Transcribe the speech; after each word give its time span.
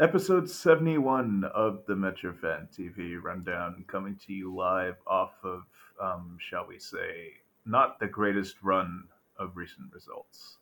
episode 0.00 0.48
71 0.48 1.44
of 1.54 1.84
the 1.86 1.92
Metrofan 1.92 2.66
TV 2.74 3.22
rundown 3.22 3.84
coming 3.86 4.18
to 4.26 4.32
you 4.32 4.54
live 4.54 4.96
off 5.06 5.34
of, 5.44 5.64
um, 6.00 6.38
shall 6.40 6.66
we 6.66 6.78
say, 6.78 7.34
not 7.66 8.00
the 8.00 8.06
greatest 8.06 8.56
run 8.62 9.04
of 9.38 9.58
recent 9.58 9.92
results. 9.92 10.56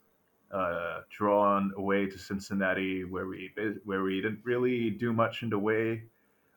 Uh, 0.51 1.03
drawn 1.09 1.73
away 1.77 2.07
to 2.07 2.19
Cincinnati, 2.19 3.05
where 3.05 3.27
we 3.29 3.53
where 3.85 4.03
we 4.03 4.21
didn't 4.21 4.41
really 4.43 4.91
do 4.91 5.13
much 5.13 5.45
in 5.45 5.51
the 5.51 5.59
way 5.59 6.03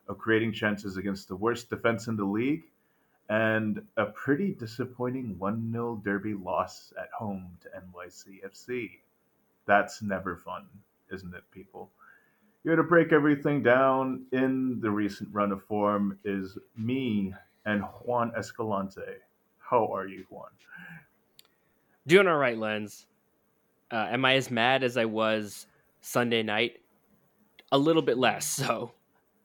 of 0.08 0.18
creating 0.18 0.52
chances 0.52 0.96
against 0.96 1.28
the 1.28 1.36
worst 1.36 1.70
defense 1.70 2.08
in 2.08 2.16
the 2.16 2.24
league, 2.24 2.64
and 3.28 3.80
a 3.96 4.06
pretty 4.06 4.54
disappointing 4.54 5.38
1 5.38 5.70
0 5.70 6.00
derby 6.04 6.34
loss 6.34 6.92
at 6.98 7.10
home 7.16 7.46
to 7.60 7.68
NYCFC. 7.68 8.90
That's 9.66 10.02
never 10.02 10.36
fun, 10.36 10.66
isn't 11.12 11.32
it, 11.32 11.44
people? 11.52 11.90
Here 12.64 12.76
to 12.76 12.84
break 12.84 13.12
everything 13.12 13.60
down 13.60 14.24
in 14.30 14.78
the 14.80 14.90
recent 14.90 15.28
run 15.32 15.50
of 15.50 15.64
form 15.64 16.16
is 16.24 16.56
me 16.76 17.34
and 17.66 17.82
Juan 18.04 18.32
Escalante. 18.38 19.00
How 19.58 19.92
are 19.92 20.06
you, 20.06 20.24
Juan? 20.30 20.50
Doing 22.06 22.28
all 22.28 22.36
right, 22.36 22.56
Lens. 22.56 23.06
Uh, 23.90 24.06
am 24.10 24.24
I 24.24 24.34
as 24.36 24.48
mad 24.48 24.84
as 24.84 24.96
I 24.96 25.06
was 25.06 25.66
Sunday 26.02 26.44
night? 26.44 26.80
A 27.72 27.78
little 27.78 28.02
bit 28.02 28.16
less, 28.16 28.46
so, 28.48 28.92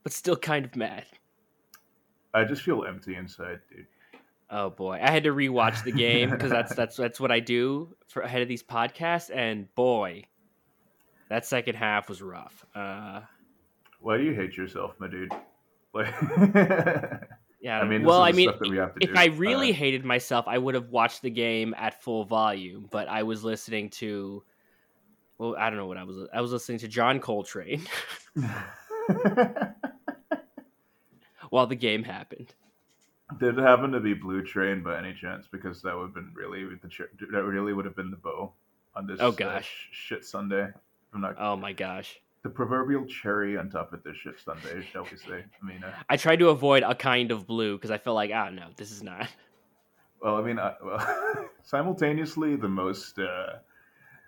but 0.04 0.13
still 0.13 0.36
kind 0.36 0.63
of 0.63 0.76
mad. 0.76 1.05
I 2.36 2.44
just 2.44 2.62
feel 2.62 2.86
empty 2.86 3.16
inside, 3.16 3.62
dude. 3.74 3.88
Oh 4.52 4.70
boy, 4.70 4.99
I 5.02 5.10
had 5.10 5.24
to 5.24 5.34
rewatch 5.34 5.84
the 5.84 5.91
game 5.91 6.30
because 6.30 6.52
that's 6.52 6.76
that's 6.76 6.96
that's 6.96 7.20
what 7.20 7.32
I 7.32 7.40
do 7.40 7.96
for 8.08 8.22
ahead 8.22 8.44
of 8.44 8.48
these 8.48 8.63
podcasts, 8.63 9.36
and 9.36 9.74
boy, 9.74 10.26
that 11.30 11.45
second 11.45 11.76
half 11.76 12.09
was 12.09 12.22
rough. 12.22 12.66
Uh, 12.76 13.22
Why 13.99 14.18
do 14.18 14.23
you 14.23 14.34
hate 14.34 14.55
yourself, 14.58 14.94
my 14.99 15.08
dude? 15.08 15.31
Like, 15.94 16.13
yeah, 17.62 17.79
I 17.82 17.85
mean, 17.88 18.02
this 18.02 18.07
well, 18.07 18.24
is 18.26 18.34
I 18.34 18.35
mean, 18.35 18.49
stuff 18.49 18.60
that 18.60 18.70
we 18.70 18.77
have 18.77 18.93
to 18.96 19.04
if 19.04 19.10
do. 19.10 19.15
I 19.20 19.26
really 19.26 19.71
Uh, 19.71 19.76
hated 19.76 20.05
myself, 20.05 20.46
I 20.48 20.57
would 20.57 20.76
have 20.76 20.90
watched 20.90 21.21
the 21.21 21.29
game 21.29 21.74
at 21.77 22.02
full 22.02 22.24
volume. 22.26 22.87
But 22.91 23.07
I 23.07 23.24
was 23.24 23.43
listening 23.43 23.90
to, 23.91 24.43
well, 25.37 25.55
I 25.57 25.70
don't 25.70 25.77
know 25.77 25.87
what 25.87 25.98
I 25.98 26.04
was. 26.04 26.27
I 26.34 26.41
was 26.41 26.52
listening 26.52 26.79
to 26.79 26.87
John 26.87 27.20
Coltrane 27.20 27.85
while 31.49 31.68
the 31.68 31.76
game 31.76 32.04
happened. 32.04 32.54
Did 33.40 33.57
it 33.57 33.62
happen 33.62 33.91
to 33.91 33.99
be 33.99 34.13
Blue 34.13 34.41
Train 34.41 34.82
by 34.84 34.98
any 34.98 35.13
chance? 35.13 35.48
Because 35.52 35.82
that 35.82 35.96
would 35.96 36.05
have 36.05 36.13
been 36.13 36.32
really 36.34 36.63
the 36.82 36.90
that 37.32 37.43
really 37.43 37.74
would 37.74 37.85
have 37.85 37.96
been 37.96 38.09
the 38.12 38.18
bow 38.18 38.54
on 38.96 39.05
this. 39.05 39.18
Oh, 39.20 39.30
uh, 39.30 39.32
gosh. 39.32 39.90
sh- 39.91 39.96
shit 40.07 40.26
Sunday. 40.26 40.70
I'm 41.13 41.22
not 41.22 41.36
Oh 41.40 41.55
my 41.55 41.74
gosh. 41.74 42.20
the 42.44 42.50
proverbial 42.50 43.05
cherry 43.05 43.58
on 43.58 43.70
top 43.70 43.94
of 43.94 44.04
this 44.04 44.16
shit 44.18 44.40
Sunday, 44.40 44.86
shall 44.91 45.04
we 45.04 45.18
say? 45.18 45.44
I 45.62 45.66
mean, 45.66 45.84
uh, 45.84 45.91
I 46.10 46.18
tried 46.18 46.40
to 46.40 46.49
avoid 46.49 46.84
a 46.84 46.96
kind 46.96 47.32
of 47.32 47.46
blue 47.48 47.76
because 47.77 47.91
I 47.91 47.98
felt 47.98 48.16
like, 48.16 48.32
ah, 48.34 48.49
no, 48.49 48.68
this 48.77 48.91
is 48.91 49.04
not. 49.04 49.27
well, 50.22 50.36
I 50.38 50.41
mean, 50.41 50.60
uh, 50.60 50.76
well, 50.84 51.49
simultaneously 51.64 52.55
the 52.55 52.70
most, 52.70 53.20
uh, 53.20 53.58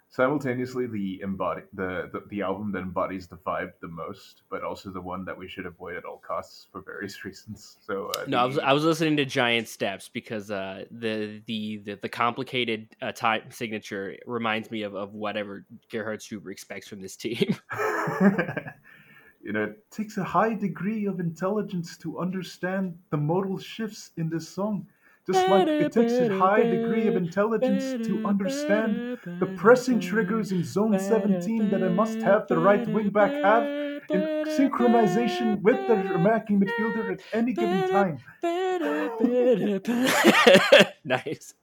simultaneously 0.09 0.87
the 0.87 1.21
embody 1.21 1.61
the, 1.73 2.09
the 2.11 2.23
the 2.29 2.41
album 2.41 2.71
that 2.71 2.79
embodies 2.79 3.27
the 3.27 3.37
vibe 3.37 3.71
the 3.81 3.87
most, 3.87 4.43
but 4.49 4.63
also 4.63 4.89
the 4.89 5.01
one 5.01 5.23
that 5.25 5.37
we 5.37 5.47
should 5.47 5.65
avoid 5.65 5.95
at 5.95 6.05
all 6.05 6.21
costs 6.25 6.67
for 6.71 6.81
various 6.81 7.23
reasons. 7.25 7.77
So 7.81 8.11
uh, 8.17 8.25
No, 8.27 8.39
I 8.39 8.45
was 8.45 8.57
I 8.57 8.73
was 8.73 8.83
listening 8.83 9.17
to 9.17 9.25
Giant 9.25 9.67
Steps 9.67 10.09
because 10.09 10.49
uh, 10.49 10.85
the, 10.91 11.41
the 11.45 11.81
the 11.85 11.95
the 11.95 12.09
complicated 12.09 12.95
uh, 13.01 13.11
time 13.11 13.43
signature 13.49 14.15
reminds 14.25 14.71
me 14.71 14.81
of, 14.81 14.95
of 14.95 15.13
whatever 15.13 15.65
Gerhard 15.91 16.21
Struber 16.21 16.51
expects 16.51 16.87
from 16.87 17.01
this 17.01 17.15
team. 17.15 17.55
you 19.41 19.53
know, 19.53 19.63
it 19.63 19.91
takes 19.91 20.17
a 20.17 20.23
high 20.23 20.53
degree 20.53 21.05
of 21.05 21.19
intelligence 21.19 21.97
to 21.97 22.19
understand 22.19 22.97
the 23.11 23.17
modal 23.17 23.59
shifts 23.59 24.11
in 24.17 24.29
this 24.29 24.49
song. 24.49 24.87
Just 25.31 25.47
like 25.47 25.67
it 25.67 25.91
takes 25.91 26.13
a 26.13 26.37
high 26.37 26.63
degree 26.63 27.07
of 27.07 27.15
intelligence 27.15 28.07
to 28.07 28.25
understand 28.25 29.19
the 29.39 29.45
pressing 29.57 29.99
triggers 29.99 30.51
in 30.51 30.63
zone 30.63 30.97
17 30.99 31.69
that 31.69 31.83
I 31.83 31.89
must 31.89 32.19
have 32.21 32.47
the 32.47 32.57
right 32.57 32.87
wing 32.87 33.09
back 33.09 33.31
have 33.31 33.63
in 33.63 34.45
synchronization 34.57 35.61
with 35.61 35.75
the 35.87 35.99
attacking 36.15 36.59
midfielder 36.61 37.13
at 37.13 37.19
any 37.33 37.53
given 37.53 37.89
time. 37.89 38.17
nice. 41.03 41.53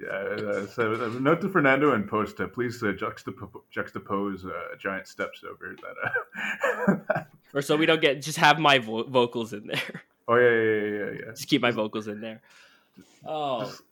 Yeah, 0.00 0.08
uh, 0.08 0.66
so 0.66 0.94
uh, 0.94 1.08
note 1.20 1.42
to 1.42 1.50
Fernando 1.50 1.92
and 1.92 2.08
Posta, 2.08 2.50
please 2.50 2.82
uh, 2.82 2.86
juxtap- 2.86 3.52
juxtapose 3.74 4.46
uh, 4.46 4.76
giant 4.78 5.06
steps 5.06 5.42
over 5.48 5.76
that. 5.82 6.96
Uh, 7.16 7.22
Or 7.52 7.62
so 7.62 7.76
we 7.76 7.84
don't 7.84 8.00
get 8.00 8.22
just 8.22 8.38
have 8.38 8.60
my 8.60 8.78
vo- 8.78 9.02
vocals 9.08 9.52
in 9.52 9.66
there. 9.66 10.02
oh 10.28 10.36
yeah, 10.36 10.50
yeah, 10.50 10.60
yeah, 10.60 10.98
yeah, 10.98 11.10
yeah. 11.26 11.30
Just 11.32 11.48
keep 11.48 11.60
my 11.60 11.72
vocals 11.72 12.06
in 12.06 12.20
there. 12.20 12.40
Oh, 13.26 13.60
Just, 13.60 13.82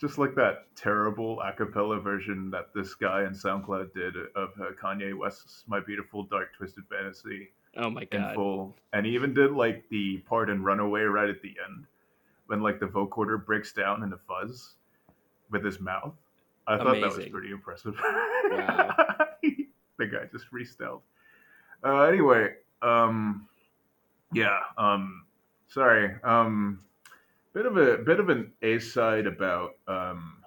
just 0.00 0.18
like 0.18 0.34
that 0.34 0.66
terrible 0.76 1.40
a 1.40 1.52
cappella 1.52 2.00
version 2.00 2.50
that 2.50 2.74
this 2.74 2.94
guy 2.94 3.24
in 3.24 3.30
SoundCloud 3.30 3.94
did 3.94 4.14
of 4.34 4.50
uh, 4.60 4.72
Kanye 4.80 5.16
West's 5.16 5.64
"My 5.66 5.80
Beautiful 5.80 6.24
Dark 6.24 6.54
Twisted 6.56 6.84
Fantasy" 6.90 7.50
oh 7.76 7.90
my 7.90 8.04
god. 8.04 8.30
in 8.30 8.34
full, 8.34 8.76
and 8.92 9.06
he 9.06 9.12
even 9.12 9.34
did 9.34 9.52
like 9.52 9.84
the 9.90 10.18
part 10.18 10.50
in 10.50 10.62
"Runaway" 10.62 11.02
right 11.02 11.28
at 11.30 11.42
the 11.42 11.54
end 11.66 11.86
when 12.46 12.60
like 12.60 12.80
the 12.80 12.86
vocoder 12.86 13.44
breaks 13.44 13.72
down 13.72 14.02
into 14.02 14.18
fuzz 14.28 14.74
with 15.50 15.64
his 15.64 15.80
mouth. 15.80 16.14
I 16.66 16.78
thought 16.78 17.00
that 17.00 17.16
was 17.16 17.28
pretty 17.28 17.50
impressive. 17.50 17.96
Wow. 18.50 18.94
the 19.98 20.06
guy 20.06 20.26
just 20.32 20.46
freestyled. 20.52 21.00
Uh, 21.84 22.02
anyway, 22.02 22.54
um, 22.82 23.46
yeah, 24.32 24.58
um, 24.76 25.24
sorry, 25.68 26.14
um, 26.24 26.80
bit 27.56 27.64
of 27.64 27.78
a 27.78 27.96
bit 27.96 28.20
of 28.20 28.28
an 28.28 28.52
A 28.60 28.78
side 28.78 29.26
about 29.26 29.70
um, 29.88 30.42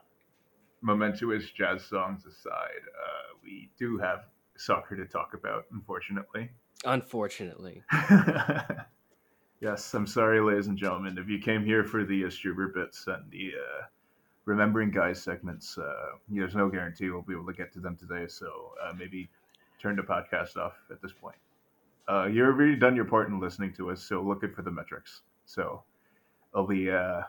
momentous 0.81 1.50
jazz 1.50 1.84
songs 1.84 2.24
aside. 2.28 2.84
Uh, 2.88 3.34
we 3.44 3.72
do 3.80 3.97
have 3.97 4.25
soccer 4.58 4.96
to 4.96 5.08
talk 5.08 5.34
about, 5.34 5.66
unfortunately. 5.72 6.52
Unfortunately. 6.86 7.81
yes, 9.59 9.92
I'm 9.96 10.06
sorry, 10.06 10.40
ladies 10.40 10.68
and 10.68 10.78
gentlemen. 10.78 11.18
If 11.18 11.28
you 11.28 11.40
came 11.40 11.66
here 11.66 11.84
for 11.84 12.06
the 12.06 12.25
uh, 12.25 12.28
Struber 12.28 12.72
bits 12.72 13.08
and 13.08 13.24
the 13.31 13.53
uh, 13.58 13.86
remembering 14.46 14.92
guys 14.92 15.19
segments, 15.19 15.80
uh, 15.80 16.12
there's 16.28 16.56
no 16.56 16.69
guarantee 16.69 17.09
we'll 17.09 17.24
be 17.24 17.34
able 17.34 17.48
to 17.48 17.53
get 17.53 17.74
to 17.74 17.80
them 17.80 17.98
today. 17.98 18.28
So 18.28 18.74
uh, 18.86 18.94
maybe 18.96 19.31
turn 19.81 19.96
the 19.96 20.03
podcast 20.03 20.58
off 20.58 20.74
at 20.92 21.02
this 21.02 21.12
point. 21.12 21.38
Uh, 22.08 22.28
you've 22.28 22.46
already 22.46 22.75
done 22.75 22.96
your 22.96 23.06
part 23.06 23.30
in 23.30 23.40
listening 23.40 23.74
to 23.78 23.90
us, 23.90 24.00
so 24.00 24.22
look 24.22 24.44
it 24.44 24.56
for 24.56 24.62
the 24.62 24.72
metrics. 24.72 25.22
So 25.46 25.81
it'll 26.54 26.68
be 26.68 26.90
uh, 26.90 27.22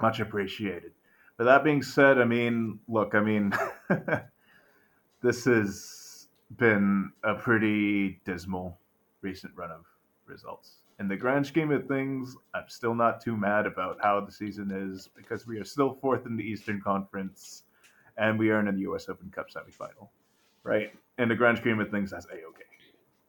much 0.00 0.20
appreciated. 0.20 0.92
But 1.36 1.44
that 1.44 1.64
being 1.64 1.82
said, 1.82 2.18
I 2.18 2.24
mean, 2.24 2.78
look, 2.88 3.14
I 3.14 3.20
mean, 3.20 3.52
this 5.22 5.44
has 5.44 6.28
been 6.56 7.12
a 7.24 7.34
pretty 7.34 8.20
dismal 8.24 8.78
recent 9.20 9.52
run 9.56 9.70
of 9.70 9.84
results. 10.26 10.76
In 10.98 11.08
the 11.08 11.16
grand 11.16 11.46
scheme 11.46 11.70
of 11.72 11.86
things, 11.86 12.36
I'm 12.54 12.68
still 12.68 12.94
not 12.94 13.20
too 13.20 13.36
mad 13.36 13.66
about 13.66 13.98
how 14.00 14.20
the 14.20 14.32
season 14.32 14.70
is 14.70 15.10
because 15.14 15.46
we 15.46 15.58
are 15.58 15.64
still 15.64 15.98
fourth 16.00 16.24
in 16.24 16.36
the 16.36 16.44
Eastern 16.44 16.80
Conference 16.80 17.64
and 18.16 18.38
we 18.38 18.50
are 18.50 18.66
in 18.66 18.74
the 18.74 18.80
U.S. 18.82 19.08
Open 19.10 19.30
Cup 19.30 19.48
semifinal, 19.50 20.08
right? 20.62 20.94
In 21.18 21.28
the 21.28 21.34
grand 21.34 21.58
scheme 21.58 21.80
of 21.80 21.90
things, 21.90 22.12
that's 22.12 22.26
a 22.26 22.32
okay. 22.32 22.64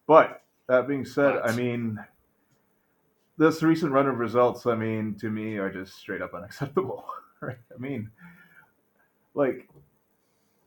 But 0.07 0.41
that 0.67 0.87
being 0.87 1.03
said, 1.03 1.39
I 1.43 1.53
mean, 1.55 1.99
this 3.37 3.61
recent 3.63 3.91
run 3.91 4.07
of 4.07 4.17
results, 4.17 4.65
I 4.65 4.75
mean, 4.75 5.15
to 5.19 5.29
me, 5.29 5.57
are 5.57 5.71
just 5.71 5.95
straight 5.95 6.21
up 6.21 6.33
unacceptable, 6.33 7.05
right? 7.41 7.57
I 7.73 7.77
mean, 7.79 8.09
like, 9.33 9.69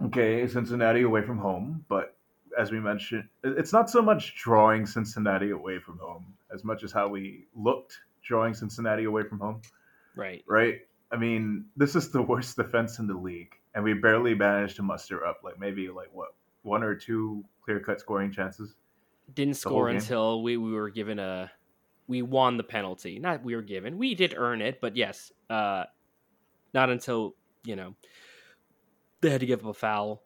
okay, 0.05 0.47
Cincinnati 0.47 1.03
away 1.03 1.23
from 1.23 1.39
home, 1.39 1.85
but 1.89 2.17
as 2.59 2.71
we 2.71 2.81
mentioned, 2.81 3.29
it's 3.45 3.73
not 3.73 3.91
so 3.91 4.03
much 4.03 4.37
drawing 4.37 4.87
Cincinnati 4.87 5.51
away 5.51 5.79
from 5.79 5.99
home 5.99 6.35
as 6.53 6.65
much 6.65 6.83
as 6.83 6.93
how 6.93 7.09
we 7.09 7.47
looked 7.55 7.99
drawing 8.23 8.55
Cincinnati 8.55 9.05
away 9.05 9.23
from 9.23 9.39
home, 9.41 9.61
Right. 10.15 10.45
right? 10.47 10.81
I 11.13 11.17
mean, 11.17 11.65
this 11.77 11.97
is 11.97 12.11
the 12.11 12.23
worst 12.23 12.57
defense 12.57 12.99
in 12.99 13.07
the 13.07 13.15
league, 13.15 13.55
and 13.75 13.83
we 13.83 13.95
barely 13.95 14.35
managed 14.35 14.77
to 14.77 14.83
muster 14.83 15.27
up 15.27 15.41
like 15.43 15.59
maybe 15.59 15.89
like 15.89 16.11
what 16.13 16.35
one 16.63 16.83
or 16.83 16.95
two 16.95 17.45
clear 17.65 17.81
cut 17.81 17.99
scoring 18.01 18.31
chances. 18.31 18.75
Didn't 19.35 19.55
score 19.55 19.89
until 19.89 20.43
we, 20.43 20.57
we 20.57 20.73
were 20.73 20.91
given 20.91 21.19
a 21.19 21.51
we 22.11 22.23
won 22.23 22.57
the 22.57 22.65
penalty. 22.65 23.19
Not 23.19 23.43
we 23.45 23.55
were 23.57 23.63
given. 23.63 23.97
We 23.97 24.15
did 24.15 24.35
earn 24.37 24.61
it, 24.61 24.81
but 24.81 24.97
yes, 24.97 25.33
uh 25.49 25.85
not 26.75 26.91
until, 26.91 27.35
you 27.65 27.77
know, 27.77 27.95
they 29.21 29.31
had 29.31 29.41
to 29.41 29.47
give 29.47 29.61
up 29.61 29.71
a 29.71 29.75
foul. 29.75 30.23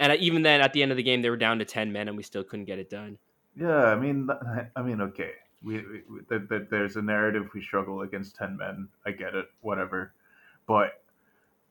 And 0.00 0.12
even 0.20 0.42
then 0.42 0.60
at 0.60 0.72
the 0.72 0.82
end 0.82 0.90
of 0.90 0.96
the 0.96 1.02
game 1.02 1.22
they 1.22 1.30
were 1.30 1.36
down 1.36 1.58
to 1.60 1.64
10 1.64 1.92
men 1.92 2.08
and 2.08 2.16
we 2.16 2.22
still 2.22 2.42
couldn't 2.44 2.64
get 2.64 2.78
it 2.78 2.90
done. 2.90 3.18
Yeah, 3.58 3.84
I 3.84 3.96
mean, 3.96 4.28
I 4.74 4.82
mean, 4.82 5.00
okay, 5.00 5.30
we, 5.62 5.76
we 5.78 6.02
that, 6.28 6.48
that 6.48 6.70
there's 6.70 6.96
a 6.96 7.02
narrative 7.02 7.48
we 7.54 7.62
struggle 7.62 8.02
against 8.02 8.36
ten 8.36 8.56
men. 8.58 8.88
I 9.06 9.12
get 9.12 9.34
it, 9.34 9.46
whatever, 9.62 10.12
but 10.66 11.00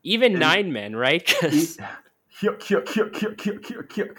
Even 0.04 0.32
And- 0.34 0.40
9 0.42 0.74
men, 0.74 0.96
right? 0.96 1.26
'Cause- 1.40 1.78
Yuck, 2.42 2.60
yuck, 2.68 2.86
yuck, 2.88 3.12
yuck, 3.14 3.36
yuck, 3.38 3.62
yuck, 3.62 3.88
yuck. 3.90 4.18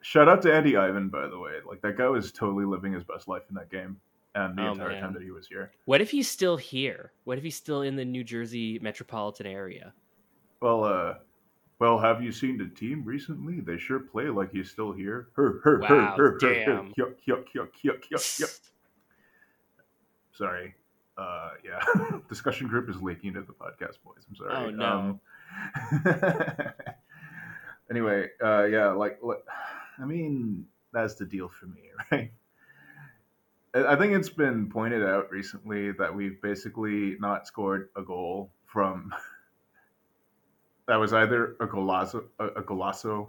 shout 0.00 0.28
out 0.28 0.42
to 0.42 0.52
Andy 0.52 0.76
Ivan, 0.76 1.08
by 1.10 1.28
the 1.28 1.38
way. 1.38 1.52
Like 1.68 1.80
that 1.82 1.96
guy 1.96 2.08
was 2.08 2.32
totally 2.32 2.64
living 2.64 2.92
his 2.92 3.04
best 3.04 3.28
life 3.28 3.42
in 3.50 3.54
that 3.56 3.70
game, 3.70 4.00
and 4.36 4.56
the 4.56 4.62
Oh, 4.62 4.72
entire 4.72 4.90
man. 4.90 5.02
time 5.02 5.12
that 5.14 5.22
he 5.22 5.30
was 5.32 5.48
here. 5.48 5.72
What 5.86 6.00
if 6.00 6.10
he's 6.10 6.28
still 6.28 6.56
here? 6.56 7.12
What 7.24 7.38
if 7.38 7.44
he's 7.44 7.56
still 7.56 7.82
in 7.82 7.96
the 7.96 8.04
New 8.04 8.22
Jersey 8.22 8.78
metropolitan 8.80 9.46
area? 9.46 9.92
Well, 10.60 10.84
uh, 10.84 11.14
well, 11.78 11.98
have 11.98 12.22
you 12.22 12.30
seen 12.32 12.56
the 12.58 12.68
team 12.68 13.02
recently? 13.04 13.60
They 13.60 13.78
sure 13.78 13.98
play 13.98 14.24
like 14.28 14.52
he's 14.52 14.70
still 14.70 14.92
here. 14.92 15.28
Her, 15.34 15.60
her, 15.64 15.76
her, 15.76 15.78
Wow, 15.80 16.14
her, 16.16 16.32
her. 16.32 16.38
Yuck, 16.38 16.94
yuck, 16.98 17.14
yuck, 17.28 17.44
yuck, 17.54 17.70
yuck, 17.84 18.40
yuck. 18.40 18.60
Sorry. 20.32 20.74
Uh, 21.18 21.50
yeah. 21.64 21.80
Discussion 22.28 22.68
group 22.68 22.90
is 22.90 23.00
leaking 23.02 23.28
into 23.28 23.42
the 23.42 23.54
podcast, 23.54 23.96
boys. 24.04 24.24
I'm 24.28 24.36
sorry. 24.36 24.54
Oh, 24.54 24.70
no. 24.70 24.86
Um, 24.86 25.20
anyway, 27.90 28.28
uh, 28.44 28.64
yeah, 28.64 28.88
like, 28.88 29.18
look, 29.22 29.44
I 29.98 30.04
mean, 30.04 30.66
that's 30.92 31.14
the 31.14 31.24
deal 31.24 31.48
for 31.48 31.66
me, 31.66 31.82
right? 32.12 32.32
I 33.84 33.96
think 33.96 34.12
it's 34.14 34.28
been 34.30 34.68
pointed 34.70 35.04
out 35.04 35.30
recently 35.30 35.92
that 35.92 36.14
we've 36.14 36.40
basically 36.40 37.16
not 37.20 37.46
scored 37.46 37.90
a 37.96 38.02
goal 38.02 38.50
from 38.64 39.12
that 40.88 40.96
was 40.96 41.12
either 41.12 41.56
a 41.60 41.66
golazo, 41.66 42.24
a, 42.38 42.62
golazo, 42.62 43.28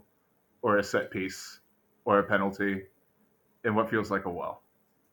or 0.62 0.78
a 0.78 0.84
set 0.84 1.12
piece, 1.12 1.60
or 2.06 2.20
a 2.20 2.24
penalty, 2.24 2.84
in 3.66 3.76
what 3.76 3.90
feels 3.90 4.10
like 4.12 4.26
a 4.26 4.30
while, 4.30 4.62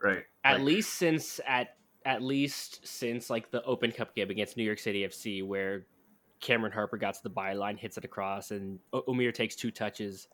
right? 0.03 0.25
At 0.45 0.55
Like- 0.59 0.63
least 0.63 0.95
since 0.95 1.41
at 1.47 1.77
at 2.07 2.21
least 2.23 2.87
since 2.87 3.31
like 3.31 3.51
the 3.51 3.63
Open 3.65 3.91
Cup 3.91 4.15
game 4.15 4.29
against 4.31 4.59
New 4.59 4.63
York 4.65 4.79
City 4.79 5.05
FC, 5.05 5.43
where 5.43 5.87
Cameron 6.41 6.71
Harper 6.71 6.99
got 6.99 7.15
to 7.15 7.23
the 7.23 7.31
byline, 7.31 7.79
hits 7.79 7.97
it 7.97 8.05
across, 8.05 8.51
and 8.51 8.79
Omir 8.93 9.33
takes 9.33 9.57
two 9.57 9.71
touches 9.71 10.29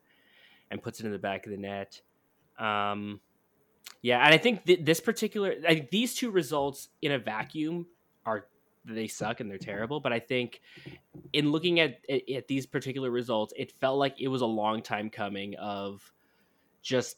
and 0.73 0.83
puts 0.83 0.99
it 0.99 1.07
in 1.07 1.13
the 1.13 1.19
back 1.19 1.47
of 1.47 1.53
the 1.53 1.57
net. 1.59 2.01
Um, 2.59 3.21
yeah, 4.03 4.25
and 4.25 4.33
I 4.33 4.39
think 4.39 4.65
th- 4.65 4.85
this 4.85 5.01
particular, 5.01 5.55
I 5.67 5.75
think 5.75 5.91
these 5.91 6.15
two 6.15 6.31
results 6.31 6.89
in 7.03 7.13
a 7.13 7.19
vacuum 7.19 7.87
are 8.25 8.47
they 8.85 9.09
suck 9.09 9.41
and 9.41 9.51
they're 9.51 9.59
terrible. 9.59 10.01
But 10.01 10.13
I 10.13 10.21
think 10.21 10.61
in 11.33 11.53
looking 11.53 11.81
at, 11.81 11.99
at 12.09 12.49
these 12.49 12.67
particular 12.67 13.11
results, 13.11 13.53
it 13.57 13.73
felt 13.81 13.99
like 13.99 14.21
it 14.21 14.29
was 14.29 14.41
a 14.41 14.47
long 14.47 14.83
time 14.83 15.11
coming 15.11 15.55
of 15.57 16.13
just 16.83 17.17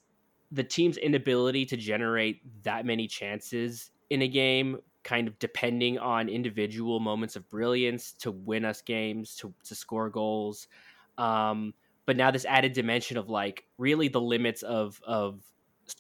the 0.51 0.65
team's 0.65 0.97
inability 0.97 1.65
to 1.67 1.77
generate 1.77 2.43
that 2.65 2.85
many 2.85 3.07
chances 3.07 3.91
in 4.11 4.23
a 4.23 4.29
game, 4.29 4.79
kind 5.05 5.29
of 5.29 5.39
depending 5.39 5.99
on 5.99 6.29
individual 6.29 7.01
moments 7.01 7.37
of 7.37 7.49
brilliance 7.49 8.13
to 8.13 8.31
win 8.31 8.65
us 8.65 8.83
games, 8.83 9.37
to, 9.37 9.55
to 9.65 9.75
score 9.75 10.11
goals. 10.11 10.67
Um, 11.17 11.75
but 12.07 12.17
now 12.17 12.31
this 12.31 12.45
added 12.45 12.73
dimension 12.73 13.17
of 13.17 13.31
like 13.31 13.65
really 13.79 14.09
the 14.09 14.21
limits 14.21 14.63
of 14.63 15.01
of 15.07 15.41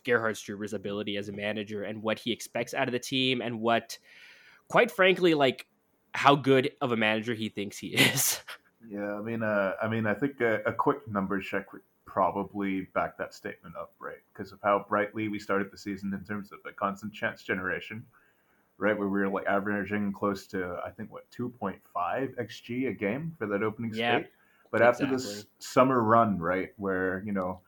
Gerhard 0.05 0.37
Struber's 0.37 0.73
ability 0.73 1.17
as 1.17 1.29
a 1.29 1.33
manager 1.33 1.85
and 1.85 2.03
what 2.03 2.19
he 2.19 2.33
expects 2.33 2.75
out 2.75 2.89
of 2.89 2.93
the 2.93 2.99
team 2.99 3.41
and 3.41 3.61
what, 3.61 3.99
quite 4.69 4.91
frankly, 4.91 5.35
like 5.35 5.67
how 6.15 6.35
good 6.35 6.71
of 6.81 6.93
a 6.93 6.97
manager 6.97 7.35
he 7.35 7.49
thinks 7.49 7.79
he 7.79 7.89
is. 7.95 8.41
Yeah, 8.89 9.15
I 9.15 9.23
mean, 9.23 9.43
uh, 9.43 9.73
I 9.83 9.89
mean, 9.89 10.07
I 10.07 10.15
think 10.15 10.41
a, 10.41 10.61
a 10.67 10.73
quick 10.73 11.07
numbers 11.09 11.47
check 11.47 11.73
would 11.73 11.83
probably 12.05 12.83
back 12.95 13.17
that 13.17 13.33
statement 13.33 13.75
up, 13.77 13.95
right? 13.99 14.19
Because 14.33 14.53
of 14.53 14.59
how 14.63 14.85
brightly 14.89 15.29
we 15.29 15.39
started 15.39 15.71
the 15.71 15.79
season 15.79 16.13
in 16.13 16.25
terms 16.25 16.53
of 16.53 16.59
the 16.65 16.73
constant 16.73 17.13
chance 17.13 17.43
generation, 17.43 18.05
right? 18.77 18.97
Where 18.97 19.09
we 19.09 19.21
were 19.21 19.29
like 19.29 19.47
averaging 19.47 20.13
close 20.13 20.47
to, 20.49 20.79
I 20.85 20.91
think, 20.91 21.11
what 21.13 21.31
two 21.31 21.49
point 21.49 21.79
five 21.95 22.35
xG 22.41 22.89
a 22.89 22.93
game 22.93 23.35
for 23.39 23.47
that 23.47 23.63
opening 23.63 23.93
Yeah. 23.95 24.23
But 24.71 24.83
after 24.83 25.07
this 25.07 25.45
summer 25.59 26.03
run, 26.03 26.39
right, 26.39 26.71
where 26.77 27.23
you 27.27 27.33
know 27.33 27.61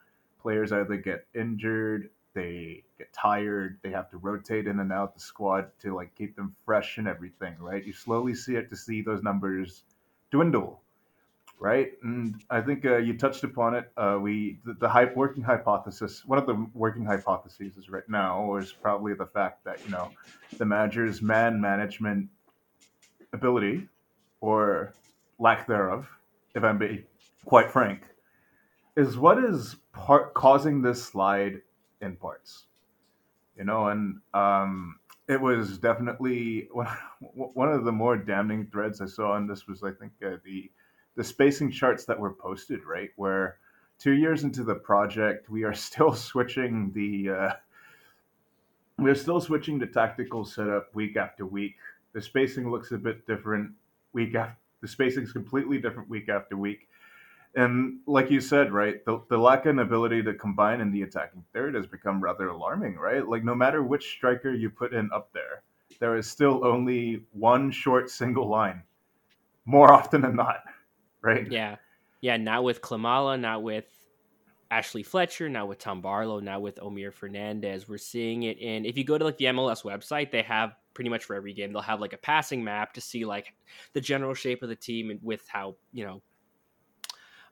players 0.45 0.71
either 0.71 0.97
get 0.97 1.27
injured, 1.35 2.11
they 2.35 2.85
get 2.99 3.13
tired, 3.13 3.79
they 3.83 3.91
have 3.91 4.11
to 4.11 4.19
rotate 4.19 4.67
in 4.67 4.79
and 4.79 4.93
out 4.93 5.15
the 5.15 5.21
squad 5.21 5.71
to 5.81 5.95
like 5.95 6.15
keep 6.15 6.37
them 6.37 6.55
fresh 6.67 6.99
and 6.99 7.09
everything, 7.09 7.57
right? 7.59 7.85
You 7.85 7.95
slowly 7.95 8.35
see 8.35 8.57
it 8.57 8.69
to 8.71 8.77
see 8.77 9.01
those 9.01 9.23
numbers 9.23 9.83
dwindle 10.31 10.83
right? 11.61 11.93
And 12.03 12.43
I 12.51 12.61
think 12.61 12.85
uh, 12.85 12.99
you 12.99 13.17
touched 13.17 13.45
upon 13.45 13.75
it. 13.75 13.91
Uh, 13.97 14.19
we 14.21 14.59
the, 14.67 14.75
the 14.75 15.13
working 15.15 15.43
hypothesis, 15.43 16.23
one 16.27 16.39
of 16.39 16.47
the 16.47 16.67
working 16.75 17.07
hypotheses 17.07 17.79
is 17.79 17.89
right 17.89 18.07
now 18.09 18.57
is 18.57 18.73
probably 18.73 19.15
the 19.15 19.27
fact 19.27 19.65
that 19.65 19.79
you 19.85 19.91
know 19.91 20.11
the 20.59 20.65
manager's 20.67 21.23
man 21.23 21.61
management 21.61 22.29
ability 23.33 23.89
or 24.41 24.93
lack 25.39 25.67
thereof, 25.67 26.07
if 26.55 26.63
I'm 26.63 26.77
being 26.77 27.05
quite 27.45 27.71
frank, 27.71 28.03
is 28.97 29.19
what 29.19 29.43
is 29.43 29.77
part 29.93 30.35
causing 30.35 30.83
this 30.83 31.05
slide 31.05 31.63
in 32.01 32.17
parts. 32.17 32.65
You 33.57 33.65
know, 33.65 33.89
and 33.89 34.21
um, 34.33 34.99
it 35.29 35.41
was 35.41 35.79
definitely 35.79 36.69
one, 37.21 37.73
of 37.73 37.85
the 37.85 37.93
more 37.93 38.17
damning 38.17 38.67
threads 38.67 39.01
I 39.01 39.07
saw 39.07 39.33
on 39.33 39.47
this 39.47 39.67
was 39.67 39.83
I 39.83 39.93
think 39.93 40.13
uh, 40.25 40.37
the 40.45 40.71
the 41.17 41.25
spacing 41.25 41.71
charts 41.71 42.05
that 42.07 42.19
were 42.19 42.33
posted, 42.33 42.85
right? 42.85 43.11
Where 43.17 43.59
two 43.99 44.13
years 44.13 44.43
into 44.43 44.65
the 44.65 44.75
project, 44.75 45.49
we 45.49 45.63
are 45.63 45.75
still 45.89 46.15
switching 46.15 46.93
the 46.93 47.31
uh, 47.31 47.53
we're 48.99 49.15
still 49.15 49.41
switching 49.41 49.79
the 49.79 49.87
tactical 49.87 50.45
setup 50.45 50.95
week 50.95 51.17
after 51.17 51.47
week. 51.47 51.77
The 52.13 52.23
spacing 52.23 52.71
looks 52.71 52.93
a 52.93 52.99
bit 52.99 53.27
different 53.27 53.73
week 54.13 54.35
after. 54.35 54.57
The 54.83 54.89
spacing 54.89 55.25
is 55.25 55.33
completely 55.33 55.79
different 55.79 56.09
week 56.09 56.29
after 56.29 56.57
week. 56.57 56.89
And 57.57 58.01
like 58.07 58.31
you 58.31 58.41
said, 58.41 58.73
right, 58.73 59.05
the, 59.05 59.21
the 59.29 59.39
lack 59.39 59.67
of 59.67 59.79
ability 59.79 60.23
to 60.25 60.35
combine 60.35 60.81
in 60.81 60.91
the 60.91 61.03
attacking 61.03 61.45
third 61.53 61.75
has 61.75 61.87
become 61.87 62.21
rather 62.21 62.49
alarming, 62.49 62.97
right? 62.97 63.27
Like 63.27 63.45
no 63.45 63.55
matter 63.55 63.83
which 63.83 64.11
striker 64.11 64.53
you 64.53 64.71
put 64.71 64.93
in 64.93 65.09
up 65.15 65.33
there, 65.33 65.63
there 66.01 66.17
is 66.17 66.27
still 66.27 66.67
only 66.67 67.25
one 67.33 67.71
short 67.71 68.11
single 68.11 68.49
line, 68.49 68.83
more 69.67 69.93
often 69.93 70.21
than 70.21 70.35
not, 70.35 70.65
right? 71.23 71.51
Yeah. 71.51 71.77
Yeah, 72.21 72.39
not 72.39 72.65
with 72.65 72.81
Klimala, 72.81 73.39
not 73.39 73.63
with 73.63 73.85
Ashley 74.71 75.03
Fletcher, 75.03 75.49
not 75.49 75.69
with 75.69 75.79
Tom 75.79 76.01
Barlow, 76.01 76.41
not 76.41 76.63
with 76.63 76.77
Omir 76.77 77.13
Fernandez. 77.13 77.89
We're 77.89 77.99
seeing 77.99 78.45
it 78.45 78.59
in 78.59 78.85
if 78.85 78.97
you 78.97 79.05
go 79.05 79.19
to 79.19 79.25
like 79.25 79.37
the 79.37 79.45
MLS 79.47 79.85
website, 79.85 80.31
they 80.31 80.43
have 80.43 80.75
pretty 80.95 81.11
much 81.11 81.25
for 81.25 81.37
every 81.37 81.53
game, 81.53 81.73
they'll 81.73 81.83
have 81.83 82.01
like 82.01 82.13
a 82.13 82.19
passing 82.19 82.65
map 82.65 82.95
to 82.95 83.01
see 83.01 83.25
like 83.25 83.53
the 83.93 84.01
general 84.01 84.35
shape 84.35 84.63
of 84.63 84.69
the 84.69 84.77
team 84.77 85.11
and 85.11 85.21
with 85.23 85.47
how, 85.49 85.77
you 85.93 86.05
know, 86.05 86.23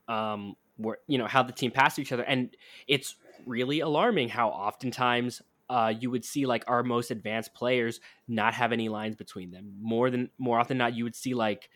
um 0.09 0.55
where 0.77 0.99
you 1.07 1.19
know 1.19 1.27
how 1.27 1.43
the 1.43 1.53
team 1.53 1.71
pass 1.71 1.99
each 1.99 2.13
other. 2.13 2.23
And 2.23 2.57
it's 2.87 3.17
really 3.47 3.81
alarming 3.81 4.29
how 4.29 4.49
oftentimes 4.49 5.43
uh, 5.69 5.93
you 5.99 6.11
would 6.11 6.25
see 6.25 6.45
like 6.45 6.65
our 6.67 6.83
most 6.83 7.11
advanced 7.11 7.55
players 7.55 8.01
not 8.29 8.55
have 8.55 8.73
any 8.73 8.89
lines 8.89 9.17
between 9.17 9.51
them. 9.51 9.73
More 9.81 10.11
than 10.11 10.31
more 10.39 10.59
often 10.61 10.79
not, 10.79 10.95
you 10.95 11.05
would 11.05 11.17
see 11.17 11.35
like 11.35 11.71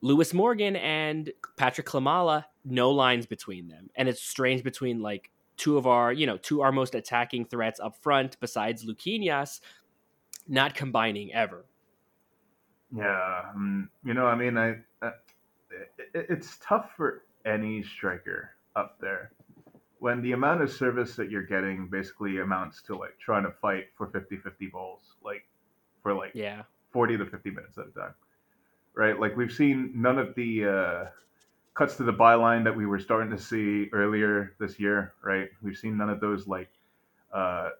Lewis 0.00 0.34
Morgan 0.34 0.76
and 0.76 1.32
Patrick 1.56 1.86
Klimala, 1.86 2.46
no 2.64 2.90
lines 2.90 3.26
between 3.26 3.68
them. 3.68 3.88
And 3.94 4.08
it's 4.08 4.22
strange 4.22 4.62
between 4.62 5.00
like 5.00 5.30
two 5.56 5.78
of 5.78 5.86
our, 5.86 6.12
you 6.12 6.26
know, 6.26 6.36
two 6.36 6.62
our 6.62 6.72
most 6.72 6.94
attacking 6.94 7.46
threats 7.46 7.80
up 7.80 7.96
front 8.02 8.36
besides 8.40 8.84
Luquinhas, 8.84 9.60
not 10.48 10.74
combining 10.74 11.32
ever. 11.32 11.64
Yeah, 12.94 13.42
um, 13.54 13.90
you 14.04 14.14
know, 14.14 14.26
I 14.26 14.36
mean, 14.36 14.56
I, 14.56 14.76
uh, 15.02 15.10
it, 16.14 16.26
it's 16.28 16.58
tough 16.60 16.90
for 16.96 17.22
any 17.44 17.82
striker 17.82 18.50
up 18.76 18.96
there 19.00 19.32
when 19.98 20.20
the 20.20 20.32
amount 20.32 20.60
of 20.62 20.70
service 20.70 21.16
that 21.16 21.30
you're 21.30 21.46
getting 21.46 21.86
basically 21.88 22.38
amounts 22.40 22.82
to 22.82 22.94
like 22.96 23.18
trying 23.18 23.42
to 23.42 23.50
fight 23.50 23.84
for 23.96 24.08
50-50 24.08 24.70
balls, 24.70 25.00
like 25.24 25.46
for 26.02 26.12
like 26.12 26.32
Yeah. 26.34 26.62
40 26.92 27.16
to 27.18 27.26
50 27.26 27.50
minutes 27.50 27.78
at 27.78 27.86
a 27.86 27.90
time, 27.90 28.14
right? 28.94 29.18
Like 29.18 29.34
we've 29.36 29.50
seen 29.52 29.92
none 29.94 30.18
of 30.18 30.34
the 30.34 30.64
uh, 30.66 31.04
cuts 31.72 31.96
to 31.96 32.02
the 32.02 32.12
byline 32.12 32.64
that 32.64 32.76
we 32.76 32.84
were 32.84 32.98
starting 32.98 33.30
to 33.30 33.38
see 33.42 33.88
earlier 33.94 34.54
this 34.60 34.78
year, 34.78 35.14
right? 35.22 35.48
We've 35.62 35.76
seen 35.76 35.96
none 35.96 36.10
of 36.10 36.20
those 36.20 36.46
like 36.46 36.68
uh, 37.32 37.70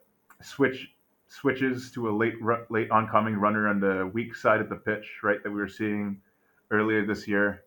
switch 0.41 0.91
switches 1.27 1.91
to 1.91 2.09
a 2.09 2.11
late 2.11 2.41
ru- 2.41 2.65
late 2.69 2.89
oncoming 2.91 3.35
runner 3.35 3.67
on 3.67 3.79
the 3.79 4.09
weak 4.13 4.35
side 4.35 4.61
of 4.61 4.69
the 4.69 4.75
pitch, 4.75 5.19
right? 5.21 5.41
That 5.43 5.49
we 5.51 5.57
were 5.57 5.67
seeing 5.69 6.21
earlier 6.71 7.05
this 7.05 7.27
year. 7.27 7.63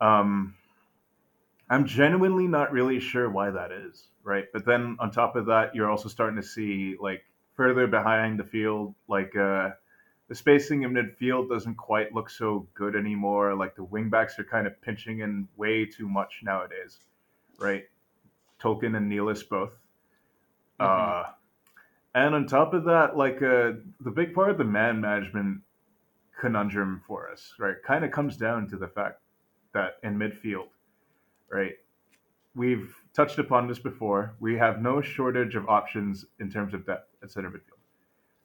Um, 0.00 0.54
I'm 1.70 1.86
genuinely 1.86 2.46
not 2.46 2.72
really 2.72 3.00
sure 3.00 3.30
why 3.30 3.50
that 3.50 3.72
is, 3.72 4.08
right? 4.22 4.44
But 4.52 4.66
then 4.66 4.96
on 5.00 5.10
top 5.10 5.36
of 5.36 5.46
that, 5.46 5.74
you're 5.74 5.90
also 5.90 6.08
starting 6.08 6.40
to 6.40 6.46
see 6.46 6.96
like 7.00 7.24
further 7.54 7.86
behind 7.86 8.38
the 8.38 8.44
field, 8.44 8.94
like 9.08 9.34
uh, 9.36 9.70
the 10.28 10.34
spacing 10.34 10.82
in 10.82 10.92
midfield 10.92 11.48
doesn't 11.48 11.76
quite 11.76 12.14
look 12.14 12.28
so 12.28 12.66
good 12.74 12.96
anymore. 12.96 13.54
Like 13.54 13.76
the 13.76 13.84
wingbacks 13.84 14.38
are 14.38 14.44
kind 14.44 14.66
of 14.66 14.80
pinching 14.82 15.20
in 15.20 15.48
way 15.56 15.86
too 15.86 16.08
much 16.08 16.40
nowadays, 16.42 16.98
right? 17.58 17.84
Tolkin 18.60 18.96
and 18.96 19.10
Nealis 19.10 19.42
both. 19.48 19.72
Uh, 20.80 21.24
and 22.14 22.34
on 22.34 22.46
top 22.46 22.74
of 22.74 22.84
that, 22.84 23.16
like 23.16 23.42
uh, 23.42 23.72
the 24.00 24.10
big 24.10 24.34
part 24.34 24.50
of 24.50 24.58
the 24.58 24.64
man 24.64 25.00
management 25.00 25.60
conundrum 26.40 27.02
for 27.06 27.30
us, 27.30 27.54
right, 27.58 27.76
kind 27.86 28.04
of 28.04 28.10
comes 28.10 28.36
down 28.36 28.68
to 28.68 28.76
the 28.76 28.88
fact 28.88 29.20
that 29.72 29.98
in 30.02 30.18
midfield, 30.18 30.68
right, 31.50 31.74
we've 32.54 32.94
touched 33.14 33.38
upon 33.38 33.68
this 33.68 33.78
before. 33.78 34.34
We 34.40 34.56
have 34.56 34.80
no 34.80 35.00
shortage 35.00 35.54
of 35.54 35.68
options 35.68 36.24
in 36.40 36.50
terms 36.50 36.74
of 36.74 36.86
depth 36.86 37.10
at 37.22 37.30
center 37.30 37.50
midfield, 37.50 37.80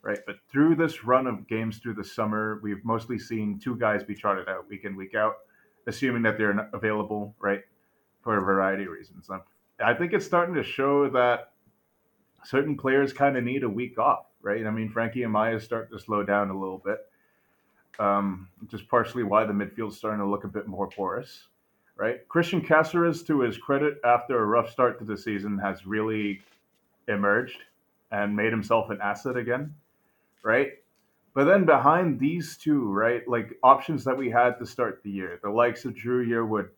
right? 0.01 0.19
But 0.25 0.37
through 0.51 0.75
this 0.75 1.03
run 1.03 1.27
of 1.27 1.47
games 1.47 1.77
through 1.77 1.95
the 1.95 2.03
summer, 2.03 2.59
we've 2.63 2.83
mostly 2.83 3.19
seen 3.19 3.59
two 3.59 3.75
guys 3.77 4.03
be 4.03 4.15
trotted 4.15 4.49
out 4.49 4.69
week 4.69 4.85
in, 4.85 4.95
week 4.95 5.15
out, 5.15 5.35
assuming 5.87 6.23
that 6.23 6.37
they're 6.37 6.69
available, 6.73 7.35
right, 7.39 7.61
for 8.21 8.37
a 8.37 8.41
variety 8.41 8.83
of 8.83 8.89
reasons. 8.89 9.29
I 9.83 9.93
think 9.93 10.13
it's 10.13 10.25
starting 10.25 10.55
to 10.55 10.63
show 10.63 11.09
that 11.11 11.51
certain 12.43 12.77
players 12.77 13.13
kind 13.13 13.37
of 13.37 13.43
need 13.43 13.63
a 13.63 13.69
week 13.69 13.97
off, 13.97 14.25
right? 14.41 14.65
I 14.65 14.71
mean, 14.71 14.89
Frankie 14.89 15.21
Amaya 15.21 15.57
is 15.57 15.63
starting 15.63 15.97
to 15.97 16.03
slow 16.03 16.23
down 16.23 16.49
a 16.49 16.59
little 16.59 16.81
bit. 16.83 16.99
Um, 17.97 18.47
just 18.67 18.87
partially 18.87 19.23
why 19.23 19.45
the 19.45 19.51
midfield's 19.51 19.97
starting 19.97 20.21
to 20.21 20.25
look 20.25 20.45
a 20.45 20.47
bit 20.47 20.67
more 20.67 20.87
porous 20.87 21.47
right? 21.99 22.25
Cristian 22.29 22.65
Cáceres, 22.65 23.27
to 23.27 23.41
his 23.41 23.57
credit, 23.57 23.99
after 24.05 24.41
a 24.41 24.45
rough 24.45 24.71
start 24.71 24.97
to 24.99 25.05
the 25.05 25.17
season, 25.17 25.57
has 25.57 25.85
really 25.85 26.41
emerged 27.09 27.57
and 28.11 28.33
made 28.35 28.51
himself 28.51 28.89
an 28.89 28.99
asset 29.01 29.35
again, 29.35 29.75
right? 30.41 30.71
But 31.33 31.43
then 31.43 31.65
behind 31.65 32.17
these 32.17 32.55
two, 32.57 32.89
right, 32.89 33.27
like 33.27 33.57
options 33.63 34.05
that 34.05 34.17
we 34.17 34.29
had 34.29 34.57
to 34.59 34.65
start 34.65 35.01
the 35.03 35.11
year, 35.11 35.39
the 35.43 35.49
likes 35.49 35.83
of 35.83 35.93
Dru 35.93 36.25
Yearwood, 36.25 36.69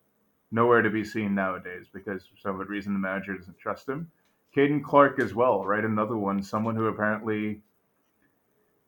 nowhere 0.50 0.82
to 0.82 0.90
be 0.90 1.04
seen 1.04 1.36
nowadays 1.36 1.86
because 1.92 2.26
for 2.26 2.36
some 2.36 2.58
reason 2.58 2.92
the 2.92 2.98
manager 2.98 3.38
doesn't 3.38 3.58
trust 3.58 3.88
him. 3.88 4.10
Caden 4.54 4.82
Clark 4.82 5.20
as 5.20 5.34
well, 5.34 5.64
right? 5.64 5.84
Another 5.84 6.16
one, 6.16 6.42
someone 6.42 6.74
who 6.74 6.86
apparently, 6.86 7.60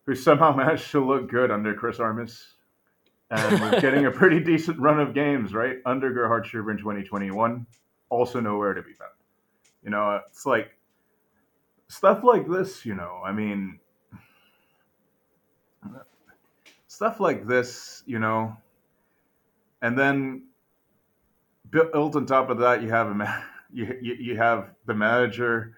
who 0.05 0.17
somehow 0.17 0.53
managed 0.57 0.91
to 0.91 1.05
look 1.05 1.31
good 1.31 1.53
under 1.53 1.75
Chris 1.75 2.01
Armas 2.01 2.54
and 3.31 3.61
we're 3.61 3.81
getting 3.81 4.07
a 4.07 4.11
pretty 4.13 4.41
decent 4.41 4.79
run 4.79 5.01
of 5.01 5.15
games, 5.15 5.53
right? 5.55 5.79
Under 5.87 6.13
Gerhard 6.13 6.45
Struber 6.45 6.71
in 6.71 6.79
2021, 6.79 7.67
also 8.11 8.41
nowhere 8.41 8.75
to 8.75 8.83
be 8.83 8.93
found. 8.93 9.11
You 9.83 9.91
know, 9.91 10.21
it's 10.29 10.47
like 10.47 10.77
stuff 11.89 12.25
like 12.25 12.49
this, 12.49 12.85
you 12.87 12.95
know, 12.95 13.21
I 13.25 13.33
mean, 13.33 13.79
stuff 16.87 17.21
like 17.21 17.47
this, 17.47 18.03
you 18.07 18.19
know, 18.19 18.57
and 19.83 19.99
then 19.99 20.45
built 21.71 22.17
on 22.17 22.25
top 22.27 22.51
of 22.51 22.59
that, 22.59 22.83
you 22.83 22.89
have 22.91 23.09
a 23.09 23.45
you, 23.73 23.99
you, 24.01 24.15
you 24.15 24.37
have 24.37 24.71
the 24.87 24.95
manager 24.95 25.77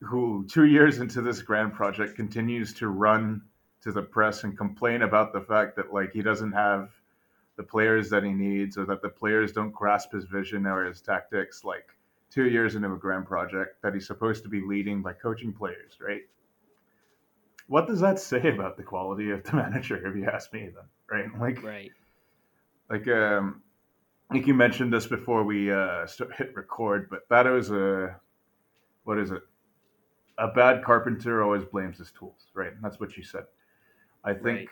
who 0.00 0.46
two 0.48 0.64
years 0.64 0.98
into 0.98 1.20
this 1.20 1.42
grand 1.42 1.74
project 1.74 2.16
continues 2.16 2.72
to 2.74 2.88
run 2.88 3.42
to 3.82 3.92
the 3.92 4.02
press 4.02 4.44
and 4.44 4.56
complain 4.56 5.02
about 5.02 5.32
the 5.32 5.40
fact 5.40 5.76
that 5.76 5.92
like 5.92 6.12
he 6.12 6.22
doesn't 6.22 6.52
have 6.52 6.90
the 7.56 7.62
players 7.62 8.10
that 8.10 8.22
he 8.22 8.30
needs 8.30 8.76
or 8.76 8.86
that 8.86 9.02
the 9.02 9.08
players 9.08 9.52
don't 9.52 9.72
grasp 9.72 10.12
his 10.12 10.24
vision 10.24 10.66
or 10.66 10.84
his 10.84 11.00
tactics 11.00 11.64
like 11.64 11.88
two 12.30 12.48
years 12.48 12.74
into 12.74 12.92
a 12.92 12.96
grand 12.96 13.26
project 13.26 13.82
that 13.82 13.94
he's 13.94 14.06
supposed 14.06 14.42
to 14.42 14.48
be 14.48 14.60
leading 14.60 15.02
by 15.02 15.12
coaching 15.12 15.52
players 15.52 15.98
right? 16.00 16.22
What 17.68 17.86
does 17.86 18.00
that 18.00 18.18
say 18.18 18.48
about 18.48 18.76
the 18.76 18.82
quality 18.82 19.30
of 19.30 19.44
the 19.44 19.52
manager 19.56 20.06
if 20.06 20.16
you 20.16 20.26
ask 20.26 20.52
me 20.52 20.68
then 20.74 20.84
right? 21.10 21.40
Like 21.40 21.62
right. 21.62 21.90
like 22.90 23.08
um 23.08 23.62
I 24.30 24.34
think 24.34 24.46
you 24.46 24.54
mentioned 24.54 24.92
this 24.92 25.06
before 25.06 25.42
we 25.42 25.72
uh 25.72 26.06
start, 26.06 26.34
hit 26.36 26.54
record 26.54 27.08
but 27.08 27.28
that 27.30 27.46
was 27.46 27.70
a 27.70 28.16
what 29.04 29.18
is 29.18 29.30
it? 29.30 29.42
A 30.36 30.48
bad 30.48 30.84
carpenter 30.84 31.42
always 31.42 31.64
blames 31.64 31.96
his 31.96 32.12
tools 32.12 32.48
right? 32.54 32.72
That's 32.82 33.00
what 33.00 33.16
you 33.16 33.22
said 33.22 33.44
I 34.24 34.34
think 34.34 34.44
right. 34.44 34.68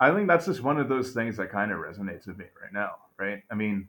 I 0.00 0.14
think 0.14 0.28
that's 0.28 0.46
just 0.46 0.62
one 0.62 0.78
of 0.78 0.88
those 0.88 1.12
things 1.12 1.36
that 1.38 1.50
kind 1.50 1.72
of 1.72 1.78
resonates 1.78 2.26
with 2.26 2.38
me 2.38 2.46
right 2.60 2.72
now, 2.72 2.96
right? 3.18 3.42
I 3.50 3.54
mean, 3.54 3.88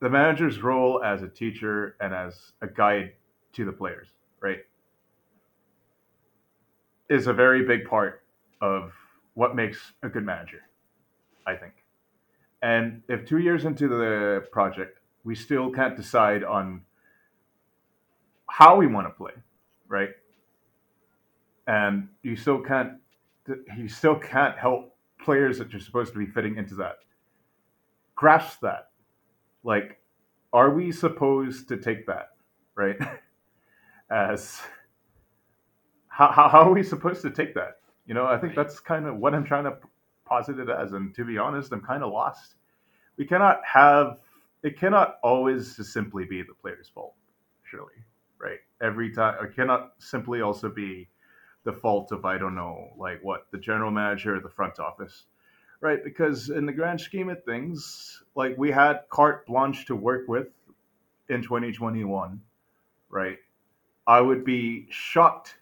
the 0.00 0.10
manager's 0.10 0.60
role 0.62 1.02
as 1.04 1.22
a 1.22 1.28
teacher 1.28 1.96
and 2.00 2.14
as 2.14 2.52
a 2.62 2.66
guide 2.66 3.12
to 3.52 3.64
the 3.64 3.72
players, 3.72 4.08
right? 4.40 4.58
Is 7.08 7.26
a 7.26 7.32
very 7.32 7.64
big 7.64 7.86
part 7.88 8.22
of 8.60 8.92
what 9.34 9.54
makes 9.54 9.92
a 10.02 10.08
good 10.08 10.24
manager, 10.24 10.62
I 11.46 11.54
think. 11.54 11.74
And 12.62 13.02
if 13.08 13.24
two 13.24 13.38
years 13.38 13.64
into 13.64 13.88
the 13.88 14.46
project, 14.50 14.98
we 15.24 15.34
still 15.34 15.70
can't 15.70 15.96
decide 15.96 16.42
on 16.42 16.82
how 18.50 18.76
we 18.76 18.88
want 18.88 19.06
to 19.06 19.12
play, 19.12 19.32
right? 19.86 20.10
And 21.68 22.08
you 22.22 22.34
still 22.34 22.60
can't 22.60 22.94
he 23.76 23.88
still 23.88 24.16
can't 24.16 24.58
help 24.58 24.94
players 25.22 25.58
that 25.58 25.74
are 25.74 25.80
supposed 25.80 26.12
to 26.12 26.18
be 26.18 26.26
fitting 26.26 26.56
into 26.56 26.74
that 26.76 26.96
grasp 28.18 28.58
that. 28.62 28.88
Like, 29.62 30.00
are 30.52 30.70
we 30.70 30.90
supposed 30.90 31.68
to 31.68 31.76
take 31.76 32.04
that 32.06 32.30
right 32.74 32.96
as 34.10 34.60
how, 36.08 36.32
how, 36.32 36.48
how 36.48 36.62
are 36.68 36.72
we 36.72 36.82
supposed 36.82 37.22
to 37.22 37.30
take 37.30 37.54
that? 37.54 37.78
You 38.06 38.14
know, 38.14 38.26
I 38.26 38.36
think 38.36 38.56
that's 38.56 38.80
kind 38.80 39.06
of 39.06 39.18
what 39.18 39.36
I'm 39.36 39.44
trying 39.44 39.64
to 39.64 39.76
posit 40.26 40.58
it 40.58 40.68
as. 40.68 40.92
And 40.92 41.14
to 41.14 41.24
be 41.24 41.38
honest, 41.38 41.72
I'm 41.72 41.80
kind 41.80 42.02
of 42.02 42.12
lost. 42.12 42.56
We 43.16 43.24
cannot 43.24 43.60
have 43.64 44.18
it 44.64 44.76
cannot 44.76 45.18
always 45.22 45.76
just 45.76 45.92
simply 45.92 46.24
be 46.24 46.42
the 46.42 46.54
player's 46.60 46.88
fault, 46.88 47.14
surely, 47.62 47.94
right? 48.40 48.58
Every 48.82 49.14
time 49.14 49.36
it 49.44 49.54
cannot 49.54 49.92
simply 49.98 50.40
also 50.40 50.68
be 50.68 51.08
the 51.68 51.72
fault 51.74 52.12
of 52.12 52.24
I 52.24 52.38
don't 52.38 52.54
know, 52.54 52.94
like 52.96 53.22
what 53.22 53.46
the 53.50 53.58
general 53.58 53.90
manager 53.90 54.36
or 54.36 54.40
the 54.40 54.48
front 54.48 54.78
office, 54.78 55.24
right? 55.82 56.02
Because 56.02 56.48
in 56.48 56.64
the 56.64 56.72
grand 56.72 56.98
scheme 56.98 57.28
of 57.28 57.44
things, 57.44 58.22
like 58.34 58.56
we 58.56 58.70
had 58.70 59.00
carte 59.10 59.44
blanche 59.46 59.84
to 59.84 59.94
work 59.94 60.28
with 60.28 60.48
in 61.28 61.42
2021, 61.42 62.40
right? 63.10 63.36
I 64.06 64.22
would 64.22 64.46
be 64.46 64.86
shocked, 64.88 65.56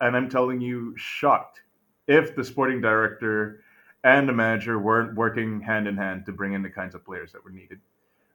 and 0.00 0.16
I'm 0.16 0.30
telling 0.30 0.62
you, 0.62 0.94
shocked, 0.96 1.60
if 2.06 2.34
the 2.34 2.44
sporting 2.44 2.80
director 2.80 3.62
and 4.04 4.26
the 4.26 4.32
manager 4.32 4.78
weren't 4.78 5.14
working 5.14 5.60
hand 5.60 5.86
in 5.86 5.98
hand 5.98 6.24
to 6.24 6.32
bring 6.32 6.54
in 6.54 6.62
the 6.62 6.70
kinds 6.70 6.94
of 6.94 7.04
players 7.04 7.30
that 7.32 7.44
were 7.44 7.50
needed, 7.50 7.78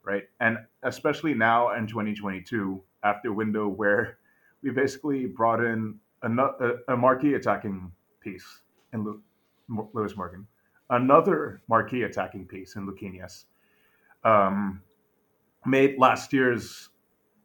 right? 0.04 0.26
And 0.40 0.60
especially 0.84 1.34
now 1.34 1.74
in 1.74 1.88
2022, 1.88 2.80
after 3.04 3.34
window 3.34 3.68
where 3.68 4.20
we 4.62 4.70
basically 4.70 5.26
brought 5.26 5.64
in 5.64 6.00
a, 6.24 6.94
a 6.94 6.98
marquee 6.98 7.36
attacking 7.36 7.92
piece 8.22 8.62
in 8.94 9.04
Lu, 9.04 9.22
Lewis 9.94 10.16
Morgan, 10.16 10.48
another 10.90 11.62
marquee 11.68 12.04
attacking 12.04 12.46
piece 12.46 12.76
in 12.76 12.88
Luquinhas, 12.88 13.46
um, 14.24 14.82
made 15.66 15.98
last 16.00 16.34
year's 16.34 16.90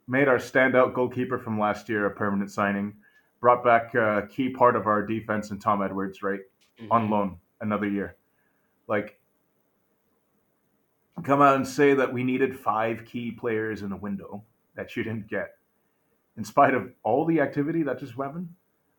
made 0.08 0.28
our 0.28 0.36
standout 0.36 0.94
goalkeeper 0.94 1.38
from 1.38 1.58
last 1.58 1.88
year 1.88 2.06
a 2.06 2.10
permanent 2.10 2.50
signing, 2.50 2.94
brought 3.40 3.64
back 3.64 3.94
a 3.94 4.26
key 4.30 4.50
part 4.50 4.76
of 4.76 4.86
our 4.86 5.06
defense 5.06 5.50
in 5.50 5.58
Tom 5.58 5.82
Edwards, 5.82 6.22
right, 6.22 6.40
mm-hmm. 6.80 6.92
on 6.92 7.08
loan 7.08 7.36
another 7.60 7.88
year. 7.88 8.16
Like, 8.88 9.18
come 11.22 11.40
out 11.40 11.56
and 11.56 11.66
say 11.66 11.94
that 11.94 12.12
we 12.12 12.24
needed 12.24 12.58
five 12.58 13.04
key 13.04 13.30
players 13.30 13.82
in 13.82 13.92
a 13.92 13.96
window 13.96 14.42
that 14.74 14.96
you 14.96 15.04
didn't 15.04 15.28
get, 15.28 15.54
in 16.36 16.44
spite 16.44 16.74
of 16.74 16.90
all 17.04 17.24
the 17.24 17.40
activity 17.40 17.82
that 17.84 18.00
just 18.00 18.14
happened 18.14 18.48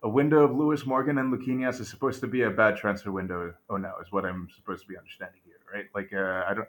a 0.04 0.10
window 0.10 0.44
of 0.44 0.56
Lewis 0.56 0.86
Morgan 0.86 1.18
and 1.18 1.34
Luquinhas 1.34 1.80
is 1.80 1.90
supposed 1.90 2.20
to 2.22 2.28
be 2.28 2.44
a 2.44 2.50
bad 2.50 2.76
transfer 2.76 3.12
window. 3.12 3.54
Oh 3.70 3.78
no, 3.78 3.94
is 4.02 4.12
what 4.12 4.26
I'm 4.26 4.50
supposed 4.54 4.84
to 4.84 4.88
be 4.88 4.98
understanding 4.98 5.40
here, 5.46 5.56
right? 5.74 5.86
Like, 5.96 6.12
uh, 6.14 6.44
I 6.48 6.54
don't, 6.54 6.68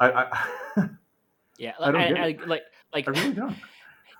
I, 0.00 0.10
I 0.10 0.88
yeah, 1.58 1.72
I 1.80 1.92
don't 1.92 2.00
I, 2.00 2.08
I, 2.08 2.38
like, 2.46 2.62
like, 2.92 3.08
I 3.08 3.10
really 3.10 3.32
don't. 3.32 3.56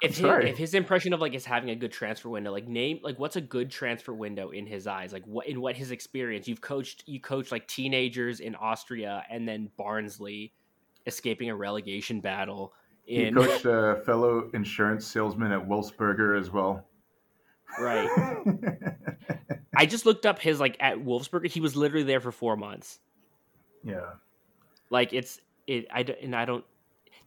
If 0.02 0.18
his, 0.18 0.26
if 0.26 0.58
his 0.58 0.74
impression 0.74 1.14
of 1.14 1.20
like 1.20 1.34
is 1.34 1.46
having 1.46 1.70
a 1.70 1.74
good 1.74 1.92
transfer 1.92 2.28
window, 2.28 2.52
like 2.52 2.68
name 2.68 2.98
like 3.02 3.18
what's 3.18 3.36
a 3.36 3.40
good 3.40 3.70
transfer 3.70 4.12
window 4.12 4.50
in 4.50 4.66
his 4.66 4.86
eyes? 4.86 5.14
Like 5.14 5.24
what 5.24 5.46
in 5.46 5.62
what 5.62 5.76
his 5.76 5.92
experience? 5.92 6.46
You've 6.46 6.60
coached 6.60 7.04
you 7.06 7.20
coached 7.20 7.52
like 7.52 7.66
teenagers 7.68 8.40
in 8.40 8.54
Austria 8.56 9.24
and 9.30 9.48
then 9.48 9.70
Barnsley 9.78 10.52
escaping 11.06 11.48
a 11.48 11.56
relegation 11.56 12.20
battle. 12.20 12.74
In... 13.06 13.26
He 13.26 13.32
coached 13.32 13.64
a 13.64 14.02
fellow 14.04 14.50
insurance 14.52 15.06
salesman 15.06 15.52
at 15.52 15.66
Wolfsberger 15.66 16.38
as 16.38 16.50
well. 16.50 16.84
Right. 17.78 18.08
I 19.76 19.86
just 19.86 20.06
looked 20.06 20.26
up 20.26 20.38
his 20.38 20.60
like 20.60 20.76
at 20.80 20.98
Wolfsburg. 20.98 21.50
He 21.50 21.60
was 21.60 21.76
literally 21.76 22.04
there 22.04 22.20
for 22.20 22.32
four 22.32 22.56
months. 22.56 22.98
Yeah. 23.82 24.10
Like 24.90 25.12
it's 25.12 25.40
it. 25.66 25.86
I 25.92 26.02
and 26.22 26.34
I 26.34 26.44
don't 26.44 26.64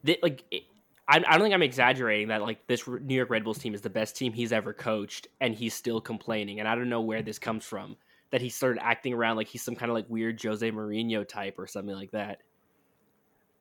they, 0.04 0.18
like. 0.22 0.44
It, 0.52 0.64
I, 1.10 1.24
I 1.26 1.38
don't 1.38 1.42
think 1.42 1.54
I'm 1.54 1.64
exaggerating 1.64 2.28
that 2.30 2.42
like 2.42 2.68
this 2.68 2.86
New 2.86 3.16
York 3.16 3.30
Red 3.30 3.46
Bulls 3.46 3.60
team 3.60 3.74
is 3.74 3.80
the 3.82 3.90
best 3.90 4.18
team 4.18 4.34
he's 4.34 4.52
ever 4.52 4.74
coached, 4.74 5.28
and 5.40 5.56
he's 5.56 5.74
still 5.74 6.02
complaining. 6.02 6.60
And 6.60 6.68
I 6.68 6.76
don't 6.76 6.90
know 6.90 7.02
where 7.02 7.22
this 7.22 7.40
comes 7.40 7.64
from. 7.64 7.96
That 8.32 8.42
he 8.42 8.50
started 8.50 8.84
acting 8.84 9.14
around 9.14 9.38
like 9.38 9.48
he's 9.48 9.64
some 9.64 9.76
kind 9.76 9.90
of 9.90 9.96
like 9.96 10.10
weird 10.10 10.42
Jose 10.44 10.70
Mourinho 10.70 11.26
type 11.26 11.58
or 11.58 11.66
something 11.66 11.96
like 11.96 12.12
that. 12.12 12.42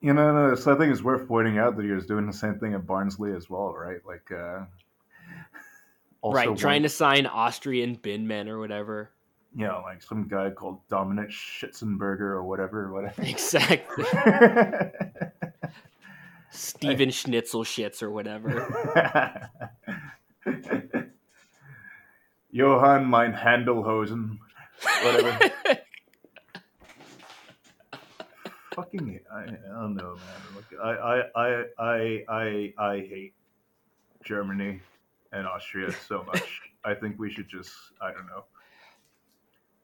You 0.01 0.13
know, 0.13 0.55
so 0.57 0.75
I 0.75 0.79
think 0.79 0.93
it's 0.93 1.03
worth 1.03 1.27
pointing 1.29 1.59
out 1.59 1.77
that 1.77 1.85
he 1.85 1.93
was 1.93 2.05
doing 2.05 2.27
the 2.27 2.33
same 2.33 2.59
thing 2.59 2.75
at 2.75 2.87
Barnsley 2.87 3.33
as 3.33 3.49
well, 3.49 3.73
right? 3.73 4.01
Like, 4.05 4.31
uh, 4.31 4.65
right, 6.33 6.57
trying 6.57 6.83
to 6.83 6.89
sign 6.89 7.27
Austrian 7.27 7.95
bin 7.95 8.27
men 8.27 8.49
or 8.49 8.59
whatever. 8.59 9.11
You 9.55 9.67
know, 9.67 9.83
like 9.85 10.03
some 10.03 10.29
guy 10.29 10.51
called 10.51 10.81
Dominic 10.89 11.31
Schitzenberger 11.31 12.21
or 12.21 12.45
whatever, 12.45 12.85
or 12.85 12.93
whatever. 12.93 13.23
Exactly. 13.27 14.05
Steven 16.51 17.11
Schnitzel 17.13 17.65
shits 17.65 18.03
or 18.03 18.11
whatever. 18.11 19.51
Johann 22.51 23.09
mein 23.09 23.33
Handelhosen. 23.33 24.39
Whatever. 25.03 25.51
Fucking, 28.75 29.21
I, 29.33 29.39
I 29.41 29.47
don't 29.81 29.95
know, 29.95 30.17
man. 30.17 30.55
Look, 30.55 30.67
I, 30.83 30.91
I, 30.91 31.23
I, 31.35 31.65
I, 31.79 32.25
I, 32.29 32.75
I 32.79 32.97
hate 32.99 33.35
Germany 34.23 34.83
and 35.33 35.47
Austria 35.47 35.93
so 35.93 36.25
much. 36.27 36.61
I 36.85 36.95
think 36.95 37.19
we 37.19 37.31
should 37.31 37.49
just, 37.49 37.73
I 38.01 38.13
don't 38.13 38.27
know. 38.27 38.45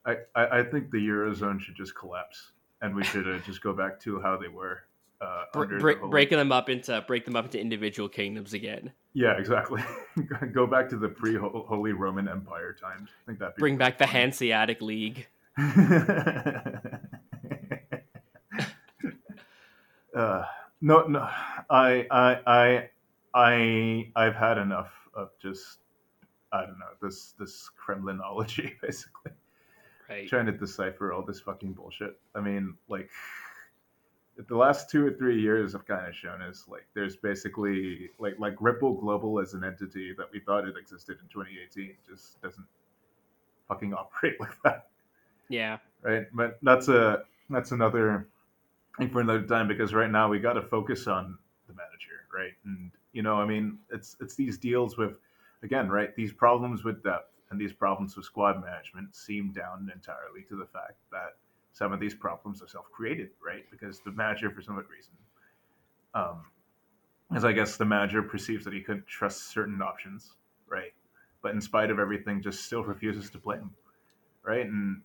I, 0.05 0.17
I, 0.35 0.61
I 0.61 0.63
think 0.65 0.91
the 0.91 0.99
eurozone 0.99 1.61
should 1.61 1.77
just 1.77 1.95
collapse, 1.95 2.53
and 2.81 2.95
we 2.95 3.05
should 3.05 3.29
uh, 3.29 3.39
just 3.41 3.63
go 3.63 3.73
back 3.73 4.01
to 4.01 4.21
how 4.21 4.37
they 4.37 4.49
were. 4.49 4.81
Uh, 5.21 5.45
Bre- 5.53 5.63
under 5.63 5.79
the 5.79 6.09
breaking 6.09 6.39
them 6.39 6.51
up 6.51 6.69
into 6.69 7.01
break 7.07 7.25
them 7.25 7.37
up 7.37 7.45
into 7.45 7.61
individual 7.61 8.09
kingdoms 8.09 8.55
again. 8.55 8.93
Yeah, 9.15 9.39
exactly. 9.39 9.83
go 10.53 10.67
back 10.67 10.89
to 10.89 10.97
the 10.97 11.09
pre-Holy 11.09 11.93
Roman 11.93 12.29
Empire 12.29 12.75
times. 12.81 13.11
I 13.23 13.27
think 13.27 13.39
that 13.39 13.57
Bring 13.57 13.77
back 13.77 13.99
the 13.99 14.07
Hanseatic 14.07 14.81
League. 14.81 15.29
uh, 15.59 15.63
no, 20.81 21.07
no, 21.07 21.29
I, 21.71 22.07
I, 22.11 22.41
I, 22.47 22.89
I, 23.35 24.13
I've 24.17 24.35
had 24.35 24.59
enough 24.59 24.91
of 25.15 25.31
just, 25.41 25.79
I 26.53 26.63
don't 26.63 26.79
know, 26.79 26.93
this 27.01 27.33
this 27.39 27.71
Kremlinology, 27.81 28.73
basically 28.83 29.33
Right. 30.09 30.29
trying 30.29 30.47
to 30.47 30.53
decipher 30.53 31.13
all 31.13 31.23
this 31.23 31.41
fucking 31.41 31.73
bullshit. 31.73 32.19
I 32.35 32.41
mean, 32.41 32.75
like, 32.89 33.09
the 34.49 34.57
last 34.57 34.91
two 34.91 35.07
or 35.07 35.13
three 35.13 35.41
years 35.41 35.73
have 35.73 35.87
kind 35.87 36.07
of 36.07 36.15
shown 36.15 36.43
us 36.43 36.65
like 36.67 36.87
there's 36.95 37.17
basically 37.17 38.11
like 38.19 38.35
like 38.39 38.55
Ripple 38.61 38.95
Global 38.95 39.39
as 39.41 39.55
an 39.55 39.63
entity 39.65 40.15
that 40.17 40.27
we 40.33 40.41
thought 40.41 40.67
it 40.67 40.77
existed 40.77 41.19
in 41.23 41.29
2018 41.29 41.95
just 42.09 42.41
doesn't 42.43 42.67
fucking 43.69 43.93
operate 43.95 44.41
like 44.41 44.61
that 44.65 44.89
Yeah. 45.49 45.79
right? 46.03 46.27
But 46.33 46.59
that's 46.63 46.89
a 46.89 47.25
that's 47.51 47.73
another 47.73 48.27
thing 48.99 49.11
for 49.11 49.21
another 49.21 49.43
time 49.47 49.69
because 49.69 49.93
right 49.93 50.11
now 50.11 50.29
we 50.29 50.39
got 50.41 50.55
to 50.55 50.63
focus 50.63 51.07
on 51.07 51.37
the 51.69 51.75
manager, 51.75 52.27
right? 52.35 52.53
And 52.65 52.91
you 53.13 53.23
know, 53.23 53.35
I 53.35 53.47
mean, 53.47 53.79
it's 53.91 54.17
it's 54.21 54.35
these 54.35 54.59
deals 54.59 54.97
with 54.97 55.19
again, 55.63 55.89
right? 55.89 56.15
These 56.17 56.33
problems 56.33 56.85
with 56.85 57.03
depth 57.03 57.33
and 57.51 57.61
these 57.61 57.73
problems 57.73 58.17
with 58.17 58.25
squad 58.25 58.63
management 58.63 59.15
seem 59.15 59.53
down 59.53 59.91
entirely 59.95 60.43
to 60.49 60.57
the 60.57 60.67
fact 60.67 60.97
that 61.11 61.37
some 61.73 61.93
of 61.93 62.01
these 62.01 62.15
problems 62.15 62.63
are 62.63 62.69
self-created, 62.69 63.31
right? 63.45 63.65
Because 63.71 64.01
the 64.01 64.13
manager, 64.13 64.51
for 64.51 64.63
some 64.63 64.77
good 64.77 64.89
reason, 64.91 65.13
um, 66.15 66.45
as 67.35 67.45
I 67.45 67.53
guess 67.53 67.77
the 67.77 67.85
manager 67.85 68.23
perceives 68.23 68.65
that 68.65 68.75
he 68.75 68.81
couldn't 68.81 69.07
trust 69.07 69.51
certain 69.51 69.81
options, 69.81 70.35
right? 70.69 70.93
But 71.43 71.53
in 71.53 71.61
spite 71.61 71.91
of 71.91 71.99
everything, 71.99 72.43
just 72.43 72.65
still 72.65 72.85
refuses 72.85 73.31
to 73.31 73.39
play 73.39 73.57
him, 73.57 73.71
right? 74.43 74.67
And 74.67 75.03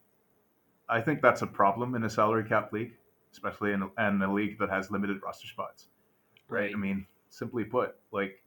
I 0.89 1.01
think 1.01 1.21
that's 1.21 1.41
a 1.41 1.47
problem 1.47 1.95
in 1.95 2.03
a 2.03 2.09
salary 2.09 2.47
cap 2.47 2.71
league, 2.73 2.93
especially 3.31 3.73
in 3.73 3.83
a, 3.83 4.07
in 4.07 4.21
a 4.21 4.33
league 4.33 4.57
that 4.59 4.69
has 4.69 4.91
limited 4.91 5.21
roster 5.23 5.47
spots. 5.47 5.87
Right. 6.49 6.61
Right. 6.61 6.71
I 6.73 6.77
mean, 6.77 7.05
simply 7.29 7.63
put, 7.63 7.95
like, 8.11 8.41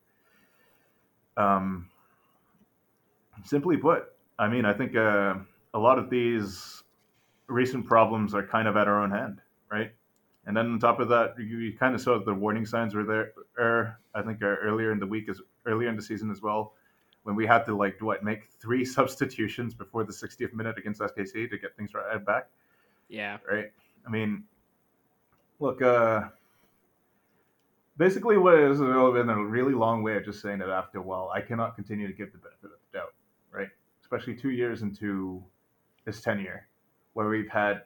um, 1.36 1.88
simply 3.44 3.76
put, 3.76 4.04
I 4.38 4.48
mean, 4.48 4.64
I 4.64 4.72
think 4.72 4.96
uh, 4.96 5.34
a 5.74 5.78
lot 5.78 5.98
of 5.98 6.10
these 6.10 6.82
recent 7.46 7.86
problems 7.86 8.34
are 8.34 8.46
kind 8.46 8.68
of 8.68 8.76
at 8.76 8.88
our 8.88 9.02
own 9.02 9.10
hand, 9.10 9.40
right? 9.70 9.92
And 10.46 10.56
then 10.56 10.66
on 10.66 10.78
top 10.78 11.00
of 11.00 11.08
that, 11.10 11.34
you, 11.38 11.58
you 11.58 11.76
kind 11.78 11.94
of 11.94 12.00
saw 12.00 12.22
the 12.22 12.34
warning 12.34 12.64
signs 12.66 12.94
were 12.94 13.04
there. 13.04 13.32
Er, 13.58 13.98
I 14.14 14.22
think 14.22 14.42
uh, 14.42 14.46
earlier 14.46 14.92
in 14.92 14.98
the 14.98 15.06
week, 15.06 15.28
as 15.28 15.40
earlier 15.66 15.88
in 15.88 15.96
the 15.96 16.02
season 16.02 16.30
as 16.30 16.40
well, 16.42 16.74
when 17.24 17.36
we 17.36 17.46
had 17.46 17.64
to 17.66 17.76
like 17.76 17.98
do 17.98 18.06
what 18.06 18.24
make 18.24 18.48
three 18.60 18.84
substitutions 18.96 19.74
before 19.74 20.04
the 20.04 20.12
60th 20.12 20.52
minute 20.54 20.78
against 20.78 21.00
SKC 21.00 21.50
to 21.50 21.58
get 21.58 21.76
things 21.76 21.92
right 21.94 22.24
back 22.24 22.48
Yeah. 23.08 23.38
right? 23.50 23.70
I 24.06 24.10
mean, 24.10 24.44
look, 25.58 25.82
uh, 25.82 26.22
basically, 28.00 28.38
what 28.38 28.54
what 28.54 28.62
is 28.72 28.78
been 28.80 29.28
a 29.28 29.44
really 29.44 29.74
long 29.74 30.02
way 30.02 30.16
of 30.16 30.24
just 30.24 30.40
saying 30.40 30.58
that 30.58 30.70
after 30.70 30.98
a 30.98 31.02
while, 31.02 31.30
I 31.34 31.42
cannot 31.42 31.76
continue 31.76 32.06
to 32.06 32.14
give 32.14 32.32
the 32.32 32.38
benefit 32.38 32.64
of 32.64 32.70
the 32.70 32.98
doubt, 32.98 33.12
right? 33.52 33.68
Especially 34.00 34.34
two 34.34 34.50
years 34.50 34.80
into 34.80 35.44
his 36.06 36.22
tenure, 36.22 36.66
where 37.12 37.28
we've 37.28 37.50
had 37.50 37.82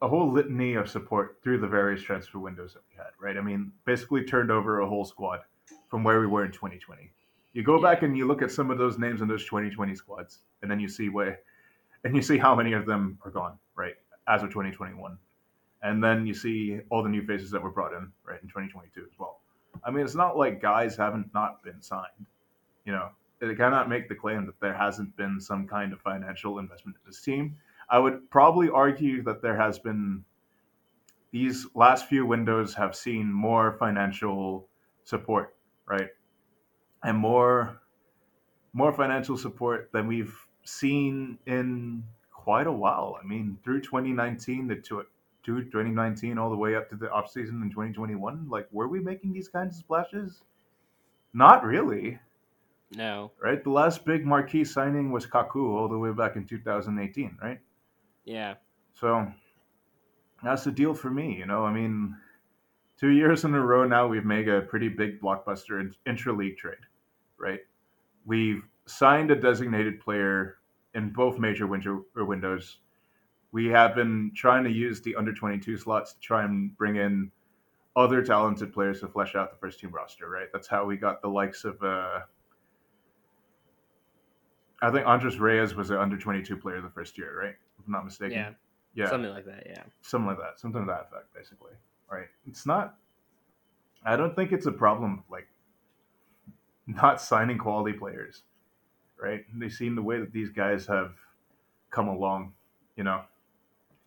a 0.00 0.08
whole 0.08 0.32
litany 0.32 0.74
of 0.74 0.88
support 0.88 1.38
through 1.42 1.58
the 1.58 1.66
various 1.66 2.00
transfer 2.02 2.38
windows 2.38 2.72
that 2.72 2.82
we 2.90 2.96
had, 2.96 3.10
right? 3.20 3.36
I 3.36 3.42
mean, 3.42 3.72
basically 3.84 4.24
turned 4.24 4.50
over 4.50 4.80
a 4.80 4.88
whole 4.88 5.04
squad 5.04 5.40
from 5.90 6.02
where 6.02 6.18
we 6.20 6.26
were 6.26 6.46
in 6.46 6.52
2020. 6.52 7.12
You 7.52 7.62
go 7.62 7.76
Yeah. 7.76 7.82
back 7.82 8.02
and 8.02 8.16
you 8.16 8.26
look 8.26 8.40
at 8.40 8.50
some 8.50 8.70
of 8.70 8.78
those 8.78 8.98
names 8.98 9.20
in 9.20 9.28
those 9.28 9.44
2020 9.44 9.94
squads, 9.96 10.44
and 10.62 10.70
then 10.70 10.80
you 10.80 10.88
see 10.88 11.10
where, 11.10 11.40
and 12.04 12.16
you 12.16 12.22
see 12.22 12.38
how 12.38 12.54
many 12.54 12.72
of 12.72 12.86
them 12.86 13.18
are 13.22 13.30
gone, 13.30 13.58
right, 13.74 13.96
as 14.28 14.42
of 14.42 14.50
2021. 14.50 15.18
And 15.82 16.02
then 16.02 16.26
you 16.26 16.34
see 16.34 16.80
all 16.90 17.02
the 17.02 17.08
new 17.08 17.24
faces 17.24 17.50
that 17.52 17.62
were 17.62 17.70
brought 17.70 17.92
in, 17.92 18.10
right, 18.24 18.40
in 18.42 18.48
2022 18.48 19.00
as 19.00 19.18
well. 19.18 19.40
I 19.84 19.90
mean, 19.90 20.04
it's 20.04 20.14
not 20.14 20.36
like 20.36 20.60
guys 20.60 20.96
haven't 20.96 21.32
not 21.34 21.62
been 21.62 21.80
signed. 21.80 22.26
You 22.84 22.92
know, 22.92 23.10
they 23.40 23.54
cannot 23.54 23.88
make 23.88 24.08
the 24.08 24.14
claim 24.14 24.46
that 24.46 24.60
there 24.60 24.74
hasn't 24.74 25.16
been 25.16 25.40
some 25.40 25.68
kind 25.68 25.92
of 25.92 26.00
financial 26.00 26.58
investment 26.58 26.96
in 26.96 27.08
this 27.08 27.22
team. 27.22 27.56
I 27.88 27.98
would 27.98 28.30
probably 28.30 28.68
argue 28.68 29.22
that 29.22 29.40
there 29.40 29.56
has 29.56 29.78
been 29.78 30.24
these 31.30 31.66
last 31.74 32.08
few 32.08 32.26
windows 32.26 32.74
have 32.74 32.96
seen 32.96 33.32
more 33.32 33.76
financial 33.78 34.68
support, 35.04 35.54
right? 35.86 36.08
And 37.02 37.16
more 37.16 37.80
more 38.72 38.92
financial 38.92 39.36
support 39.36 39.90
than 39.92 40.06
we've 40.06 40.34
seen 40.64 41.38
in 41.46 42.04
quite 42.32 42.66
a 42.66 42.72
while. 42.72 43.16
I 43.22 43.26
mean, 43.26 43.58
through 43.64 43.80
2019 43.80 44.68
to 44.68 44.76
to 45.48 45.64
to 45.64 45.70
2019 45.70 46.38
all 46.38 46.50
the 46.50 46.56
way 46.56 46.74
up 46.76 46.88
to 46.90 46.96
the 46.96 47.10
off 47.10 47.30
season 47.30 47.62
in 47.62 47.70
2021, 47.70 48.48
like 48.48 48.68
were 48.70 48.88
we 48.88 49.00
making 49.00 49.32
these 49.32 49.48
kinds 49.48 49.76
of 49.76 49.80
splashes? 49.80 50.42
Not 51.32 51.64
really, 51.64 52.18
No. 52.96 53.32
right? 53.42 53.62
The 53.62 53.70
last 53.70 54.04
big 54.04 54.24
marquee 54.26 54.64
signing 54.64 55.10
was 55.10 55.26
Kaku 55.26 55.70
all 55.74 55.88
the 55.88 55.98
way 55.98 56.12
back 56.12 56.36
in 56.36 56.46
2018, 56.46 57.38
right? 57.42 57.60
Yeah. 58.24 58.54
So 58.94 59.30
that's 60.42 60.64
the 60.64 60.72
deal 60.72 60.94
for 60.94 61.10
me. 61.10 61.36
You 61.36 61.46
know, 61.46 61.64
I 61.64 61.72
mean, 61.72 62.16
two 62.98 63.10
years 63.10 63.44
in 63.44 63.54
a 63.54 63.60
row 63.60 63.86
now, 63.86 64.06
we've 64.06 64.24
made 64.24 64.48
a 64.48 64.62
pretty 64.62 64.88
big 64.88 65.20
blockbuster 65.20 65.92
intra-league 66.06 66.56
trade, 66.56 66.78
right? 67.38 67.60
We've 68.24 68.62
signed 68.86 69.30
a 69.30 69.36
designated 69.36 70.00
player 70.00 70.58
in 70.94 71.10
both 71.12 71.38
major 71.38 71.66
winter 71.66 72.00
or 72.16 72.24
windows. 72.24 72.78
We 73.52 73.66
have 73.66 73.94
been 73.94 74.32
trying 74.34 74.64
to 74.64 74.70
use 74.70 75.00
the 75.00 75.16
under 75.16 75.32
22 75.32 75.78
slots 75.78 76.12
to 76.12 76.20
try 76.20 76.44
and 76.44 76.76
bring 76.76 76.96
in 76.96 77.30
other 77.96 78.22
talented 78.22 78.72
players 78.72 79.00
to 79.00 79.08
flesh 79.08 79.34
out 79.34 79.50
the 79.50 79.56
first 79.56 79.80
team 79.80 79.90
roster, 79.90 80.28
right? 80.28 80.48
That's 80.52 80.68
how 80.68 80.84
we 80.84 80.96
got 80.96 81.22
the 81.22 81.28
likes 81.28 81.64
of. 81.64 81.82
Uh, 81.82 82.20
I 84.80 84.90
think 84.90 85.06
Andres 85.06 85.40
Reyes 85.40 85.74
was 85.74 85.90
an 85.90 85.96
under 85.96 86.16
22 86.16 86.56
player 86.56 86.80
the 86.80 86.90
first 86.90 87.18
year, 87.18 87.36
right? 87.38 87.54
If 87.78 87.86
I'm 87.86 87.92
not 87.92 88.04
mistaken. 88.04 88.38
Yeah. 88.38 88.50
Yeah 88.94 89.10
Something 89.10 89.32
like 89.32 89.44
that. 89.46 89.64
Yeah. 89.66 89.82
something 90.02 90.28
like 90.28 90.38
that, 90.38 90.60
something 90.60 90.80
to 90.82 90.86
that 90.86 91.08
effect, 91.10 91.34
basically. 91.34 91.72
Right? 92.10 92.26
It's 92.46 92.66
not. 92.66 92.96
I 94.04 94.16
don't 94.16 94.34
think 94.34 94.52
it's 94.52 94.66
a 94.66 94.72
problem 94.72 95.24
like 95.30 95.48
not 96.86 97.20
signing 97.20 97.58
quality 97.58 97.96
players, 97.96 98.42
right? 99.20 99.44
They've 99.54 99.72
seen 99.72 99.94
the 99.94 100.02
way 100.02 100.18
that 100.20 100.32
these 100.32 100.50
guys 100.50 100.86
have 100.86 101.12
come 101.90 102.08
along, 102.08 102.54
you 102.96 103.04
know. 103.04 103.22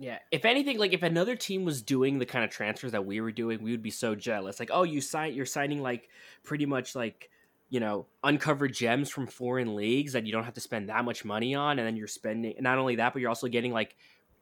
Yeah. 0.02 0.18
If 0.32 0.46
anything, 0.46 0.80
like 0.80 0.94
if 0.94 1.04
another 1.04 1.36
team 1.36 1.64
was 1.64 1.84
doing 1.84 2.18
the 2.18 2.26
kind 2.26 2.44
of 2.44 2.50
transfers 2.50 2.94
that 2.94 3.06
we 3.06 3.22
were 3.22 3.32
doing, 3.32 3.62
we 3.62 3.70
would 3.70 3.84
be 3.84 3.92
so 3.92 4.16
jealous. 4.16 4.60
Like, 4.60 4.72
oh, 4.74 4.82
you 4.82 5.00
sign, 5.00 5.36
you're 5.36 5.46
signing 5.46 5.80
like 5.80 6.10
pretty 6.44 6.66
much 6.66 6.96
like 6.96 7.30
you 7.70 7.80
know 7.80 8.08
uncovered 8.24 8.74
gems 8.74 9.12
from 9.12 9.28
foreign 9.28 9.76
leagues 9.76 10.14
that 10.14 10.26
you 10.26 10.32
don't 10.32 10.44
have 10.44 10.56
to 10.56 10.60
spend 10.60 10.90
that 10.90 11.06
much 11.06 11.24
money 11.24 11.54
on, 11.54 11.78
and 11.78 11.88
then 11.88 11.96
you're 11.96 12.08
spending 12.08 12.56
not 12.60 12.80
only 12.80 12.96
that, 12.96 13.14
but 13.14 13.22
you're 13.22 13.30
also 13.30 13.48
getting 13.48 13.74
like 13.74 13.96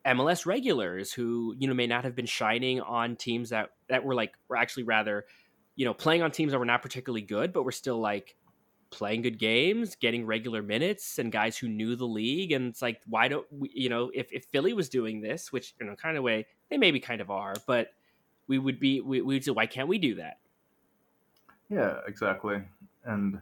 MLS 0.05 0.45
regulars 0.45 1.11
who 1.11 1.53
you 1.59 1.67
know 1.67 1.73
may 1.73 1.87
not 1.87 2.05
have 2.05 2.15
been 2.15 2.25
shining 2.25 2.79
on 2.79 3.17
teams 3.17 3.49
that 3.49 3.71
that 3.89 4.05
were 4.05 4.15
like 4.15 4.31
were 4.47 4.55
actually 4.55 4.83
rather 4.83 5.25
you 5.75 5.83
know 5.83 5.93
playing 5.93 6.21
on 6.21 6.31
teams 6.31 6.53
that 6.53 6.59
were 6.59 6.65
not 6.65 6.81
particularly 6.81 7.21
good, 7.21 7.51
but 7.51 7.63
were 7.63 7.73
still 7.73 7.99
like 7.99 8.33
playing 8.91 9.21
good 9.21 9.37
games, 9.37 9.95
getting 9.95 10.25
regular 10.25 10.61
minutes, 10.61 11.19
and 11.19 11.31
guys 11.31 11.57
who 11.57 11.67
knew 11.67 11.95
the 11.95 12.05
league. 12.05 12.51
And 12.51 12.67
it's 12.67 12.81
like, 12.81 13.01
why 13.07 13.27
don't 13.27 13.45
we, 13.51 13.71
you 13.73 13.89
know, 13.89 14.11
if, 14.13 14.31
if 14.31 14.45
Philly 14.45 14.73
was 14.73 14.89
doing 14.89 15.21
this, 15.21 15.51
which, 15.51 15.75
in 15.79 15.89
a 15.89 15.95
kind 15.95 16.17
of 16.17 16.23
way, 16.23 16.47
they 16.69 16.77
maybe 16.77 16.99
kind 16.99 17.21
of 17.21 17.29
are, 17.29 17.53
but 17.67 17.89
we 18.47 18.57
would 18.57 18.79
be, 18.79 19.01
we, 19.01 19.21
we'd 19.21 19.45
say, 19.45 19.51
why 19.51 19.67
can't 19.67 19.87
we 19.87 19.97
do 19.97 20.15
that? 20.15 20.39
Yeah, 21.69 21.97
exactly. 22.07 22.61
And 23.05 23.39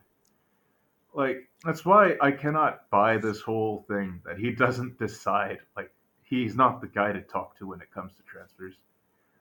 like 1.17 1.49
that's 1.65 1.83
why 1.83 2.15
I 2.21 2.31
cannot 2.31 2.89
buy 2.91 3.17
this 3.17 3.41
whole 3.41 3.85
thing 3.87 4.21
that 4.25 4.37
he 4.37 4.51
doesn't 4.65 4.99
decide. 4.99 5.57
Like 5.75 5.91
he's 6.23 6.55
not 6.55 6.79
the 6.79 6.87
guy 6.87 7.11
to 7.11 7.21
talk 7.21 7.57
to 7.57 7.67
when 7.67 7.81
it 7.81 7.91
comes 7.91 8.13
to 8.15 8.23
transfers. 8.23 8.75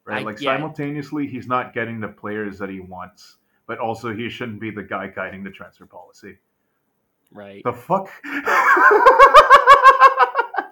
right? 0.04 0.22
I- 0.22 0.24
like 0.24 0.40
yeah. 0.40 0.56
simultaneously, 0.56 1.26
he's 1.26 1.46
not 1.46 1.74
getting 1.74 2.00
the 2.00 2.08
players 2.08 2.58
that 2.58 2.70
he 2.70 2.80
wants, 2.80 3.36
but 3.66 3.78
also 3.78 4.14
he 4.14 4.28
shouldn't 4.28 4.60
be 4.60 4.70
the 4.70 4.82
guy 4.82 5.08
guiding 5.08 5.42
the 5.42 5.50
transfer 5.50 5.86
policy. 5.86 6.36
right. 7.32 7.62
The 7.64 7.72
fuck? 7.72 8.08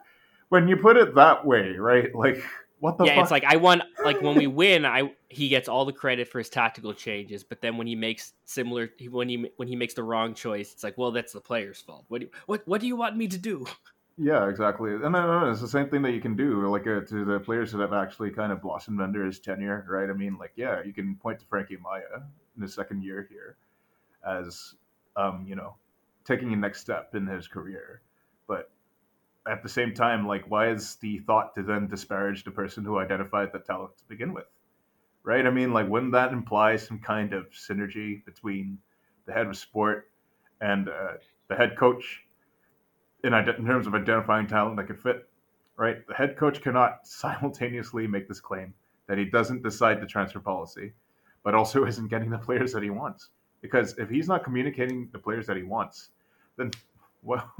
when 0.48 0.68
you 0.68 0.76
put 0.76 0.96
it 0.96 1.14
that 1.14 1.44
way, 1.44 1.72
right? 1.72 2.14
Like, 2.14 2.42
what 2.78 2.98
the 2.98 3.04
yeah, 3.04 3.14
fuck? 3.14 3.22
it's 3.22 3.30
like 3.30 3.44
I 3.44 3.56
want 3.56 3.82
like 4.04 4.20
when 4.20 4.36
we 4.36 4.46
win, 4.46 4.84
I 4.84 5.12
he 5.28 5.48
gets 5.48 5.68
all 5.68 5.84
the 5.84 5.92
credit 5.92 6.28
for 6.28 6.38
his 6.38 6.48
tactical 6.48 6.92
changes, 6.92 7.42
but 7.42 7.60
then 7.60 7.76
when 7.76 7.86
he 7.86 7.94
makes 7.94 8.34
similar 8.44 8.90
when 9.10 9.28
he 9.28 9.50
when 9.56 9.68
he 9.68 9.76
makes 9.76 9.94
the 9.94 10.02
wrong 10.02 10.34
choice, 10.34 10.72
it's 10.72 10.84
like, 10.84 10.98
well, 10.98 11.10
that's 11.10 11.32
the 11.32 11.40
player's 11.40 11.80
fault. 11.80 12.04
What 12.08 12.20
do 12.20 12.26
you, 12.26 12.30
what 12.46 12.66
what 12.66 12.80
do 12.80 12.86
you 12.86 12.96
want 12.96 13.16
me 13.16 13.28
to 13.28 13.38
do? 13.38 13.66
Yeah, 14.16 14.48
exactly. 14.48 14.94
And 14.94 15.16
uh, 15.16 15.46
it's 15.50 15.60
the 15.60 15.68
same 15.68 15.88
thing 15.88 16.02
that 16.02 16.12
you 16.12 16.20
can 16.20 16.36
do, 16.36 16.68
like 16.68 16.86
uh, 16.86 17.00
to 17.00 17.24
the 17.24 17.40
players 17.40 17.72
that 17.72 17.80
have 17.80 17.92
actually 17.92 18.30
kind 18.30 18.52
of 18.52 18.62
blossomed 18.62 19.00
under 19.00 19.24
his 19.24 19.40
tenure, 19.40 19.84
right? 19.88 20.08
I 20.08 20.12
mean, 20.12 20.38
like, 20.38 20.52
yeah, 20.54 20.82
you 20.84 20.92
can 20.92 21.16
point 21.16 21.40
to 21.40 21.46
Frankie 21.46 21.76
Amaya 21.76 22.22
in 22.56 22.62
his 22.62 22.74
second 22.74 23.02
year 23.02 23.26
here 23.28 23.56
as, 24.24 24.74
um, 25.16 25.44
you 25.48 25.56
know, 25.56 25.74
taking 26.24 26.52
a 26.52 26.56
next 26.56 26.80
step 26.80 27.14
in 27.14 27.26
his 27.26 27.48
career. 27.48 28.02
But 28.46 28.70
at 29.48 29.64
the 29.64 29.68
same 29.68 29.94
time, 29.94 30.26
like, 30.28 30.44
why 30.48 30.68
is 30.70 30.94
the 30.96 31.18
thought 31.20 31.54
to 31.56 31.64
then 31.64 31.88
disparage 31.88 32.44
the 32.44 32.52
person 32.52 32.84
who 32.84 32.98
identified 32.98 33.52
that 33.52 33.66
talent 33.66 33.98
to 33.98 34.04
begin 34.08 34.32
with? 34.32 34.46
Right? 35.24 35.46
I 35.46 35.50
mean, 35.50 35.72
like, 35.72 35.88
wouldn't 35.88 36.12
that 36.12 36.32
imply 36.32 36.76
some 36.76 37.00
kind 37.00 37.32
of 37.32 37.50
synergy 37.50 38.24
between 38.24 38.78
the 39.26 39.32
head 39.32 39.46
of 39.48 39.56
sport 39.56 40.10
and 40.60 40.88
uh, 40.88 41.14
the 41.48 41.56
head 41.56 41.76
coach 41.76 42.22
in, 43.24 43.34
in 43.34 43.66
terms 43.66 43.86
of 43.86 43.94
identifying 43.94 44.46
talent 44.46 44.76
that 44.76 44.84
could 44.86 45.00
fit? 45.00 45.28
Right? 45.76 46.06
The 46.06 46.14
head 46.14 46.36
coach 46.36 46.62
cannot 46.62 47.00
simultaneously 47.06 48.06
make 48.06 48.28
this 48.28 48.40
claim 48.40 48.74
that 49.08 49.18
he 49.18 49.24
doesn't 49.24 49.62
decide 49.62 50.00
the 50.00 50.06
transfer 50.06 50.40
policy, 50.40 50.92
but 51.42 51.54
also 51.54 51.84
isn't 51.86 52.08
getting 52.08 52.30
the 52.30 52.38
players 52.38 52.72
that 52.72 52.82
he 52.82 52.90
wants. 52.90 53.30
Because 53.60 53.96
if 53.98 54.08
he's 54.10 54.28
not 54.28 54.44
communicating 54.44 55.08
the 55.12 55.18
players 55.18 55.46
that 55.46 55.56
he 55.56 55.62
wants, 55.62 56.10
then 56.56 56.70
well, 57.22 57.50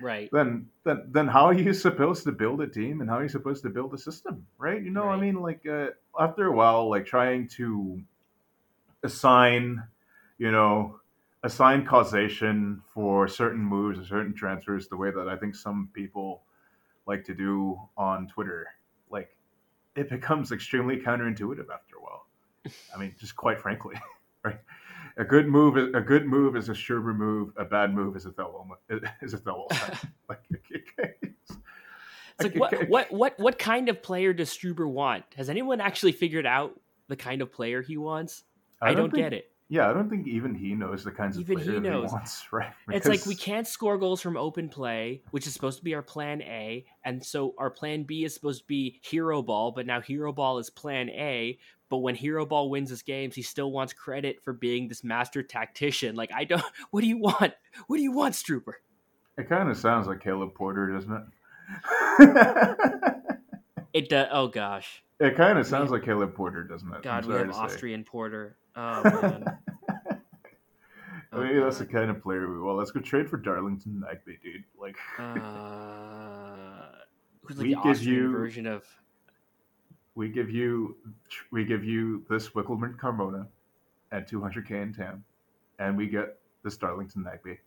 Right. 0.00 0.30
then 0.32 0.68
then 0.84 1.08
then 1.10 1.28
how 1.28 1.44
are 1.44 1.52
you 1.52 1.74
supposed 1.74 2.24
to 2.24 2.32
build 2.32 2.62
a 2.62 2.66
team 2.66 3.02
and 3.02 3.10
how 3.10 3.18
are 3.18 3.22
you 3.22 3.28
supposed 3.28 3.62
to 3.64 3.68
build 3.68 3.92
a 3.92 3.98
system 3.98 4.46
right 4.56 4.82
you 4.82 4.90
know 4.90 5.04
i 5.08 5.16
mean 5.20 5.34
like 5.34 5.66
uh, 5.66 5.88
after 6.18 6.46
a 6.46 6.52
while 6.52 6.88
like 6.88 7.04
trying 7.04 7.46
to 7.46 8.00
assign 9.02 9.82
you 10.38 10.50
know 10.50 10.98
assign 11.46 11.86
causation 11.86 12.82
for 12.92 13.28
certain 13.28 13.62
moves 13.62 13.98
or 13.98 14.04
certain 14.04 14.34
transfers 14.34 14.88
the 14.88 14.96
way 14.96 15.10
that 15.12 15.28
i 15.28 15.36
think 15.36 15.54
some 15.54 15.88
people 15.94 16.42
like 17.06 17.24
to 17.24 17.34
do 17.34 17.78
on 17.96 18.26
twitter 18.26 18.66
like 19.10 19.36
it 19.94 20.10
becomes 20.10 20.50
extremely 20.50 20.96
counterintuitive 20.96 21.70
after 21.72 21.96
a 21.96 22.02
while 22.02 22.26
i 22.94 22.98
mean 22.98 23.14
just 23.18 23.36
quite 23.36 23.60
frankly 23.60 23.94
right 24.42 24.58
a 25.18 25.24
good 25.24 25.46
move 25.46 25.78
is 25.78 25.88
a 25.94 26.00
good 26.00 26.26
move 26.26 26.56
is 26.56 26.68
a 26.68 26.74
sure 26.74 27.00
move 27.00 27.52
a 27.56 27.64
bad 27.64 27.94
move 27.94 28.16
is 28.16 28.26
a 28.26 28.32
throw 28.32 28.66
is 29.22 29.32
a 29.32 29.38
throw 29.38 29.68
like 30.28 30.40
okay. 30.98 31.14
It's 32.38 32.44
like 32.44 32.56
what 32.56 32.88
what 32.88 33.12
what 33.12 33.38
what 33.38 33.58
kind 33.58 33.88
of 33.88 34.02
player 34.02 34.34
does 34.34 34.50
Struber 34.50 34.86
want? 34.86 35.24
Has 35.36 35.48
anyone 35.48 35.80
actually 35.80 36.12
figured 36.12 36.44
out 36.44 36.78
the 37.08 37.16
kind 37.16 37.40
of 37.40 37.50
player 37.50 37.80
he 37.80 37.96
wants? 37.96 38.44
I, 38.82 38.92
don't, 38.92 39.10
think- 39.10 39.24
get 39.24 39.32
it. 39.32 39.50
Yeah, 39.68 39.90
I 39.90 39.92
don't 39.92 40.08
think 40.08 40.28
even 40.28 40.54
he 40.54 40.74
knows 40.74 41.02
the 41.02 41.10
kinds 41.10 41.36
of 41.36 41.42
Even 41.42 41.56
player 41.56 41.66
he 41.66 41.72
that 41.80 41.90
knows. 41.90 42.10
he 42.10 42.14
wants, 42.14 42.46
right? 42.52 42.72
It's 42.88 43.08
like 43.08 43.26
we 43.26 43.34
can't 43.34 43.66
score 43.66 43.98
goals 43.98 44.20
from 44.20 44.36
open 44.36 44.68
play, 44.68 45.22
which 45.32 45.46
is 45.46 45.52
supposed 45.52 45.78
to 45.78 45.84
be 45.84 45.94
our 45.94 46.02
plan 46.02 46.40
A, 46.42 46.84
and 47.04 47.24
so 47.24 47.54
our 47.58 47.70
plan 47.70 48.04
B 48.04 48.24
is 48.24 48.32
supposed 48.32 48.60
to 48.60 48.66
be 48.66 49.00
hero 49.02 49.42
ball, 49.42 49.72
but 49.72 49.86
now 49.86 50.00
hero 50.00 50.32
ball 50.32 50.58
is 50.58 50.70
plan 50.70 51.08
A. 51.10 51.58
But 51.88 51.98
when 51.98 52.14
hero 52.14 52.46
ball 52.46 52.70
wins 52.70 52.90
his 52.90 53.02
games, 53.02 53.34
he 53.34 53.42
still 53.42 53.70
wants 53.72 53.92
credit 53.92 54.42
for 54.44 54.52
being 54.52 54.88
this 54.88 55.02
master 55.04 55.42
tactician. 55.42 56.14
Like 56.16 56.30
I 56.32 56.44
don't. 56.44 56.62
What 56.90 57.00
do 57.00 57.08
you 57.08 57.18
want? 57.18 57.52
What 57.88 57.96
do 57.96 58.02
you 58.02 58.12
want, 58.12 58.34
Struber? 58.34 58.74
It 59.36 59.48
kind 59.48 59.68
of 59.68 59.76
sounds 59.76 60.06
like 60.06 60.20
Caleb 60.20 60.54
Porter, 60.54 60.92
doesn't 60.92 61.12
it? 61.12 61.24
It 63.92 64.08
does. 64.10 64.28
Oh 64.30 64.48
gosh, 64.48 65.02
it 65.20 65.36
kind 65.36 65.58
of 65.58 65.66
sounds 65.66 65.90
like 65.90 66.02
Caleb 66.04 66.34
Porter, 66.34 66.64
doesn't 66.64 66.92
it? 66.92 67.02
God, 67.02 67.24
we 67.26 67.34
have 67.34 67.48
to 67.48 67.52
say. 67.54 67.58
Austrian 67.60 68.04
Porter. 68.04 68.56
Oh 68.78 69.02
man. 69.04 69.44
I 70.08 70.16
Oh, 71.32 71.42
mean, 71.42 71.60
that's 71.60 71.78
the 71.78 71.86
kind 71.86 72.10
of 72.10 72.22
player 72.22 72.46
we 72.50 72.60
well. 72.60 72.76
Let's 72.76 72.90
go 72.90 73.00
trade 73.00 73.28
for 73.28 73.36
Darlington 73.38 74.02
Nagbe, 74.06 74.38
dude. 74.42 74.64
Like, 74.78 74.96
Uh, 75.18 76.88
who's 77.42 77.56
like 77.58 77.64
We 77.66 77.74
the 77.74 77.80
give 77.82 77.86
Austrian 77.86 78.14
you- 78.22 78.32
version 78.32 78.66
of? 78.66 78.84
we 80.14 80.28
give 80.28 80.50
you, 80.50 80.96
we 81.50 81.64
give 81.64 81.84
you 81.84 82.24
this 82.30 82.50
Wikelman 82.50 82.96
Carmona 82.96 83.46
at 84.12 84.30
200k 84.30 84.70
in 84.82 84.94
TAM, 84.94 85.24
and 85.78 85.96
we 85.96 86.06
get 86.06 86.38
this 86.62 86.76
Darlington 86.76 87.24
Nagbe. 87.24 87.58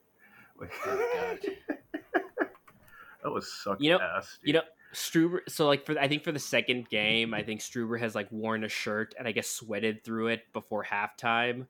Like, 0.59 0.71
Oh, 0.85 1.37
that 3.23 3.31
was 3.31 3.51
suck 3.51 3.79
You 3.81 3.91
know- 3.91 3.99
ass. 3.99 4.37
you 4.43 4.53
know, 4.53 4.61
Struber. 4.93 5.39
So 5.47 5.67
like 5.67 5.85
for 5.85 5.97
I 5.99 6.07
think 6.07 6.23
for 6.23 6.31
the 6.31 6.39
second 6.39 6.89
game, 6.89 7.33
I 7.33 7.43
think 7.43 7.61
Struber 7.61 7.99
has 7.99 8.15
like 8.15 8.31
worn 8.31 8.63
a 8.63 8.69
shirt 8.69 9.15
and 9.17 9.27
I 9.27 9.31
guess 9.31 9.47
sweated 9.47 10.03
through 10.03 10.27
it 10.27 10.51
before 10.53 10.83
halftime, 10.83 11.67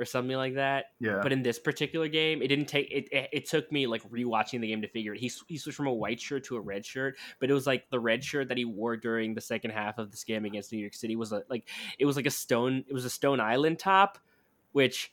or 0.00 0.06
something 0.06 0.36
like 0.36 0.54
that. 0.54 0.86
yeah, 0.98 1.20
But 1.22 1.30
in 1.30 1.42
this 1.42 1.58
particular 1.58 2.08
game, 2.08 2.40
it 2.40 2.48
didn't 2.48 2.66
take 2.66 2.90
it. 2.90 3.08
It, 3.12 3.28
it 3.32 3.46
took 3.46 3.70
me 3.70 3.86
like 3.86 4.02
rewatching 4.10 4.62
the 4.62 4.68
game 4.68 4.80
to 4.80 4.88
figure 4.88 5.14
it. 5.14 5.20
He 5.20 5.30
he 5.46 5.58
switched 5.58 5.76
from 5.76 5.88
a 5.88 5.92
white 5.92 6.18
shirt 6.18 6.44
to 6.44 6.56
a 6.56 6.60
red 6.60 6.86
shirt, 6.86 7.18
but 7.38 7.50
it 7.50 7.52
was 7.52 7.66
like 7.66 7.88
the 7.90 8.00
red 8.00 8.24
shirt 8.24 8.48
that 8.48 8.56
he 8.56 8.64
wore 8.64 8.96
during 8.96 9.34
the 9.34 9.42
second 9.42 9.72
half 9.72 9.98
of 9.98 10.10
this 10.10 10.24
game 10.24 10.46
against 10.46 10.72
New 10.72 10.78
York 10.78 10.94
City 10.94 11.16
was 11.16 11.32
a, 11.32 11.42
like 11.50 11.68
it 11.98 12.06
was 12.06 12.16
like 12.16 12.26
a 12.26 12.30
stone. 12.30 12.82
It 12.88 12.94
was 12.94 13.04
a 13.04 13.10
Stone 13.10 13.40
Island 13.40 13.78
top, 13.78 14.18
which. 14.72 15.12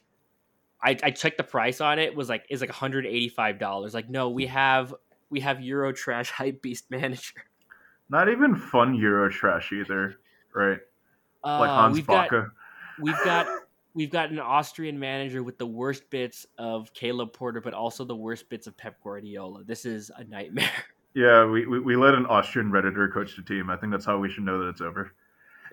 I, 0.80 0.96
I 1.02 1.10
checked 1.10 1.38
the 1.38 1.44
price 1.44 1.82
on 1.82 1.98
it 1.98 2.16
was 2.16 2.30
like 2.30 2.46
is 2.52 2.62
like 2.62 2.70
$185 2.70 3.94
like 3.96 4.12
no 4.12 4.30
we 4.30 4.46
have 4.46 4.94
we 5.30 5.40
have 5.40 5.62
euro 5.62 5.92
trash 5.92 6.32
hype 6.40 6.62
beast 6.62 6.90
manager 6.90 7.34
not 8.10 8.30
even 8.30 8.56
fun 8.56 8.96
Euro 8.96 9.30
trash 9.30 9.72
either, 9.72 10.16
right? 10.54 10.80
Like 11.44 11.70
Uh, 11.70 11.76
Hans 11.76 11.96
we've 11.96 12.08
got 12.08 12.32
we've 13.00 13.24
got 13.24 13.48
we've 13.94 14.10
got 14.10 14.32
an 14.32 14.40
Austrian 14.40 14.98
manager 15.00 15.44
with 15.44 15.58
the 15.58 15.66
worst 15.66 16.10
bits 16.10 16.46
of 16.58 16.94
Caleb 16.94 17.34
Porter, 17.34 17.62
but 17.62 17.74
also 17.74 18.06
the 18.06 18.16
worst 18.16 18.50
bits 18.50 18.68
of 18.68 18.78
Pep 18.78 18.98
Guardiola. 19.04 19.64
This 19.64 19.86
is 19.86 20.12
a 20.16 20.24
nightmare. 20.24 20.70
Yeah, 21.14 21.46
we, 21.46 21.66
we, 21.66 21.80
we 21.80 21.96
let 21.96 22.14
an 22.14 22.28
Austrian 22.28 22.70
redditor 22.70 23.12
coach 23.12 23.36
the 23.36 23.42
team. 23.42 23.72
I 23.72 23.76
think 23.76 23.92
that's 23.92 24.06
how 24.06 24.20
we 24.20 24.30
should 24.30 24.44
know 24.44 24.60
that 24.60 24.68
it's 24.68 24.82
over. 24.82 25.16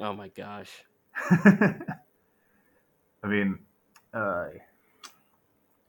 Oh 0.00 0.14
my 0.14 0.28
gosh. 0.28 0.70
I 1.30 1.76
mean, 3.24 3.58
uh, 4.14 4.46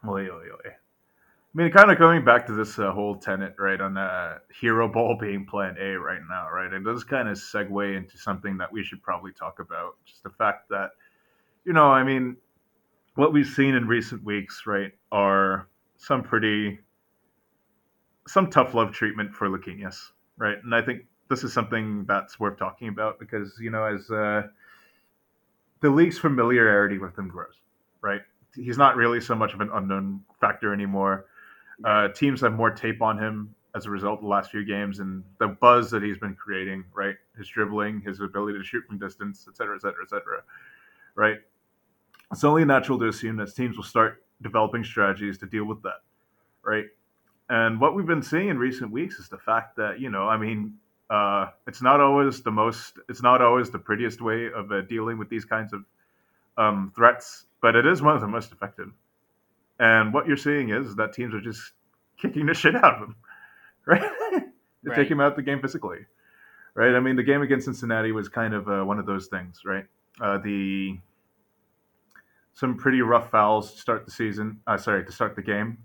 oy, 0.05 0.27
oy, 0.27 0.47
oy. 0.51 0.71
I 1.55 1.57
mean, 1.57 1.71
kind 1.71 1.89
of 1.89 1.97
going 1.97 2.25
back 2.25 2.45
to 2.47 2.51
this 2.51 2.77
uh, 2.79 2.91
whole 2.91 3.15
tenet, 3.15 3.55
right, 3.57 3.79
on 3.79 3.95
uh, 3.95 4.39
Hero 4.59 4.89
Ball 4.89 5.17
being 5.21 5.45
Plan 5.45 5.77
A 5.79 5.97
right 5.97 6.19
now, 6.29 6.49
right? 6.49 6.71
It 6.71 6.83
does 6.83 7.05
kind 7.05 7.29
of 7.29 7.37
segue 7.37 7.95
into 7.95 8.17
something 8.17 8.57
that 8.57 8.69
we 8.73 8.83
should 8.83 9.01
probably 9.01 9.31
talk 9.31 9.59
about. 9.59 9.95
Just 10.05 10.21
the 10.23 10.31
fact 10.31 10.67
that, 10.69 10.89
you 11.63 11.71
know, 11.71 11.85
I 11.85 12.03
mean, 12.03 12.35
what 13.15 13.31
we've 13.31 13.47
seen 13.47 13.73
in 13.73 13.87
recent 13.87 14.21
weeks, 14.25 14.63
right, 14.67 14.91
are 15.13 15.69
some 15.95 16.23
pretty, 16.23 16.77
some 18.27 18.49
tough 18.49 18.73
love 18.73 18.91
treatment 18.91 19.33
for 19.33 19.47
Luquinhas, 19.47 19.95
right? 20.37 20.57
And 20.61 20.75
I 20.75 20.81
think 20.81 21.03
this 21.29 21.45
is 21.45 21.53
something 21.53 22.03
that's 22.05 22.37
worth 22.37 22.59
talking 22.59 22.89
about 22.89 23.17
because, 23.17 23.57
you 23.61 23.69
know, 23.69 23.85
as 23.85 24.11
uh, 24.11 24.41
the 25.79 25.89
league's 25.89 26.17
familiarity 26.17 26.97
with 26.97 27.17
him 27.17 27.29
grows, 27.29 27.61
right? 28.01 28.21
He's 28.53 28.77
not 28.77 28.97
really 28.97 29.21
so 29.21 29.35
much 29.35 29.53
of 29.53 29.61
an 29.61 29.69
unknown 29.73 30.19
factor 30.41 30.73
anymore. 30.73 31.27
Uh, 31.83 32.07
teams 32.09 32.41
have 32.41 32.53
more 32.53 32.71
tape 32.71 33.01
on 33.01 33.17
him 33.17 33.53
as 33.75 33.85
a 33.85 33.89
result 33.89 34.19
of 34.19 34.21
the 34.21 34.29
last 34.29 34.51
few 34.51 34.63
games 34.63 34.99
and 34.99 35.23
the 35.39 35.47
buzz 35.47 35.91
that 35.91 36.01
he's 36.01 36.17
been 36.17 36.35
creating, 36.35 36.85
right? 36.93 37.15
His 37.37 37.47
dribbling, 37.49 38.01
his 38.01 38.21
ability 38.21 38.57
to 38.57 38.63
shoot 38.63 38.85
from 38.87 38.97
distance, 38.97 39.45
et 39.49 39.57
cetera, 39.57 39.75
et 39.75 39.81
cetera, 39.81 40.03
et 40.03 40.09
cetera, 40.09 40.43
right? 41.15 41.37
It's 42.31 42.43
only 42.43 42.63
natural 42.63 42.97
to 42.99 43.07
assume 43.07 43.35
that 43.37 43.53
teams 43.53 43.75
will 43.75 43.83
start 43.83 44.23
developing 44.41 44.83
strategies 44.83 45.37
to 45.39 45.45
deal 45.45 45.65
with 45.65 45.83
that, 45.83 46.01
right? 46.63 46.85
And 47.49 47.79
what 47.79 47.95
we've 47.95 48.07
been 48.07 48.23
seeing 48.23 48.47
in 48.47 48.57
recent 48.57 48.91
weeks 48.91 49.19
is 49.19 49.27
the 49.27 49.37
fact 49.37 49.75
that, 49.75 49.99
you 49.99 50.09
know, 50.09 50.27
I 50.27 50.37
mean, 50.37 50.75
uh, 51.09 51.47
it's 51.67 51.81
not 51.81 51.99
always 51.99 52.41
the 52.41 52.51
most, 52.51 52.97
it's 53.09 53.21
not 53.21 53.41
always 53.41 53.69
the 53.69 53.79
prettiest 53.79 54.21
way 54.21 54.49
of 54.51 54.71
uh, 54.71 54.81
dealing 54.81 55.17
with 55.17 55.29
these 55.29 55.45
kinds 55.45 55.73
of 55.73 55.83
um, 56.57 56.91
threats, 56.95 57.45
but 57.61 57.75
it 57.75 57.85
is 57.85 58.01
one 58.01 58.15
of 58.15 58.21
the 58.21 58.27
most 58.27 58.51
effective. 58.51 58.91
And 59.79 60.13
what 60.13 60.27
you're 60.27 60.37
seeing 60.37 60.69
is 60.69 60.95
that 60.95 61.13
teams 61.13 61.33
are 61.33 61.41
just 61.41 61.73
kicking 62.17 62.45
the 62.45 62.53
shit 62.53 62.75
out 62.75 62.95
of 62.95 62.99
him, 63.09 63.15
right? 63.85 64.01
they 64.83 64.91
Right. 64.91 64.95
take 64.95 65.09
him 65.09 65.19
out 65.19 65.31
of 65.31 65.35
the 65.35 65.41
game 65.41 65.61
physically, 65.61 65.99
right? 66.75 66.95
I 66.95 66.99
mean, 66.99 67.15
the 67.15 67.23
game 67.23 67.41
against 67.41 67.65
Cincinnati 67.65 68.11
was 68.11 68.29
kind 68.29 68.53
of 68.53 68.69
uh, 68.69 68.83
one 68.83 68.99
of 68.99 69.05
those 69.05 69.27
things, 69.27 69.61
right? 69.65 69.85
Uh, 70.21 70.37
the 70.37 70.99
some 72.53 72.77
pretty 72.77 73.01
rough 73.01 73.31
fouls 73.31 73.73
to 73.73 73.79
start 73.81 74.05
the 74.05 74.11
season. 74.11 74.61
Uh, 74.65 74.77
sorry, 74.77 75.03
to 75.05 75.11
start 75.11 75.35
the 75.35 75.41
game. 75.41 75.79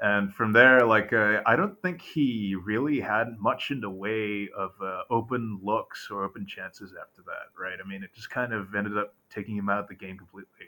And 0.00 0.34
from 0.34 0.52
there, 0.52 0.84
like 0.84 1.12
uh, 1.12 1.40
I 1.46 1.56
don't 1.56 1.80
think 1.80 2.02
he 2.02 2.54
really 2.62 3.00
had 3.00 3.38
much 3.38 3.70
in 3.70 3.80
the 3.80 3.90
way 3.90 4.48
of 4.56 4.72
uh, 4.82 5.02
open 5.10 5.60
looks 5.62 6.08
or 6.10 6.24
open 6.24 6.46
chances 6.46 6.94
after 7.00 7.22
that, 7.22 7.58
right? 7.58 7.78
I 7.82 7.88
mean, 7.88 8.02
it 8.02 8.10
just 8.14 8.28
kind 8.30 8.52
of 8.52 8.74
ended 8.74 8.98
up 8.98 9.14
taking 9.30 9.56
him 9.56 9.68
out 9.68 9.78
of 9.80 9.88
the 9.88 9.94
game 9.94 10.18
completely, 10.18 10.66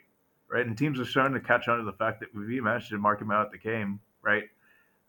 right? 0.49 0.65
And 0.65 0.77
teams 0.77 0.99
are 0.99 1.05
starting 1.05 1.33
to 1.33 1.39
catch 1.39 1.67
on 1.67 1.79
to 1.79 1.83
the 1.83 1.93
fact 1.93 2.19
that 2.21 2.29
if 2.29 2.35
we 2.35 2.59
managed 2.61 2.89
to 2.89 2.97
mark 2.97 3.21
him 3.21 3.31
out 3.31 3.51
the 3.51 3.57
game, 3.57 3.99
right, 4.21 4.43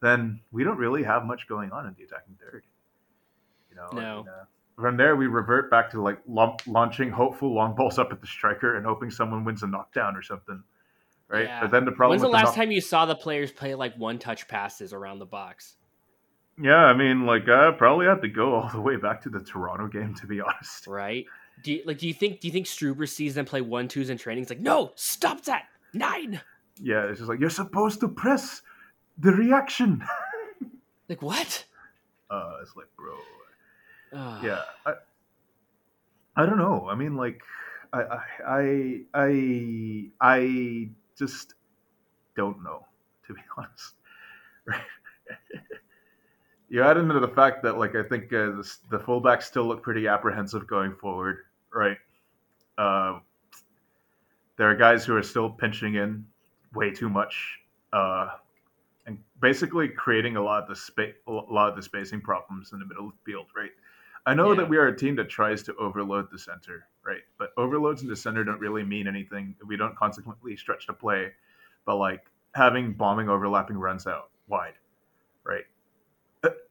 then 0.01 0.41
we 0.53 0.65
don't 0.65 0.79
really 0.79 1.03
have 1.03 1.25
much 1.25 1.49
going 1.49 1.71
on 1.73 1.87
in 1.87 1.95
the 1.99 2.05
attacking 2.05 2.37
third. 2.41 2.65
You 3.71 3.77
know, 3.77 3.89
No. 3.93 4.19
and, 4.21 4.29
uh, 4.29 4.33
from 4.77 4.97
there, 4.97 5.17
we 5.17 5.27
revert 5.27 5.71
back 5.71 5.91
to 5.91 6.01
like 6.01 6.19
la- 6.29 6.57
launching 6.67 7.11
hopeful 7.11 7.53
long 7.53 7.75
balls 7.75 7.99
up 7.99 8.13
at 8.13 8.21
the 8.21 8.27
striker 8.29 8.77
and 8.77 8.87
hoping 8.87 9.11
someone 9.11 9.45
wins 9.45 9.63
a 9.65 9.67
knockdown 9.67 10.15
or 10.17 10.23
something, 10.23 10.63
right? 11.27 11.47
Yeah. 11.47 11.61
But 11.61 11.73
then 11.73 11.85
the 11.85 11.91
problem 11.91 12.11
When's 12.11 12.23
the 12.23 12.29
last 12.29 12.45
knock- 12.47 12.55
time 12.55 12.71
you 12.71 12.81
saw 12.81 13.05
the 13.05 13.17
players 13.17 13.51
play 13.51 13.75
like 13.75 13.97
one 13.97 14.19
touch 14.21 14.47
passes 14.47 14.93
around 14.93 15.19
the 15.19 15.27
box? 15.27 15.77
Yeah, 16.61 16.77
I 16.85 16.93
mean, 16.95 17.27
like 17.27 17.49
I 17.49 17.71
probably 17.73 18.07
have 18.07 18.21
to 18.23 18.29
go 18.29 18.55
all 18.55 18.69
the 18.71 18.81
way 18.81 18.97
back 18.97 19.21
to 19.23 19.29
the 19.31 19.41
Toronto 19.41 19.87
game 19.89 20.15
to 20.15 20.27
be 20.29 20.41
honest. 20.41 20.87
Right? 20.87 21.27
Do 21.63 21.73
you 21.73 21.83
like 21.85 21.99
do 21.99 22.07
you 22.07 22.15
think 22.15 22.41
do 22.41 22.49
you 22.49 22.53
think 22.53 22.67
Struber 22.67 23.09
sees 23.09 23.35
them 23.35 23.45
play 23.45 23.61
one 23.61 23.89
twos 23.89 24.11
in 24.11 24.19
training? 24.19 24.45
He's 24.45 24.51
like, 24.51 24.61
no, 24.61 24.93
stop 24.95 25.43
that. 25.45 25.65
Nine. 25.93 26.41
Yeah, 26.81 27.07
it's 27.07 27.19
just 27.19 27.29
like 27.29 27.41
you're 27.41 27.51
supposed 27.51 28.01
to 28.01 28.09
press 28.09 28.63
the 29.19 29.33
reaction. 29.33 30.03
Like 31.09 31.23
what? 31.23 31.65
Uh, 32.31 32.59
it's 32.61 32.77
like, 32.77 32.89
bro, 32.95 33.15
Ah. 34.15 34.43
yeah, 34.43 34.61
I, 34.85 34.93
I 36.37 36.45
don't 36.45 36.59
know. 36.59 36.87
I 36.87 36.95
mean, 36.97 37.17
like, 37.17 37.41
I, 37.95 38.03
I, 38.03 38.21
I, 38.47 39.01
I, 39.15 40.11
I 40.21 40.89
just 41.19 41.55
don't 42.37 42.63
know, 42.63 42.85
to 43.27 43.33
be 43.33 43.41
honest. 43.57 43.95
Right? 44.67 44.83
you 46.69 46.83
add 46.83 46.99
into 46.99 47.19
the 47.21 47.29
fact 47.29 47.63
that, 47.63 47.79
like, 47.79 47.95
I 47.97 48.03
think 48.03 48.25
uh, 48.25 48.61
the, 48.61 48.77
the 48.91 48.99
fullbacks 48.99 49.45
still 49.45 49.65
look 49.65 49.83
pretty 49.83 50.07
apprehensive 50.09 50.67
going 50.67 50.95
forward, 50.95 51.39
right? 51.73 51.99
Uh, 52.77 53.21
there 54.57 54.71
are 54.71 54.75
guys 54.75 55.05
who 55.05 55.17
are 55.17 55.23
still 55.23 55.51
pinching 55.51 55.95
in 55.95 56.27
way 56.75 56.91
too 56.91 57.09
much, 57.09 57.61
uh, 57.93 58.31
and 59.07 59.19
basically 59.41 59.89
creating 59.89 60.37
a 60.37 60.43
lot 60.43 60.63
of 60.63 60.69
the 60.69 60.77
space, 60.77 61.15
a 61.27 61.33
lot 61.33 61.71
of 61.71 61.77
the 61.77 61.83
spacing 61.83 62.21
problems 62.21 62.73
in 62.73 62.79
the 62.79 62.85
middle 62.85 63.07
of 63.07 63.13
the 63.13 63.33
field, 63.33 63.47
right? 63.57 63.71
I 64.27 64.35
know 64.35 64.51
Yeah. 64.51 64.57
that 64.57 64.69
we 64.69 64.77
are 64.77 64.89
a 64.89 64.97
team 64.97 65.17
that 65.17 65.29
tries 65.31 65.63
to 65.65 65.75
overload 65.77 66.31
the 66.31 66.39
center, 66.39 66.87
right? 67.03 67.23
But 67.39 67.53
overloads 67.57 68.03
in 68.03 68.09
the 68.09 68.17
center 68.17 68.45
don't 68.45 68.61
really 68.61 68.85
mean 68.85 69.09
anything. 69.09 69.57
We 69.65 69.77
don't 69.77 69.97
consequently 69.97 70.57
stretch 70.57 70.87
the 70.87 70.93
play, 70.93 71.33
but 71.87 71.97
like 71.97 72.31
having 72.55 72.93
bombing 72.93 73.29
overlapping 73.29 73.79
runs 73.79 74.07
out 74.07 74.31
wide, 74.49 74.75
right? 75.45 75.65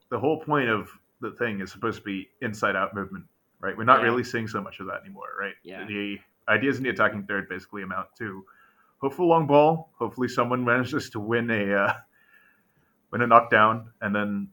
The 0.10 0.20
whole 0.20 0.40
point 0.40 0.70
of 0.70 0.90
the 1.20 1.32
thing 1.32 1.60
is 1.60 1.72
supposed 1.72 1.98
to 2.00 2.04
be 2.04 2.30
inside 2.42 2.76
out 2.76 2.94
movement, 2.94 3.26
right? 3.60 3.78
We're 3.78 3.84
not 3.84 4.00
Yeah. 4.00 4.06
really 4.06 4.24
seeing 4.24 4.48
so 4.48 4.62
much 4.62 4.80
of 4.80 4.88
that 4.88 5.02
anymore, 5.02 5.30
right? 5.40 5.56
Yeah. 5.64 5.86
The 5.86 6.20
ideas 6.48 6.78
in 6.78 6.84
the 6.84 6.90
attacking 6.90 7.26
third 7.26 7.50
basically 7.50 7.84
amount 7.84 8.08
to 8.18 8.46
hopeful 9.00 9.28
long 9.28 9.48
ball. 9.48 9.92
Hopefully, 9.98 10.28
someone 10.28 10.64
manages 10.72 11.10
to 11.12 11.20
win 11.20 11.50
a 11.50 11.74
uh, 11.74 11.94
win 13.12 13.22
a 13.22 13.28
knockdown, 13.28 13.92
and 14.02 14.16
then 14.16 14.50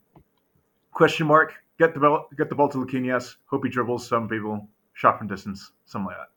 question 0.93 1.27
mark 1.27 1.55
get 1.79 1.93
the 1.95 2.01
ball 2.01 2.29
get 2.37 2.49
the 2.49 2.55
ball 2.55 2.69
to 2.69 2.79
Luquinhas. 2.79 3.37
Hope 3.47 3.65
he 3.65 3.71
dribbles 3.71 4.07
some 4.07 4.29
people, 4.29 4.69
shot 4.95 5.19
from 5.19 5.27
distance, 5.29 5.73
something 5.85 6.07
like 6.07 6.17
that, 6.17 6.29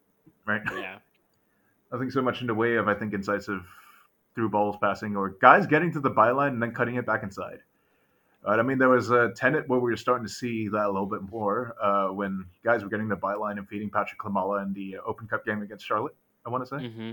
right? 0.45 0.79
Yeah. 0.79 0.97
Nothing 1.91 2.11
so 2.11 2.21
much 2.21 2.41
in 2.41 2.47
the 2.47 2.53
way 2.53 2.75
of 2.75 2.87
I 2.87 2.93
think 2.93 3.13
incisive 3.13 3.65
through 4.35 4.49
balls 4.49 4.75
passing 4.81 5.15
or 5.15 5.29
guys 5.41 5.65
getting 5.65 5.91
to 5.93 5.99
the 5.99 6.11
byline 6.11 6.49
and 6.49 6.61
then 6.61 6.71
cutting 6.71 6.95
it 6.95 7.05
back 7.05 7.23
inside. 7.23 7.59
Right? 8.47 8.59
I 8.59 8.61
mean, 8.63 8.77
there 8.77 8.89
was 8.89 9.09
a 9.11 9.31
tenet 9.35 9.67
where 9.67 9.79
we 9.79 9.91
were 9.91 9.97
starting 9.97 10.25
to 10.25 10.31
see 10.31 10.69
that 10.69 10.85
a 10.85 10.91
little 10.91 11.05
bit 11.05 11.21
more 11.21 11.75
uh, 11.81 12.07
when 12.07 12.45
guys 12.63 12.81
were 12.81 12.89
getting 12.89 13.09
the 13.09 13.17
byline 13.17 13.57
and 13.57 13.67
feeding 13.67 13.89
Patrick 13.89 14.19
Klimala 14.19 14.63
in 14.63 14.73
the 14.73 14.97
uh, 14.97 15.01
Open 15.05 15.27
Cup 15.27 15.45
game 15.45 15.61
against 15.61 15.85
Charlotte. 15.85 16.15
I 16.45 16.49
want 16.49 16.63
to 16.65 16.79
say 16.79 16.87
hmm 16.87 17.11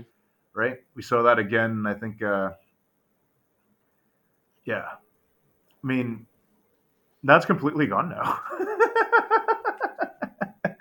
right? 0.55 0.77
We 0.95 1.03
saw 1.03 1.21
that 1.23 1.37
again. 1.37 1.85
I 1.85 1.93
think, 1.93 2.23
uh, 2.23 2.51
yeah. 4.63 4.85
I 5.83 5.87
mean, 5.87 6.25
that's 7.23 7.45
completely 7.45 7.85
gone 7.85 8.09
now. 8.09 8.39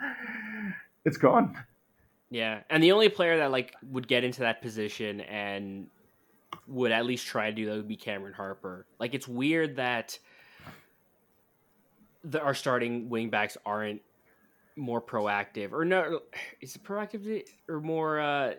it's 1.05 1.19
gone. 1.19 1.59
Yeah, 2.31 2.61
and 2.71 2.83
the 2.83 2.93
only 2.93 3.11
player 3.11 3.37
that 3.39 3.51
like 3.51 3.75
would 3.91 4.09
get 4.09 4.25
into 4.25 4.41
that 4.41 4.63
position 4.63 5.21
and 5.21 5.89
would 6.67 6.91
at 6.91 7.05
least 7.05 7.27
try 7.27 7.51
to 7.51 7.55
do 7.55 7.67
that 7.67 7.77
would 7.77 7.89
be 7.89 7.97
Cameron 7.97 8.33
Harper. 8.33 8.87
Like 8.99 9.15
it's 9.15 9.29
weird 9.29 9.77
that 9.77 10.19
the, 12.25 12.41
our 12.41 12.55
starting 12.55 13.09
wing 13.09 13.31
backs 13.31 13.57
aren't 13.65 14.01
more 14.77 15.01
proactive, 15.01 15.73
or 15.73 15.85
no, 15.85 16.21
is 16.61 16.75
it 16.77 16.83
proactive 16.83 17.45
or 17.69 17.81
more? 17.81 18.19
Uh, 18.21 18.55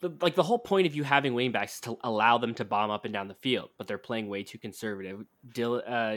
the, 0.00 0.10
like 0.20 0.34
the 0.34 0.42
whole 0.42 0.58
point 0.58 0.86
of 0.86 0.94
you 0.94 1.04
having 1.04 1.32
wingbacks 1.34 1.74
is 1.74 1.80
to 1.82 1.96
allow 2.04 2.36
them 2.38 2.52
to 2.54 2.64
bomb 2.64 2.90
up 2.90 3.04
and 3.04 3.14
down 3.14 3.28
the 3.28 3.34
field, 3.34 3.70
but 3.78 3.86
they're 3.86 3.96
playing 3.98 4.28
way 4.28 4.42
too 4.42 4.58
conservative. 4.58 5.24
Dill 5.54 5.82
uh, 5.86 6.16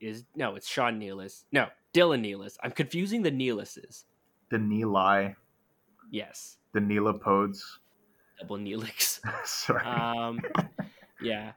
is 0.00 0.24
no, 0.34 0.54
it's 0.56 0.68
Sean 0.68 0.98
Nealis. 1.00 1.44
No, 1.52 1.68
Dylan 1.94 2.20
Nealis. 2.24 2.56
I'm 2.62 2.72
confusing 2.72 3.22
the 3.22 3.30
Nealises. 3.30 4.04
The 4.50 4.58
Neeli, 4.58 5.34
Yes, 6.10 6.58
the 6.72 6.80
Neelapodes. 6.80 7.78
double 8.40 8.58
Neelix. 8.58 9.20
Sorry. 9.46 9.84
um, 9.84 10.40
yeah, 11.22 11.52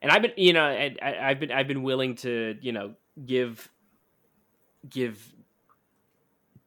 and 0.00 0.10
I've 0.10 0.22
been, 0.22 0.32
you 0.36 0.52
know, 0.54 0.64
I- 0.64 0.96
I've 1.02 1.40
been, 1.40 1.52
I've 1.52 1.68
been 1.68 1.82
willing 1.82 2.14
to, 2.16 2.56
you 2.62 2.72
know, 2.72 2.94
give, 3.24 3.70
give 4.88 5.34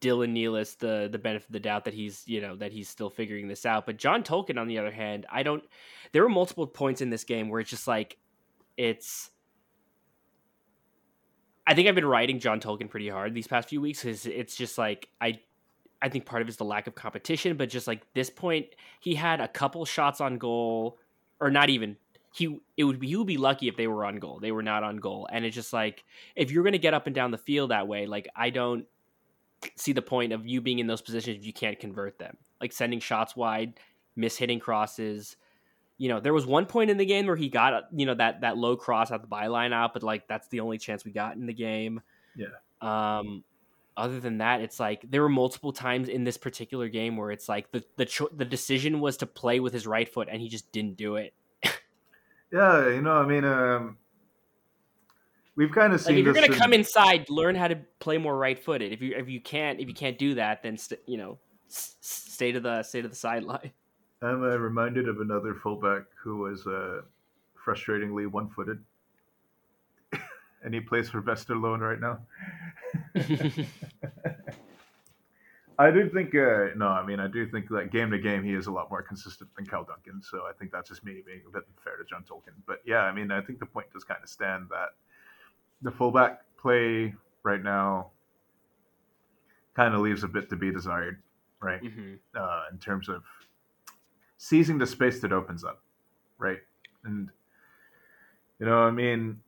Dylan 0.02 0.34
Nealis 0.34 0.78
the 0.78 1.10
the 1.12 1.18
benefit 1.18 1.48
of 1.48 1.54
the 1.54 1.60
doubt 1.60 1.86
that 1.86 1.94
he's, 1.94 2.24
you 2.28 2.42
know, 2.42 2.56
that 2.58 2.72
he's 2.72 2.88
still 2.88 3.10
figuring 3.10 3.48
this 3.48 3.66
out. 3.66 3.86
But 3.86 3.98
John 3.98 4.24
Tolkin, 4.24 4.60
on 4.60 4.68
the 4.68 4.78
other 4.78 4.92
hand, 4.92 5.26
I 5.32 5.44
don't. 5.44 5.64
There 6.12 6.22
were 6.22 6.30
multiple 6.30 6.68
points 6.68 7.02
in 7.02 7.10
this 7.10 7.24
game 7.24 7.50
where 7.50 7.60
it's 7.60 7.70
just 7.70 7.88
like, 7.88 8.18
it's. 8.78 9.32
I 11.68 11.74
think 11.74 11.88
I've 11.88 11.96
been 11.96 12.06
writing 12.06 12.40
John 12.40 12.60
Tolkin 12.60 12.90
pretty 12.90 13.10
hard 13.10 13.34
these 13.34 13.48
past 13.48 13.70
few 13.70 13.82
weeks 13.82 14.04
because 14.04 14.28
it's 14.28 14.56
just 14.56 14.78
like 14.78 15.10
I 15.20 15.40
I 16.02 16.10
think 16.10 16.26
part 16.26 16.44
of 16.44 16.48
it 16.48 16.52
is 16.52 16.58
the 16.58 16.66
lack 16.66 16.86
of 16.86 16.94
competition, 16.94 17.58
but 17.58 17.70
just 17.70 17.88
like 17.88 18.02
this 18.14 18.30
point, 18.30 18.68
he 19.00 19.16
had 19.16 19.42
a 19.42 19.48
couple 19.48 19.84
shots 19.86 20.22
on 20.22 20.38
goal, 20.38 21.00
or 21.40 21.50
not 21.50 21.70
even. 21.72 21.98
He 22.36 22.60
it 22.76 22.84
would 22.84 23.00
be 23.00 23.08
he 23.08 23.16
would 23.16 23.28
be 23.28 23.38
lucky 23.38 23.68
if 23.68 23.78
they 23.78 23.88
were 23.88 24.06
on 24.06 24.18
goal. 24.18 24.40
They 24.42 24.52
were 24.52 24.64
not 24.64 24.84
on 24.84 24.98
goal, 24.98 25.28
and 25.32 25.46
it's 25.46 25.56
just 25.56 25.72
like 25.72 26.04
if 26.36 26.52
you're 26.52 26.64
going 26.64 26.74
to 26.74 26.80
get 26.80 26.94
up 26.94 27.08
and 27.08 27.16
down 27.16 27.32
the 27.32 27.38
field 27.38 27.72
that 27.72 27.88
way, 27.88 28.08
like 28.08 28.28
I 28.36 28.50
don't 28.50 28.86
see 29.76 29.94
the 29.94 30.02
point 30.02 30.34
of 30.34 30.46
you 30.46 30.62
being 30.62 30.80
in 30.80 30.88
those 30.88 31.02
positions 31.02 31.38
if 31.38 31.46
you 31.46 31.54
can't 31.54 31.80
convert 31.80 32.20
them. 32.20 32.38
Like 32.60 32.74
sending 32.74 33.00
shots 33.00 33.36
wide, 33.36 33.80
miss 34.16 34.38
hitting 34.38 34.60
crosses. 34.60 35.38
You 35.98 36.10
know, 36.10 36.20
there 36.20 36.34
was 36.34 36.46
one 36.46 36.66
point 36.66 36.90
in 36.90 36.98
the 36.98 37.06
game 37.06 37.26
where 37.26 37.38
he 37.38 37.48
got 37.48 37.86
you 37.94 38.06
know 38.06 38.16
that 38.16 38.42
that 38.42 38.58
low 38.58 38.76
cross 38.76 39.12
at 39.12 39.22
the 39.22 39.28
byline 39.28 39.74
out, 39.74 39.94
but 39.94 40.04
like 40.04 40.28
that's 40.28 40.50
the 40.50 40.60
only 40.60 40.78
chance 40.78 41.06
we 41.06 41.12
got 41.12 41.36
in 41.36 41.46
the 41.46 41.54
game. 41.54 42.02
Yeah. 42.36 42.48
Um, 42.82 43.46
other 43.98 44.20
than 44.20 44.40
that, 44.40 44.62
it's 44.62 44.80
like 44.80 45.06
there 45.10 45.22
were 45.22 45.30
multiple 45.30 45.72
times 45.72 46.10
in 46.10 46.26
this 46.26 46.38
particular 46.38 46.90
game 46.90 47.16
where 47.16 47.32
it's 47.32 47.48
like 47.48 47.72
the 47.72 47.84
the 47.96 48.06
cho- 48.06 48.30
the 48.36 48.46
decision 48.46 49.00
was 49.00 49.18
to 49.18 49.26
play 49.26 49.62
with 49.62 49.72
his 49.72 49.88
right 49.88 50.12
foot 50.12 50.28
and 50.30 50.42
he 50.42 50.50
just 50.50 50.72
didn't 50.72 50.98
do 50.98 51.16
it. 51.16 51.34
Yeah, 52.52 52.90
you 52.90 53.02
know, 53.02 53.14
I 53.14 53.26
mean, 53.26 53.44
um, 53.44 53.98
we've 55.56 55.72
kind 55.72 55.94
of 55.94 56.00
Like 56.02 56.08
seen 56.08 56.18
if 56.18 56.26
you're 56.26 56.34
this 56.34 56.48
gonna 56.48 56.60
come 56.60 56.74
inside, 56.74 57.30
learn 57.30 57.56
how 57.56 57.68
to 57.68 57.78
play 58.00 58.18
more 58.18 58.38
right 58.38 58.58
footed. 58.58 58.92
If 58.92 59.02
you 59.02 59.16
if 59.16 59.30
you 59.30 59.42
can't 59.42 59.80
if 59.80 59.88
you 59.88 59.94
can't 59.94 60.18
do 60.18 60.36
that, 60.36 60.64
then 60.64 60.78
st- 60.78 61.02
you 61.06 61.18
know 61.18 61.40
s- 61.70 61.96
stay 62.02 62.52
to 62.52 62.60
the 62.60 62.84
stay 62.84 63.02
to 63.02 63.08
the 63.08 63.16
sideline. 63.16 63.72
I'm 64.22 64.44
uh, 64.44 64.58
reminded 64.58 65.08
of 65.08 65.20
another 65.20 65.56
fullback 65.56 66.04
who 66.24 66.38
was 66.38 66.66
uh, 66.66 67.02
frustratingly 67.64 68.28
one-footed, 68.28 68.80
and 70.64 70.74
he 70.74 70.80
plays 70.80 71.10
for 71.10 71.22
Westerlo 71.22 71.78
right 71.78 72.00
now. 72.00 72.20
I 75.78 75.92
do 75.92 76.10
think, 76.10 76.34
uh, 76.34 76.68
no, 76.76 76.88
I 76.88 77.06
mean, 77.06 77.20
I 77.20 77.28
do 77.28 77.46
think 77.50 77.70
that 77.70 77.92
game 77.92 78.12
to 78.12 78.18
game 78.18 78.44
he 78.44 78.54
is 78.54 78.68
a 78.68 78.72
lot 78.72 78.90
more 78.90 79.02
consistent 79.02 79.50
than 79.56 79.66
Cal 79.66 79.84
Duncan. 79.84 80.22
So 80.22 80.44
I 80.50 80.54
think 80.58 80.72
that's 80.72 80.90
just 80.90 81.04
me 81.04 81.22
being 81.26 81.42
a 81.48 81.52
bit 81.52 81.64
unfair 81.78 81.98
to 81.98 82.06
John 82.06 82.24
Tolkin. 82.24 82.54
But 82.66 82.82
yeah, 82.86 83.02
I 83.02 83.12
mean, 83.12 83.32
I 83.32 83.42
think 83.42 83.60
the 83.60 83.66
point 83.66 83.92
does 83.92 84.04
kind 84.04 84.22
of 84.24 84.30
stand 84.30 84.68
that 84.70 84.90
the 85.82 85.92
fullback 85.92 86.44
play 86.58 87.14
right 87.44 87.62
now 87.62 88.12
kind 89.76 89.94
of 89.94 90.02
leaves 90.02 90.24
a 90.24 90.28
bit 90.28 90.50
to 90.50 90.56
be 90.56 90.72
desired, 90.72 91.22
right? 91.60 91.82
Mhm. 91.82 92.20
uh, 92.36 92.64
in 92.72 92.78
terms 92.80 93.10
of 93.10 93.24
seizing 94.38 94.78
the 94.78 94.86
space 94.86 95.20
that 95.22 95.34
opens 95.34 95.64
up, 95.64 95.84
right? 96.38 96.60
And 97.04 97.30
you 98.60 98.66
know, 98.66 98.80
I 98.84 98.92
mean, 98.92 99.42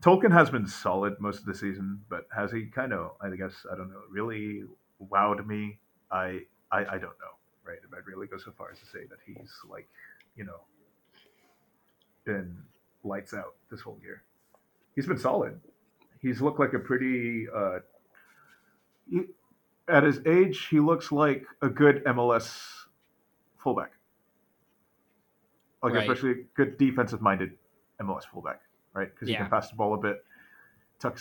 Tolkin 0.00 0.32
has 0.32 0.50
been 0.50 0.66
solid 0.66 1.18
most 1.20 1.40
of 1.40 1.46
the 1.46 1.54
season, 1.54 2.04
but 2.10 2.28
has 2.34 2.52
he 2.52 2.66
kind 2.66 2.92
of, 2.92 3.16
I 3.22 3.34
guess, 3.34 3.64
I 3.72 3.76
don't 3.76 3.88
know, 3.88 4.02
really 4.10 4.64
wowed 5.02 5.46
me? 5.46 5.78
I, 6.10 6.40
I, 6.72 6.78
I 6.78 6.98
don't 6.98 7.18
know, 7.20 7.34
right? 7.64 7.78
If 7.82 7.92
I'd 7.92 8.06
really 8.06 8.26
go 8.26 8.38
so 8.38 8.52
far 8.56 8.70
as 8.70 8.78
to 8.80 8.86
say 8.86 9.06
that 9.10 9.18
he's 9.26 9.50
like, 9.68 9.88
you 10.36 10.44
know, 10.44 10.60
been 12.24 12.56
lights 13.04 13.34
out 13.34 13.54
this 13.70 13.80
whole 13.80 13.98
year. 14.02 14.22
He's 14.94 15.06
been 15.06 15.18
solid. 15.18 15.60
He's 16.20 16.40
looked 16.40 16.58
like 16.60 16.72
a 16.72 16.78
pretty. 16.78 17.46
Uh, 17.54 17.78
he, 19.10 19.22
at 19.88 20.02
his 20.02 20.20
age, 20.26 20.66
he 20.66 20.80
looks 20.80 21.12
like 21.12 21.46
a 21.62 21.68
good 21.68 22.02
MLS 22.04 22.86
fullback. 23.58 23.92
Like 25.82 25.92
Right. 25.92 26.02
especially 26.02 26.30
a 26.32 26.44
good 26.56 26.78
defensive-minded 26.78 27.52
MLS 28.00 28.24
fullback, 28.24 28.60
right? 28.94 29.08
Because 29.14 29.28
he 29.28 29.34
can 29.36 29.50
pass 29.50 29.70
the 29.70 29.76
ball 29.76 29.94
a 29.94 29.98
bit. 29.98 30.24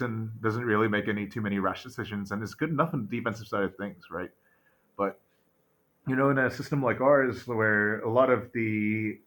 In, 0.02 0.32
doesn't 0.42 0.64
really 0.64 0.88
make 0.88 1.08
any 1.08 1.28
too 1.28 1.42
many 1.42 1.60
rash 1.60 1.84
decisions, 1.84 2.32
and 2.32 2.42
is 2.42 2.56
good 2.56 2.70
enough 2.70 2.94
on 2.94 3.08
the 3.08 3.18
defensive 3.18 3.48
side 3.48 3.64
of 3.64 3.76
things, 3.76 4.06
right? 4.10 4.32
But 4.98 5.20
you 6.08 6.16
know, 6.16 6.30
in 6.30 6.38
a 6.38 6.50
system 6.50 6.82
like 6.82 7.02
ours, 7.02 7.46
where 7.46 8.00
a 8.00 8.10
lot 8.10 8.30
of 8.30 8.52
the 8.54 9.20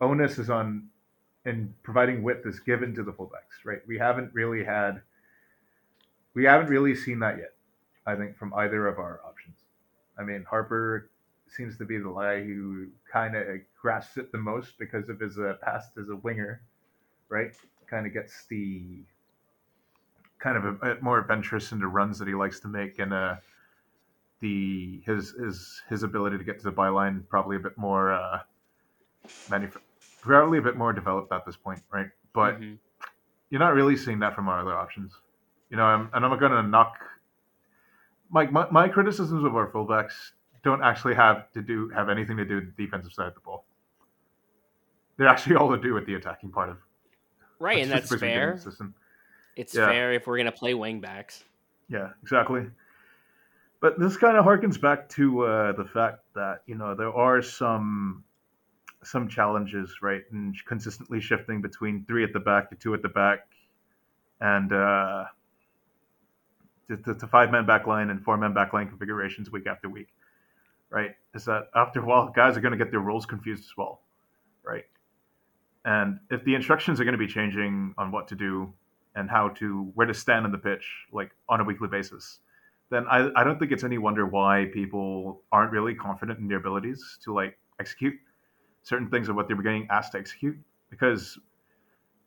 onus 0.00 0.38
is 0.38 0.48
on 0.48 0.88
in 1.44 1.74
providing 1.82 2.22
width 2.22 2.46
is 2.46 2.60
given 2.60 2.94
to 2.94 3.02
the 3.02 3.12
fullbacks, 3.12 3.64
right? 3.64 3.80
We 3.86 3.98
haven't 3.98 4.32
really 4.34 4.64
had, 4.64 5.00
we 6.34 6.44
haven't 6.44 6.68
really 6.68 6.94
seen 6.94 7.18
that 7.20 7.38
yet. 7.38 7.54
I 8.06 8.16
think 8.16 8.36
from 8.36 8.54
either 8.54 8.86
of 8.86 8.98
our 8.98 9.20
options. 9.26 9.58
I 10.18 10.22
mean, 10.22 10.44
Harper 10.48 11.10
seems 11.48 11.76
to 11.78 11.84
be 11.84 11.98
the 11.98 12.12
guy 12.12 12.42
who 12.42 12.88
kind 13.10 13.36
of 13.36 13.44
grasps 13.80 14.16
it 14.16 14.32
the 14.32 14.38
most 14.38 14.78
because 14.78 15.08
of 15.08 15.20
his 15.20 15.38
uh, 15.38 15.54
past 15.62 15.90
as 15.98 16.08
a 16.08 16.16
winger, 16.16 16.62
right? 17.28 17.52
Kind 17.88 18.06
of 18.06 18.12
gets 18.12 18.46
the 18.48 19.02
kind 20.40 20.56
of 20.56 20.64
a, 20.64 20.72
bit 20.72 21.02
more 21.02 21.18
adventurous 21.18 21.72
into 21.72 21.86
runs 21.86 22.18
that 22.18 22.26
he 22.26 22.34
likes 22.34 22.60
to 22.60 22.68
make, 22.68 22.98
and 22.98 23.12
uh, 23.12 23.36
the 24.40 25.00
his 25.04 25.34
his 25.38 25.82
his 25.88 26.02
ability 26.02 26.38
to 26.38 26.44
get 26.44 26.58
to 26.58 26.64
the 26.64 26.72
byline 26.72 27.26
probably 27.28 27.56
a 27.56 27.60
bit 27.60 27.76
more 27.76 28.12
uh, 28.12 28.40
manuf- 29.48 29.76
probably 30.20 30.58
a 30.58 30.62
bit 30.62 30.76
more 30.76 30.92
developed 30.92 31.30
at 31.32 31.44
this 31.44 31.56
point, 31.56 31.80
right? 31.92 32.08
But 32.32 32.60
Mhm. 32.60 32.78
you're 33.50 33.60
not 33.60 33.74
really 33.74 33.96
seeing 33.96 34.18
that 34.20 34.34
from 34.34 34.48
our 34.48 34.60
other 34.60 34.74
options. 34.74 35.12
You 35.68 35.76
know, 35.76 35.84
I'm, 35.84 36.10
and 36.12 36.24
I'm 36.24 36.38
going 36.38 36.52
to 36.52 36.62
knock. 36.62 36.96
Mike, 38.30 38.52
my, 38.52 38.68
my 38.70 38.88
criticisms 38.88 39.44
of 39.44 39.56
our 39.56 39.70
fullbacks 39.70 40.32
don't 40.62 40.82
actually 40.82 41.14
have 41.14 41.50
to 41.52 41.62
do 41.62 41.88
have 41.90 42.08
anything 42.08 42.36
to 42.36 42.44
do 42.44 42.56
with 42.56 42.76
the 42.76 42.84
defensive 42.84 43.12
side 43.12 43.28
of 43.28 43.34
the 43.34 43.40
ball. 43.40 43.64
They're 45.16 45.28
actually 45.28 45.56
all 45.56 45.70
to 45.70 45.78
do 45.80 45.94
with 45.94 46.06
the 46.06 46.14
attacking 46.14 46.50
part 46.50 46.70
of 46.70 46.78
right, 47.58 47.78
of 47.78 47.82
and 47.84 47.92
that's 47.92 48.14
fair. 48.14 48.58
It's 49.56 49.74
Yeah. 49.74 49.88
fair 49.88 50.12
if 50.12 50.26
we're 50.26 50.36
gonna 50.38 50.52
play 50.52 50.74
wing 50.74 51.00
backs. 51.00 51.44
Yeah, 51.88 52.10
exactly. 52.22 52.70
But 53.80 53.98
this 53.98 54.16
kind 54.16 54.36
of 54.36 54.44
harkens 54.44 54.80
back 54.80 55.08
to 55.10 55.44
uh, 55.44 55.72
the 55.72 55.84
fact 55.86 56.20
that 56.34 56.62
you 56.66 56.74
know 56.74 56.94
there 56.94 57.12
are 57.12 57.42
some 57.42 58.24
some 59.02 59.28
challenges, 59.28 60.02
right, 60.02 60.22
and 60.30 60.54
consistently 60.66 61.20
shifting 61.20 61.62
between 61.62 62.04
three 62.04 62.22
at 62.22 62.32
the 62.34 62.40
back 62.40 62.68
to 62.68 62.76
two 62.76 62.92
at 62.92 63.00
the 63.00 63.08
back, 63.08 63.48
and 64.40 64.72
uh, 64.72 65.24
to, 66.88 66.96
to, 66.98 67.14
to 67.14 67.26
five 67.26 67.50
man 67.50 67.64
back 67.66 67.86
line 67.86 68.10
and 68.10 68.22
four 68.22 68.36
man 68.36 68.52
back 68.52 68.72
line 68.72 68.88
configurations 68.88 69.50
week 69.50 69.66
after 69.66 69.88
week, 69.88 70.08
right? 70.90 71.16
Is 71.34 71.46
that 71.46 71.70
after 71.74 72.00
a 72.00 72.04
while 72.04 72.28
guys 72.28 72.56
are 72.56 72.60
going 72.60 72.72
to 72.72 72.78
get 72.78 72.90
their 72.90 73.00
roles 73.00 73.24
confused 73.24 73.62
as 73.64 73.76
well, 73.76 74.02
right? 74.62 74.84
And 75.86 76.20
if 76.30 76.44
the 76.44 76.54
instructions 76.54 77.00
are 77.00 77.04
going 77.04 77.12
to 77.12 77.18
be 77.18 77.26
changing 77.26 77.94
on 77.96 78.12
what 78.12 78.28
to 78.28 78.34
do 78.34 78.72
and 79.14 79.28
how 79.28 79.48
to 79.48 79.90
where 79.94 80.06
to 80.06 80.14
stand 80.14 80.44
on 80.44 80.52
the 80.52 80.58
pitch 80.58 80.86
like 81.12 81.30
on 81.48 81.60
a 81.60 81.64
weekly 81.64 81.88
basis. 81.88 82.40
Then 82.90 83.06
I, 83.08 83.30
I 83.36 83.44
don't 83.44 83.58
think 83.58 83.72
it's 83.72 83.84
any 83.84 83.98
wonder 83.98 84.26
why 84.26 84.68
people 84.72 85.42
aren't 85.52 85.70
really 85.70 85.94
confident 85.94 86.38
in 86.38 86.48
their 86.48 86.58
abilities 86.58 87.18
to 87.24 87.32
like 87.32 87.58
execute 87.78 88.14
certain 88.82 89.08
things 89.08 89.28
of 89.28 89.36
what 89.36 89.48
they 89.48 89.54
were 89.54 89.62
getting 89.62 89.86
asked 89.90 90.12
to 90.12 90.18
execute. 90.18 90.56
Because 90.90 91.38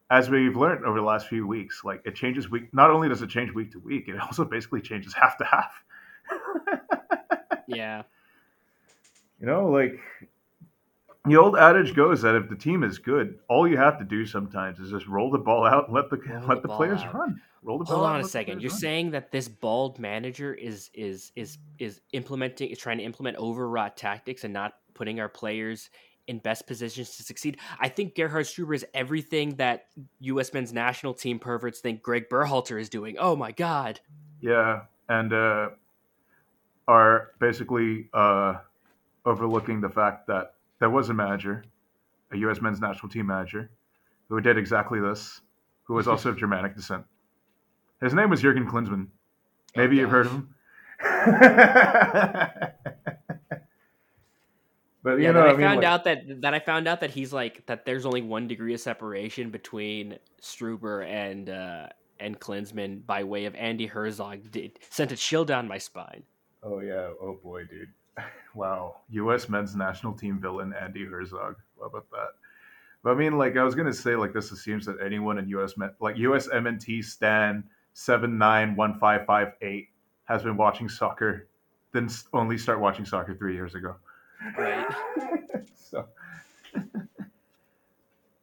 as 0.09 0.29
we've 0.29 0.55
learned 0.55 0.85
over 0.85 0.99
the 0.99 1.05
last 1.05 1.27
few 1.27 1.47
weeks 1.47 1.81
like 1.83 2.01
it 2.05 2.15
changes 2.15 2.49
week 2.49 2.73
not 2.73 2.91
only 2.91 3.09
does 3.09 3.21
it 3.21 3.29
change 3.29 3.51
week 3.53 3.71
to 3.71 3.79
week 3.79 4.07
it 4.07 4.19
also 4.19 4.45
basically 4.45 4.81
changes 4.81 5.13
half 5.19 5.37
to 5.37 5.45
half. 5.45 5.83
Yeah, 7.67 8.03
you 9.39 9.47
know 9.47 9.69
like 9.69 9.99
the 11.25 11.37
old 11.37 11.55
adage 11.57 11.95
goes 11.95 12.21
that 12.21 12.35
if 12.35 12.49
the 12.49 12.55
team 12.55 12.83
is 12.83 12.97
good 12.97 13.39
all 13.49 13.67
you 13.67 13.77
have 13.77 13.97
to 13.97 14.05
do 14.05 14.25
sometimes 14.25 14.79
is 14.79 14.91
just 14.91 15.07
roll 15.07 15.31
the 15.31 15.37
ball 15.37 15.65
out 15.65 15.87
and 15.87 15.95
let 15.95 16.09
the 16.09 16.17
Roll 16.17 16.47
let 16.47 16.61
the 16.61 16.67
the, 16.67 16.75
players 16.75 17.01
out. 17.01 17.13
run 17.13 17.41
roll 17.63 17.77
the 17.77 17.85
ball 17.85 17.95
hold 17.95 18.07
out 18.07 18.09
on 18.11 18.15
and 18.17 18.25
a 18.25 18.29
second. 18.29 18.61
You're 18.61 18.71
run. 18.71 18.79
saying 18.79 19.11
that 19.11 19.31
this 19.31 19.47
bald 19.47 19.99
manager 19.99 20.53
is 20.53 20.89
is 20.93 21.31
is 21.35 21.57
is 21.79 22.01
implementing 22.11 22.69
is 22.69 22.77
trying 22.77 22.97
to 22.97 23.03
implement 23.03 23.37
overwrought 23.37 23.95
tactics 23.97 24.43
and 24.43 24.53
not 24.53 24.73
putting 24.93 25.19
our 25.19 25.29
players 25.29 25.89
in 26.27 26.39
best 26.39 26.67
positions 26.67 27.17
to 27.17 27.23
succeed. 27.23 27.57
I 27.79 27.89
think 27.89 28.15
Gerhard 28.15 28.45
Struber 28.45 28.75
is 28.75 28.85
everything 28.93 29.55
that 29.55 29.87
U.S. 30.21 30.53
men's 30.53 30.71
national 30.71 31.13
team 31.13 31.37
perverts 31.39 31.79
think 31.79 32.01
Greg 32.01 32.29
Berhalter 32.29 32.79
is 32.79 32.89
doing. 32.89 33.17
Oh 33.19 33.35
my 33.35 33.51
god! 33.51 33.99
Yeah, 34.41 34.81
and 35.09 35.33
uh, 35.33 35.69
are 36.87 37.31
basically 37.39 38.09
uh, 38.13 38.55
overlooking 39.25 39.81
the 39.81 39.89
fact 39.89 40.27
that 40.27 40.55
there 40.83 40.89
was 40.89 41.07
a 41.07 41.13
manager, 41.13 41.63
a 42.33 42.37
U.S. 42.39 42.59
men's 42.59 42.81
national 42.81 43.07
team 43.07 43.27
manager, 43.27 43.69
who 44.27 44.41
did 44.41 44.57
exactly 44.57 44.99
this, 44.99 45.39
who 45.83 45.93
was 45.93 46.09
also 46.09 46.27
of 46.27 46.37
Germanic 46.37 46.75
descent. 46.75 47.05
His 48.01 48.13
name 48.13 48.29
was 48.29 48.41
Jurgen 48.41 48.67
Klinsmann. 48.67 49.07
Maybe 49.77 49.95
Oh, 49.97 50.01
you've 50.01 50.09
heard 50.09 50.25
of 50.25 50.33
him. 50.33 50.53
but 55.03 55.11
you 55.11 55.19
Yeah, 55.23 55.31
know, 55.31 55.45
I, 55.45 55.47
I, 55.47 55.51
mean, 55.53 55.61
found 55.61 55.77
like- 55.77 55.85
out 55.85 56.03
that 56.03 56.41
that 56.41 56.53
I 56.53 56.59
found 56.59 56.89
out 56.89 56.99
that 56.99 57.11
he's 57.11 57.31
like 57.31 57.65
that. 57.67 57.85
There's 57.85 58.05
only 58.05 58.21
one 58.21 58.49
degree 58.49 58.73
of 58.73 58.81
separation 58.81 59.51
between 59.51 60.17
Struber 60.41 61.07
and 61.07 61.49
uh, 61.49 61.87
and 62.19 62.37
Klinsmann 62.41 63.05
by 63.05 63.23
way 63.23 63.45
of 63.45 63.53
Andi 63.53 63.87
Herzog 63.87 64.51
did 64.51 64.79
sent 64.89 65.13
a 65.13 65.15
chill 65.15 65.45
down 65.45 65.65
my 65.69 65.77
spine. 65.77 66.23
Oh 66.61 66.81
yeah. 66.81 67.07
Oh 67.21 67.39
boy, 67.41 67.63
dude. 67.63 67.87
Wow. 68.55 68.97
U.S. 69.09 69.49
men's 69.49 69.75
national 69.75 70.13
team 70.13 70.39
villain 70.39 70.75
Andi 70.79 71.09
Herzog. 71.09 71.55
How 71.79 71.87
about 71.87 72.07
that? 72.11 72.27
But 73.03 73.13
I 73.13 73.15
mean, 73.15 73.37
like 73.37 73.57
I 73.57 73.63
was 73.63 73.73
gonna 73.73 73.91
say, 73.91 74.15
like 74.15 74.31
this 74.31 74.51
assumes 74.51 74.85
that 74.85 74.97
anyone 75.03 75.39
in 75.39 75.47
U.S. 75.49 75.75
men, 75.75 75.89
like 75.99 76.17
U.S. 76.17 76.47
MNT 76.47 77.03
Stan 77.03 77.63
seven 77.93 78.37
nine 78.37 78.75
one 78.75 78.99
five 78.99 79.25
five 79.25 79.53
eight 79.61 79.89
has 80.25 80.43
been 80.43 80.55
watching 80.55 80.87
soccer, 80.87 81.47
then 81.91 82.07
only 82.31 82.57
start 82.57 82.79
watching 82.79 83.05
soccer 83.05 83.33
three 83.33 83.55
years 83.55 83.75
ago. 83.75 83.95
Right. 84.57 84.87
so. 85.75 86.07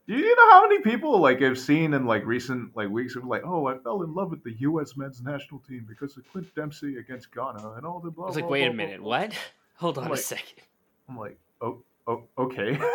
Do 0.06 0.16
you 0.16 0.35
know 0.35 0.50
how 0.50 0.68
many 0.68 0.80
people 0.80 1.20
like 1.20 1.40
I've 1.40 1.56
seen 1.56 1.94
in 1.94 2.04
like 2.04 2.26
recent 2.26 2.76
like 2.76 2.88
weeks 2.88 3.14
of 3.14 3.24
like, 3.24 3.42
oh, 3.44 3.68
I 3.68 3.78
fell 3.78 4.02
in 4.02 4.12
love 4.12 4.30
with 4.33 4.42
the 4.42 4.54
U.S. 4.59 4.96
men's 4.96 5.22
national 5.22 5.61
team 5.61 5.87
because 5.88 6.16
of 6.16 6.28
Clint 6.33 6.52
Dempsey 6.56 6.96
against 6.96 7.33
Ghana 7.33 7.74
and 7.76 7.87
all 7.87 8.00
the 8.00 8.11
blah. 8.11 8.24
I 8.24 8.26
was 8.26 8.35
like, 8.35 8.46
blah, 8.46 8.52
wait 8.52 8.64
blah, 8.64 8.70
a 8.70 8.74
minute, 8.74 9.00
blah." 9.00 9.20
what? 9.20 9.38
Hold 9.81 9.99
on 9.99 10.12
a 10.12 10.16
second. 10.16 10.62
I'm 11.09 11.19
like, 11.19 11.38
oh, 11.61 11.83
oh, 12.07 12.25
okay. 12.38 12.79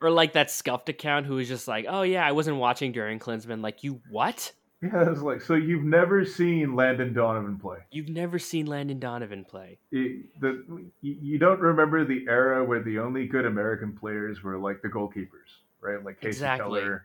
Or 0.00 0.10
like 0.10 0.34
that 0.34 0.48
scuffed 0.50 0.88
account 0.88 1.26
who 1.26 1.34
was 1.34 1.48
just 1.48 1.66
like, 1.66 1.86
oh 1.88 2.02
yeah, 2.02 2.24
I 2.24 2.30
wasn't 2.30 2.58
watching 2.58 2.92
during 2.92 3.18
Klinsmann. 3.18 3.62
Like, 3.62 3.82
you 3.82 4.00
what? 4.10 4.52
yeah, 4.80 5.10
it's 5.10 5.22
like, 5.22 5.40
so 5.40 5.54
you've 5.54 5.82
never 5.82 6.24
seen 6.24 6.76
Landon 6.76 7.12
Donovan 7.12 7.58
play. 7.58 7.78
You've 7.90 8.08
never 8.08 8.38
seen 8.38 8.66
Landon 8.66 9.00
Donovan 9.00 9.44
play. 9.44 9.78
It- 9.90 10.40
the, 10.40 10.64
you 11.00 11.16
you 11.20 11.38
don't 11.38 11.58
remember 11.58 12.04
the 12.04 12.26
era 12.28 12.64
where 12.64 12.80
the 12.80 13.00
only 13.00 13.26
good 13.26 13.44
American 13.44 13.92
players 13.92 14.42
were 14.44 14.56
like 14.56 14.82
the 14.82 14.88
goalkeepers, 14.88 15.50
right? 15.80 16.04
Like 16.04 16.20
Kasey 16.20 16.26
Exactly. 16.26 16.80
Keller, 16.80 17.04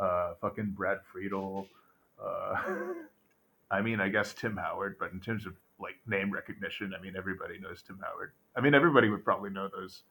uh, 0.00 0.34
fucking 0.40 0.72
Brad 0.76 0.98
Friedel. 1.12 1.68
Uh, 2.20 2.56
I 3.70 3.82
mean, 3.82 4.00
I 4.00 4.08
guess 4.08 4.34
Tim 4.34 4.56
Howard, 4.56 4.96
but 4.98 5.12
in 5.12 5.20
terms 5.20 5.46
of 5.46 5.54
like 5.78 5.96
name 6.06 6.30
recognition, 6.30 6.92
I 6.98 7.02
mean, 7.02 7.14
everybody 7.16 7.58
knows 7.58 7.82
Tim 7.82 7.98
Howard. 8.02 8.32
I 8.56 8.60
mean, 8.60 8.74
everybody 8.74 9.08
would 9.08 9.24
probably 9.24 9.50
know 9.50 9.68
those 9.68 10.02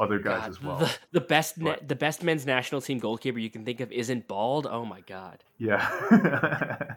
other 0.00 0.18
guys 0.18 0.40
God, 0.40 0.50
as 0.50 0.62
well. 0.62 0.78
the, 0.78 0.90
the 1.12 1.20
best 1.20 1.58
na- 1.58 1.76
the 1.86 1.94
best 1.94 2.22
men's 2.22 2.46
national 2.46 2.80
team 2.80 2.98
goalkeeper 2.98 3.38
you 3.38 3.50
can 3.50 3.64
think 3.64 3.80
of 3.80 3.92
isn't 3.92 4.26
bald. 4.26 4.66
Oh 4.66 4.84
my 4.84 5.00
god. 5.02 5.44
Yeah. 5.58 5.86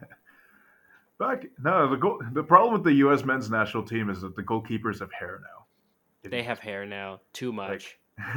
Back 1.20 1.46
no, 1.64 1.90
the 1.90 1.96
goal, 1.96 2.22
the 2.34 2.44
problem 2.44 2.74
with 2.74 2.84
the 2.84 2.94
U.S. 2.94 3.24
men's 3.24 3.50
national 3.50 3.84
team 3.84 4.10
is 4.10 4.22
that 4.22 4.36
the 4.36 4.44
goalkeepers 4.44 5.00
have 5.00 5.12
hair 5.12 5.42
now. 5.42 6.30
They 6.30 6.44
have 6.44 6.60
hair 6.60 6.86
now. 6.86 7.22
Too 7.34 7.52
much. 7.52 7.98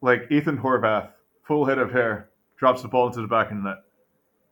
like 0.00 0.26
Ethan 0.30 0.58
Horvath, 0.58 1.10
full 1.42 1.64
head 1.64 1.78
of 1.78 1.92
hair, 1.92 2.30
drops 2.56 2.82
the 2.82 2.88
ball 2.88 3.06
into 3.06 3.20
the 3.20 3.28
back 3.28 3.50
of 3.50 3.58
the 3.58 3.62
net. 3.62 3.78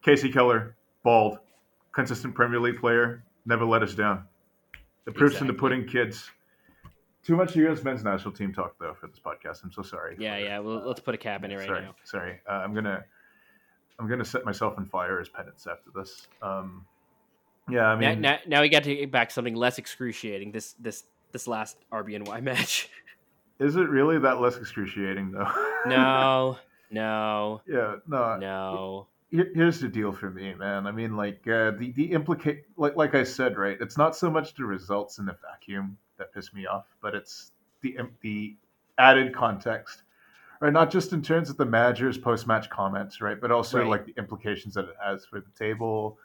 Kasey 0.05 0.33
Keller, 0.33 0.77
bald, 1.03 1.39
consistent 1.93 2.35
Premier 2.35 2.61
League 2.61 2.79
player, 2.81 3.23
never 3.47 3.65
let 3.65 3.83
us 3.83 3.95
down. 3.95 4.25
The 5.05 5.13
proof's 5.13 5.41
in 5.41 5.47
the 5.47 5.53
Exactly. 5.53 5.69
pudding, 5.81 5.87
kids. 5.89 6.31
Too 7.25 7.37
much 7.37 7.55
U.S. 7.57 7.83
men's 7.85 8.03
national 8.03 8.33
team 8.33 8.53
talk 8.53 8.75
though 8.81 8.95
for 8.95 9.07
this 9.07 9.19
podcast. 9.21 9.63
I'm 9.63 9.71
so 9.73 9.83
sorry. 9.83 10.17
yeah, 10.19 10.39
yeah. 10.39 10.59
Well, 10.59 10.83
let's 10.87 11.01
put 11.01 11.15
a 11.15 11.19
cap 11.19 11.45
in 11.45 11.51
it 11.53 11.57
right 11.57 11.67
sorry, 11.67 11.83
now. 11.83 11.95
sorry. 12.05 12.41
Uh, 12.49 12.53
I'm 12.53 12.75
gonna, 12.75 13.05
I'm 14.01 14.09
gonna 14.09 14.25
set 14.25 14.45
myself 14.45 14.75
on 14.77 14.87
fire 14.87 15.21
as 15.21 15.29
penance 15.29 15.67
after 15.71 15.91
this. 15.95 16.27
Um, 16.43 16.85
yeah, 17.71 17.87
I 17.87 17.95
Now, 17.95 18.11
mean, 18.11 18.21
now, 18.23 18.39
now 18.49 18.61
we 18.61 18.69
got 18.69 18.83
to 18.85 18.95
get 18.95 19.13
back 19.13 19.31
something 19.31 19.55
less 19.55 19.79
excruciating. 19.79 20.51
This 20.51 20.73
this 20.81 21.05
this 21.31 21.47
last 21.47 21.77
RBNY 21.93 22.43
match. 22.45 22.89
Is 23.61 23.77
it 23.77 23.89
really 23.89 24.19
that 24.19 24.41
less 24.41 24.57
excruciating 24.57 25.31
though? 25.31 25.49
No, 25.87 26.59
no, 26.91 27.61
yeah, 27.69 27.97
no. 28.09 28.37
no. 28.39 29.07
Here- 29.33 29.51
Here's 29.55 29.81
the 29.81 29.89
deal 29.89 30.13
for 30.13 30.31
me, 30.31 30.55
man. 30.55 30.87
I 30.87 30.93
mean, 30.93 31.17
like 31.17 31.49
uh, 31.49 31.73
the 31.73 31.91
the 31.97 32.13
implicate, 32.13 32.67
like 32.77 32.95
like 32.97 33.15
I 33.15 33.25
said, 33.25 33.57
right? 33.57 33.79
It's 33.81 33.97
not 33.99 34.15
so 34.15 34.31
much 34.31 34.55
the 34.55 34.65
results 34.65 35.19
in 35.19 35.25
the 35.25 35.37
vacuum 35.43 35.97
that 36.19 36.33
piss 36.33 36.53
me 36.55 36.67
off, 36.67 36.87
but 37.01 37.15
it's 37.15 37.53
the 37.81 37.97
the 38.21 38.55
added 38.99 39.35
context, 39.35 40.03
right? 40.61 40.73
Not 40.73 40.91
just 40.91 41.13
in 41.15 41.23
terms 41.23 41.49
of 41.49 41.57
the 41.57 41.65
manager's 41.65 42.19
post 42.19 42.47
match 42.47 42.69
comments, 42.69 43.21
right? 43.23 43.41
But 43.41 43.51
also 43.51 43.79
Right. 43.79 43.89
like 43.89 44.05
the 44.07 44.15
implications 44.19 44.75
that 44.75 44.85
it 44.85 44.97
has 45.03 45.25
for 45.25 45.41
the 45.41 45.51
table 45.59 46.19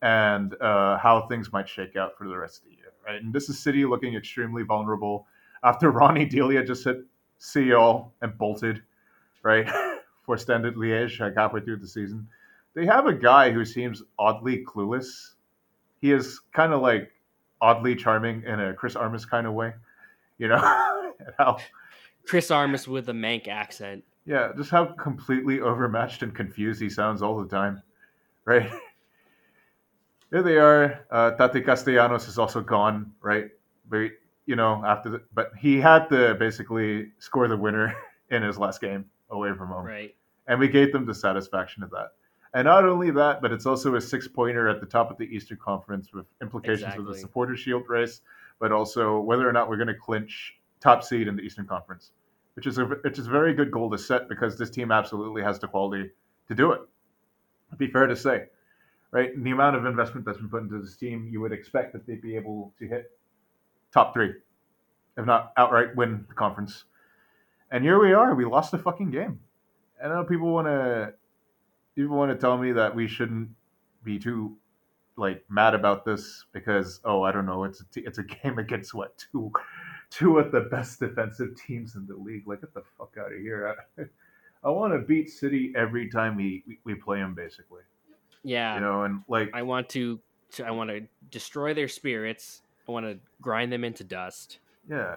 and 0.00 0.54
uh, 0.60 0.96
how 0.98 1.26
things 1.28 1.52
might 1.52 1.68
shake 1.68 1.96
out 1.96 2.16
for 2.16 2.26
the 2.28 2.36
rest 2.36 2.62
of 2.62 2.70
the 2.70 2.76
year, 2.76 2.92
right? 3.06 3.22
And 3.22 3.32
this 3.32 3.48
is 3.50 3.58
City 3.58 3.84
looking 3.84 4.14
extremely 4.16 4.62
vulnerable 4.62 5.26
after 5.62 5.90
Ronny 6.00 6.26
Deila 6.26 6.66
just 6.66 6.84
hit 6.84 7.04
CO 7.52 8.10
and 8.22 8.36
bolted, 8.38 8.82
right? 9.42 9.68
for 10.24 10.38
Standard 10.38 10.76
Liège 10.76 11.20
like 11.20 11.34
halfway 11.36 11.60
through 11.60 11.76
the 11.76 11.86
season. 11.86 12.26
They 12.74 12.86
have 12.86 13.06
a 13.06 13.12
guy 13.14 13.50
who 13.50 13.64
seems 13.64 14.02
oddly 14.18 14.64
clueless. 14.64 15.32
He 16.00 16.10
is 16.12 16.40
kind 16.52 16.72
of 16.72 16.82
like 16.82 17.10
oddly 17.60 17.94
charming 17.94 18.42
in 18.44 18.60
a 18.60 18.74
Chris 18.74 18.96
Armas 18.96 19.24
kind 19.24 19.46
of 19.46 19.54
way, 19.54 19.72
you 20.38 20.48
know? 20.48 20.58
How 21.38 21.58
Chris 22.26 22.50
Armas 22.50 22.88
with 22.88 23.08
a 23.08 23.12
Mank 23.12 23.46
accent. 23.48 24.02
yeah, 24.26 24.50
just 24.56 24.70
how 24.70 24.86
completely 24.86 25.60
overmatched 25.60 26.22
and 26.22 26.34
confused 26.34 26.80
he 26.80 26.88
sounds 26.90 27.22
all 27.22 27.40
the 27.42 27.48
time, 27.48 27.80
right? 28.44 28.68
Here 30.30 30.42
they 30.42 30.56
are. 30.56 31.04
Uh, 31.10 31.32
Taty 31.38 31.64
Castellanos 31.64 32.26
is 32.28 32.38
also 32.38 32.60
gone, 32.60 33.12
right? 33.22 33.50
But 33.88 34.10
you 34.46 34.56
know, 34.56 34.82
after 34.84 35.08
the, 35.10 35.22
but 35.34 35.52
he 35.58 35.80
had 35.80 36.08
to 36.08 36.34
basically 36.34 37.12
score 37.18 37.46
the 37.48 37.56
winner 37.56 37.94
in 38.30 38.42
his 38.42 38.58
last 38.58 38.80
game 38.80 39.04
away 39.30 39.52
from 39.56 39.68
home, 39.68 39.84
Right. 39.86 40.14
and 40.48 40.58
we 40.58 40.68
gave 40.68 40.92
them 40.92 41.06
the 41.06 41.14
satisfaction 41.14 41.82
of 41.82 41.90
that. 41.90 42.08
And 42.54 42.66
not 42.66 42.84
only 42.84 43.10
that, 43.10 43.42
but 43.42 43.50
it's 43.50 43.66
also 43.66 43.96
a 43.96 44.00
six 44.00 44.28
pointer 44.28 44.68
at 44.68 44.80
the 44.80 44.86
top 44.86 45.10
of 45.10 45.18
the 45.18 45.24
Eastern 45.24 45.58
Conference 45.58 46.12
with 46.12 46.24
implications 46.40 46.94
of 46.96 47.04
the 47.04 47.18
supporter 47.18 47.56
shield 47.56 47.82
race, 47.88 48.20
but 48.60 48.70
also 48.70 49.18
whether 49.18 49.48
or 49.48 49.52
not 49.52 49.68
we're 49.68 49.76
going 49.76 49.88
to 49.88 49.94
clinch 49.94 50.54
top 50.80 51.02
seed 51.02 51.26
in 51.26 51.34
the 51.34 51.42
Eastern 51.42 51.66
Conference, 51.66 52.12
which 52.54 52.68
is 52.68 52.78
a 52.78 52.84
which 52.84 53.18
is 53.18 53.26
a 53.26 53.30
very 53.30 53.54
good 53.54 53.72
goal 53.72 53.90
to 53.90 53.98
set 53.98 54.28
because 54.28 54.56
this 54.56 54.70
team 54.70 54.92
absolutely 54.92 55.42
has 55.42 55.58
the 55.58 55.66
quality 55.66 56.10
to 56.46 56.54
do 56.54 56.70
it. 56.70 56.80
It'd 57.70 57.78
be 57.78 57.88
fair 57.88 58.06
to 58.06 58.14
say, 58.14 58.44
right? 59.10 59.34
And 59.34 59.44
the 59.44 59.50
amount 59.50 59.74
of 59.74 59.84
investment 59.84 60.24
that's 60.24 60.38
been 60.38 60.48
put 60.48 60.62
into 60.62 60.80
this 60.80 60.96
team, 60.96 61.28
you 61.28 61.40
would 61.40 61.52
expect 61.52 61.92
that 61.94 62.06
they'd 62.06 62.22
be 62.22 62.36
able 62.36 62.72
to 62.78 62.86
hit 62.86 63.10
top 63.92 64.14
three, 64.14 64.32
if 65.18 65.26
not 65.26 65.52
outright 65.56 65.96
win 65.96 66.24
the 66.28 66.34
conference. 66.34 66.84
And 67.72 67.82
here 67.82 67.98
we 67.98 68.12
are. 68.12 68.32
We 68.36 68.44
lost 68.44 68.70
the 68.70 68.78
fucking 68.78 69.10
game. 69.10 69.40
I 70.02 70.06
know 70.06 70.22
people 70.22 70.52
want 70.52 70.68
to 70.68 71.14
people 71.96 72.16
want 72.16 72.30
to 72.30 72.36
tell 72.36 72.56
me 72.58 72.72
that 72.72 72.94
we 72.94 73.06
shouldn't 73.08 73.48
be 74.02 74.18
too 74.18 74.56
like 75.16 75.44
mad 75.48 75.74
about 75.74 76.04
this 76.04 76.44
because 76.52 77.00
oh 77.04 77.22
I 77.22 77.30
don't 77.32 77.46
know 77.46 77.64
it's 77.64 77.80
a 77.80 77.84
t- 77.84 78.02
it's 78.04 78.18
a 78.18 78.24
game 78.24 78.58
against 78.58 78.94
what 78.94 79.16
two 79.16 79.52
two 80.10 80.38
of 80.38 80.50
the 80.52 80.62
best 80.62 81.00
defensive 81.00 81.54
teams 81.56 81.94
in 81.94 82.06
the 82.06 82.16
league 82.16 82.46
like 82.46 82.60
get 82.60 82.74
the 82.74 82.82
fuck 82.98 83.14
out 83.18 83.32
of 83.32 83.38
here 83.38 83.76
I, 83.98 84.02
I 84.64 84.70
want 84.70 84.92
to 84.92 84.98
beat 84.98 85.30
City 85.30 85.72
every 85.76 86.08
time 86.10 86.36
we, 86.36 86.64
we 86.66 86.78
we 86.84 86.94
play 86.94 87.18
them 87.18 87.34
basically 87.34 87.82
Yeah. 88.42 88.74
you 88.74 88.80
know 88.80 89.04
and 89.04 89.22
like 89.28 89.50
I 89.54 89.62
want 89.62 89.88
to, 89.90 90.20
to 90.52 90.64
I 90.64 90.72
want 90.72 90.90
to 90.90 91.02
destroy 91.30 91.74
their 91.74 91.88
spirits. 91.88 92.62
I 92.88 92.92
want 92.92 93.06
to 93.06 93.18
grind 93.40 93.72
them 93.72 93.82
into 93.84 94.04
dust. 94.04 94.58
Yeah, 94.86 95.16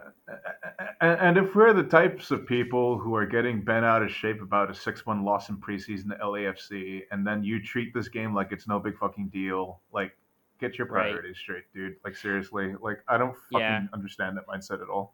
and 1.01 1.37
if 1.37 1.53
we're 1.53 1.73
the 1.73 1.83
types 1.83 2.31
of 2.31 2.45
people 2.45 2.97
who 2.97 3.13
are 3.15 3.25
getting 3.25 3.61
bent 3.61 3.83
out 3.85 4.01
of 4.01 4.09
shape 4.09 4.41
about 4.41 4.71
a 4.71 4.73
six-one 4.73 5.25
loss 5.25 5.49
in 5.49 5.57
preseason 5.57 6.09
to 6.09 6.17
LAFC, 6.23 7.03
and 7.11 7.27
then 7.27 7.43
you 7.43 7.61
treat 7.61 7.93
this 7.93 8.07
game 8.07 8.33
like 8.33 8.53
it's 8.53 8.67
no 8.67 8.79
big 8.79 8.97
fucking 8.97 9.27
deal, 9.27 9.81
like 9.91 10.17
get 10.59 10.77
your 10.77 10.87
Right. 10.87 10.93
priorities 11.09 11.37
straight, 11.37 11.65
dude. 11.73 11.97
Like 12.05 12.15
seriously, 12.15 12.75
like 12.81 13.03
I 13.09 13.17
don't 13.17 13.35
fucking 13.51 13.59
Yeah. 13.59 13.87
understand 13.93 14.37
that 14.37 14.47
mindset 14.47 14.81
at 14.81 14.89
all. 14.89 15.13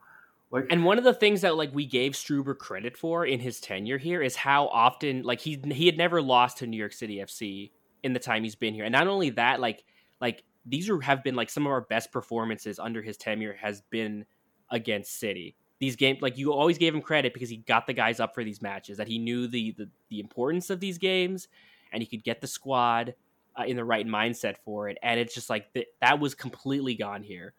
Like, 0.51 0.65
And 0.69 0.85
one 0.85 0.97
of 0.97 1.03
the 1.03 1.13
things 1.13 1.41
that 1.41 1.55
like 1.55 1.73
we 1.73 1.85
gave 1.85 2.13
Struber 2.13 2.57
credit 2.57 2.97
for 2.97 3.25
in 3.25 3.39
his 3.39 3.59
tenure 3.59 3.97
here 3.97 4.21
is 4.21 4.35
how 4.35 4.67
often 4.67 5.23
like 5.23 5.39
he 5.41 5.59
he 5.71 5.85
had 5.85 5.97
never 5.97 6.21
lost 6.21 6.57
to 6.59 6.67
New 6.67 6.77
York 6.77 6.93
City 6.93 7.19
FC 7.21 7.71
in 8.01 8.13
the 8.13 8.19
time 8.19 8.43
he's 8.43 8.55
been 8.55 8.73
here. 8.73 8.85
And 8.85 8.91
not 8.91 9.07
only 9.07 9.29
that, 9.31 9.59
like 9.59 9.83
like 10.21 10.43
these 10.65 10.89
are 10.89 10.99
have 11.01 11.23
been 11.23 11.35
like 11.35 11.49
some 11.49 11.65
of 11.65 11.71
our 11.71 11.81
best 11.81 12.11
performances 12.11 12.79
under 12.79 13.01
his 13.01 13.17
tenure 13.17 13.53
has 13.53 13.81
been 13.89 14.25
against 14.73 15.19
City. 15.19 15.55
These 15.79 15.95
games 15.95 16.21
like 16.21 16.37
you 16.37 16.51
always 16.51 16.77
gave 16.77 16.93
him 16.93 17.01
credit 17.01 17.33
because 17.33 17.49
he 17.49 17.57
got 17.57 17.87
the 17.87 17.93
guys 17.93 18.19
up 18.19 18.33
for 18.33 18.43
these 18.43 18.61
matches 18.61 18.97
that 18.97 19.07
he 19.07 19.19
knew 19.19 19.47
the 19.47 19.71
the, 19.77 19.89
the 20.09 20.19
importance 20.19 20.69
of 20.69 20.79
these 20.79 20.97
games 20.97 21.47
and 21.91 22.01
he 22.01 22.07
could 22.07 22.23
get 22.23 22.41
the 22.41 22.47
squad 22.47 23.15
uh, 23.57 23.63
in 23.63 23.75
the 23.75 23.83
right 23.83 24.07
mindset 24.07 24.55
for 24.65 24.89
it 24.89 24.97
and 25.03 25.19
it's 25.19 25.33
just 25.33 25.49
like 25.49 25.71
th- 25.73 25.87
that 26.01 26.19
was 26.19 26.35
completely 26.35 26.95
gone 26.95 27.21
here. 27.23 27.53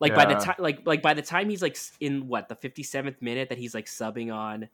Like 0.00 0.14
by 0.14 0.26
the 0.26 0.34
time, 0.34 0.54
like 0.58 0.82
like 0.84 1.02
by 1.02 1.14
the 1.14 1.22
time 1.22 1.50
he's 1.50 1.60
like 1.60 1.76
in 2.00 2.28
what 2.28 2.48
the 2.48 2.54
fifty 2.54 2.82
seventh 2.82 3.20
minute 3.20 3.48
that 3.48 3.58
he's 3.58 3.74
like 3.74 3.86
subbing 3.86 4.32
on 4.32 4.68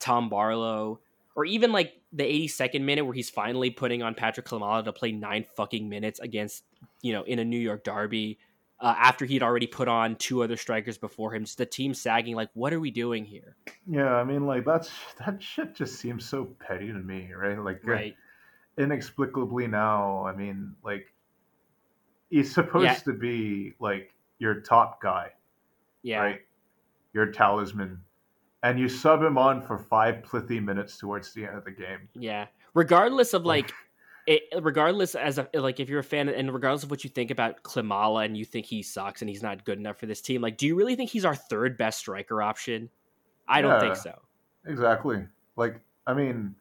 Tom 0.00 0.28
Barlow, 0.28 1.00
or 1.36 1.44
even 1.44 1.70
like 1.70 1.94
the 2.12 2.24
eighty 2.24 2.48
second 2.48 2.84
minute 2.84 3.04
where 3.04 3.14
he's 3.14 3.30
finally 3.30 3.70
putting 3.70 4.02
on 4.02 4.14
Patrick 4.14 4.44
Klimala 4.44 4.84
to 4.84 4.92
play 4.92 5.12
nine 5.12 5.44
fucking 5.54 5.88
minutes 5.88 6.18
against 6.18 6.64
you 7.00 7.12
know 7.12 7.22
in 7.22 7.38
a 7.38 7.44
New 7.44 7.58
York 7.58 7.84
derby 7.84 8.38
uh, 8.80 8.94
after 8.98 9.24
he'd 9.24 9.42
already 9.42 9.66
put 9.66 9.88
on 9.88 10.16
two 10.16 10.42
other 10.42 10.56
strikers 10.56 10.98
before 10.98 11.34
him. 11.34 11.44
Just 11.44 11.58
the 11.58 11.66
team 11.66 11.94
sagging 11.94 12.34
like, 12.34 12.50
what 12.54 12.72
are 12.72 12.80
we 12.80 12.90
doing 12.90 13.24
here? 13.24 13.56
yeah, 13.88 14.14
I 14.14 14.24
mean, 14.24 14.46
like 14.46 14.64
that's 14.64 14.90
that 15.24 15.42
shit 15.42 15.74
just 15.74 15.96
seems 15.98 16.24
so 16.28 16.44
petty 16.66 16.88
to 16.88 16.94
me, 16.98 17.30
right? 17.34 17.58
Like, 17.58 17.80
uh, 17.88 17.98
inexplicably 18.78 19.66
now, 19.66 20.24
I 20.26 20.34
mean, 20.34 20.74
like 20.84 21.12
he's 22.30 22.52
supposed 22.52 22.84
Yeah. 22.84 22.94
to 22.94 23.12
be 23.12 23.74
like 23.80 24.12
your 24.38 24.60
top 24.60 25.00
guy. 25.00 25.30
Yeah. 26.02 26.18
right? 26.20 26.40
Your 27.14 27.26
talisman, 27.32 27.98
and 28.62 28.78
you 28.78 28.88
sub 28.88 29.22
him 29.22 29.38
on 29.38 29.62
for 29.66 29.78
five 29.78 30.16
plithy 30.22 30.62
minutes 30.62 30.98
towards 30.98 31.32
the 31.32 31.44
end 31.46 31.56
of 31.56 31.64
the 31.64 31.70
game. 31.72 32.08
Yeah. 32.14 32.46
Regardless 32.74 33.32
of 33.32 33.44
like, 33.46 33.72
it, 34.26 34.42
regardless 34.60 35.14
as 35.14 35.38
a 35.38 35.48
like 35.54 35.78
if 35.80 35.88
you're 35.88 36.00
a 36.00 36.04
fan 36.04 36.28
and 36.28 36.52
regardless 36.52 36.82
of 36.82 36.90
what 36.90 37.04
you 37.04 37.10
think 37.10 37.30
about 37.30 37.62
Klimala 37.62 38.24
and 38.24 38.36
you 38.36 38.44
think 38.44 38.66
he 38.66 38.82
sucks 38.82 39.22
and 39.22 39.28
he's 39.28 39.42
not 39.42 39.64
good 39.64 39.78
enough 39.78 39.98
for 39.98 40.06
this 40.06 40.20
team, 40.20 40.42
like, 40.42 40.56
do 40.56 40.66
you 40.66 40.74
really 40.74 40.96
think 40.96 41.10
he's 41.10 41.24
our 41.24 41.34
third 41.34 41.76
best 41.76 41.98
striker 41.98 42.42
option? 42.42 42.90
I 43.48 43.62
don't 43.62 43.80
think 43.80 43.96
so. 43.96 44.20
Exactly. 44.66 45.24
Like, 45.56 45.80
I 46.06 46.14
mean, 46.14 46.56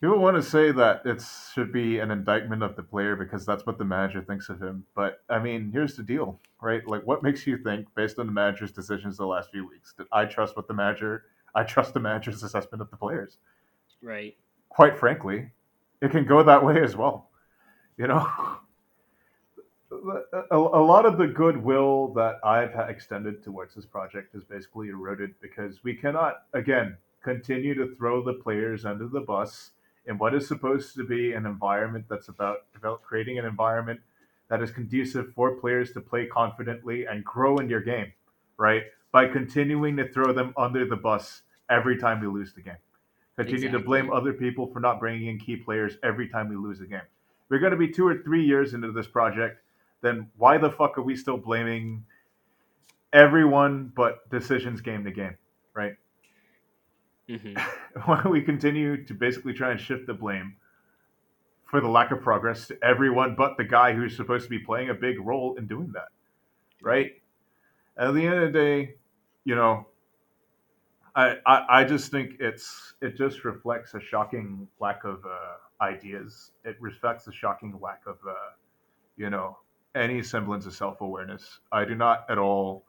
people 0.00 0.18
want 0.18 0.36
to 0.36 0.42
say 0.42 0.72
that 0.72 1.02
it 1.04 1.22
should 1.54 1.72
be 1.72 1.98
an 1.98 2.10
indictment 2.10 2.62
of 2.62 2.76
the 2.76 2.82
player 2.82 3.14
because 3.14 3.44
that's 3.44 3.66
what 3.66 3.76
the 3.76 3.84
manager 3.84 4.22
thinks 4.22 4.48
of 4.48 4.60
him. 4.60 4.84
But 4.94 5.22
I 5.28 5.38
mean, 5.38 5.70
here's 5.72 5.96
the 5.96 6.02
deal, 6.02 6.40
right? 6.60 6.86
Like, 6.86 7.06
what 7.06 7.22
makes 7.22 7.46
you 7.46 7.58
think, 7.58 7.86
based 7.94 8.18
on 8.18 8.26
the 8.26 8.32
manager's 8.32 8.72
decisions 8.72 9.18
the 9.18 9.26
last 9.26 9.50
few 9.50 9.68
weeks, 9.68 9.94
that 9.98 10.06
I 10.12 10.24
trust 10.24 10.56
what 10.56 10.66
the 10.66 10.74
manager, 10.74 11.24
I 11.54 11.64
trust 11.64 11.92
the 11.92 12.00
manager's 12.00 12.42
assessment 12.42 12.80
of 12.80 12.90
the 12.90 12.96
players? 12.96 13.36
Right. 14.02 14.34
quite 14.72 14.96
frankly, 14.96 15.50
it 16.02 16.10
can 16.10 16.26
go 16.26 16.42
that 16.42 16.64
way 16.64 16.82
as 16.82 16.96
well. 16.96 17.30
You 17.96 18.08
know, 18.08 18.28
a, 20.50 20.56
a 20.56 20.84
lot 20.84 21.06
of 21.06 21.16
the 21.16 21.28
goodwill 21.28 22.12
that 22.14 22.40
I've 22.44 22.74
extended 22.90 23.42
towards 23.44 23.74
this 23.74 23.86
project 23.86 24.34
is 24.34 24.42
basically 24.44 24.88
eroded 24.88 25.34
because 25.40 25.84
we 25.84 25.94
cannot, 25.94 26.42
again, 26.52 26.96
continue 27.22 27.74
to 27.74 27.94
throw 27.94 28.22
the 28.22 28.34
players 28.34 28.84
under 28.84 29.06
the 29.06 29.20
bus 29.20 29.70
in 30.06 30.18
what 30.18 30.34
is 30.34 30.48
supposed 30.48 30.96
to 30.96 31.04
be 31.04 31.32
an 31.32 31.46
environment 31.46 32.06
that's 32.10 32.28
about, 32.28 32.58
about 32.74 33.02
creating 33.02 33.38
an 33.38 33.44
environment 33.44 34.00
that 34.50 34.60
is 34.60 34.72
conducive 34.72 35.32
for 35.34 35.52
players 35.52 35.92
to 35.92 36.00
play 36.00 36.26
confidently 36.26 37.06
and 37.06 37.24
grow 37.24 37.58
in 37.58 37.68
your 37.68 37.80
game, 37.80 38.12
right? 38.56 38.82
By 39.12 39.28
continuing 39.28 39.96
to 39.98 40.08
throw 40.08 40.32
them 40.32 40.52
under 40.56 40.84
the 40.84 40.96
bus 40.96 41.42
every 41.70 41.96
time 41.96 42.20
we 42.20 42.26
lose 42.26 42.52
the 42.54 42.62
game 42.62 42.74
continue 43.36 43.70
to 43.70 43.78
blame 43.78 44.12
other 44.12 44.32
people 44.32 44.66
for 44.66 44.80
not 44.80 45.00
bringing 45.00 45.28
in 45.28 45.38
key 45.38 45.56
players 45.56 45.96
every 46.02 46.28
time 46.28 46.48
we 46.48 46.56
lose 46.56 46.80
a 46.80 46.86
game. 46.86 47.02
We're 47.48 47.58
going 47.58 47.72
to 47.72 47.78
be 47.78 47.88
two 47.88 48.06
or 48.06 48.22
three 48.22 48.44
years 48.44 48.74
into 48.74 48.92
this 48.92 49.06
project, 49.06 49.60
then 50.00 50.30
why 50.36 50.58
the 50.58 50.70
fuck 50.70 50.98
are 50.98 51.02
we 51.02 51.16
still 51.16 51.36
blaming 51.36 52.04
everyone 53.12 53.92
but 53.94 54.28
decisions 54.30 54.80
game 54.80 55.04
to 55.04 55.10
game, 55.10 55.36
right? 55.74 55.94
hmm 57.28 57.54
Why 58.04 58.22
don't 58.22 58.32
we 58.32 58.42
continue 58.42 59.04
to 59.04 59.14
basically 59.14 59.52
try 59.52 59.70
and 59.70 59.80
shift 59.80 60.06
the 60.06 60.14
blame 60.14 60.56
for 61.64 61.80
the 61.80 61.88
lack 61.88 62.10
of 62.10 62.20
progress 62.20 62.66
to 62.68 62.78
everyone 62.82 63.34
but 63.34 63.56
the 63.56 63.64
guy 63.64 63.92
who's 63.94 64.16
supposed 64.16 64.44
to 64.44 64.50
be 64.50 64.58
playing 64.58 64.90
a 64.90 64.94
big 64.94 65.20
role 65.20 65.54
in 65.56 65.66
doing 65.66 65.92
that, 65.92 66.08
right? 66.82 67.12
At 67.96 68.14
the 68.14 68.26
end 68.26 68.34
of 68.34 68.52
the 68.52 68.58
day, 68.58 68.94
you 69.44 69.54
know, 69.54 69.86
I, 71.14 71.36
I, 71.46 71.84
just 71.84 72.10
think 72.10 72.36
it's 72.40 72.94
it 73.02 73.18
just 73.18 73.44
reflects 73.44 73.92
a 73.92 74.00
shocking 74.00 74.66
lack 74.80 75.04
of 75.04 75.24
uh, 75.26 75.84
ideas. 75.84 76.52
It 76.64 76.76
reflects 76.80 77.26
a 77.26 77.32
shocking 77.32 77.78
lack 77.82 78.00
of 78.06 78.16
uh, 78.26 78.32
you 79.16 79.28
know 79.28 79.58
any 79.94 80.22
semblance 80.22 80.64
of 80.64 80.72
self 80.72 81.02
awareness. 81.02 81.60
I 81.70 81.84
do 81.84 81.94
not 81.94 82.24
at 82.30 82.38
all 82.38 82.84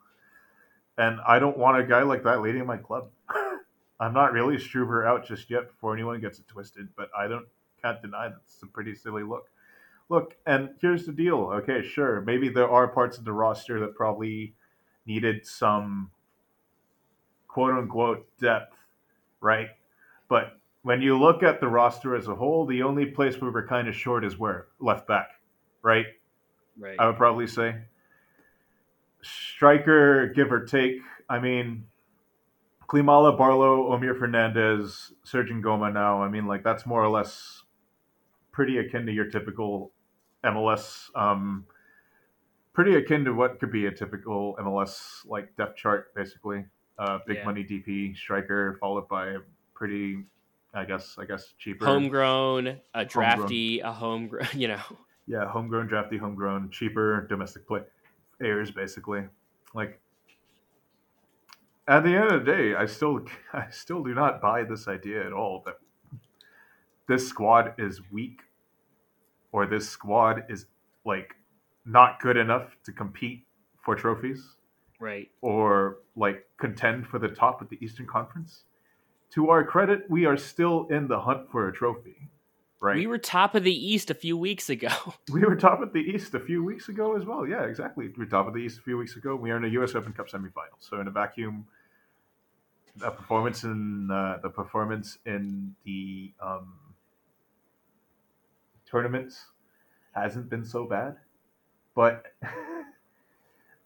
and 0.97 1.19
I 1.27 1.39
don't 1.39 1.57
want 1.57 1.77
a 1.77 1.83
guy 1.83 2.03
like 2.03 2.23
that 2.23 2.41
leading 2.41 2.65
my 2.65 2.77
club. 2.77 3.09
I'm 3.99 4.13
not 4.13 4.33
really 4.33 4.57
Struber 4.57 5.07
out 5.07 5.25
just 5.25 5.49
yet 5.49 5.67
before 5.67 5.93
anyone 5.93 6.19
gets 6.19 6.39
it 6.39 6.47
twisted, 6.47 6.89
but 6.95 7.09
I 7.17 7.27
don't 7.27 7.45
can't 7.81 8.01
deny 8.01 8.29
that 8.29 8.37
it's 8.45 8.61
a 8.63 8.67
pretty 8.67 8.95
silly 8.95 9.23
look. 9.23 9.49
Look, 10.09 10.35
and 10.45 10.69
here's 10.79 11.05
the 11.05 11.11
deal. 11.11 11.49
Okay, 11.53 11.81
sure, 11.81 12.21
maybe 12.21 12.49
there 12.49 12.69
are 12.69 12.87
parts 12.87 13.17
of 13.17 13.25
the 13.25 13.31
roster 13.31 13.79
that 13.79 13.95
probably 13.95 14.53
needed 15.05 15.45
some 15.45 16.11
quote 17.53 17.73
unquote 17.73 18.25
depth, 18.39 18.75
right? 19.39 19.69
But 20.27 20.59
when 20.81 21.01
you 21.01 21.17
look 21.17 21.43
at 21.43 21.61
the 21.61 21.67
roster 21.67 22.15
as 22.15 22.27
a 22.27 22.33
whole, 22.33 22.65
the 22.65 22.81
only 22.81 23.05
place 23.05 23.39
we 23.39 23.49
were 23.49 23.67
kind 23.67 23.87
of 23.87 23.95
short 23.95 24.25
is 24.25 24.39
where 24.39 24.67
left 24.79 25.07
back, 25.07 25.29
right? 25.83 26.07
Right. 26.77 26.95
I 26.97 27.05
would 27.05 27.15
probably 27.15 27.45
say 27.45 27.75
striker, 29.21 30.27
give 30.35 30.51
or 30.51 30.65
take. 30.65 30.95
I 31.29 31.39
mean, 31.39 31.85
Klimala, 32.87 33.37
Barlow, 33.37 33.95
Omir 33.95 34.17
Fernandez, 34.17 35.13
Serge 35.23 35.51
Ngoma. 35.51 35.93
Now, 35.93 36.23
I 36.23 36.29
mean, 36.29 36.47
like 36.47 36.63
that's 36.63 36.87
more 36.87 37.03
or 37.03 37.09
less 37.09 37.61
pretty 38.51 38.79
akin 38.79 39.05
to 39.05 39.11
your 39.11 39.25
typical 39.25 39.91
MLS. 40.43 41.09
Um, 41.15 41.65
pretty 42.73 42.95
akin 42.95 43.23
to 43.25 43.33
what 43.33 43.59
could 43.59 43.71
be 43.71 43.85
a 43.85 43.91
typical 43.91 44.55
MLS 44.59 45.23
like 45.27 45.55
depth 45.55 45.77
chart, 45.77 46.15
basically. 46.15 46.65
Uh, 46.97 47.19
big 47.25 47.37
Yeah. 47.37 47.45
money 47.45 47.63
DP 47.63 48.15
striker, 48.15 48.77
followed 48.79 49.07
by 49.07 49.29
a 49.29 49.39
pretty, 49.73 50.25
I 50.73 50.85
guess, 50.85 51.17
I 51.17 51.25
guess 51.25 51.53
cheaper 51.57 51.85
Homegrown, 51.85 52.79
a 52.93 53.05
drafty, 53.05 53.79
a 53.79 53.91
homegrown. 53.91 54.47
You 54.53 54.69
know. 54.69 54.81
yeah, 55.27 55.47
homegrown, 55.47 55.87
drafty, 55.87 56.17
homegrown, 56.17 56.69
cheaper 56.69 57.25
domestic 57.27 57.63
players, 57.67 58.71
basically. 58.71 59.23
Like 59.73 59.99
at 61.87 62.03
the 62.03 62.15
end 62.15 62.31
of 62.31 62.45
the 62.45 62.51
day, 62.51 62.75
I 62.75 62.85
still, 62.85 63.25
I 63.53 63.69
still 63.71 64.03
do 64.03 64.13
not 64.13 64.41
buy 64.41 64.63
this 64.63 64.87
idea 64.87 65.25
at 65.25 65.33
all 65.33 65.63
that 65.65 65.77
this 67.07 67.27
squad 67.27 67.73
is 67.77 68.01
weak 68.11 68.41
or 69.51 69.65
this 69.65 69.89
squad 69.89 70.45
is 70.47 70.67
like 71.05 71.35
not 71.85 72.19
good 72.21 72.37
enough 72.37 72.77
to 72.85 72.91
compete 72.93 73.45
for 73.83 73.95
trophies 73.95 74.55
Right. 75.03 75.29
or 75.41 75.97
like 76.15 76.45
contend 76.57 77.07
for 77.07 77.19
the 77.19 77.27
top 77.27 77.61
of 77.61 77.67
the 77.67 77.77
Eastern 77.83 78.07
Conference. 78.07 78.63
To 79.31 79.49
our 79.49 79.65
credit, 79.65 80.09
we 80.09 80.25
are 80.25 80.37
still 80.37 80.87
in 80.89 81.07
the 81.09 81.19
hunt 81.19 81.51
for 81.51 81.67
a 81.67 81.73
trophy, 81.73 82.29
right? 82.79 82.95
We 82.95 83.07
were 83.07 83.17
top 83.17 83.53
of 83.53 83.63
the 83.63 83.73
East 83.73 84.09
a 84.09 84.13
few 84.13 84.37
weeks 84.37 84.69
ago. 84.69 84.93
We 85.31 85.41
were 85.41 85.55
top 85.55 85.81
of 85.81 85.91
the 85.91 85.99
East 85.99 86.33
a 86.35 86.39
few 86.39 86.63
weeks 86.63 86.87
ago 86.87 87.17
as 87.17 87.25
well. 87.25 87.45
Yeah, 87.45 87.63
exactly. 87.63 88.07
We 88.07 88.13
were 88.23 88.29
top 88.29 88.47
of 88.47 88.53
the 88.53 88.59
East 88.59 88.77
a 88.79 88.81
few 88.81 88.97
weeks 88.97 89.15
ago. 89.17 89.35
We 89.35 89.51
are 89.51 89.57
in 89.57 89.65
a 89.65 89.73
U.S. 89.79 89.95
Open 89.95 90.13
Cup 90.13 90.29
semifinal. 90.29 90.77
So 90.79 91.01
in 91.01 91.07
a 91.07 91.11
vacuum, 91.11 91.65
the 92.95 93.09
performance 93.09 93.63
in 93.63 94.09
uh, 94.11 94.37
the 94.41 94.49
performance 94.49 95.17
in 95.25 95.75
the 95.83 96.31
um, 96.39 96.73
tournaments 98.89 99.45
hasn't 100.13 100.49
been 100.49 100.63
so 100.63 100.85
bad, 100.85 101.17
but 101.95 102.27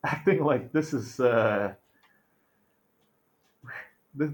acting 0.08 0.44
like 0.44 0.72
this 0.72 0.94
is 0.94 1.20
uh, 1.20 1.74
this, 4.16 4.30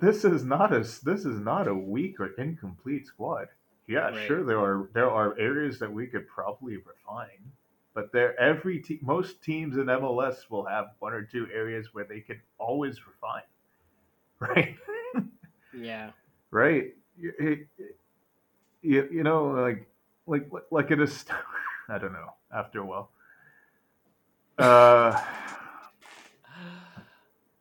this 0.00 0.24
is 0.24 0.44
not 0.44 0.72
a 0.72 0.80
this 0.80 1.24
is 1.24 1.38
not 1.40 1.68
a 1.68 1.74
weak 1.74 2.20
or 2.20 2.28
incomplete 2.38 3.06
squad. 3.06 3.48
Yeah, 3.88 4.08
Right. 4.10 4.26
sure. 4.26 4.44
There 4.44 4.58
are 4.58 4.88
there 4.94 5.10
are 5.10 5.38
areas 5.38 5.78
that 5.80 5.92
we 5.92 6.06
could 6.06 6.26
probably 6.28 6.76
refine, 6.76 7.52
but 7.94 8.12
there 8.12 8.38
every 8.40 8.80
te- 8.80 8.98
most 9.02 9.42
teams 9.42 9.76
in 9.76 9.84
MLS 9.86 10.48
will 10.50 10.64
have 10.64 10.86
one 11.00 11.12
or 11.12 11.22
two 11.22 11.46
areas 11.52 11.88
where 11.92 12.04
they 12.04 12.20
can 12.20 12.40
always 12.58 12.96
refine, 13.06 13.42
right? 14.40 14.76
Yeah. 15.76 16.10
right. 16.50 16.94
It- 17.18 17.68
you, 18.82 19.08
you 19.10 19.22
know, 19.24 19.46
like 19.46 19.88
like 20.26 20.48
like 20.70 20.90
it 20.90 21.00
is. 21.00 21.24
I 21.88 21.98
don't 21.98 22.12
know. 22.12 22.32
After 22.52 22.80
a 22.80 22.84
while, 22.86 23.10
uh, 24.58 25.20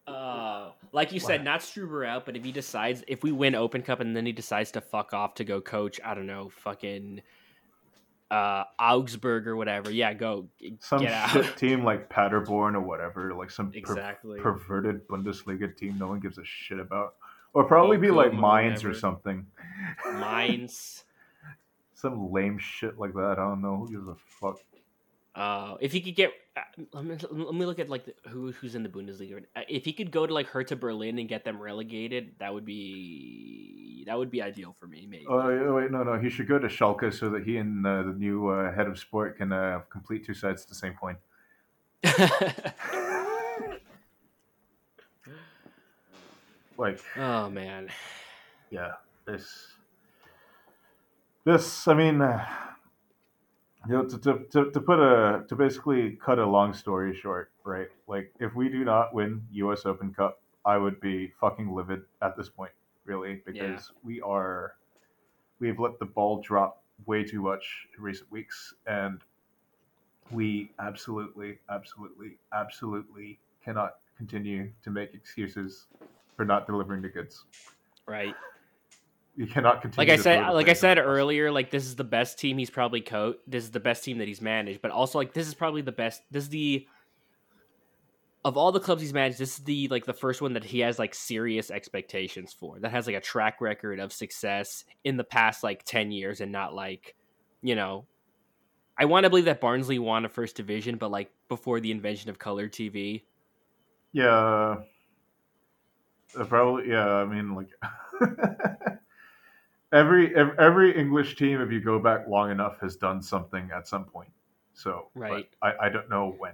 Uh, 0.07 0.69
like 0.91 1.11
you 1.11 1.19
said, 1.19 1.43
not 1.43 1.61
Struber 1.61 2.07
out, 2.07 2.25
but 2.25 2.37
if 2.37 2.43
he 2.45 2.51
decides, 2.51 3.03
if 3.07 3.23
we 3.23 3.31
win 3.31 3.55
Open 3.55 3.81
Cup 3.81 3.99
and 4.01 4.15
then 4.15 4.25
he 4.25 4.31
decides 4.31 4.71
to 4.71 4.81
fuck 4.81 5.13
off 5.13 5.33
to 5.35 5.43
go 5.43 5.59
coach, 5.59 5.99
I 6.05 6.13
don't 6.13 6.27
know, 6.27 6.49
fucking 6.49 7.21
uh, 8.29 8.65
Augsburg 8.79 9.47
or 9.47 9.55
whatever, 9.55 9.91
yeah, 9.91 10.13
go 10.13 10.47
some 10.79 11.01
get 11.01 11.11
out. 11.11 11.31
shit 11.31 11.57
team 11.57 11.83
like 11.83 12.07
Paderborn 12.07 12.75
or 12.75 12.81
whatever, 12.81 13.33
like 13.33 13.49
some 13.49 13.71
per- 13.71 13.77
exactly. 13.77 14.39
perverted 14.39 15.07
Bundesliga 15.07 15.75
team 15.75 15.97
no 15.97 16.07
one 16.07 16.19
gives 16.19 16.37
a 16.37 16.45
shit 16.45 16.79
about, 16.79 17.15
or 17.53 17.63
probably 17.63 17.97
be 17.97 18.07
Bochum 18.07 18.15
like 18.15 18.33
or 18.33 18.35
Mainz 18.35 18.83
or 18.83 18.89
whatever. 18.89 18.93
something. 18.93 19.45
Mainz. 20.13 21.03
some 21.95 22.31
lame 22.31 22.59
shit 22.59 22.99
like 22.99 23.13
that. 23.13 23.35
I 23.39 23.43
don't 23.47 23.61
know 23.61 23.77
who 23.77 23.91
gives 23.91 24.07
a 24.07 24.15
fuck. 24.39 24.59
Uh, 25.33 25.75
if 25.81 25.91
he 25.91 25.99
could 25.99 26.15
get, 26.15 26.31
let 26.93 27.03
me, 27.05 27.17
let 27.31 27.53
me 27.53 27.65
look 27.65 27.79
at 27.79 27.89
like 27.89 28.05
the, 28.05 28.13
who 28.29 28.51
who's 28.53 28.75
in 28.75 28.83
the 28.83 28.89
Bundesliga. 28.89 29.43
Uh, 29.55 29.61
If 29.67 29.85
he 29.85 29.93
could 29.93 30.11
go 30.11 30.25
to 30.25 30.33
like 30.33 30.47
Hertha 30.47 30.75
Berlin 30.75 31.19
and 31.19 31.27
get 31.27 31.43
them 31.43 31.61
relegated, 31.61 32.33
that 32.39 32.53
would 32.53 32.65
be 32.65 34.03
that 34.07 34.17
would 34.17 34.31
be 34.31 34.41
ideal 34.41 34.75
for 34.79 34.87
me. 34.87 35.07
Maybe. 35.09 35.25
Oh 35.27 35.73
wait, 35.75 35.91
no, 35.91 36.03
no. 36.03 36.17
He 36.19 36.29
should 36.29 36.47
go 36.47 36.59
to 36.59 36.67
Schalke 36.67 37.13
so 37.13 37.29
that 37.29 37.43
he 37.43 37.57
and 37.57 37.85
uh, 37.85 38.03
the 38.03 38.13
new 38.13 38.47
uh, 38.49 38.73
head 38.73 38.87
of 38.87 38.97
sport 38.99 39.37
can 39.37 39.51
uh, 39.51 39.81
complete 39.89 40.25
two 40.25 40.33
sides 40.33 40.63
to 40.63 40.69
the 40.69 40.75
same 40.75 40.93
coin. 40.93 41.17
Like, 46.77 46.99
oh 47.17 47.49
man. 47.49 47.87
yeah, 48.69 48.93
this, 49.25 49.67
this. 51.45 51.87
I 51.87 51.93
mean, 51.93 52.21
uh, 52.21 52.45
you 53.87 53.93
know, 53.93 54.05
to, 54.05 54.17
to, 54.17 54.39
to, 54.51 54.71
to 54.71 54.81
put 54.81 54.99
a 54.99 55.45
to 55.47 55.55
basically 55.55 56.17
cut 56.23 56.39
a 56.39 56.45
long 56.45 56.73
story 56.73 57.15
short, 57.15 57.51
right? 57.63 57.87
Like, 58.07 58.31
if 58.39 58.55
we 58.55 58.69
do 58.69 58.83
not 58.83 59.13
win 59.13 59.43
U.S. 59.53 59.85
Open 59.85 60.13
Cup, 60.13 60.41
I 60.65 60.77
would 60.77 60.99
be 60.99 61.31
fucking 61.39 61.73
livid 61.73 62.01
at 62.21 62.35
this 62.35 62.49
point, 62.49 62.71
really, 63.05 63.41
because 63.45 63.91
we 64.03 64.21
are 64.21 64.75
we've 65.59 65.79
let 65.79 65.99
the 65.99 66.05
ball 66.05 66.41
drop 66.41 66.83
way 67.05 67.23
too 67.23 67.41
much 67.41 67.87
in 67.97 68.03
recent 68.03 68.31
weeks, 68.31 68.73
and 68.87 69.21
we 70.31 70.71
absolutely, 70.79 71.59
absolutely, 71.69 72.37
absolutely 72.53 73.39
cannot 73.63 73.95
continue 74.17 74.71
to 74.83 74.89
make 74.89 75.13
excuses 75.13 75.87
for 76.35 76.45
not 76.45 76.65
delivering 76.65 77.01
the 77.01 77.09
goods. 77.09 77.45
Right. 78.07 78.35
You 79.37 79.47
cannot 79.47 79.81
continue. 79.81 80.09
like 80.09 80.19
I 80.19 80.21
said, 80.21 80.49
like 80.51 80.69
I 80.69 80.73
said 80.73 80.91
under 80.91 81.01
the 81.01 81.07
bus. 81.07 81.17
earlier, 81.17 81.51
like 81.51 81.69
this 81.69 81.85
is 81.85 81.95
the 81.95 82.05
best 82.05 82.39
team 82.39 82.57
he's 82.57 82.69
probably 82.69 83.01
coached. 83.01 83.39
This 83.47 83.65
is 83.65 83.71
the 83.71 83.81
best 83.81 84.03
team 84.03 84.19
that 84.19 84.27
he's 84.27 84.41
managed, 84.41 84.81
but 84.81 84.91
also 84.91 85.17
like 85.17 85.33
this 85.33 85.47
is 85.47 85.53
probably 85.53 85.81
the 85.81 85.91
best. 85.91 86.21
This 86.31 86.43
is 86.43 86.49
the 86.49 86.87
of 88.45 88.57
all 88.57 88.71
the 88.71 88.79
clubs 88.79 89.01
he's 89.01 89.13
managed. 89.13 89.39
This 89.39 89.57
is 89.57 89.63
the 89.65 89.89
like 89.89 90.05
the 90.05 90.13
first 90.13 90.41
one 90.41 90.53
that 90.53 90.63
he 90.63 90.79
has 90.79 90.97
like 90.97 91.13
serious 91.13 91.69
expectations 91.69 92.55
for. 92.57 92.79
That 92.79 92.91
has 92.91 93.07
like 93.07 93.15
a 93.15 93.21
track 93.21 93.59
record 93.59 93.99
of 93.99 94.13
success 94.13 94.85
in 95.03 95.17
the 95.17 95.23
past 95.23 95.63
like 95.63 95.83
ten 95.83 96.11
years, 96.11 96.39
and 96.39 96.51
not 96.51 96.73
like 96.73 97.15
you 97.61 97.75
know. 97.75 98.05
I 98.97 99.03
want 99.03 99.25
to 99.25 99.29
believe 99.29 99.45
that 99.45 99.59
Barnsley 99.59 99.99
won 99.99 100.23
a 100.23 100.29
first 100.29 100.55
division, 100.55 100.95
but 100.95 101.11
like 101.11 101.29
before 101.49 101.81
the 101.81 101.91
invention 101.91 102.29
of 102.29 102.39
color 102.39 102.69
TV. 102.69 103.23
Yeah. 104.13 104.77
Uh, 106.39 106.45
probably, 106.45 106.87
yeah. 106.89 107.05
I 107.05 107.25
mean, 107.25 107.55
like 107.55 107.67
every 109.95 110.35
every 110.35 110.97
English 110.97 111.35
team, 111.37 111.61
if 111.61 111.71
you 111.71 111.79
go 111.81 111.97
back 111.99 112.27
long 112.27 112.51
enough, 112.51 112.79
has 112.81 112.95
done 112.95 113.21
something 113.21 113.69
at 113.75 113.87
some 113.87 114.05
point. 114.05 114.29
So, 114.73 115.07
Right. 115.15 115.49
I, 115.61 115.73
I 115.83 115.89
don't 115.89 116.09
know 116.09 116.35
when 116.37 116.53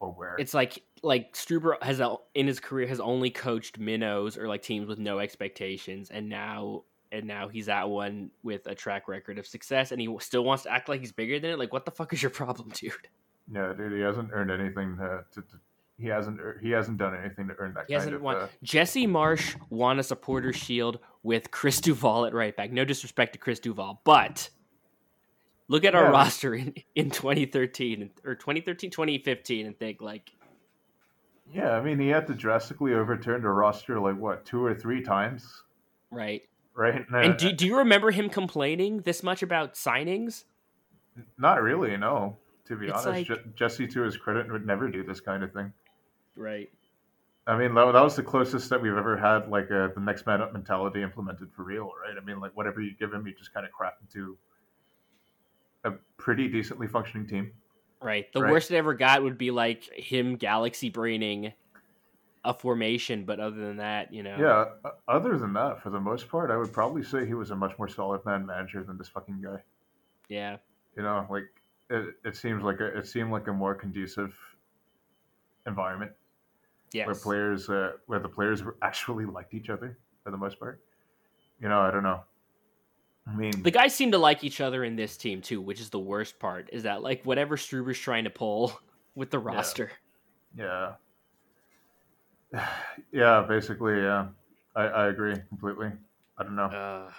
or 0.00 0.10
where. 0.12 0.36
It's 0.38 0.54
like 0.54 0.82
like 1.02 1.34
Struber 1.34 1.80
has 1.82 2.00
in 2.34 2.46
his 2.46 2.60
career 2.60 2.86
has 2.88 2.98
only 3.00 3.30
coached 3.30 3.78
minnows 3.78 4.38
or 4.38 4.48
like 4.48 4.62
teams 4.62 4.86
with 4.88 4.98
no 4.98 5.18
expectations, 5.18 6.10
and 6.10 6.28
now 6.28 6.84
and 7.12 7.26
now 7.26 7.48
he's 7.48 7.68
at 7.68 7.88
one 7.88 8.30
with 8.42 8.66
a 8.66 8.74
track 8.74 9.08
record 9.08 9.38
of 9.38 9.46
success, 9.46 9.92
and 9.92 10.00
he 10.00 10.14
still 10.20 10.44
wants 10.44 10.62
to 10.64 10.70
act 10.72 10.88
like 10.88 11.00
he's 11.00 11.12
bigger 11.12 11.38
than 11.38 11.50
it. 11.52 11.58
Like, 11.58 11.72
what 11.72 11.84
the 11.84 11.90
fuck 11.90 12.12
is 12.12 12.22
your 12.22 12.30
problem, 12.30 12.68
dude? 12.74 12.92
yeah, 13.52 13.72
dude, 13.76 13.92
he 13.92 14.00
hasn't 14.00 14.30
earned 14.32 14.50
anything 14.50 14.96
to. 14.96 15.24
to, 15.34 15.42
to 15.42 15.56
he 16.00 16.06
hasn't. 16.06 16.38
He 16.62 16.70
hasn't 16.70 16.96
done 16.98 17.12
anything 17.16 17.48
to 17.48 17.54
earn 17.58 17.74
that 17.74 17.86
He 17.88 17.94
kind 17.94 18.00
hasn't 18.00 18.14
of. 18.16 18.22
won. 18.22 18.36
Uh, 18.36 18.46
Jesse 18.62 19.06
Marsch 19.08 19.56
won 19.68 19.98
a 19.98 20.02
supporter 20.04 20.52
shield 20.52 21.00
with 21.22 21.50
Chris 21.50 21.80
Duval 21.82 22.26
at 22.26 22.34
right 22.34 22.56
back. 22.56 22.72
No 22.72 22.84
disrespect 22.84 23.32
to 23.34 23.38
Chris 23.38 23.60
Duvall, 23.60 24.00
but 24.04 24.48
look 25.68 25.84
at 25.84 25.94
our 25.94 26.04
Yeah. 26.04 26.10
roster 26.10 26.54
in, 26.54 26.74
in 26.94 27.10
2013 27.10 28.10
or 28.24 28.34
2013, 28.34 28.90
2015 28.90 29.66
and 29.66 29.78
think 29.78 30.00
like, 30.00 30.32
yeah, 31.52 31.70
I 31.72 31.80
mean, 31.82 31.98
he 31.98 32.08
had 32.08 32.26
to 32.26 32.34
drastically 32.34 32.92
overturn 32.94 33.42
the 33.42 33.48
roster 33.48 33.98
like 33.98 34.16
what 34.18 34.44
two 34.44 34.62
or 34.64 34.74
three 34.74 35.02
times, 35.02 35.62
right? 36.10 36.42
right? 36.74 37.04
And 37.12 37.36
do, 37.38 37.52
do 37.52 37.66
you 37.66 37.78
remember 37.78 38.10
him 38.10 38.28
complaining 38.28 39.00
this 39.00 39.22
much 39.22 39.42
about 39.42 39.74
signings? 39.74 40.44
Not 41.38 41.62
really, 41.62 41.96
no. 41.96 42.36
To 42.66 42.76
be 42.76 42.86
It's 42.88 43.06
honest, 43.06 43.06
like- 43.06 43.26
Je- 43.44 43.50
Jesse, 43.54 43.86
to 43.88 44.02
his 44.02 44.16
credit, 44.18 44.52
would 44.52 44.66
never 44.66 44.88
do 44.88 45.02
this 45.02 45.20
kind 45.20 45.42
of 45.42 45.52
thing. 45.54 45.72
Right. 46.36 46.70
I 47.48 47.56
mean, 47.56 47.74
that, 47.74 47.92
that 47.92 48.02
was 48.02 48.14
the 48.14 48.22
closest 48.22 48.68
that 48.68 48.80
we've 48.80 48.96
ever 48.96 49.16
had, 49.16 49.48
like 49.48 49.70
uh, 49.70 49.88
the 49.94 50.00
next 50.02 50.26
man 50.26 50.42
up 50.42 50.52
mentality 50.52 51.02
implemented 51.02 51.50
for 51.50 51.62
real, 51.62 51.90
right? 52.00 52.14
I 52.20 52.22
mean, 52.22 52.40
like 52.40 52.54
whatever 52.54 52.82
you 52.82 52.94
give 52.94 53.12
him, 53.12 53.24
he 53.24 53.32
just 53.32 53.54
kind 53.54 53.64
of 53.64 53.72
craft 53.72 54.02
into 54.02 54.36
a 55.84 55.92
pretty 56.18 56.46
decently 56.46 56.86
functioning 56.86 57.26
team. 57.26 57.52
Right. 58.02 58.30
The 58.34 58.42
Right. 58.42 58.52
worst 58.52 58.70
it 58.70 58.76
ever 58.76 58.92
got 58.92 59.22
would 59.22 59.38
be 59.38 59.50
like 59.50 59.84
him 59.94 60.36
galaxy 60.36 60.90
braining 60.90 61.54
a 62.44 62.52
formation, 62.52 63.24
but 63.24 63.40
other 63.40 63.56
than 63.56 63.78
that, 63.78 64.12
you 64.12 64.22
know. 64.22 64.36
Yeah. 64.38 64.90
Other 65.08 65.38
than 65.38 65.54
that, 65.54 65.82
for 65.82 65.88
the 65.88 65.98
most 66.00 66.28
part, 66.28 66.50
I 66.50 66.56
would 66.58 66.72
probably 66.72 67.02
say 67.02 67.24
he 67.24 67.34
was 67.34 67.50
a 67.50 67.56
much 67.56 67.76
more 67.78 67.88
solid 67.88 68.24
man 68.26 68.44
manager 68.44 68.84
than 68.84 68.98
this 68.98 69.08
fucking 69.08 69.40
guy. 69.42 69.62
Yeah. 70.28 70.58
You 70.98 71.02
know, 71.02 71.26
like 71.30 71.48
it, 71.88 72.14
it 72.26 72.36
seems 72.36 72.62
like 72.62 72.80
a, 72.80 72.98
it 72.98 73.06
seemed 73.06 73.32
like 73.32 73.46
a 73.48 73.52
more 73.54 73.74
conducive 73.74 74.36
environment 75.66 76.12
Yes. 76.92 77.06
where 77.06 77.14
players 77.14 77.68
uh, 77.68 77.92
where 78.06 78.18
the 78.18 78.28
players 78.28 78.62
actually 78.82 79.26
liked 79.26 79.54
each 79.54 79.70
other 79.70 79.98
for 80.24 80.30
the 80.30 80.36
most 80.36 80.58
part. 80.58 80.80
You 81.60 81.68
know, 81.68 81.80
I 81.80 81.90
don't 81.90 82.02
know. 82.02 82.22
I 83.26 83.34
mean, 83.34 83.62
the 83.62 83.70
guys 83.70 83.94
seem 83.94 84.12
to 84.12 84.18
like 84.18 84.42
each 84.42 84.60
other 84.60 84.84
in 84.84 84.96
this 84.96 85.16
team 85.16 85.42
too, 85.42 85.60
which 85.60 85.80
is 85.80 85.90
the 85.90 85.98
worst 85.98 86.38
part. 86.38 86.70
Is 86.72 86.84
that 86.84 87.02
like 87.02 87.24
whatever 87.24 87.56
Struber's 87.56 87.98
trying 87.98 88.24
to 88.24 88.30
pull 88.30 88.78
with 89.14 89.30
the 89.30 89.38
roster? 89.38 89.90
yeah, 90.56 90.92
yeah, 93.12 93.44
basically, 93.46 94.00
yeah, 94.00 94.28
I, 94.74 94.84
I 94.84 95.06
agree 95.08 95.34
completely. 95.48 95.92
I 96.38 96.42
don't 96.42 96.56
know. 96.56 96.64
Uh, 96.64 97.10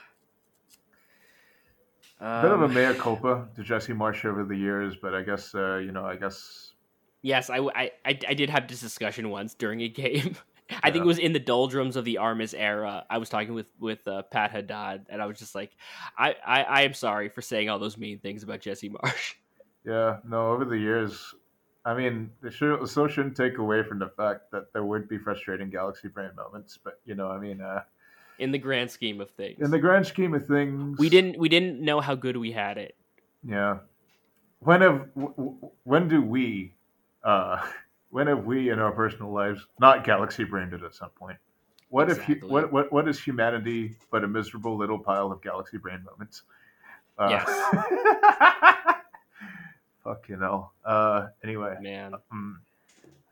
Bit 2.42 2.52
of 2.52 2.62
a 2.62 2.66
um, 2.66 2.74
mea 2.74 2.94
culpa 2.98 3.48
to 3.56 3.64
Jesse 3.64 3.94
Marsch 3.94 4.26
over 4.26 4.44
the 4.44 4.56
years, 4.56 4.96
but 5.02 5.14
I 5.14 5.22
guess 5.22 5.54
uh, 5.56 5.78
you 5.78 5.92
know, 5.92 6.06
I 6.06 6.16
guess 6.16 6.74
Yes, 7.22 7.50
I, 7.50 7.58
I, 7.58 7.92
I, 8.06 8.20
I 8.28 8.34
did 8.34 8.50
have 8.50 8.68
this 8.68 8.80
discussion 8.80 9.30
once 9.30 9.54
during 9.54 9.82
a 9.82 9.90
game. 9.90 10.36
I 10.84 10.92
think 10.92 11.04
it 11.04 11.08
was 11.08 11.18
in 11.18 11.34
the 11.34 11.40
doldrums 11.40 11.96
of 11.96 12.06
the 12.06 12.20
Armas 12.20 12.54
era. 12.54 13.06
I 13.10 13.18
was 13.18 13.30
talking 13.30 13.54
with 13.54 13.66
with 13.80 14.08
uh, 14.08 14.22
Pat 14.24 14.52
Haddad, 14.52 15.08
and 15.10 15.22
I 15.22 15.26
was 15.26 15.40
just 15.40 15.56
like, 15.56 15.72
I, 16.18 16.36
I, 16.46 16.62
I 16.64 16.82
am 16.82 16.94
sorry 16.94 17.30
for 17.30 17.42
saying 17.42 17.70
all 17.70 17.80
those 17.80 17.98
mean 17.98 18.20
things 18.20 18.44
about 18.44 18.60
Jesse 18.60 18.90
Marsch. 18.90 19.34
yeah, 19.86 20.18
no. 20.24 20.52
Over 20.52 20.66
the 20.66 20.78
years, 20.78 21.34
I 21.86 21.96
mean, 21.96 22.30
it 22.44 22.54
should, 22.54 22.88
so 22.88 23.08
shouldn't 23.08 23.36
take 23.36 23.58
away 23.58 23.84
from 23.84 24.00
the 24.00 24.10
fact 24.10 24.52
that 24.52 24.72
there 24.74 24.84
would 24.84 25.10
be 25.10 25.18
frustrating 25.18 25.70
Galaxy 25.70 26.08
Brain 26.08 26.32
moments, 26.36 26.78
but 26.82 27.00
you 27.06 27.16
know, 27.16 27.30
I 27.30 27.40
mean, 27.40 27.62
uh, 27.62 27.82
In 28.38 28.52
the 28.52 28.58
grand 28.58 28.92
scheme 28.92 29.22
of 29.22 29.32
things, 29.32 29.60
in 29.60 29.72
the 29.72 29.80
grand 29.80 30.06
scheme 30.06 30.34
of 30.36 30.46
things, 30.46 31.00
we 31.00 31.10
didn't 31.10 31.40
we 31.40 31.50
didn't 31.50 31.82
know 31.82 32.00
how 32.00 32.16
good 32.16 32.38
we 32.38 32.52
had 32.52 32.78
it. 32.78 32.96
Yeah. 33.44 33.80
When 34.60 34.82
have 34.82 35.08
when 35.84 36.10
do 36.10 36.22
we, 36.22 36.76
uh, 37.24 37.66
when 38.10 38.28
have 38.28 38.46
we 38.46 38.70
in 38.70 38.80
our 38.80 38.92
personal 38.92 39.32
lives 39.32 39.66
not 39.80 40.04
galaxy 40.04 40.44
brained 40.44 40.74
it 40.74 40.84
at 40.84 40.96
some 40.96 41.10
point? 41.12 41.38
What 41.90 42.10
if 42.10 42.18
Exactly. 42.18 42.48
hu- 42.48 42.54
what 42.54 42.72
what 42.72 42.92
what 42.92 43.08
is 43.08 43.20
humanity 43.20 43.96
but 44.12 44.24
a 44.24 44.28
miserable 44.28 44.78
little 44.78 45.00
pile 45.00 45.32
of 45.32 45.42
galaxy 45.42 45.78
brain 45.78 46.04
moments? 46.04 46.44
Uh, 47.18 47.40
fuck 50.04 50.28
you 50.30 50.38
know 50.38 50.72
Uh, 50.86 51.28
anyway, 51.44 51.76
Man, 51.82 52.14
mm. 52.34 52.54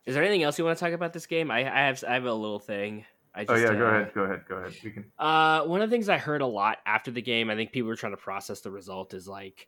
is 0.05 0.15
there 0.15 0.23
anything 0.23 0.43
else 0.43 0.57
you 0.57 0.65
want 0.65 0.77
to 0.77 0.83
talk 0.83 0.93
about 0.93 1.13
this 1.13 1.25
game? 1.25 1.51
I, 1.51 1.59
I 1.59 1.87
have 1.87 2.03
I 2.07 2.15
have 2.15 2.25
a 2.25 2.33
little 2.33 2.59
thing. 2.59 3.05
I 3.37 3.45
just, 3.45 3.51
oh 3.51 3.55
yeah, 3.55 3.77
go 3.77 3.85
uh, 3.85 3.89
ahead, 3.91 4.11
go 4.15 4.21
ahead, 4.23 4.41
go 4.49 4.55
ahead. 4.55 4.73
We 4.83 4.89
can. 4.89 5.05
Uh, 5.19 5.61
one 5.65 5.83
of 5.83 5.89
the 5.89 5.95
things 5.95 6.09
I 6.09 6.17
heard 6.17 6.41
a 6.41 6.47
lot 6.47 6.79
after 6.87 7.11
the 7.11 7.21
game, 7.21 7.51
I 7.51 7.55
think 7.55 7.71
people 7.71 7.87
were 7.87 7.95
trying 7.95 8.13
to 8.13 8.17
process 8.17 8.61
the 8.61 8.71
result, 8.71 9.13
is 9.13 9.27
like, 9.27 9.67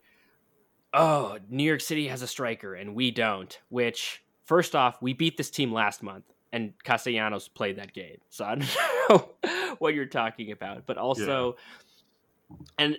oh, 0.94 1.38
New 1.50 1.64
York 1.64 1.82
City 1.82 2.08
has 2.08 2.22
a 2.22 2.28
striker 2.28 2.76
and 2.76 2.96
we 2.96 3.12
don't. 3.12 3.60
Which, 3.70 4.24
first 4.46 4.76
off, 4.76 5.02
we 5.02 5.14
beat 5.14 5.38
this 5.38 5.50
team 5.50 5.72
last 5.72 6.04
month 6.04 6.26
and 6.52 6.74
Castellanos 6.84 7.48
played 7.48 7.78
that 7.78 7.94
game. 7.94 8.18
So 8.30 8.46
I 8.46 8.56
don't 8.56 9.10
know 9.44 9.76
what 9.80 9.94
you're 9.94 10.06
talking 10.06 10.52
about. 10.52 10.86
But 10.86 10.98
also, 10.98 11.58
and 12.78 12.98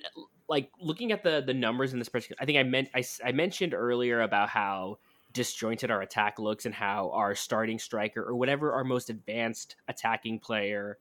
like 0.48 0.70
looking 0.80 1.12
at 1.12 1.22
the 1.22 1.42
the 1.44 1.54
numbers 1.54 1.92
in 1.92 1.98
this 1.98 2.08
particular, 2.08 2.38
I 2.40 2.44
think 2.44 2.58
I 2.58 2.62
meant 2.62 2.88
I, 2.94 3.04
I 3.24 3.32
mentioned 3.32 3.74
earlier 3.74 4.22
about 4.22 4.48
how 4.48 4.98
disjointed 5.32 5.90
our 5.90 6.02
attack 6.02 6.38
looks 6.38 6.66
and 6.66 6.74
how 6.74 7.10
our 7.14 7.34
starting 7.34 7.78
striker 7.78 8.22
or 8.22 8.34
whatever 8.34 8.72
our 8.72 8.84
most 8.84 9.10
advanced 9.10 9.76
attacking 9.88 10.40
player 10.40 10.98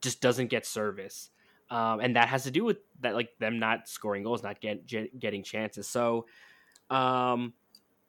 just 0.00 0.20
doesn't 0.20 0.48
get 0.48 0.64
service. 0.64 1.30
Um, 1.70 2.00
and 2.00 2.16
that 2.16 2.28
has 2.28 2.44
to 2.44 2.50
do 2.50 2.64
with 2.64 2.78
that, 3.00 3.14
like 3.14 3.30
them 3.38 3.58
not 3.58 3.88
scoring 3.88 4.22
goals, 4.22 4.42
not 4.42 4.60
get, 4.60 4.86
get, 4.86 5.18
getting 5.18 5.42
chances. 5.42 5.88
So, 5.88 6.26
um, 6.90 7.54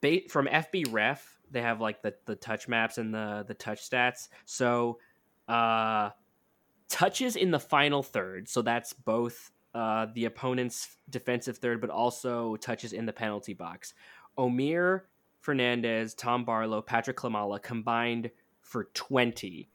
ba- 0.00 0.28
from 0.28 0.46
FBref, 0.46 1.18
they 1.50 1.62
have 1.62 1.80
like 1.80 2.02
the, 2.02 2.14
the 2.26 2.36
touch 2.36 2.68
maps 2.68 2.98
and 2.98 3.14
the 3.14 3.44
the 3.46 3.54
touch 3.54 3.88
stats. 3.88 4.28
So, 4.44 4.98
uh, 5.48 6.10
touches 6.88 7.36
in 7.36 7.50
the 7.50 7.60
final 7.60 8.02
third. 8.02 8.48
So 8.48 8.62
that's 8.62 8.92
both 8.92 9.50
uh, 9.74 10.06
the 10.14 10.24
opponent's 10.26 10.96
defensive 11.10 11.58
third, 11.58 11.80
but 11.80 11.90
also 11.90 12.56
touches 12.56 12.92
in 12.92 13.06
the 13.06 13.12
penalty 13.12 13.54
box. 13.54 13.94
Omir 14.38 15.02
Fernandez, 15.40 16.14
Tom 16.14 16.44
Barlow, 16.44 16.82
Patrick 16.82 17.16
Klimala 17.16 17.62
combined 17.62 18.30
for 18.62 18.84
20 18.94 19.68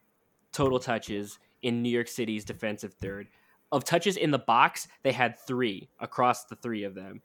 total 0.52 0.80
touches 0.80 1.40
in 1.62 1.82
New 1.82 1.90
York 1.90 2.08
City's 2.08 2.44
defensive 2.44 2.94
third. 2.96 3.28
Of 3.72 3.84
touches 3.86 4.18
in 4.18 4.32
the 4.32 4.40
box, 4.40 4.88
they 5.04 5.12
had 5.12 5.40
three 5.40 5.90
across 6.00 6.46
the 6.46 6.56
three 6.56 6.84
of 6.84 6.94
them. 6.94 7.22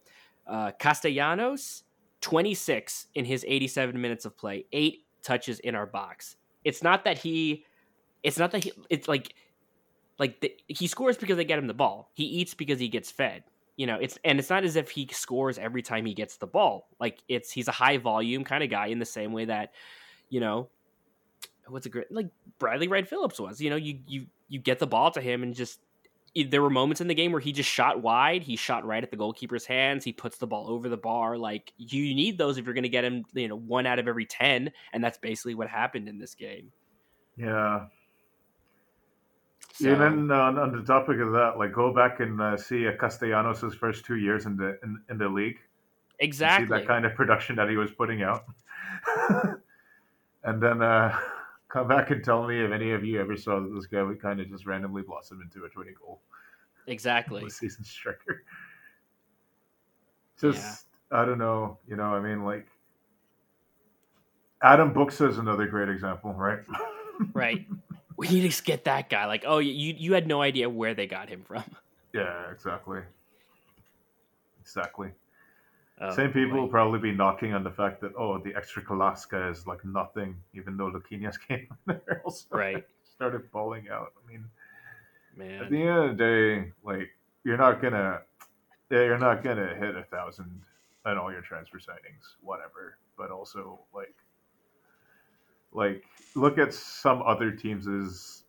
Uh, 0.46 0.70
Castellanos, 0.78 1.82
26 2.20 3.08
in 3.14 3.24
his 3.24 3.44
87 3.48 4.00
minutes 4.00 4.24
of 4.24 4.36
play, 4.36 4.64
eight 4.72 5.04
touches 5.22 5.58
in 5.60 5.74
our 5.74 5.86
box. 5.86 6.36
It's 6.64 6.82
not 6.82 7.04
that 7.04 7.18
he, 7.18 7.64
it's 8.22 8.38
not 8.38 8.52
that 8.52 8.62
he, 8.62 8.72
it's 8.90 9.08
like, 9.08 9.34
like 10.18 10.40
the, 10.40 10.52
he 10.68 10.86
scores 10.86 11.16
because 11.16 11.36
they 11.36 11.44
get 11.44 11.58
him 11.58 11.66
the 11.66 11.74
ball. 11.74 12.10
He 12.14 12.24
eats 12.24 12.54
because 12.54 12.78
he 12.78 12.88
gets 12.88 13.10
fed. 13.10 13.42
You 13.76 13.86
know, 13.86 13.98
it's 14.00 14.18
and 14.24 14.38
it's 14.38 14.48
not 14.48 14.64
as 14.64 14.76
if 14.76 14.90
he 14.90 15.06
scores 15.12 15.58
every 15.58 15.82
time 15.82 16.06
he 16.06 16.14
gets 16.14 16.38
the 16.38 16.46
ball. 16.46 16.88
Like 16.98 17.18
it's 17.28 17.52
he's 17.52 17.68
a 17.68 17.72
high 17.72 17.98
volume 17.98 18.42
kind 18.42 18.64
of 18.64 18.70
guy 18.70 18.86
in 18.86 18.98
the 18.98 19.04
same 19.04 19.32
way 19.32 19.44
that, 19.44 19.74
you 20.30 20.40
know, 20.40 20.70
what's 21.68 21.84
a 21.84 21.90
great 21.90 22.10
like 22.10 22.28
Bradley 22.58 22.88
Wright 22.88 23.06
Phillips 23.06 23.38
was. 23.38 23.60
You 23.60 23.68
know, 23.68 23.76
you 23.76 23.98
you 24.06 24.26
you 24.48 24.60
get 24.60 24.78
the 24.78 24.86
ball 24.86 25.10
to 25.10 25.20
him 25.20 25.42
and 25.42 25.54
just 25.54 25.80
there 26.44 26.62
were 26.62 26.70
moments 26.70 27.00
in 27.00 27.08
the 27.08 27.14
game 27.14 27.32
where 27.32 27.40
he 27.40 27.52
just 27.52 27.70
shot 27.70 28.02
wide. 28.02 28.42
He 28.42 28.56
shot 28.56 28.84
right 28.84 29.02
at 29.02 29.10
the 29.10 29.16
goalkeeper's 29.16 29.64
hands. 29.64 30.04
He 30.04 30.12
puts 30.12 30.36
the 30.38 30.46
ball 30.46 30.68
over 30.68 30.88
the 30.88 30.96
bar. 30.96 31.38
Like 31.38 31.72
you 31.78 32.14
need 32.14 32.38
those 32.38 32.58
if 32.58 32.64
you're 32.64 32.74
going 32.74 32.82
to 32.82 32.88
get 32.88 33.04
him, 33.04 33.24
you 33.32 33.48
know, 33.48 33.56
one 33.56 33.86
out 33.86 33.98
of 33.98 34.08
every 34.08 34.26
ten, 34.26 34.70
and 34.92 35.02
that's 35.02 35.18
basically 35.18 35.54
what 35.54 35.68
happened 35.68 36.08
in 36.08 36.18
this 36.18 36.34
game. 36.34 36.72
Yeah. 37.36 37.86
So, 39.74 39.92
And 39.92 40.00
then 40.00 40.30
uh, 40.30 40.52
on 40.52 40.72
the 40.72 40.82
topic 40.82 41.20
of 41.20 41.32
that, 41.32 41.54
like 41.58 41.72
go 41.72 41.92
back 41.92 42.20
and 42.20 42.40
uh, 42.40 42.56
see 42.56 42.86
uh, 42.88 42.92
Castellanos' 42.92 43.74
first 43.74 44.04
two 44.04 44.16
years 44.16 44.46
in 44.46 44.56
the 44.56 44.78
in, 44.82 45.00
in 45.10 45.18
the 45.18 45.28
league. 45.28 45.58
exactly. 46.18 46.66
See 46.66 46.70
that 46.70 46.86
kind 46.86 47.04
of 47.04 47.14
production 47.14 47.56
that 47.56 47.68
he 47.68 47.76
was 47.76 47.90
putting 47.90 48.22
out. 48.22 48.44
and 50.44 50.62
then 50.62 50.82
uh, 50.82 51.16
come 51.76 51.88
back 51.88 52.10
and 52.10 52.24
tell 52.24 52.46
me 52.46 52.64
if 52.64 52.72
any 52.72 52.92
of 52.92 53.04
you 53.04 53.20
ever 53.20 53.36
saw 53.36 53.60
that 53.60 53.74
this 53.74 53.84
guy 53.84 54.02
would 54.02 54.20
kind 54.20 54.40
of 54.40 54.48
just 54.48 54.64
randomly 54.64 55.02
blossom 55.02 55.42
into 55.42 55.66
a 55.66 55.68
20 55.68 55.90
goal 56.00 56.22
exactly. 56.86 57.50
season 57.50 57.84
striker. 57.84 58.44
Just, 60.40 60.86
I 61.12 61.26
don't 61.26 61.36
know. 61.36 61.76
You 61.86 61.96
know, 61.96 62.14
I 62.14 62.20
mean, 62.20 62.44
like, 62.44 62.66
Adam 64.62 64.94
Buksa 64.94 65.28
is 65.28 65.36
another 65.36 65.66
great 65.66 65.88
example, 65.88 66.32
right? 66.32 66.60
Right. 67.32 67.66
We 68.18 68.28
need 68.28 68.52
to 68.52 68.62
get 68.62 68.84
that 68.84 69.08
guy. 69.08 69.24
Like, 69.24 69.44
oh, 69.46 69.56
you 69.56 69.94
you 69.96 70.12
had 70.12 70.26
no 70.26 70.42
idea 70.42 70.68
where 70.68 70.92
they 70.92 71.06
got 71.06 71.30
him 71.30 71.44
from. 71.48 71.64
yeah, 72.12 72.50
exactly. 72.52 73.00
Exactly. 74.60 75.08
Oh, 76.00 76.10
Same 76.14 76.32
people 76.32 76.60
will 76.60 76.68
probably 76.68 76.98
be 76.98 77.12
knocking 77.12 77.54
on 77.54 77.64
the 77.64 77.70
fact 77.70 78.00
that 78.02 78.12
oh, 78.18 78.38
the 78.38 78.54
extra 78.54 78.82
Kalaska 78.82 79.50
is 79.50 79.66
like 79.66 79.84
nothing, 79.84 80.36
even 80.54 80.76
though 80.76 80.90
Luquinhas 80.90 81.36
came 81.48 81.68
in 81.88 82.00
there 82.06 82.20
also 82.24 82.46
Right. 82.50 82.86
started 83.04 83.50
balling 83.50 83.88
out. 83.88 84.12
I 84.22 84.30
mean, 84.30 84.44
man, 85.34 85.62
at 85.62 85.70
the 85.70 85.80
end 85.80 85.98
of 85.98 86.16
the 86.16 86.24
day, 86.24 86.72
like 86.84 87.10
you're 87.44 87.56
not 87.56 87.80
gonna, 87.80 88.20
yeah, 88.90 89.04
you're 89.04 89.18
not 89.18 89.42
gonna 89.42 89.74
hit 89.74 89.96
a 89.96 90.02
thousand 90.04 90.60
on 91.06 91.16
all 91.16 91.32
your 91.32 91.40
transfer 91.40 91.78
signings, 91.78 92.36
whatever. 92.42 92.98
But 93.16 93.30
also, 93.30 93.80
like, 93.94 94.14
like 95.72 96.04
look 96.34 96.58
at 96.58 96.74
some 96.74 97.22
other 97.22 97.50
teams' 97.50 98.44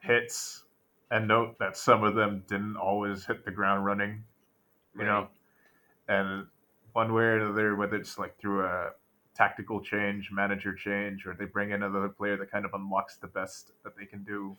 hits 0.00 0.64
and 1.10 1.28
note 1.28 1.58
that 1.58 1.76
some 1.76 2.04
of 2.04 2.14
them 2.14 2.42
didn't 2.48 2.76
always 2.76 3.26
hit 3.26 3.44
the 3.44 3.50
ground 3.50 3.84
running 3.84 4.22
you 4.98 5.04
know 5.04 5.28
and 6.08 6.46
one 6.92 7.12
way 7.12 7.22
or 7.22 7.38
another 7.38 7.76
whether 7.76 7.96
it's 7.96 8.18
like 8.18 8.38
through 8.38 8.64
a 8.64 8.90
tactical 9.34 9.80
change 9.80 10.30
manager 10.32 10.74
change 10.74 11.26
or 11.26 11.34
they 11.38 11.44
bring 11.44 11.70
in 11.70 11.82
another 11.82 12.08
player 12.08 12.36
that 12.36 12.50
kind 12.50 12.64
of 12.64 12.72
unlocks 12.74 13.16
the 13.16 13.26
best 13.26 13.72
that 13.84 13.96
they 13.96 14.04
can 14.04 14.22
do 14.24 14.56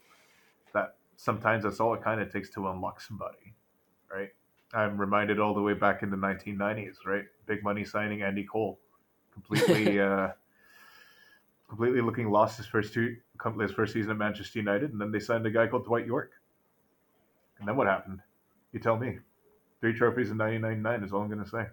that 0.74 0.96
sometimes 1.18 1.64
that's 1.64 1.80
all 1.80 1.94
it 1.94 2.04
kind 2.04 2.22
of 2.22 2.32
takes 2.32 2.50
to 2.50 2.68
unlock 2.70 3.02
somebody 3.02 3.54
right 4.14 4.30
i'm 4.74 4.98
reminded 4.98 5.40
all 5.40 5.54
the 5.54 5.62
way 5.62 5.74
back 5.74 6.04
in 6.04 6.10
the 6.10 6.18
1990s 6.18 7.06
right 7.06 7.26
big 7.46 7.64
money 7.64 7.84
signing 7.84 8.22
andy 8.22 8.44
cole 8.44 8.80
completely 9.34 10.00
uh 10.10 10.30
completely 11.68 12.02
looking 12.02 12.30
lost 12.30 12.58
his 12.58 12.66
first 12.66 12.94
two 12.94 13.16
his 13.60 13.72
first 13.72 13.94
season 13.94 14.12
at 14.12 14.18
Manchester 14.18 14.60
United, 14.60 14.92
and 14.92 15.02
then 15.02 15.12
they 15.12 15.20
signed 15.20 15.46
a 15.46 15.50
guy 15.50 15.68
called 15.68 15.86
Dwight 15.86 16.06
Yorke. 16.06 16.34
And 17.60 17.68
then 17.68 17.76
what 17.76 17.88
happened? 17.88 18.20
You 18.72 18.80
tell 18.80 18.98
me. 18.98 19.20
Three 19.80 19.94
trophies 19.94 20.30
in 20.30 20.38
1999 20.38 21.04
is 21.04 21.12
all 21.12 21.22
I'm 21.22 21.28
going 21.28 21.44
to 21.44 21.50
say. 21.50 21.66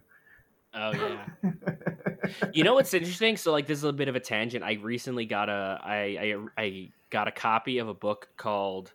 Oh 0.75 0.93
yeah. 0.93 1.27
you 2.53 2.65
know 2.65 2.75
what's 2.75 2.93
interesting? 2.95 3.37
So 3.37 3.53
like 3.53 3.67
this 3.67 3.79
is 3.79 3.85
a 3.85 3.93
bit 3.93 4.09
of 4.09 4.17
a 4.17 4.21
tangent. 4.21 4.65
I 4.65 4.75
recently 4.75 5.27
got 5.27 5.49
a 5.49 5.81
I 5.83 5.97
I, 5.97 6.63
I 6.63 6.89
got 7.11 7.29
a 7.29 7.33
copy 7.33 7.79
of 7.79 7.89
a 7.89 7.95
book 7.95 8.29
called 8.37 8.93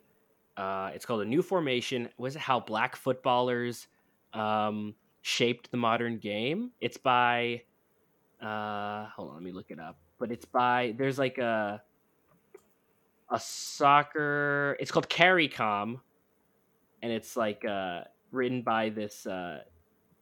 uh 0.58 0.92
it's 0.94 1.06
called 1.06 1.22
A 1.22 1.26
New 1.26 1.42
Formation. 1.42 2.10
Was 2.18 2.36
it 2.36 2.40
how 2.40 2.60
black 2.60 2.96
footballers 2.96 3.88
um 4.34 4.94
shaped 5.22 5.72
the 5.72 5.78
modern 5.78 6.20
game? 6.20 6.72
It's 6.80 6.98
by 6.98 7.64
uh 8.42 9.08
hold 9.16 9.30
on, 9.30 9.36
let 9.36 9.44
me 9.44 9.52
look 9.52 9.72
it 9.72 9.80
up. 9.80 9.98
But 10.20 10.32
it's 10.32 10.46
by 10.46 10.94
there's 10.98 11.18
like 11.18 11.38
a 11.40 11.82
a 13.32 13.40
soccer 13.40 14.78
it's 14.80 14.92
called 14.92 15.10
CARICOM 15.10 16.00
and 17.02 17.12
it's 17.12 17.36
like 17.36 17.66
uh 17.66 18.02
written 18.32 18.62
by 18.62 18.90
this 18.90 19.26
uh 19.26 19.62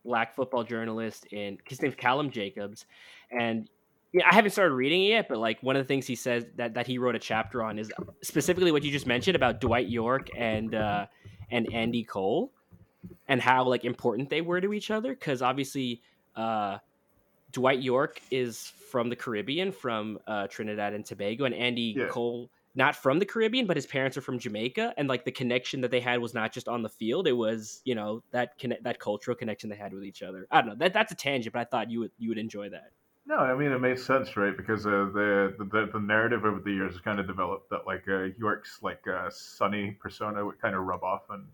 black 0.03 0.35
football 0.35 0.63
journalist 0.63 1.27
and 1.31 1.59
his 1.65 1.81
name's 1.81 1.95
Callum 1.95 2.31
Jacobs, 2.31 2.85
and 3.31 3.69
yeah, 4.13 4.27
I 4.29 4.35
haven't 4.35 4.51
started 4.51 4.73
reading 4.73 5.03
it 5.03 5.09
yet, 5.09 5.29
but 5.29 5.37
like 5.37 5.61
one 5.61 5.75
of 5.75 5.83
the 5.83 5.87
things 5.87 6.05
he 6.05 6.15
says 6.15 6.45
that, 6.57 6.73
that 6.73 6.85
he 6.85 6.97
wrote 6.97 7.15
a 7.15 7.19
chapter 7.19 7.63
on 7.63 7.79
is 7.79 7.91
specifically 8.21 8.71
what 8.71 8.83
you 8.83 8.91
just 8.91 9.07
mentioned 9.07 9.35
about 9.35 9.61
Dwight 9.61 9.87
Yorke 9.87 10.29
and 10.37 10.75
uh, 10.75 11.05
and 11.49 11.71
Andy 11.73 12.03
Cole, 12.03 12.51
and 13.27 13.41
how 13.41 13.63
like 13.63 13.85
important 13.85 14.29
they 14.29 14.41
were 14.41 14.59
to 14.59 14.73
each 14.73 14.91
other. 14.91 15.13
Because 15.13 15.41
obviously, 15.41 16.01
uh, 16.35 16.79
Dwight 17.53 17.81
Yorke 17.81 18.21
is 18.31 18.73
from 18.89 19.09
the 19.09 19.15
Caribbean, 19.15 19.71
from 19.71 20.19
uh, 20.27 20.47
Trinidad 20.47 20.93
and 20.93 21.05
Tobago, 21.05 21.45
and 21.45 21.55
Andy 21.55 21.95
yeah. 21.97 22.07
Cole 22.07 22.49
not 22.73 22.95
from 22.95 23.19
the 23.19 23.25
Caribbean, 23.25 23.65
but 23.65 23.75
his 23.75 23.85
parents 23.85 24.17
are 24.17 24.21
from 24.21 24.39
Jamaica, 24.39 24.93
and 24.97 25.07
like 25.07 25.25
the 25.25 25.31
connection 25.31 25.81
that 25.81 25.91
they 25.91 25.99
had 25.99 26.21
was 26.21 26.33
not 26.33 26.53
just 26.53 26.67
on 26.67 26.83
the 26.83 26.89
field; 26.89 27.27
it 27.27 27.33
was 27.33 27.81
you 27.83 27.95
know 27.95 28.23
that 28.31 28.57
connect 28.57 28.83
that 28.83 28.99
cultural 28.99 29.35
connection 29.35 29.69
they 29.69 29.75
had 29.75 29.93
with 29.93 30.03
each 30.03 30.23
other. 30.23 30.47
I 30.51 30.61
don't 30.61 30.69
know 30.69 30.75
that 30.75 30.93
that's 30.93 31.11
a 31.11 31.15
tangent, 31.15 31.53
but 31.53 31.59
I 31.59 31.65
thought 31.65 31.91
you 31.91 31.99
would 32.01 32.11
you 32.17 32.29
would 32.29 32.37
enjoy 32.37 32.69
that. 32.69 32.91
No, 33.25 33.37
I 33.37 33.55
mean 33.55 33.71
it 33.71 33.79
makes 33.79 34.05
sense, 34.05 34.35
right? 34.37 34.55
Because 34.55 34.85
uh, 34.85 35.09
the, 35.13 35.55
the 35.57 35.89
the 35.93 35.99
narrative 35.99 36.45
over 36.45 36.59
the 36.59 36.71
years 36.71 36.93
has 36.93 37.01
kind 37.01 37.19
of 37.19 37.27
developed 37.27 37.69
that 37.69 37.85
like 37.85 38.03
uh, 38.07 38.29
Yorke's 38.37 38.79
like 38.81 39.01
uh, 39.07 39.29
sunny 39.29 39.91
persona 39.91 40.45
would 40.45 40.59
kind 40.61 40.75
of 40.75 40.83
rub 40.83 41.03
off 41.03 41.23
on 41.29 41.47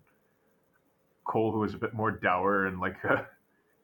Cole, 1.24 1.52
who 1.52 1.60
was 1.60 1.74
a 1.74 1.78
bit 1.78 1.94
more 1.94 2.10
dour 2.10 2.66
and 2.66 2.80
like 2.80 2.96
uh, 3.08 3.22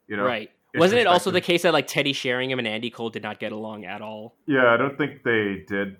you 0.08 0.16
know 0.16 0.24
right. 0.24 0.50
Wasn't 0.76 1.00
it 1.00 1.06
also 1.06 1.30
the 1.30 1.40
case 1.40 1.62
that 1.62 1.72
like 1.72 1.86
Teddy 1.86 2.12
Sheringham 2.12 2.58
and 2.58 2.66
Andy 2.66 2.90
Cole 2.90 3.08
did 3.08 3.22
not 3.22 3.38
get 3.38 3.52
along 3.52 3.84
at 3.84 4.02
all? 4.02 4.34
Yeah, 4.46 4.74
I 4.74 4.76
don't 4.76 4.98
think 4.98 5.22
they 5.22 5.64
did 5.68 5.98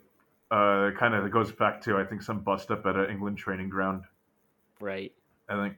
uh, 0.55 0.93
kind 0.93 1.15
of 1.15 1.29
goes 1.33 1.51
back 1.51 1.81
to 1.83 1.97
I 1.97 2.05
think 2.05 2.23
some 2.23 2.41
bust 2.41 2.71
up 2.71 2.87
at 2.87 2.95
an 2.95 3.11
England 3.11 3.39
training 3.39 3.69
ground. 3.69 4.05
Right. 4.81 5.13
I 5.49 5.57
think. 5.57 5.77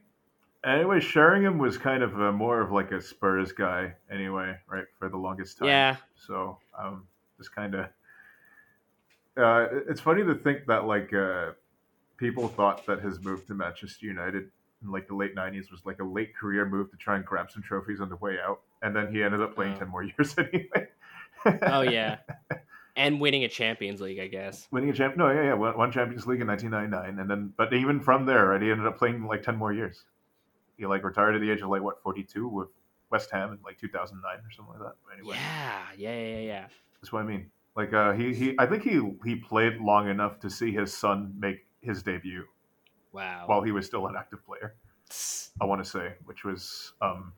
Anyway, 0.63 0.99
Sheringham 0.99 1.57
was 1.57 1.77
kind 1.77 2.03
of 2.03 2.19
a, 2.19 2.31
more 2.31 2.61
of 2.61 2.71
like 2.71 2.91
a 2.91 3.01
Spurs 3.01 3.51
guy, 3.51 3.93
anyway, 4.11 4.55
right, 4.67 4.85
for 4.99 5.07
the 5.07 5.17
longest 5.17 5.59
time. 5.59 5.67
Yeah. 5.67 5.95
So, 6.15 6.57
um, 6.77 7.07
just 7.37 7.55
kind 7.55 7.75
of. 7.75 7.85
Uh, 9.37 9.67
it's 9.87 10.01
funny 10.01 10.23
to 10.23 10.35
think 10.35 10.65
that 10.67 10.85
like 10.85 11.13
uh, 11.13 11.51
people 12.17 12.47
thought 12.47 12.85
that 12.87 13.01
his 13.01 13.19
move 13.21 13.45
to 13.47 13.53
Manchester 13.53 14.05
United 14.05 14.49
in 14.83 14.91
like 14.91 15.07
the 15.07 15.15
late 15.15 15.35
'90s 15.35 15.71
was 15.71 15.81
like 15.85 15.99
a 15.99 16.03
late 16.03 16.35
career 16.35 16.65
move 16.65 16.91
to 16.91 16.97
try 16.97 17.15
and 17.15 17.25
grab 17.25 17.49
some 17.49 17.63
trophies 17.63 18.01
on 18.01 18.09
the 18.09 18.15
way 18.17 18.37
out, 18.43 18.61
and 18.81 18.95
then 18.95 19.13
he 19.13 19.23
ended 19.23 19.41
up 19.41 19.55
playing 19.55 19.73
oh. 19.75 19.79
ten 19.79 19.87
more 19.87 20.03
years 20.17 20.35
anyway. 20.37 20.87
oh 21.63 21.81
yeah, 21.81 22.17
and 22.97 23.21
winning 23.21 23.43
a 23.43 23.47
Champions 23.47 24.01
League, 24.01 24.19
I 24.19 24.27
guess. 24.27 24.67
Winning 24.71 24.89
a 24.89 24.93
champ? 24.93 25.15
No, 25.15 25.31
yeah, 25.31 25.43
yeah, 25.43 25.53
one 25.53 25.91
Champions 25.91 26.25
League 26.25 26.41
in 26.41 26.47
1999, 26.47 27.21
and 27.21 27.29
then, 27.29 27.53
but 27.55 27.73
even 27.73 28.01
from 28.01 28.25
there, 28.25 28.47
right, 28.47 28.61
he 28.61 28.71
ended 28.71 28.87
up 28.87 28.97
playing 28.97 29.25
like 29.25 29.43
10 29.43 29.55
more 29.55 29.71
years. 29.71 30.03
He 30.77 30.85
like 30.85 31.03
retired 31.03 31.35
at 31.35 31.41
the 31.41 31.49
age 31.49 31.61
of 31.61 31.69
like 31.69 31.81
what 31.81 32.01
42 32.01 32.47
with 32.47 32.69
West 33.11 33.29
Ham 33.31 33.51
in 33.53 33.59
like 33.63 33.79
2009 33.79 34.21
or 34.23 34.51
something 34.51 34.73
like 34.73 34.83
that. 34.83 35.13
anyway, 35.13 35.35
yeah, 35.35 35.83
yeah, 35.97 36.19
yeah, 36.19 36.39
yeah. 36.39 36.67
That's 36.99 37.13
what 37.13 37.21
I 37.21 37.25
mean. 37.25 37.49
Like, 37.75 37.93
uh, 37.93 38.13
he 38.13 38.33
he, 38.33 38.55
I 38.57 38.65
think 38.65 38.83
he 38.83 38.99
he 39.23 39.35
played 39.35 39.77
long 39.79 40.09
enough 40.09 40.39
to 40.39 40.49
see 40.49 40.71
his 40.71 40.95
son 40.95 41.33
make 41.37 41.65
his 41.81 42.01
debut. 42.03 42.45
Wow. 43.13 43.43
While 43.45 43.61
he 43.61 43.71
was 43.71 43.85
still 43.85 44.07
an 44.07 44.15
active 44.17 44.45
player, 44.45 44.75
I 45.61 45.65
want 45.65 45.83
to 45.83 45.89
say, 45.89 46.13
which 46.25 46.43
was 46.43 46.93
um, 47.01 47.33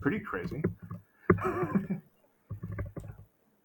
pretty 0.00 0.20
crazy. 0.20 0.62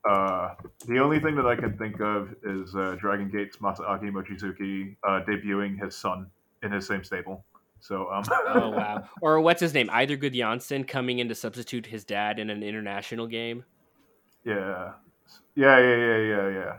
Uh, 0.05 0.53
the 0.87 0.99
only 0.99 1.19
thing 1.19 1.35
that 1.35 1.45
I 1.45 1.55
can 1.55 1.77
think 1.77 1.99
of 1.99 2.33
is 2.43 2.75
uh, 2.75 2.95
Dragon 2.99 3.29
Gate's 3.29 3.57
Masaaki 3.57 4.11
Mochizuki 4.11 4.95
uh, 5.07 5.21
debuting 5.27 5.81
his 5.83 5.95
son 5.95 6.27
in 6.63 6.71
his 6.71 6.87
same 6.87 7.03
stable. 7.03 7.43
So, 7.79 8.09
um, 8.11 8.23
oh 8.47 8.69
wow! 8.69 9.07
Or 9.21 9.39
what's 9.39 9.61
his 9.61 9.73
name? 9.73 9.87
Eidur 9.89 10.17
Gudjohnsen 10.21 10.87
coming 10.87 11.19
in 11.19 11.29
to 11.29 11.35
substitute 11.35 11.85
his 11.85 12.03
dad 12.03 12.39
in 12.39 12.49
an 12.49 12.63
international 12.63 13.27
game. 13.27 13.63
Yeah, 14.43 14.93
yeah, 15.55 15.79
yeah, 15.79 15.95
yeah, 15.95 16.17
yeah, 16.17 16.49
yeah, 16.49 16.73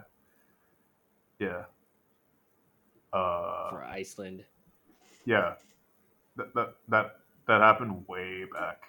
yeah. 1.39 1.62
Uh, 3.12 3.71
For 3.71 3.85
Iceland. 3.85 4.45
Yeah, 5.25 5.55
that 6.37 6.55
that 6.55 6.75
that 6.89 7.16
that 7.47 7.61
happened 7.61 8.05
way 8.09 8.45
back. 8.53 8.83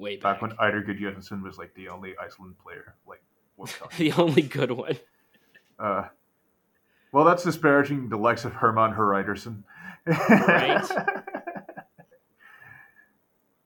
Way 0.00 0.16
back. 0.16 0.40
Back 0.40 0.42
when 0.42 0.52
Eidur 0.52 0.82
Gudjohnsen 0.86 1.42
was 1.42 1.58
like 1.58 1.74
the 1.74 1.88
only 1.88 2.14
Iceland 2.18 2.54
player, 2.58 2.94
like 3.06 3.22
the 3.98 4.12
only 4.12 4.40
good 4.40 4.72
one. 4.72 4.96
Uh, 5.78 6.04
well, 7.12 7.26
that's 7.26 7.44
disparaging 7.44 8.08
the 8.08 8.16
likes 8.16 8.46
of 8.46 8.52
Hermann 8.54 8.94
Hreiðarsson. 8.94 9.62
Right. 10.06 10.90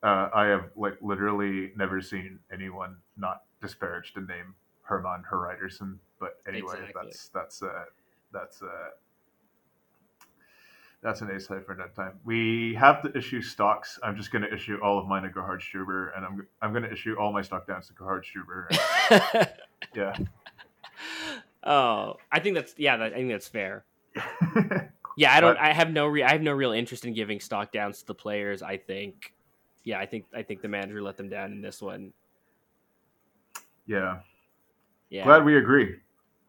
uh, 0.03 0.29
I 0.33 0.47
have 0.47 0.71
like 0.75 0.97
literally 1.01 1.71
never 1.77 2.01
seen 2.01 2.39
anyone 2.51 2.97
not 3.15 3.43
disparage 3.61 4.13
the 4.13 4.19
name 4.19 4.55
Hermann 4.81 5.23
Hreiðarsson. 5.31 5.99
But 6.19 6.41
anyway, 6.45 6.73
exactly. 6.73 7.01
that's 7.01 7.29
that's 7.29 7.63
uh, 7.63 7.85
that's 8.33 8.61
uh, 8.61 8.89
that's 11.05 11.21
an 11.21 11.29
ace 11.31 11.45
high 11.45 11.59
for 11.59 11.75
that 11.75 11.95
time. 11.95 12.13
We 12.25 12.73
have 12.79 13.03
to 13.03 13.15
issue 13.15 13.39
stocks. 13.39 13.99
I'm 14.01 14.17
just 14.17 14.31
going 14.31 14.41
to 14.41 14.51
issue 14.51 14.79
all 14.83 14.97
of 14.97 15.07
mine 15.07 15.21
to 15.21 15.29
Gerhard 15.29 15.61
Struber, 15.61 16.09
and 16.17 16.25
I'm 16.25 16.47
I'm 16.63 16.71
going 16.71 16.83
to 16.83 16.91
issue 16.91 17.15
all 17.19 17.31
my 17.31 17.43
stock 17.43 17.67
downs 17.67 17.87
to 17.87 17.93
Gerhard 17.93 18.25
Struber. 18.25 19.47
yeah. 19.95 20.17
Oh, 21.63 22.15
I 22.31 22.39
think 22.39 22.55
that's 22.55 22.73
yeah. 22.77 22.97
That, 22.97 23.13
I 23.13 23.17
think 23.17 23.29
that's 23.29 23.47
fair. 23.47 23.85
yeah, 25.15 25.31
I 25.31 25.39
don't. 25.39 25.55
But, 25.55 25.59
I 25.59 25.73
have 25.73 25.91
no. 25.91 26.07
Re- 26.07 26.23
I 26.23 26.31
have 26.31 26.41
no 26.41 26.53
real 26.53 26.71
interest 26.71 27.05
in 27.05 27.13
giving 27.13 27.39
stock 27.39 27.71
downs 27.71 27.99
to 27.99 28.07
the 28.07 28.15
players. 28.15 28.63
I 28.63 28.77
think. 28.77 29.31
Yeah, 29.83 29.99
I 29.99 30.07
think 30.07 30.25
I 30.35 30.41
think 30.41 30.63
the 30.63 30.67
manager 30.67 31.03
let 31.03 31.17
them 31.17 31.29
down 31.29 31.51
in 31.51 31.61
this 31.61 31.83
one. 31.83 32.13
Yeah. 33.85 34.21
Yeah. 35.11 35.23
Glad 35.23 35.45
we 35.45 35.57
agree. 35.57 35.97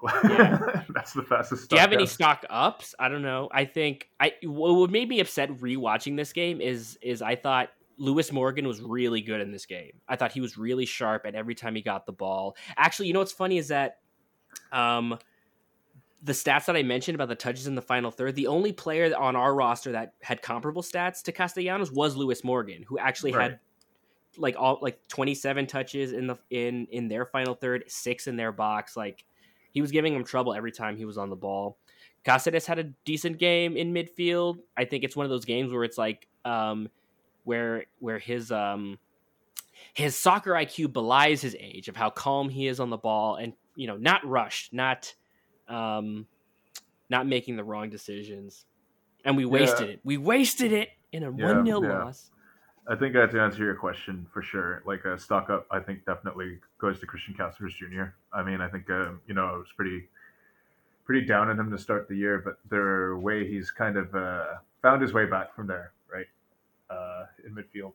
Yeah. 0.02 0.82
That's 0.94 1.12
the 1.12 1.22
fastest. 1.22 1.70
Do 1.70 1.76
you 1.76 1.80
have 1.80 1.92
any 1.92 2.06
stock 2.06 2.44
ups? 2.50 2.94
I 2.98 3.08
don't 3.08 3.22
know. 3.22 3.48
I 3.52 3.64
think 3.64 4.08
I 4.20 4.32
what 4.42 4.90
made 4.90 5.08
me 5.08 5.20
upset 5.20 5.50
rewatching 5.50 6.16
this 6.16 6.32
game 6.32 6.60
is 6.60 6.98
is 7.02 7.22
I 7.22 7.36
thought 7.36 7.70
Lewis 7.98 8.30
Morgan 8.30 8.66
was 8.66 8.80
really 8.80 9.22
good 9.22 9.40
in 9.40 9.50
this 9.50 9.66
game. 9.66 9.92
I 10.08 10.16
thought 10.16 10.32
he 10.32 10.40
was 10.40 10.58
really 10.58 10.86
sharp 10.86 11.24
and 11.24 11.34
every 11.34 11.54
time 11.54 11.74
he 11.74 11.82
got 11.82 12.06
the 12.06 12.12
ball. 12.12 12.56
Actually, 12.76 13.08
you 13.08 13.14
know 13.14 13.20
what's 13.20 13.32
funny 13.32 13.58
is 13.58 13.68
that 13.68 13.98
um 14.72 15.18
the 16.22 16.32
stats 16.32 16.66
that 16.66 16.76
I 16.76 16.82
mentioned 16.82 17.14
about 17.14 17.28
the 17.28 17.36
touches 17.36 17.66
in 17.66 17.74
the 17.74 17.82
final 17.82 18.10
third, 18.10 18.34
the 18.34 18.48
only 18.48 18.72
player 18.72 19.16
on 19.16 19.36
our 19.36 19.54
roster 19.54 19.92
that 19.92 20.14
had 20.22 20.42
comparable 20.42 20.82
stats 20.82 21.22
to 21.22 21.32
Castellanos 21.32 21.92
was 21.92 22.16
Lewis 22.16 22.42
Morgan, 22.42 22.84
who 22.86 22.98
actually 22.98 23.32
right. 23.32 23.52
had 23.52 23.60
like 24.38 24.56
all 24.58 24.78
like 24.82 25.06
27 25.08 25.66
touches 25.66 26.12
in 26.12 26.26
the 26.26 26.36
in 26.50 26.86
in 26.90 27.08
their 27.08 27.24
final 27.24 27.54
third, 27.54 27.84
six 27.86 28.26
in 28.26 28.36
their 28.36 28.52
box. 28.52 28.96
Like 28.96 29.24
he 29.76 29.82
was 29.82 29.90
giving 29.90 30.14
him 30.14 30.24
trouble 30.24 30.54
every 30.54 30.72
time 30.72 30.96
he 30.96 31.04
was 31.04 31.18
on 31.18 31.28
the 31.28 31.36
ball. 31.36 31.76
Cásseres 32.24 32.64
had 32.64 32.78
a 32.78 32.84
decent 33.04 33.36
game 33.36 33.76
in 33.76 33.92
midfield. 33.92 34.56
I 34.74 34.86
think 34.86 35.04
it's 35.04 35.14
one 35.14 35.26
of 35.26 35.30
those 35.30 35.44
games 35.44 35.70
where 35.70 35.84
it's 35.84 35.98
like 35.98 36.26
um, 36.46 36.88
where 37.44 37.84
where 37.98 38.18
his 38.18 38.50
um, 38.50 38.98
his 39.92 40.16
soccer 40.16 40.52
IQ 40.52 40.94
belies 40.94 41.42
his 41.42 41.54
age 41.60 41.88
of 41.88 41.96
how 41.96 42.08
calm 42.08 42.48
he 42.48 42.68
is 42.68 42.80
on 42.80 42.88
the 42.88 42.96
ball 42.96 43.36
and 43.36 43.52
you 43.74 43.86
know 43.86 43.98
not 43.98 44.26
rushed, 44.26 44.72
not 44.72 45.14
um, 45.68 46.26
not 47.10 47.26
making 47.26 47.56
the 47.56 47.64
wrong 47.64 47.90
decisions. 47.90 48.64
And 49.26 49.36
we 49.36 49.44
wasted 49.44 49.88
yeah. 49.88 49.92
it. 49.92 50.00
We 50.04 50.16
wasted 50.16 50.72
it 50.72 50.88
in 51.12 51.22
a 51.22 51.30
one 51.30 51.66
yeah, 51.66 51.74
0 51.74 51.82
yeah. 51.82 52.04
loss. 52.04 52.30
I 52.88 52.94
think 52.94 53.16
I 53.16 53.20
have 53.20 53.32
to 53.32 53.40
answer 53.40 53.64
your 53.64 53.74
question 53.74 54.26
for 54.32 54.42
sure. 54.42 54.82
Like 54.86 55.04
a 55.04 55.18
stock 55.18 55.50
up, 55.50 55.66
I 55.70 55.80
think 55.80 56.04
definitely 56.04 56.60
goes 56.78 57.00
to 57.00 57.06
Cristian 57.06 57.36
Cásseres 57.36 57.74
Jr. 57.76 58.14
I 58.32 58.42
mean, 58.44 58.60
I 58.60 58.68
think 58.68 58.88
um, 58.90 59.20
you 59.26 59.34
know 59.34 59.54
it 59.56 59.58
was 59.58 59.72
pretty 59.76 60.08
pretty 61.04 61.26
down 61.26 61.48
on 61.48 61.58
him 61.58 61.70
to 61.70 61.78
start 61.78 62.08
the 62.08 62.16
year, 62.16 62.38
but 62.44 62.58
the 62.68 63.16
way 63.20 63.46
he's 63.48 63.70
kind 63.70 63.96
of 63.96 64.14
uh, 64.14 64.56
found 64.82 65.02
his 65.02 65.12
way 65.12 65.26
back 65.26 65.54
from 65.54 65.66
there, 65.66 65.92
right, 66.12 66.26
uh, 66.90 67.26
in 67.44 67.54
midfield, 67.54 67.92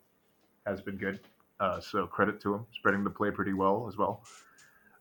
has 0.65 0.81
been 0.81 0.97
good. 0.97 1.19
Uh, 1.59 1.79
so 1.79 2.07
credit 2.07 2.39
to 2.41 2.53
him, 2.55 2.65
spreading 2.73 3.03
the 3.03 3.09
play 3.09 3.31
pretty 3.31 3.53
well 3.53 3.85
as 3.87 3.97
well. 3.97 4.23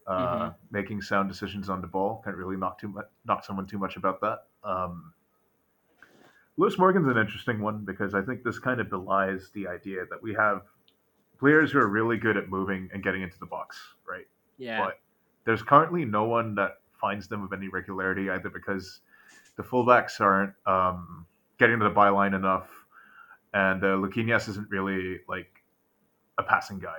uh, 0.07 0.51
Mhm. 0.51 0.55
making 0.70 1.03
sound 1.03 1.28
decisions 1.28 1.68
on 1.68 1.80
the 1.80 1.86
ball. 1.86 2.20
Can't 2.24 2.36
really 2.36 2.57
knock 2.57 2.78
too 2.80 2.88
much, 2.88 3.07
knock 3.26 3.45
someone 3.45 3.66
too 3.66 3.78
much 3.78 3.97
about 3.97 4.20
that. 4.22 4.49
Um, 4.64 5.14
Lewis 6.61 6.78
Morgan's 6.78 7.08
an 7.08 7.16
interesting 7.16 7.62
one 7.62 7.86
because 7.86 8.14
I 8.14 8.20
think 8.20 8.44
this 8.44 8.58
kind 8.58 8.82
of 8.82 8.90
belies 8.90 9.50
the 9.54 9.66
idea 9.66 10.04
that 10.11 10.22
we 10.22 10.34
have 10.34 10.61
players 11.38 11.72
who 11.72 11.78
are 11.78 11.88
really 11.88 12.18
good 12.18 12.36
at 12.36 12.50
moving 12.50 12.90
and 12.92 13.02
getting 13.02 13.22
into 13.22 13.38
the 13.38 13.46
box, 13.46 13.80
right? 14.06 14.26
Yeah. 14.58 14.84
But 14.84 15.00
there's 15.46 15.62
currently 15.62 16.04
no 16.04 16.24
one 16.24 16.54
that 16.56 16.80
finds 17.00 17.28
them 17.28 17.40
with 17.40 17.54
any 17.54 17.68
regularity, 17.68 18.28
either 18.28 18.50
because 18.50 19.00
the 19.56 19.62
fullbacks 19.62 20.20
aren't 20.20 20.52
um, 20.66 21.24
getting 21.58 21.78
to 21.78 21.84
the 21.84 21.94
byline 21.94 22.36
enough, 22.36 22.68
and 23.54 23.82
uh, 23.82 23.96
Luquinhas 23.96 24.46
isn't 24.50 24.68
really 24.68 25.20
like 25.26 25.50
a 26.36 26.42
passing 26.42 26.78
guy, 26.78 26.98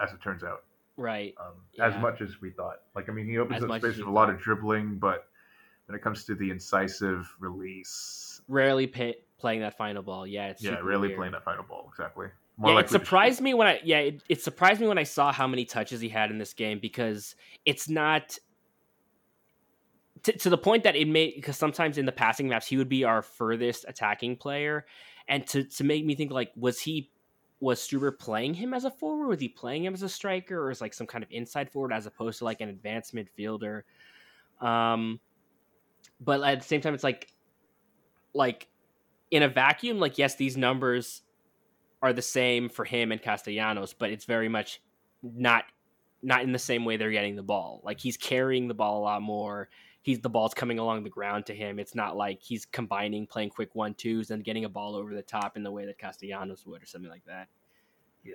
as 0.00 0.12
it 0.12 0.22
turns 0.22 0.44
out, 0.44 0.62
right. 0.96 1.34
um, 1.40 1.54
Yeah. 1.72 1.88
as 1.88 2.00
much 2.00 2.20
as 2.20 2.40
we 2.40 2.50
thought. 2.50 2.82
Like, 2.94 3.08
I 3.08 3.12
mean, 3.12 3.26
he 3.26 3.38
opens 3.38 3.64
As 3.64 3.68
up 3.68 3.80
space 3.80 3.96
with 3.98 4.06
a 4.06 4.12
lot 4.12 4.30
of 4.30 4.38
dribbling, 4.38 5.00
but 5.00 5.26
when 5.86 5.96
it 5.96 6.02
comes 6.02 6.24
to 6.26 6.36
the 6.36 6.50
incisive 6.50 7.28
release, 7.40 8.27
Rarely 8.48 8.86
pay, 8.86 9.16
playing 9.38 9.60
that 9.60 9.76
final 9.76 10.02
ball. 10.02 10.26
Yeah. 10.26 10.48
It's 10.48 10.62
yeah, 10.62 10.78
really 10.80 11.08
weird. 11.08 11.18
playing 11.18 11.32
that 11.32 11.44
final 11.44 11.64
ball 11.64 11.86
exactly. 11.90 12.28
yeah, 12.58 12.72
it 12.72 12.74
likely 12.74 12.82
to 12.82 12.88
shoot. 12.88 13.04
surprised 13.04 13.40
me 13.40 13.54
when 13.54 13.68
I 13.68 13.80
yeah 13.84 13.98
it, 13.98 14.22
it 14.28 14.42
surprised 14.42 14.80
me 14.80 14.88
when 14.88 14.98
I 14.98 15.04
saw 15.04 15.32
how 15.32 15.46
many 15.46 15.64
touches 15.64 16.00
he 16.00 16.08
had 16.08 16.30
in 16.30 16.38
this 16.38 16.54
game 16.54 16.78
because 16.80 17.36
it's 17.64 17.88
not 17.88 18.38
to, 20.24 20.32
to 20.32 20.50
the 20.50 20.58
point 20.58 20.82
that 20.84 20.96
it 20.96 21.06
may 21.06 21.32
because 21.34 21.56
sometimes 21.56 21.98
in 21.98 22.06
the 22.06 22.12
passing 22.12 22.48
maps 22.48 22.66
he 22.66 22.76
would 22.76 22.88
be 22.88 23.04
our 23.04 23.22
furthest 23.22 23.84
attacking 23.88 24.36
player, 24.36 24.86
and 25.28 25.46
to 25.48 25.64
to 25.64 25.84
make 25.84 26.04
me 26.04 26.14
think 26.14 26.32
like 26.32 26.50
was 26.56 26.80
he 26.80 27.10
was 27.60 27.80
Struber 27.80 28.16
playing 28.16 28.54
him 28.54 28.72
as 28.72 28.84
a 28.84 28.90
forward? 28.90 29.28
Was 29.28 29.40
he 29.40 29.48
playing 29.48 29.84
him 29.84 29.94
as 29.94 30.02
a 30.02 30.08
striker, 30.08 30.60
or 30.60 30.70
as 30.70 30.80
like 30.80 30.94
some 30.94 31.06
kind 31.06 31.24
of 31.24 31.30
inside 31.30 31.70
forward 31.70 31.92
as 31.92 32.06
opposed 32.06 32.38
to 32.38 32.44
like 32.44 32.60
an 32.60 32.68
advanced 32.68 33.14
midfielder? 33.14 33.82
Um, 34.60 35.20
but 36.20 36.42
at 36.42 36.60
the 36.60 36.66
same 36.66 36.80
time, 36.80 36.94
it's 36.94 37.04
like 37.04 37.32
like 38.34 38.68
in 39.30 39.42
a 39.42 39.48
vacuum, 39.48 39.98
like 39.98 40.18
yes, 40.18 40.34
these 40.36 40.56
numbers 40.56 41.22
are 42.02 42.12
the 42.12 42.22
same 42.22 42.68
for 42.68 42.84
him 42.84 43.12
and 43.12 43.20
Castellanos, 43.20 43.92
but 43.92 44.10
it's 44.10 44.24
very 44.24 44.48
much 44.48 44.80
not 45.22 45.64
not 46.22 46.42
in 46.42 46.52
the 46.52 46.58
same 46.58 46.84
way 46.84 46.96
they're 46.96 47.10
getting 47.10 47.36
the 47.36 47.42
ball. 47.42 47.80
Like 47.84 48.00
he's 48.00 48.16
carrying 48.16 48.68
the 48.68 48.74
ball 48.74 48.98
a 48.98 49.04
lot 49.04 49.22
more. 49.22 49.68
He's 50.02 50.20
the 50.20 50.30
ball's 50.30 50.54
coming 50.54 50.78
along 50.78 51.04
the 51.04 51.10
ground 51.10 51.46
to 51.46 51.54
him. 51.54 51.78
It's 51.78 51.94
not 51.94 52.16
like 52.16 52.40
he's 52.40 52.64
combining 52.64 53.26
playing 53.26 53.50
quick 53.50 53.74
one 53.74 53.94
twos 53.94 54.30
and 54.30 54.42
getting 54.42 54.64
a 54.64 54.68
ball 54.68 54.96
over 54.96 55.14
the 55.14 55.22
top 55.22 55.56
in 55.56 55.62
the 55.62 55.70
way 55.70 55.84
that 55.86 55.98
Castellanos 55.98 56.66
would 56.66 56.82
or 56.82 56.86
something 56.86 57.10
like 57.10 57.24
that. 57.26 57.48
yeah, 58.24 58.34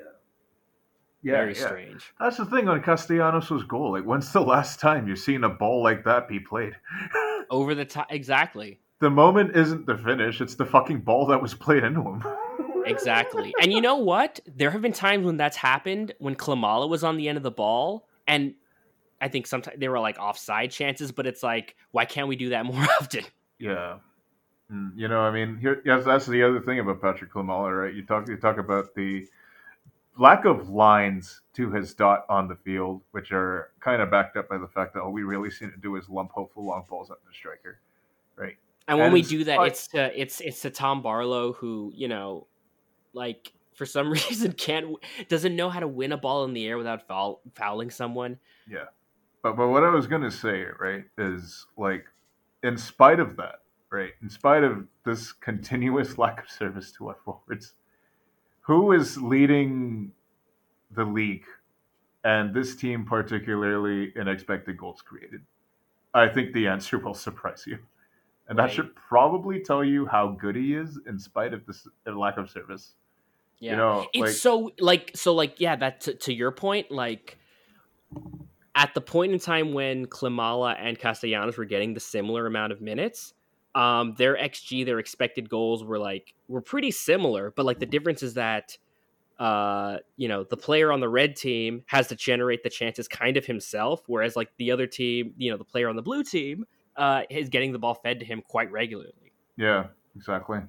yeah, 1.23 1.33
very 1.33 1.55
yeah. 1.55 1.65
strange. 1.65 2.13
That's 2.19 2.37
the 2.37 2.45
thing 2.45 2.67
on 2.67 2.81
Castellanos' 2.81 3.63
goal. 3.63 3.93
Like, 3.93 4.03
when's 4.03 4.31
the 4.31 4.41
last 4.41 4.79
time 4.79 5.07
you've 5.07 5.19
seen 5.19 5.43
a 5.45 5.49
ball 5.49 5.81
like 5.81 6.03
that 6.03 6.27
be 6.27 6.39
played? 6.39 6.73
Over 7.49 7.73
the 7.75 7.85
top 7.85 8.07
exactly. 8.09 8.79
The 9.03 9.09
moment 9.09 9.53
isn't 9.55 9.85
the 9.85 9.97
finish; 9.97 10.39
it's 10.39 10.55
the 10.55 10.65
fucking 10.65 11.01
ball 11.01 11.25
that 11.27 11.41
was 11.41 11.53
played 11.53 11.83
into 11.83 12.01
him. 12.01 12.23
Exactly. 12.85 13.53
and 13.61 13.71
you 13.71 13.79
know 13.79 13.95
what? 13.95 14.41
There 14.45 14.69
have 14.69 14.81
been 14.81 14.91
times 14.91 15.25
when 15.25 15.37
that's 15.37 15.55
happened 15.55 16.13
when 16.19 16.35
Klimala 16.35 16.89
was 16.89 17.01
on 17.03 17.15
the 17.15 17.29
end 17.29 17.37
of 17.37 17.43
the 17.43 17.49
ball 17.51 18.07
and 18.27 18.55
I 19.21 19.29
think 19.29 19.47
sometimes 19.47 19.79
they 19.79 19.87
were 19.87 20.01
like 20.01 20.19
offside 20.19 20.71
chances, 20.71 21.13
but 21.13 21.25
it's 21.25 21.41
like, 21.43 21.77
why 21.91 22.03
can't 22.03 22.27
we 22.27 22.35
do 22.35 22.49
that 22.49 22.65
more 22.71 22.83
often? 22.99 23.23
Yeah. 23.57 23.99
Mm, 24.69 24.91
You 24.97 25.07
know, 25.07 25.21
I 25.21 25.31
mean, 25.31 25.57
here, 25.57 25.81
yes, 25.85 26.03
that's 26.03 26.25
the 26.25 26.43
other 26.43 26.59
thing 26.59 26.79
about 26.79 27.01
Patrick 27.01 27.31
Klimala, 27.31 27.83
right? 27.85 27.93
You 27.93 28.05
talk, 28.05 28.27
you 28.27 28.35
talk 28.35 28.57
about 28.57 28.93
the 28.95 29.27
lack 30.19 30.43
of 30.43 30.67
lines 30.69 31.39
to 31.53 31.71
his 31.71 31.93
dot 31.93 32.25
on 32.27 32.49
the 32.49 32.55
field, 32.55 33.01
which 33.11 33.31
are 33.31 33.69
kind 33.79 34.01
of 34.01 34.11
backed 34.11 34.35
up 34.35 34.49
by 34.49 34.57
the 34.57 34.67
fact 34.67 34.93
that 34.95 35.01
all 35.03 35.13
we 35.13 35.23
really 35.23 35.49
seem 35.51 35.71
to 35.71 35.77
do 35.77 35.95
is 35.95 36.09
lump 36.09 36.31
hopeful 36.31 36.65
long 36.65 36.83
balls 36.89 37.11
at 37.11 37.17
the 37.25 37.33
striker, 37.33 37.79
right? 38.35 38.57
And 38.87 38.97
when 38.97 39.05
And 39.07 39.13
we 39.13 39.21
do 39.21 39.43
that, 39.45 39.57
like- 39.59 39.71
it's 39.71 39.87
to 39.89 40.19
it's 40.21 40.41
it's 40.41 40.61
to 40.61 40.69
Tom 40.69 41.01
Barlow 41.01 41.53
who 41.53 41.91
you 41.95 42.07
know, 42.07 42.47
like 43.13 43.53
for 43.75 43.85
some 43.85 44.11
reason 44.11 44.51
can't 44.51 44.95
doesn't 45.29 45.55
know 45.55 45.69
how 45.69 45.79
to 45.79 45.87
win 45.87 46.11
a 46.11 46.17
ball 46.17 46.43
in 46.45 46.53
the 46.53 46.65
air 46.67 46.77
without 46.77 47.07
foul, 47.07 47.41
fouling 47.55 47.89
someone. 47.89 48.37
Yeah. 48.69 48.85
But 49.41 49.55
but 49.55 49.69
what 49.69 49.83
I 49.83 49.89
was 49.89 50.07
gonna 50.07 50.31
say, 50.31 50.65
right, 50.79 51.05
is 51.17 51.65
like, 51.77 52.05
in 52.63 52.77
spite 52.77 53.19
of 53.19 53.35
that, 53.37 53.61
right, 53.89 54.11
in 54.21 54.29
spite 54.29 54.63
of 54.63 54.85
this 55.05 55.31
continuous 55.31 56.17
lack 56.17 56.43
of 56.43 56.49
service 56.49 56.91
to 56.93 57.09
our 57.09 57.17
forwards, 57.25 57.73
who 58.61 58.91
is 58.93 59.17
leading 59.21 60.11
the 60.91 61.03
league 61.03 61.45
and 62.23 62.53
this 62.53 62.75
team 62.75 63.03
particularly 63.05 64.13
in 64.15 64.27
expected 64.27 64.77
goals 64.77 65.01
created? 65.01 65.41
I 66.13 66.27
think 66.29 66.53
the 66.53 66.67
answer 66.67 66.97
will 67.03 67.13
surprise 67.13 67.63
you. 67.67 67.79
And 68.47 68.59
that 68.59 68.63
Right. 68.63 68.71
should 68.71 68.95
probably 68.95 69.61
tell 69.61 69.83
you 69.83 70.05
how 70.05 70.29
good 70.29 70.55
he 70.55 70.75
is 70.75 70.99
in 71.07 71.17
spite 71.19 71.53
of 71.53 71.65
this 71.65 71.87
uh, 72.05 72.11
lack 72.11 72.37
of 72.37 72.49
service. 72.49 72.93
Yeah, 73.59 73.71
You 73.71 73.77
know, 73.77 74.09
it's 74.13 74.19
like 74.19 74.29
so 74.33 74.71
like 74.79 75.11
so 75.15 75.33
like 75.33 75.59
yeah. 75.59 75.75
That 75.75 76.01
to, 76.01 76.13
to 76.15 76.33
your 76.33 76.51
point, 76.51 76.91
like 76.91 77.37
at 78.75 78.93
the 78.93 79.01
point 79.01 79.31
in 79.33 79.39
time 79.39 79.73
when 79.73 80.07
Klimala 80.07 80.75
and 80.77 80.97
Castellanos 80.97 81.57
were 81.57 81.65
getting 81.65 81.93
the 81.93 81.99
similar 81.99 82.45
amount 82.45 82.73
of 82.73 82.81
minutes, 82.81 83.33
um, 83.75 84.15
their 84.17 84.35
xG, 84.35 84.85
their 84.85 84.99
expected 84.99 85.49
goals 85.49 85.83
were 85.83 85.99
like 85.99 86.33
were 86.47 86.61
pretty 86.61 86.91
similar, 86.91 87.51
but 87.51 87.65
like 87.65 87.79
the 87.79 87.85
difference 87.85 88.23
is 88.23 88.33
that 88.35 88.77
uh 89.39 89.97
you 90.15 90.27
know 90.27 90.43
the 90.43 90.57
player 90.57 90.91
on 90.91 90.99
the 90.99 91.09
red 91.09 91.35
team 91.35 91.83
has 91.87 92.07
to 92.07 92.15
generate 92.15 92.61
the 92.61 92.69
chances 92.69 93.07
kind 93.07 93.35
of 93.35 93.43
himself 93.45 94.03
whereas 94.05 94.35
like 94.35 94.51
the 94.57 94.69
other 94.69 94.85
team 94.85 95.33
you 95.37 95.49
know 95.49 95.57
the 95.57 95.63
player 95.63 95.89
on 95.89 95.95
the 95.95 96.03
blue 96.03 96.23
team 96.23 96.65
uh 96.97 97.21
is 97.29 97.49
getting 97.49 97.71
the 97.71 97.79
ball 97.79 97.93
fed 97.93 98.19
to 98.19 98.25
him 98.25 98.41
quite 98.47 98.71
regularly 98.71 99.31
Yeah, 99.57 99.87
exactly. 100.15 100.59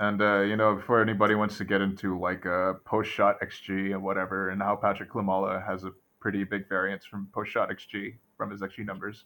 And 0.00 0.20
uh, 0.20 0.40
you 0.40 0.56
know, 0.56 0.74
before 0.74 1.00
anybody 1.00 1.34
wants 1.36 1.56
to 1.58 1.64
get 1.64 1.80
into 1.80 2.18
like 2.18 2.44
uh, 2.46 2.74
post 2.84 3.10
shot 3.10 3.40
XG 3.40 3.92
and 3.92 4.02
whatever, 4.02 4.50
and 4.50 4.60
how 4.60 4.74
Patrick 4.74 5.12
Klimala 5.12 5.64
has 5.64 5.84
a 5.84 5.92
pretty 6.18 6.42
big 6.42 6.68
variance 6.68 7.04
from 7.04 7.28
post 7.32 7.52
shot 7.52 7.70
XG 7.70 8.16
from 8.36 8.50
his 8.50 8.60
XG 8.60 8.84
numbers. 8.84 9.24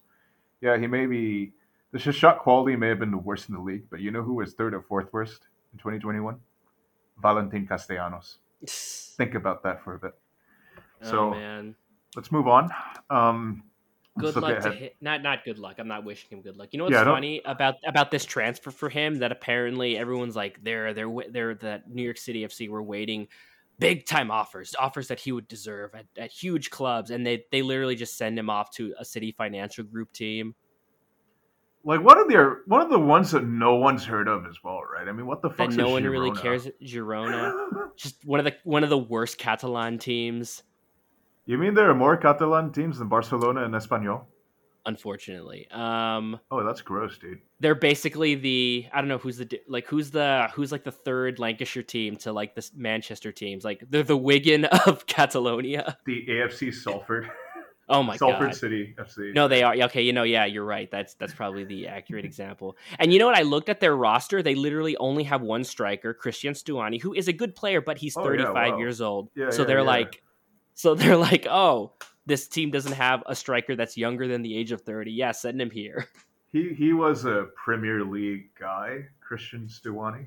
Yeah, 0.61 0.77
he 0.77 0.87
may 0.87 1.07
be 1.07 1.53
the 1.93 1.99
his 1.99 2.15
shot 2.15 2.41
quality 2.41 2.77
may 2.77 2.89
have 2.89 2.99
been 2.99 3.11
the 3.11 3.17
worst 3.17 3.49
in 3.49 3.55
the 3.55 3.61
league, 3.63 3.85
but 3.91 4.01
you 4.01 4.11
know 4.11 4.23
who 4.23 4.35
was 4.35 4.53
third 4.53 4.75
or 4.75 4.83
fourth 4.83 5.11
worst 5.11 5.47
in 5.73 5.79
2021? 5.79 6.37
Valentin 7.23 7.67
Castellanos. 7.67 8.37
Think 9.17 9.35
about 9.35 9.63
that 9.63 9.83
for 9.83 9.95
a 9.95 9.99
bit. 9.99 10.15
oh 11.03 11.11
So- 11.11 11.31
man 11.31 11.75
Let's 12.17 12.33
move 12.33 12.49
on. 12.49 12.71
Um, 13.11 13.63
let's 13.77 13.78
good 14.19 14.37
luck 14.43 14.61
to 14.63 14.73
him. 14.73 14.91
Not 15.01 15.23
not 15.23 15.45
good 15.45 15.59
luck. 15.59 15.77
I'm 15.79 15.89
not 15.89 16.05
wishing 16.05 16.31
him 16.31 16.43
good 16.43 16.57
luck. 16.57 16.69
You 16.73 16.79
know 16.79 16.85
what's 16.85 16.95
Yeah, 16.95 17.05
funny 17.05 17.41
about 17.45 17.77
about 17.87 18.11
this 18.11 18.25
transfer 18.25 18.71
for 18.71 18.89
him? 18.89 19.17
That 19.17 19.33
apparently 19.33 19.97
everyone's 19.97 20.37
like 20.37 20.63
they're 20.63 20.93
they're 20.95 21.11
they're 21.31 21.55
that 21.57 21.89
New 21.91 22.03
York 22.03 22.19
City 22.19 22.45
FC 22.45 22.69
were 22.69 22.83
waiting 22.83 23.29
big 23.79 24.07
time 24.07 24.31
offers, 24.31 24.75
offers 24.79 25.09
that 25.09 25.21
he 25.21 25.31
would 25.33 25.47
deserve 25.47 25.95
at, 25.95 26.07
at 26.17 26.31
huge 26.33 26.71
clubs, 26.71 27.11
and 27.11 27.27
they 27.27 27.45
they 27.53 27.63
literally 27.63 27.97
just 27.97 28.17
send 28.17 28.39
him 28.39 28.51
off 28.51 28.71
to 28.73 28.95
a 28.99 29.05
City 29.05 29.33
Financial 29.33 29.85
Group 29.85 30.13
team. 30.13 30.55
Like 31.85 32.03
one 32.03 32.19
of 32.19 32.29
the 32.29 32.57
one 32.67 32.81
of 32.83 32.91
the 32.91 32.99
ones 32.99 33.31
that 33.31 33.45
no 33.45 33.77
one's 33.77 34.05
heard 34.05 34.29
of 34.29 34.45
as 34.47 34.57
well, 34.63 34.81
right? 34.83 35.09
I 35.09 35.13
mean, 35.13 35.27
what 35.27 35.43
the 35.43 35.49
That 35.57 35.69
fuck? 35.69 35.71
no 35.71 35.89
one 35.91 36.05
really 36.05 36.33
cares. 36.33 36.69
Girona, 36.83 37.53
just 37.97 38.25
one 38.27 38.41
of 38.41 38.45
the 38.45 38.57
one 38.65 38.83
of 38.85 38.91
the 38.91 38.99
worst 38.99 39.39
Catalan 39.39 39.99
teams. 39.99 40.63
You 41.49 41.57
mean 41.59 41.73
there 41.75 41.89
are 41.91 41.95
more 41.95 42.17
Catalan 42.17 42.73
teams 42.73 42.99
than 42.99 43.09
Barcelona 43.09 43.65
and 43.65 43.73
Espanyol? 43.75 44.21
Unfortunately, 44.87 45.67
um, 45.71 46.39
Oh, 46.51 46.63
that's 46.65 46.81
gross, 46.83 47.19
dude. 47.19 47.41
they're 47.61 47.75
basically 47.75 48.35
the 48.37 48.87
I 48.93 49.01
don't 49.01 49.09
know 49.09 49.19
who's 49.19 49.37
the 49.39 49.61
like 49.67 49.87
who's 49.87 50.11
the 50.11 50.49
who's 50.55 50.73
like 50.73 50.85
the 50.85 50.93
third 50.93 51.39
Lancashire 51.39 51.83
team 51.83 52.17
to 52.19 52.33
like 52.33 52.55
the 52.55 52.67
Manchester 52.77 53.33
teams. 53.33 53.65
Like 53.65 53.83
they're 53.91 54.03
the 54.03 54.17
Wigan 54.17 54.65
of 54.87 55.05
Catalonia. 55.07 55.99
The 56.07 56.25
AFC 56.29 56.73
Salford, 56.73 57.31
Oh 57.91 58.03
my 58.03 58.17
Salford 58.17 58.39
god. 58.51 58.55
Salford 58.55 58.55
City 58.55 58.95
FC. 58.99 59.35
No, 59.35 59.49
they 59.49 59.63
are 59.63 59.75
okay. 59.85 60.03
You 60.03 60.13
know, 60.15 60.23
yeah, 60.23 60.45
you're 60.47 60.65
right. 60.65 60.91
That's 60.91 61.15
that's 61.15 61.35
probably 61.35 61.65
the 61.65 61.89
accurate 61.89 62.25
example. 62.25 62.77
And 62.99 63.13
you 63.13 63.19
know 63.19 63.27
what? 63.27 63.37
I 63.39 63.43
looked 63.43 63.69
at 63.69 63.81
their 63.81 63.97
roster. 63.97 64.43
They 64.43 64.55
literally 64.55 64.97
only 64.99 65.25
have 65.25 65.43
one 65.43 65.65
striker, 65.65 66.15
Cristhian 66.15 66.53
Stuani, 66.53 67.01
who 67.01 67.13
is 67.15 67.29
a 67.29 67.33
good 67.33 67.55
player, 67.55 67.81
but 67.83 67.99
he's 67.99 68.17
Oh, 68.17 68.23
yeah, 68.23 68.45
35 68.45 68.73
wow. 68.73 68.79
years 68.79 69.01
old. 69.03 69.31
Yeah, 69.35 69.51
so 69.51 69.63
yeah, 69.63 69.67
they're 69.69 69.79
yeah. 69.79 69.83
like, 69.85 70.23
so 70.79 70.95
they're 70.95 71.17
like, 71.17 71.45
oh, 71.51 71.93
this 72.25 72.47
team 72.47 72.71
doesn't 72.71 72.93
have 72.93 73.25
a 73.27 73.35
striker 73.35 73.75
that's 73.75 73.97
younger 73.97 74.29
than 74.29 74.43
the 74.43 74.57
age 74.57 74.71
of 74.71 74.83
30. 74.83 75.11
Yeah, 75.11 75.33
send 75.33 75.61
him 75.61 75.71
here. 75.71 76.07
he 76.53 76.73
he 76.73 76.93
was 76.93 77.25
a 77.25 77.47
Premier 77.57 78.05
League 78.05 78.51
guy, 78.59 79.07
Cristhian 79.29 79.69
Stuani. 79.69 80.27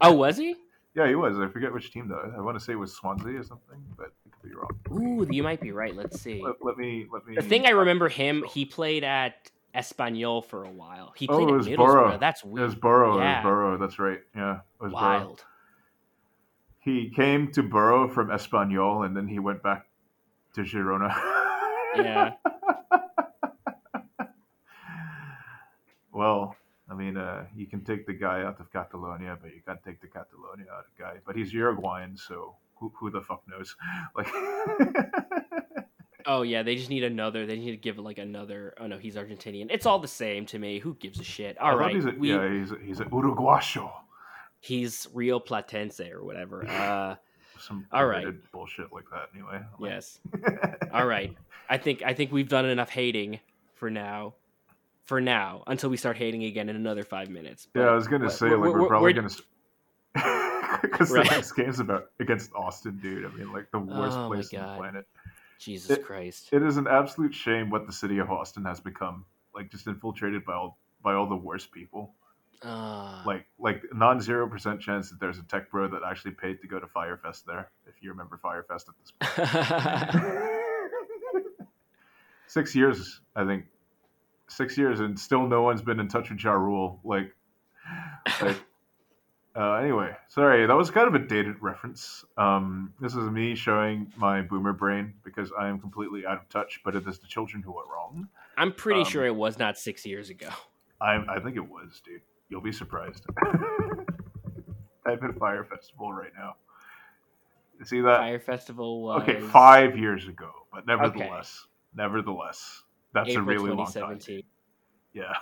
Oh, 0.00 0.12
was 0.24 0.38
he? 0.38 0.56
yeah, 0.94 1.06
he 1.08 1.14
was. 1.14 1.38
I 1.38 1.48
forget 1.48 1.72
which 1.74 1.92
team 1.92 2.08
though. 2.08 2.32
I 2.36 2.40
want 2.40 2.58
to 2.58 2.64
say 2.64 2.72
it 2.72 2.76
was 2.76 2.94
Swansea 2.94 3.38
or 3.38 3.42
something, 3.44 3.84
but 3.98 4.06
I 4.26 4.30
could 4.40 4.48
be 4.48 4.54
wrong. 4.56 4.70
Ooh, 4.92 5.26
you 5.30 5.42
might 5.42 5.60
be 5.60 5.72
right. 5.72 5.94
Let's 5.94 6.20
see. 6.20 6.42
Let, 6.42 6.56
let 6.62 6.78
me 6.78 7.06
let 7.12 7.26
me. 7.26 7.34
The 7.36 7.42
thing 7.42 7.66
I 7.66 7.70
remember 7.70 8.08
him, 8.08 8.44
he 8.50 8.64
played 8.64 9.04
at 9.04 9.50
Espanyol 9.74 10.44
for 10.44 10.64
a 10.64 10.70
while. 10.70 11.12
He 11.16 11.26
Oh, 11.28 11.34
played 11.36 11.48
it 11.48 11.52
at 11.52 11.56
was 11.56 11.66
Middlesbrough. 11.66 11.76
Borough. 11.76 12.18
That's 12.18 12.42
It 12.44 12.48
weird. 12.48 12.66
was 12.66 12.74
Borough. 12.76 13.16
It 13.18 13.20
Yeah. 13.22 13.36
was 13.38 13.42
Borough. 13.42 13.76
That's 13.78 13.98
right. 13.98 14.20
Yeah, 14.34 14.54
it 14.80 14.84
was 14.84 14.92
Borough. 14.92 15.36
He 16.84 17.08
came 17.08 17.50
to 17.52 17.62
Borough 17.62 18.08
from 18.08 18.28
Espanyol, 18.28 19.06
and 19.06 19.16
then 19.16 19.26
he 19.26 19.38
went 19.38 19.62
back 19.62 19.86
to 20.54 20.60
Girona. 20.60 21.14
Yeah. 21.96 22.32
well, 26.12 26.56
I 26.90 26.94
mean, 26.94 27.16
uh, 27.16 27.46
you 27.56 27.66
can 27.66 27.84
take 27.84 28.06
the 28.06 28.12
guy 28.12 28.42
out 28.42 28.60
of 28.60 28.70
Catalonia, 28.70 29.38
but 29.40 29.54
you 29.54 29.62
can't 29.66 29.82
take 29.82 30.00
the 30.02 30.08
Catalonia 30.08 30.66
out 30.72 30.84
of 30.84 30.98
guy. 30.98 31.14
But 31.26 31.36
he's 31.36 31.52
Uruguayan, 31.54 32.16
so 32.16 32.56
who, 32.74 32.92
who 32.98 33.10
the 33.10 33.22
fuck 33.22 33.42
knows? 33.48 33.74
Like, 34.16 34.28
Oh 36.26 36.42
yeah, 36.42 36.62
they 36.62 36.74
just 36.74 36.88
need 36.88 37.04
another. 37.04 37.46
They 37.46 37.58
need 37.58 37.72
to 37.72 37.76
give 37.76 37.98
it 37.98 38.02
like 38.02 38.18
another. 38.18 38.74
Oh 38.80 38.86
no, 38.86 38.98
he's 38.98 39.16
Argentinian. 39.16 39.66
It's 39.70 39.86
all 39.86 39.98
the 39.98 40.08
same 40.08 40.46
to 40.46 40.58
me. 40.58 40.78
Who 40.78 40.94
gives 40.94 41.20
a 41.20 41.24
shit? 41.24 41.56
I 41.60 41.64
All 41.64 41.72
thought 41.72 41.78
right, 41.78 41.94
he's 41.94 42.06
a, 42.06 42.10
we, 42.12 42.30
yeah, 42.30 42.50
he's 42.50 42.72
a, 42.72 42.78
he's 42.82 43.00
an 43.00 43.10
Uruguayo. 43.10 43.90
He's 44.64 45.06
Rio 45.12 45.38
Platense 45.38 46.00
or 46.12 46.24
whatever. 46.24 46.64
Uh, 46.68 47.16
Some 47.60 47.86
All 47.92 48.06
right. 48.06 48.26
bullshit 48.52 48.92
like 48.92 49.04
that. 49.10 49.28
Anyway. 49.34 49.60
Like- 49.78 49.90
yes. 49.92 50.18
All 50.92 51.06
right. 51.06 51.34
I 51.70 51.78
think 51.78 52.02
I 52.02 52.12
think 52.14 52.32
we've 52.32 52.48
done 52.48 52.66
enough 52.66 52.90
hating 52.90 53.40
for 53.74 53.90
now. 53.90 54.34
For 55.04 55.20
now, 55.20 55.62
until 55.66 55.90
we 55.90 55.98
start 55.98 56.16
hating 56.16 56.44
again 56.44 56.68
in 56.70 56.76
another 56.76 57.04
five 57.04 57.28
minutes. 57.28 57.68
Yeah, 57.74 57.82
I 57.88 57.94
was 57.94 58.06
gonna 58.08 58.24
we're- 58.24 58.30
say 58.32 58.46
we're- 58.48 58.56
like 58.56 58.72
we're, 58.72 58.78
we're- 58.80 58.88
probably 58.88 59.12
we're- 59.12 59.28
gonna 59.28 60.80
because 60.82 61.10
Right. 61.12 61.28
the 61.28 61.34
next 61.34 61.52
game's 61.52 61.80
about 61.80 62.10
against 62.20 62.52
Austin, 62.54 62.98
dude. 63.02 63.24
I 63.24 63.28
mean, 63.28 63.52
like 63.52 63.70
the 63.70 63.78
worst 63.80 64.16
Oh 64.16 64.28
place 64.28 64.52
on 64.54 64.66
the 64.72 64.76
planet. 64.78 65.06
Jesus 65.58 65.90
it- 65.90 66.04
Christ. 66.04 66.48
It 66.52 66.62
is 66.62 66.76
an 66.78 66.86
absolute 66.86 67.34
shame 67.34 67.70
what 67.70 67.86
the 67.86 67.92
city 67.92 68.18
of 68.18 68.30
Austin 68.30 68.64
has 68.64 68.80
become. 68.80 69.24
Like 69.54 69.70
just 69.70 69.86
infiltrated 69.86 70.44
by 70.44 70.54
all 70.54 70.78
by 71.02 71.14
all 71.14 71.26
the 71.28 71.36
worst 71.36 71.70
people. 71.70 72.14
Uh, 72.62 73.22
Like 73.26 73.46
like 73.58 73.82
non 73.92 74.20
zero 74.20 74.48
percent 74.48 74.80
chance 74.80 75.10
that 75.10 75.20
there's 75.20 75.38
a 75.38 75.42
tech 75.42 75.70
bro 75.70 75.88
that 75.88 76.02
actually 76.06 76.32
paid 76.32 76.60
to 76.62 76.66
go 76.68 76.78
to 76.78 76.86
Fyre 76.86 77.16
Fest 77.16 77.46
there. 77.46 77.70
If 77.86 77.94
you 78.02 78.10
remember 78.10 78.38
Fyre 78.38 78.64
Fest 78.68 78.88
at 78.88 78.94
this. 79.00 79.12
Six 82.46 82.74
years, 82.74 83.20
I 83.34 83.44
think. 83.44 83.64
Six 84.48 84.76
years 84.78 85.00
and 85.00 85.18
still 85.18 85.46
no 85.46 85.62
one's 85.62 85.82
been 85.82 85.98
in 85.98 86.08
touch 86.08 86.30
with 86.30 86.42
Ja 86.42 86.52
Rule. 86.52 87.00
Like 87.02 87.34
like, 88.40 88.56
uh, 89.56 89.72
anyway, 89.74 90.14
sorry, 90.28 90.66
that 90.66 90.74
was 90.74 90.90
kind 90.90 91.08
of 91.08 91.14
a 91.14 91.26
dated 91.26 91.56
reference. 91.60 92.24
Um, 92.36 92.92
this 93.00 93.14
is 93.14 93.30
me 93.30 93.54
showing 93.54 94.12
my 94.16 94.42
boomer 94.42 94.72
brain 94.72 95.14
because 95.24 95.50
I 95.58 95.68
am 95.68 95.78
completely 95.80 96.26
out 96.26 96.38
of 96.38 96.48
touch, 96.48 96.80
but 96.84 96.94
it 96.94 97.06
is 97.06 97.18
the 97.18 97.26
children 97.26 97.62
who 97.62 97.76
are 97.76 97.84
wrong. 97.92 98.28
I'm 98.56 98.72
pretty 98.72 99.00
um, 99.00 99.06
sure 99.06 99.24
it 99.24 99.34
was 99.34 99.58
not 99.58 99.78
six 99.78 100.06
years 100.06 100.30
ago. 100.30 100.48
I 101.00 101.16
I 101.28 101.40
think 101.40 101.56
it 101.56 101.68
was, 101.68 102.00
dude. 102.04 102.22
You'll 102.48 102.60
be 102.60 102.72
surprised. 102.72 103.24
Type 105.06 105.22
in 105.22 105.32
Fyre 105.34 105.64
Festival 105.64 106.12
right 106.12 106.32
now. 106.36 106.56
You 107.78 107.84
see 107.84 108.00
that? 108.00 108.18
Fyre 108.18 108.38
Festival 108.38 109.02
was 109.02 109.22
Okay, 109.22 109.40
five 109.40 109.98
years 109.98 110.28
ago, 110.28 110.50
but 110.72 110.86
nevertheless, 110.86 111.66
nevertheless, 111.94 112.82
that's 113.12 113.30
April 113.30 113.44
a 113.44 113.52
really 113.52 113.70
long 113.70 113.92
time. 113.92 114.20
Yeah, 115.12 115.34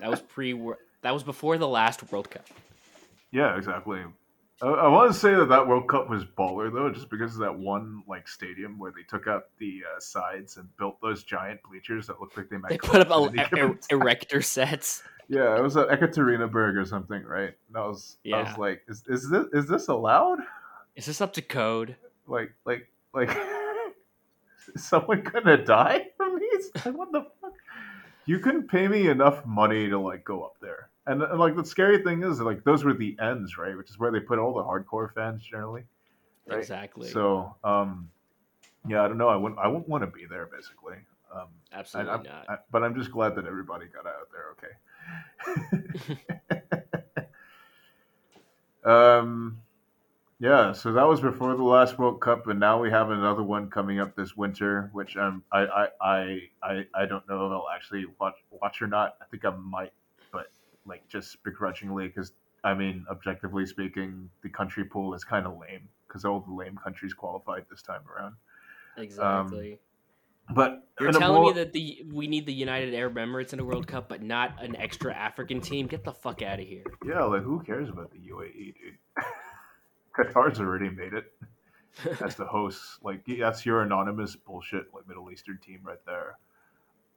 That 0.00 0.10
was 0.10 0.20
pre. 0.20 0.58
That 1.02 1.12
was 1.12 1.22
before 1.22 1.58
the 1.58 1.68
last 1.68 2.10
World 2.10 2.30
Cup. 2.30 2.46
yeah, 3.30 3.56
exactly. 3.56 4.00
I, 4.60 4.66
I 4.66 4.88
want 4.88 5.12
to 5.12 5.18
say 5.18 5.34
that 5.34 5.48
that 5.48 5.66
World 5.66 5.88
Cup 5.88 6.08
was 6.08 6.24
baller 6.24 6.72
though, 6.72 6.90
just 6.90 7.10
because 7.10 7.34
of 7.34 7.40
that 7.40 7.56
one 7.56 8.02
like 8.08 8.26
stadium 8.26 8.78
where 8.78 8.90
they 8.90 9.02
took 9.08 9.26
out 9.26 9.44
the 9.58 9.82
uh, 9.84 10.00
sides 10.00 10.56
and 10.56 10.68
built 10.76 11.00
those 11.00 11.22
giant 11.22 11.60
bleachers 11.62 12.06
that 12.08 12.20
looked 12.20 12.36
like 12.36 12.48
they 12.48 12.56
might. 12.56 12.70
They 12.70 12.78
put 12.78 13.00
up 13.00 13.10
a, 13.10 13.48
er- 13.58 13.78
erector 13.90 14.42
sets. 14.42 15.02
Yeah, 15.28 15.56
it 15.56 15.62
was 15.62 15.76
at 15.76 15.88
Ekaterinburg 15.88 16.76
or 16.76 16.84
something, 16.86 17.22
right? 17.22 17.54
And 17.68 17.76
I 17.76 17.86
was, 17.86 18.16
I 18.32 18.42
was 18.42 18.56
like, 18.58 18.82
is, 18.88 19.04
is 19.08 19.28
this 19.28 19.44
is 19.52 19.66
this 19.66 19.88
allowed? 19.88 20.38
Is 20.96 21.06
this 21.06 21.20
up 21.20 21.34
to 21.34 21.42
code? 21.42 21.96
Like, 22.26 22.52
like, 22.64 22.90
like, 23.12 23.30
is 24.74 24.84
someone 24.88 25.22
gonna 25.22 25.62
die 25.62 26.08
from 26.16 26.38
these? 26.40 26.70
Like, 26.84 26.96
what 26.96 27.12
the 27.12 27.26
fuck? 27.40 27.52
You 28.26 28.38
couldn't 28.38 28.68
pay 28.68 28.88
me 28.88 29.08
enough 29.08 29.44
money 29.46 29.88
to 29.88 29.98
like 29.98 30.24
go 30.24 30.42
up 30.44 30.56
there, 30.60 30.88
and, 31.06 31.22
and 31.22 31.38
like 31.38 31.56
the 31.56 31.64
scary 31.64 32.02
thing 32.02 32.22
is, 32.22 32.40
like, 32.40 32.64
those 32.64 32.84
were 32.84 32.94
the 32.94 33.16
ends, 33.20 33.58
right? 33.58 33.76
Which 33.76 33.90
is 33.90 33.98
where 33.98 34.10
they 34.10 34.20
put 34.20 34.38
all 34.38 34.54
the 34.54 34.62
hardcore 34.62 35.12
fans 35.14 35.42
generally. 35.42 35.84
Right. 36.46 36.58
Exactly. 36.58 37.10
So, 37.10 37.54
um, 37.64 38.10
yeah, 38.86 39.02
I 39.02 39.08
don't 39.08 39.18
know. 39.18 39.28
I 39.28 39.36
wouldn't, 39.36 39.60
I 39.60 39.68
wouldn't 39.68 39.88
want 39.88 40.02
to 40.02 40.06
be 40.06 40.24
there, 40.24 40.46
basically. 40.46 40.96
Um, 41.34 41.48
Absolutely 41.72 42.12
I'm- 42.12 42.22
not. 42.22 42.46
I, 42.48 42.56
but 42.70 42.82
I'm 42.82 42.94
just 42.94 43.10
glad 43.10 43.34
that 43.36 43.44
everybody 43.46 43.86
got 43.86 44.06
out 44.06 44.28
there 44.32 44.44
okay. 44.52 44.74
um, 48.84 49.58
yeah, 50.40 50.72
so 50.72 50.92
that 50.92 51.02
was 51.08 51.20
before 51.20 51.56
the 51.56 51.64
last 51.64 51.98
World 51.98 52.20
Cup, 52.20 52.46
and 52.46 52.60
now 52.60 52.80
we 52.80 52.90
have 52.90 53.10
another 53.10 53.42
one 53.42 53.70
coming 53.70 53.98
up 53.98 54.14
this 54.14 54.36
winter, 54.36 54.88
which 54.92 55.16
I'm 55.16 55.42
I 55.52 55.60
I 55.60 55.88
I 56.00 56.38
I, 56.62 56.86
I 56.94 57.06
don't 57.06 57.28
know 57.28 57.46
if 57.46 57.52
I'll 57.52 57.66
actually 57.74 58.04
watch 58.20 58.36
watch 58.50 58.80
or 58.80 58.86
not. 58.86 59.16
I 59.20 59.24
think 59.24 59.44
I 59.44 59.50
might, 59.50 59.92
but 60.30 60.50
like 60.86 61.06
just 61.08 61.42
begrudgingly 61.42 62.06
because 62.08 62.32
I 62.62 62.74
mean, 62.74 63.04
objectively 63.10 63.66
speaking, 63.66 64.30
the 64.42 64.48
country 64.48 64.84
pool 64.84 65.12
is 65.14 65.24
kind 65.24 65.46
of 65.46 65.58
lame 65.58 65.88
because 66.06 66.24
all 66.24 66.40
the 66.40 66.52
lame 66.52 66.78
countries 66.82 67.14
qualified 67.14 67.66
this 67.70 67.82
time 67.82 68.02
around. 68.08 68.34
exactly. 68.96 69.78
But 70.50 70.86
You're 70.98 71.12
telling 71.12 71.42
me 71.42 71.52
that 71.52 71.72
the 71.72 72.04
we 72.10 72.26
need 72.26 72.46
the 72.46 72.52
United 72.52 72.94
Arab 72.94 73.16
Emirates 73.16 73.52
in 73.52 73.60
a 73.60 73.64
World 73.64 73.86
Cup, 73.86 74.08
but 74.08 74.22
not 74.22 74.62
an 74.62 74.76
extra 74.76 75.14
African 75.14 75.60
team? 75.60 75.86
Get 75.86 76.04
the 76.04 76.12
fuck 76.12 76.42
out 76.42 76.58
of 76.58 76.66
here. 76.66 76.84
Yeah, 77.04 77.24
like 77.24 77.42
who 77.42 77.60
cares 77.62 77.88
about 77.88 78.10
the 78.10 78.18
UAE, 78.18 78.74
dude? 78.74 78.96
Qatar's 80.16 80.58
already 80.58 80.88
made 80.88 81.12
it 81.12 81.32
as 82.24 82.34
the 82.36 82.46
hosts. 82.46 82.98
Like 83.02 83.26
that's 83.26 83.66
your 83.66 83.82
anonymous 83.82 84.36
bullshit, 84.36 84.86
like 84.94 85.06
Middle 85.06 85.30
Eastern 85.30 85.58
team 85.58 85.80
right 85.82 86.04
there. 86.06 86.38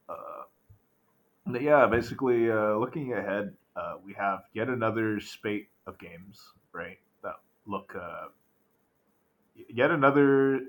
Uh, 0.10 0.44
yeah, 1.60 1.88
basically, 1.88 2.52
uh, 2.52 2.76
looking 2.76 3.14
ahead, 3.14 3.54
uh, 3.76 3.96
we 4.04 4.14
have 4.14 4.42
yet 4.54 4.68
another 4.68 5.20
spate 5.20 5.70
of 5.88 5.98
games, 5.98 6.40
right? 6.74 7.00
That 7.24 7.36
look, 7.66 7.96
uh, 8.00 8.28
yet 9.70 9.92
another, 9.92 10.62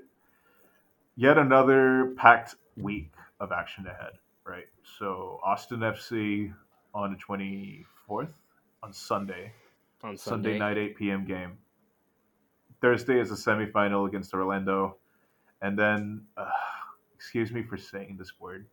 yet 1.15 1.37
another 1.37 2.13
packed 2.17 2.55
week 2.77 3.11
of 3.39 3.51
action 3.51 3.87
ahead, 3.87 4.13
right? 4.45 4.65
So 4.99 5.39
Austin 5.43 5.79
FC 5.79 6.53
on 6.93 7.11
the 7.11 7.17
twenty 7.17 7.85
fourth 8.05 8.33
on 8.83 8.93
Sunday. 8.93 9.53
On 10.03 10.17
Sunday 10.17 10.57
Sunday, 10.57 10.59
night, 10.59 10.77
8 10.77 10.97
p.m. 10.97 11.25
game. 11.25 11.57
Thursday 12.81 13.19
is 13.19 13.31
a 13.31 13.35
semifinal 13.35 14.05
against 14.05 14.33
Orlando. 14.33 14.97
And 15.61 15.79
then, 15.79 16.25
uh, 16.35 16.49
excuse 17.15 17.51
me 17.53 17.63
for 17.63 17.77
saying 17.77 18.17
this 18.19 18.33
word, 18.37 18.65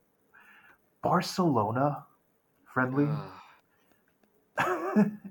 Barcelona 1.02 2.04
friendly. 2.74 3.08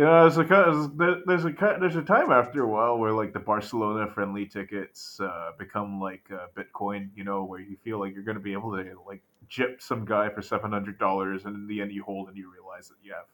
You 0.00 0.06
know, 0.06 0.22
there's 0.22 0.38
a 0.38 1.22
there's 1.26 1.44
a 1.44 1.52
there's 1.78 1.96
a 1.96 2.02
time 2.02 2.32
after 2.32 2.62
a 2.62 2.66
while 2.66 2.96
where 2.96 3.12
like 3.12 3.34
the 3.34 3.38
Barcelona 3.38 4.10
friendly 4.10 4.46
tickets 4.46 5.20
uh, 5.20 5.50
become 5.58 6.00
like 6.00 6.22
uh, 6.32 6.46
Bitcoin. 6.56 7.10
You 7.14 7.24
know, 7.24 7.44
where 7.44 7.60
you 7.60 7.76
feel 7.84 8.00
like 8.00 8.14
you're 8.14 8.22
going 8.22 8.38
to 8.38 8.42
be 8.42 8.54
able 8.54 8.70
to 8.70 8.82
like 9.06 9.20
jip 9.50 9.82
some 9.82 10.06
guy 10.06 10.30
for 10.30 10.40
seven 10.40 10.72
hundred 10.72 10.98
dollars, 10.98 11.44
and 11.44 11.54
in 11.54 11.66
the 11.66 11.82
end 11.82 11.92
you 11.92 12.02
hold 12.02 12.28
and 12.28 12.36
you 12.38 12.50
realize 12.50 12.88
that 12.88 12.94
you 13.02 13.12
have 13.12 13.26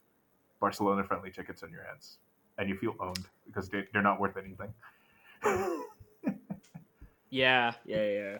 Barcelona 0.59 1.05
friendly 1.05 1.31
tickets 1.31 1.63
in 1.63 1.71
your 1.71 1.85
hands, 1.85 2.19
and 2.59 2.69
you 2.69 2.75
feel 2.75 2.97
owned 2.99 3.29
because 3.47 3.69
they, 3.69 3.85
they're 3.93 4.03
not 4.03 4.19
worth 4.19 4.37
anything. 4.37 4.75
yeah, 7.31 7.75
yeah, 7.85 8.09
yeah. 8.09 8.39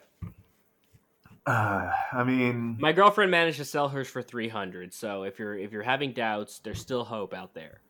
Uh, 1.47 1.93
I 2.13 2.25
mean, 2.25 2.77
My 2.81 2.91
girlfriend 2.91 3.31
managed 3.31 3.59
to 3.59 3.65
sell 3.65 3.89
hers 3.89 4.09
for 4.09 4.21
three 4.21 4.49
hundred. 4.49 4.93
So 4.93 5.23
if 5.23 5.39
you're 5.39 5.57
if 5.57 5.71
you're 5.71 5.85
having 5.85 6.11
doubts, 6.11 6.59
there's 6.59 6.81
still 6.81 7.05
hope 7.05 7.33
out 7.33 7.55
there. 7.55 7.83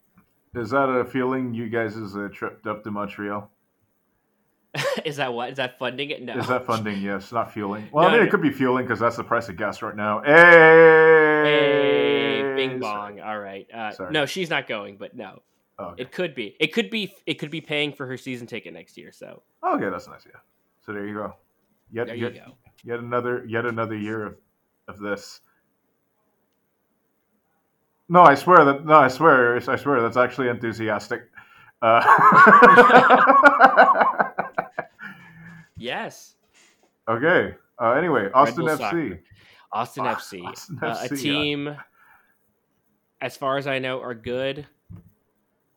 Is 0.56 0.70
that 0.70 0.88
a 0.88 1.04
feeling 1.04 1.54
you 1.54 1.68
guys 1.68 1.96
is 1.96 2.16
uh, 2.16 2.28
tripped 2.32 2.66
up 2.66 2.82
to 2.84 2.90
Montreal? 2.90 3.50
is 5.04 5.16
that 5.16 5.32
what? 5.32 5.50
Is 5.50 5.56
that 5.56 5.78
funding 5.78 6.10
it? 6.10 6.22
No. 6.22 6.36
Is 6.36 6.48
that 6.48 6.66
funding? 6.66 7.00
Yes, 7.00 7.32
not 7.32 7.52
fueling. 7.52 7.88
Well, 7.92 8.04
No, 8.04 8.08
I 8.08 8.12
mean, 8.12 8.20
no. 8.20 8.26
it 8.26 8.30
could 8.30 8.42
be 8.42 8.50
fueling 8.50 8.84
because 8.84 9.00
that's 9.00 9.16
the 9.16 9.24
price 9.24 9.48
of 9.48 9.56
gas 9.56 9.80
right 9.82 9.96
now. 9.96 10.20
Hey, 10.24 11.42
Hey, 11.44 12.54
bing 12.56 12.80
Sorry. 12.82 13.12
bong. 13.14 13.20
All 13.20 13.38
right. 13.38 13.66
Uh, 13.72 13.90
Sorry. 13.92 14.12
no, 14.12 14.26
she's 14.26 14.50
not 14.50 14.66
going, 14.66 14.96
but 14.98 15.14
no, 15.16 15.42
Oh, 15.78 15.86
okay. 15.88 16.02
it 16.02 16.12
could 16.12 16.34
be. 16.34 16.56
It 16.60 16.72
could 16.72 16.90
be. 16.90 17.14
It 17.26 17.34
could 17.34 17.50
be 17.50 17.60
paying 17.60 17.92
for 17.92 18.06
her 18.06 18.16
season 18.16 18.46
ticket 18.46 18.72
next 18.74 18.96
year. 18.96 19.12
So 19.12 19.42
okay, 19.66 19.88
that's 19.90 20.08
nice. 20.08 20.24
Yeah. 20.26 20.40
So 20.84 20.92
there 20.92 21.06
you 21.06 21.14
go. 21.14 21.34
Yet, 21.90 22.06
there 22.08 22.16
you 22.16 22.24
yet, 22.24 22.34
go. 22.46 22.52
yet 22.84 22.98
another, 22.98 23.44
yet 23.46 23.64
another 23.66 23.96
year 23.96 24.24
of, 24.26 24.36
of 24.88 24.98
this. 25.00 25.40
No, 28.08 28.22
I 28.22 28.34
swear 28.34 28.64
that. 28.64 28.86
No, 28.86 28.94
I 28.94 29.08
swear. 29.08 29.56
I 29.56 29.76
swear 29.76 30.00
that's 30.00 30.16
actually 30.16 30.48
enthusiastic. 30.48 31.28
Uh, 31.82 32.00
Yes, 35.76 36.36
okay. 37.08 37.54
Uh, 37.80 37.92
anyway, 37.92 38.28
Austin 38.32 38.64
FC. 38.64 38.78
Soccer. 38.78 39.20
Austin 39.72 40.06
Ah, 40.06 40.14
FC, 40.14 40.44
Austin 40.44 40.78
uh, 40.82 40.86
a 40.86 41.08
FC, 41.08 41.10
yeah. 41.10 41.16
team. 41.16 41.76
As 43.20 43.36
far 43.36 43.58
as 43.58 43.66
I 43.66 43.78
know, 43.78 44.00
are 44.00 44.14
good. 44.14 44.66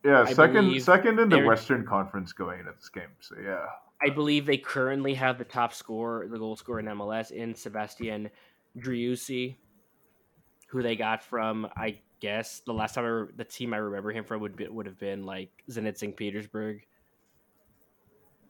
Yeah, 0.05 0.21
I 0.21 0.33
second 0.33 0.81
second 0.81 1.19
in 1.19 1.27
the 1.27 1.43
Western 1.43 1.85
Conference 1.85 2.31
going 2.31 2.59
into 2.59 2.71
this 2.71 2.87
game. 2.87 3.09
So 3.19 3.35
yeah, 3.43 3.65
I 4.01 4.09
believe 4.09 4.45
they 4.45 4.57
currently 4.57 5.13
have 5.15 5.37
the 5.37 5.43
top 5.43 5.73
scorer, 5.73 6.27
the 6.27 6.37
goal 6.37 6.55
scorer 6.55 6.79
in 6.79 6.85
MLS, 6.85 7.31
in 7.31 7.53
Sebastian 7.53 8.29
Driussi, 8.77 9.57
who 10.67 10.81
they 10.81 10.95
got 10.95 11.21
from, 11.21 11.67
I 11.75 11.99
guess, 12.19 12.61
the 12.65 12.73
last 12.73 12.95
time 12.95 13.05
I 13.05 13.07
re- 13.07 13.31
the 13.35 13.45
team 13.45 13.73
I 13.73 13.77
remember 13.77 14.11
him 14.11 14.23
from 14.23 14.41
would 14.41 14.55
be, 14.55 14.67
would 14.67 14.85
have 14.85 14.99
been 14.99 15.23
like 15.23 15.49
Zenit 15.69 15.97
St. 15.97 16.15
Petersburg. 16.15 16.85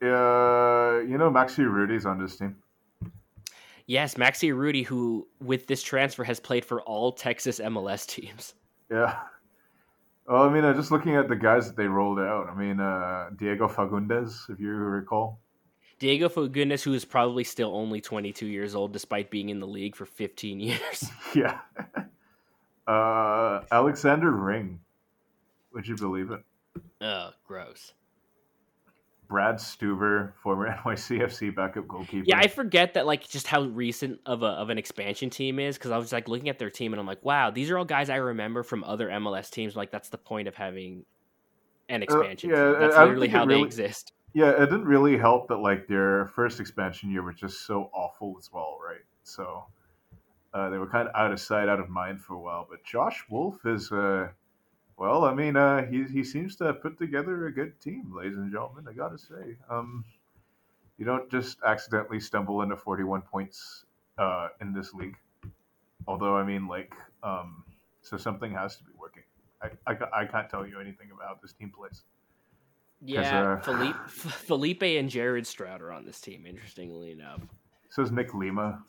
Yeah, 0.02 1.02
you 1.02 1.18
know 1.18 1.30
Maxi 1.30 1.60
Urruti's 1.60 2.06
on 2.06 2.20
this 2.20 2.38
team. 2.38 2.56
Yes, 3.90 4.14
Maxi 4.14 4.54
Urruti, 4.54 4.86
who 4.86 5.28
with 5.42 5.66
this 5.66 5.82
transfer 5.82 6.24
has 6.24 6.40
played 6.40 6.64
for 6.64 6.80
all 6.84 7.12
Texas 7.12 7.60
MLS 7.60 8.06
teams. 8.06 8.54
Yeah. 8.92 9.18
Well, 10.28 10.44
I 10.44 10.54
mean, 10.54 10.64
uh, 10.64 10.76
just 10.76 10.92
looking 10.92 11.16
at 11.16 11.28
the 11.28 11.36
guys 11.36 11.66
that 11.66 11.76
they 11.76 11.88
rolled 11.88 12.20
out. 12.20 12.50
I 12.52 12.54
mean, 12.54 12.80
uh, 12.80 13.32
Diego 13.36 13.68
Fagundes, 13.68 14.48
if 14.48 14.60
you 14.60 14.70
recall. 14.70 15.40
Diego 15.98 16.30
Fagundes, 16.30 16.84
who 16.84 16.94
is 16.94 17.04
probably 17.04 17.44
still 17.44 17.76
only 17.76 18.00
22 18.00 18.46
years 18.46 18.76
old, 18.76 18.94
despite 18.94 19.32
being 19.32 19.50
in 19.50 19.60
the 19.60 19.66
league 19.66 19.96
for 19.96 20.06
15 20.06 20.60
years. 20.60 21.10
yeah. 21.36 21.58
Uh, 22.90 23.62
Alexander 23.72 24.32
Ring. 24.32 24.80
Would 25.74 25.88
you 25.88 25.96
believe 25.96 26.32
it? 26.32 26.42
Oh, 27.00 27.30
gross. 27.46 27.94
Brad 29.28 29.58
Stuver, 29.58 30.34
former 30.42 30.76
NYCFC 30.84 31.56
backup 31.56 31.88
goalkeeper. 31.88 32.26
Yeah, 32.26 32.40
I 32.40 32.48
forget 32.48 32.96
that 32.96 33.06
like 33.06 33.30
just 33.30 33.46
how 33.46 33.62
recent 33.62 34.20
of 34.26 34.42
a 34.42 34.48
of 34.48 34.72
an 34.72 34.80
expansion 34.80 35.30
team 35.30 35.60
is 35.60 35.78
because 35.78 35.92
I 35.92 36.00
was 36.00 36.12
like 36.12 36.28
looking 36.28 36.50
at 36.50 36.58
their 36.58 36.72
team 36.72 36.92
and 36.92 37.00
I'm 37.00 37.06
like, 37.06 37.24
wow, 37.24 37.52
these 37.52 37.70
are 37.70 37.78
all 37.78 37.86
guys 37.86 38.10
I 38.10 38.16
remember 38.16 38.64
from 38.64 38.84
other 38.84 39.08
MLS 39.10 39.52
teams. 39.52 39.76
Like 39.76 39.92
that's 39.92 40.10
the 40.10 40.18
point 40.18 40.48
of 40.48 40.56
having 40.56 41.06
an 41.90 42.02
expansion. 42.02 42.52
Uh, 42.52 42.56
yeah, 42.56 42.72
team. 42.72 42.80
That's 42.80 42.96
I 42.96 43.04
literally 43.04 43.28
think 43.28 43.36
it 43.36 43.38
how 43.38 43.46
they 43.46 43.62
exist. 43.62 44.14
Yeah, 44.34 44.50
it 44.50 44.66
didn't 44.66 44.86
really 44.86 45.16
help 45.16 45.48
that 45.50 45.58
like 45.58 45.88
their 45.88 46.26
first 46.34 46.60
expansion 46.60 47.12
year 47.12 47.22
was 47.22 47.36
just 47.36 47.68
so 47.68 47.92
awful 47.94 48.36
as 48.40 48.52
well, 48.52 48.80
right? 48.84 49.02
So 49.22 49.66
uh, 50.54 50.70
they 50.70 50.78
were 50.78 50.88
kind 50.88 51.08
of 51.08 51.16
out 51.16 51.32
of 51.32 51.40
sight, 51.40 51.70
out 51.70 51.80
of 51.80 51.90
mind 51.90 52.22
for 52.22 52.34
a 52.34 52.40
while. 52.40 52.68
But 52.70 52.84
Josh 52.84 53.24
Wolff 53.30 53.66
is, 53.66 53.92
uh, 53.92 54.30
well, 54.98 55.26
I 55.26 55.34
mean, 55.34 55.56
uh, 55.56 55.86
he 55.86 56.04
he 56.06 56.24
seems 56.24 56.56
to 56.58 56.66
have 56.66 56.82
put 56.82 56.98
together 56.98 57.48
a 57.48 57.52
good 57.52 57.80
team, 57.80 58.12
ladies 58.16 58.38
and 58.38 58.52
gentlemen. 58.52 58.86
I 58.90 58.94
gotta 58.94 59.18
say, 59.18 59.58
um, 59.70 60.04
you 60.98 61.06
don't 61.06 61.30
just 61.30 61.58
accidentally 61.66 62.20
stumble 62.20 62.62
into 62.62 62.76
forty-one 62.76 63.22
points 63.22 63.86
uh, 64.18 64.50
in 64.62 64.74
this 64.74 64.94
league. 64.94 65.16
Although, 66.08 66.36
I 66.36 66.44
mean, 66.44 66.68
like, 66.68 66.94
um, 67.24 67.64
so 68.02 68.18
something 68.18 68.52
has 68.54 68.78
to 68.78 68.84
be 68.84 68.92
working. 68.98 69.24
I, 69.62 69.70
I, 69.86 70.22
I 70.22 70.26
can't 70.26 70.50
tell 70.50 70.66
you 70.66 70.80
anything 70.80 71.12
about 71.12 71.28
how 71.28 71.38
this 71.42 71.54
team 71.54 71.70
plays. 71.70 72.04
Yeah, 73.02 73.54
uh, 73.54 73.60
Felipe, 73.62 73.96
Felipe 74.08 74.84
and 74.84 75.10
Jared 75.10 75.46
Stroud 75.46 75.82
are 75.82 75.92
on 75.92 76.06
this 76.06 76.20
team. 76.20 76.46
Interestingly 76.46 77.12
enough, 77.12 77.42
So 77.90 78.02
is 78.02 78.12
Nick 78.12 78.34
Lima. 78.34 78.84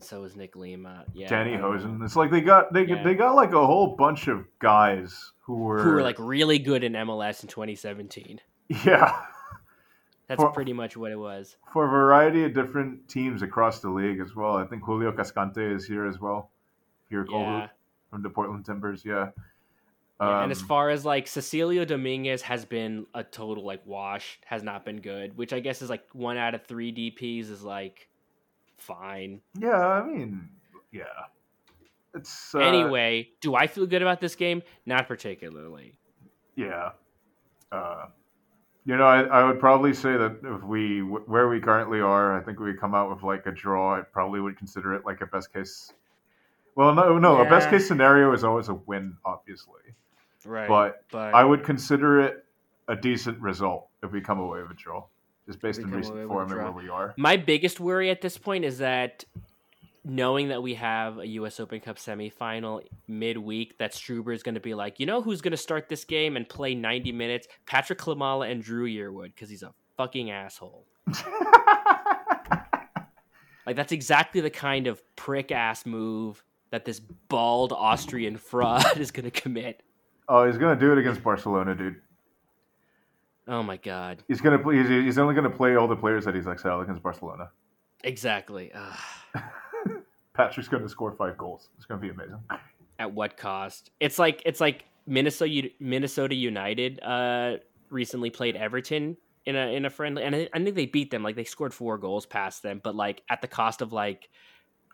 So 0.00 0.24
is 0.24 0.36
Nick 0.36 0.56
Lima. 0.56 1.04
Yeah, 1.14 1.28
Danny 1.28 1.56
know. 1.56 1.70
Hoesen. 1.72 2.04
It's 2.04 2.16
like 2.16 2.30
they 2.30 2.40
got 2.40 2.72
they 2.72 2.84
Yeah. 2.86 3.02
they 3.02 3.14
got 3.14 3.34
like 3.34 3.52
a 3.52 3.66
whole 3.66 3.96
bunch 3.96 4.28
of 4.28 4.46
guys 4.58 5.32
who 5.40 5.56
were 5.56 5.82
who 5.82 5.90
were 5.90 6.02
like 6.02 6.16
really 6.18 6.58
good 6.58 6.84
in 6.84 6.92
MLS 6.92 7.42
in 7.42 7.48
2017. 7.48 8.40
yeah 8.84 9.12
That's 10.28 10.40
For- 10.40 10.52
pretty 10.52 10.72
much 10.72 10.96
what 10.96 11.10
it 11.12 11.18
was. 11.18 11.56
for 11.72 11.84
a 11.84 11.88
variety 11.90 12.44
of 12.44 12.54
different 12.54 13.08
teams 13.08 13.42
across 13.42 13.80
the 13.80 13.90
league 13.90 14.20
as 14.20 14.34
well. 14.34 14.56
I 14.56 14.64
think 14.64 14.82
Julio 14.82 15.12
Cascante 15.12 15.74
is 15.74 15.84
here 15.84 16.06
as 16.06 16.20
well. 16.20 16.50
Here 17.10 17.26
Yeah. 17.28 17.68
from 18.10 18.22
the 18.22 18.30
Portland 18.30 18.64
Timbers, 18.64 19.04
yeah. 19.04 19.30
Yeah, 20.20 20.42
and 20.44 20.52
as 20.52 20.62
Um, 20.62 20.68
far 20.68 20.88
as 20.90 21.04
like 21.04 21.26
Cecilio 21.26 21.84
Dominguez 21.84 22.42
has 22.42 22.64
been 22.64 23.06
a 23.12 23.24
total 23.24 23.64
like 23.64 23.84
wash, 23.84 24.38
has 24.46 24.62
not 24.62 24.84
been 24.84 25.00
good, 25.00 25.36
which 25.36 25.52
I 25.52 25.58
guess 25.60 25.82
is 25.82 25.90
like 25.90 26.04
one 26.12 26.36
out 26.36 26.54
of 26.54 26.62
three 26.64 26.92
DPs 26.92 27.50
is 27.50 27.62
like 27.64 28.08
fine. 28.82 29.40
yeah, 29.58 29.86
I 29.86 30.04
mean, 30.04 30.48
yeah, 30.92 31.02
it's 32.14 32.54
uh, 32.54 32.58
anyway, 32.58 33.30
do 33.40 33.54
I 33.54 33.66
feel 33.66 33.86
good 33.86 34.02
about 34.02 34.20
this 34.20 34.34
game? 34.34 34.62
Not 34.86 35.08
particularly. 35.08 35.94
Yeah. 36.56 36.90
Uh, 37.70 38.06
you 38.84 38.96
know, 38.96 39.04
I, 39.04 39.22
I 39.22 39.44
would 39.44 39.60
probably 39.60 39.94
say 39.94 40.16
that 40.16 40.40
if 40.42 40.62
we 40.64 41.00
where 41.02 41.48
we 41.48 41.60
currently 41.60 42.00
are, 42.00 42.38
I 42.38 42.42
think 42.42 42.58
we 42.58 42.74
come 42.74 42.94
out 42.94 43.10
with 43.10 43.22
like 43.22 43.46
a 43.46 43.52
draw. 43.52 43.96
I 43.98 44.02
probably 44.02 44.40
would 44.40 44.58
consider 44.58 44.94
it 44.94 45.06
like 45.06 45.20
a 45.20 45.26
best 45.26 45.52
case. 45.52 45.92
Well, 46.74 46.94
no, 46.94 47.18
no, 47.18 47.40
a 47.40 47.44
best 47.48 47.70
case 47.70 47.86
scenario 47.86 48.32
is 48.32 48.44
always 48.44 48.68
a 48.68 48.74
win, 48.74 49.16
obviously. 49.24 49.82
Right. 50.44 50.68
But 50.68 51.04
but 51.10 51.34
I 51.34 51.44
would 51.44 51.64
consider 51.64 52.20
it 52.20 52.44
a 52.88 52.96
decent 52.96 53.40
result 53.40 53.88
if 54.02 54.10
we 54.10 54.20
come 54.20 54.40
away 54.40 54.62
with 54.62 54.72
a 54.72 54.74
draw, 54.74 55.04
just 55.46 55.60
based 55.60 55.80
on 55.82 55.90
recent 55.90 56.14
away 56.14 56.24
with 56.24 56.30
a 56.30 56.34
form 56.34 56.52
and 56.52 56.60
where 56.62 56.72
we 56.72 56.88
are. 56.88 57.14
my 57.16 57.36
biggest 57.36 57.80
worry 57.80 58.10
at 58.10 58.20
this 58.20 58.38
point 58.38 58.64
is 58.64 58.78
that 58.78 59.24
knowing 60.04 60.48
that 60.48 60.62
we 60.62 60.74
have 60.74 61.18
a 61.18 61.26
US 61.26 61.60
Open 61.60 61.80
Cup 61.80 61.96
semifinal 61.96 62.82
midweek, 63.06 63.78
that 63.78 63.92
Struber 63.92 64.34
is 64.34 64.42
going 64.42 64.54
to 64.56 64.60
be 64.60 64.74
like, 64.74 64.98
you 64.98 65.06
know 65.06 65.22
who's 65.22 65.40
going 65.40 65.52
to 65.52 65.56
start 65.56 65.88
this 65.88 66.04
game 66.04 66.36
and 66.36 66.48
play 66.48 66.74
90 66.74 67.12
minutes? 67.12 67.46
Patrick 67.66 67.98
Klimala 67.98 68.50
and 68.50 68.62
Dru 68.62 68.86
Yearwood 68.86 69.34
because 69.34 69.48
he's 69.48 69.62
a 69.62 69.72
fucking 69.96 70.30
asshole. 70.30 70.86
Like 73.66 73.76
that's 73.76 73.92
exactly 73.92 74.40
the 74.40 74.50
kind 74.50 74.86
of 74.86 75.00
prick 75.16 75.52
ass 75.52 75.86
move 75.86 76.42
that 76.70 76.84
this 76.84 77.00
bald 77.00 77.72
Austrian 77.72 78.36
fraud 78.36 78.96
is 78.98 79.10
going 79.10 79.24
to 79.24 79.30
commit. 79.30 79.82
oh, 80.28 80.46
he's 80.46 80.58
gonna 80.58 80.78
do 80.78 80.92
it 80.92 80.98
against 80.98 81.22
Barcelona, 81.22 81.74
dude. 81.74 82.00
Oh 83.48 83.62
my 83.62 83.76
god. 83.76 84.22
He's 84.28 84.40
gonna 84.40 84.58
play. 84.58 84.76
He's, 84.76 84.88
he's 84.88 85.18
only 85.18 85.34
gonna 85.34 85.50
play 85.50 85.76
all 85.76 85.88
the 85.88 85.96
players 85.96 86.24
that 86.24 86.34
he's 86.34 86.46
exiled 86.46 86.82
against 86.82 87.02
Barcelona. 87.02 87.50
Exactly. 88.04 88.72
Patrick's 90.34 90.68
gonna 90.68 90.88
score 90.88 91.12
five 91.12 91.36
goals. 91.36 91.68
It's 91.76 91.86
gonna 91.86 92.00
be 92.00 92.10
amazing. 92.10 92.38
At 92.98 93.12
what 93.12 93.36
cost? 93.36 93.90
It's 94.00 94.18
like 94.18 94.42
it's 94.46 94.60
like 94.60 94.84
Minnesota 95.06 95.70
Minnesota 95.80 96.34
United 96.34 97.00
uh 97.02 97.56
recently 97.90 98.30
played 98.30 98.56
Everton 98.56 99.16
in 99.44 99.56
a 99.56 99.74
in 99.74 99.84
a 99.84 99.90
friendly 99.90 100.22
and 100.22 100.34
I, 100.34 100.48
I 100.54 100.62
think 100.62 100.76
they 100.76 100.86
beat 100.86 101.10
them 101.10 101.22
like 101.22 101.36
they 101.36 101.44
scored 101.44 101.74
four 101.74 101.98
goals 101.98 102.26
past 102.26 102.62
them 102.62 102.80
but 102.82 102.94
like 102.94 103.22
at 103.28 103.42
the 103.42 103.48
cost 103.48 103.82
of 103.82 103.92
like 103.92 104.28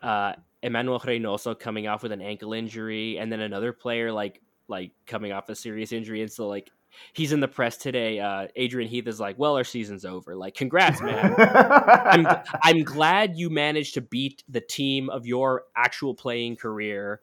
uh 0.03 0.33
Emmanuel 0.63 0.99
Reynoso 0.99 1.59
coming 1.59 1.87
off 1.87 2.03
with 2.03 2.13
an 2.13 2.23
ankle 2.23 2.55
injury 2.55 3.19
and 3.19 3.31
then 3.31 3.41
another 3.41 3.73
player 3.73 4.11
like 4.11 4.41
like 4.67 4.93
coming 5.07 5.33
off 5.33 5.49
a 5.51 5.55
serious 5.55 5.93
injury 5.93 6.23
and 6.23 6.33
so 6.33 6.49
like 6.49 6.71
he's 7.13 7.33
in 7.33 7.41
the 7.41 7.49
press 7.49 7.77
today 7.77 8.19
uh 8.21 8.49
Adrian 8.57 8.89
Heath 8.89 9.07
is 9.07 9.21
like 9.21 9.39
well 9.39 9.57
our 9.57 9.65
season's 9.65 10.05
over 10.05 10.35
like 10.35 10.55
congrats 10.55 11.01
man 11.01 11.35
I'm 11.39 12.27
I'm 12.63 12.83
glad 12.85 13.37
you 13.37 13.51
managed 13.51 13.95
to 13.95 14.01
beat 14.01 14.43
the 14.49 14.61
team 14.61 15.11
of 15.11 15.27
your 15.27 15.65
actual 15.77 16.15
playing 16.15 16.57
career 16.57 17.21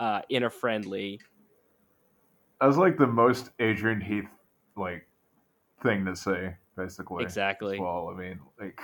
uh, 0.00 0.22
in 0.28 0.42
a 0.42 0.50
friendly. 0.50 1.20
That 2.60 2.66
was 2.66 2.76
like 2.78 2.96
the 2.96 3.06
most 3.06 3.50
Adrian 3.58 4.00
Heath 4.00 4.28
like 4.76 5.06
thing 5.82 6.04
to 6.06 6.16
say, 6.16 6.54
basically. 6.76 7.24
Exactly. 7.24 7.78
Well, 7.78 8.12
I 8.14 8.18
mean, 8.18 8.40
like 8.60 8.80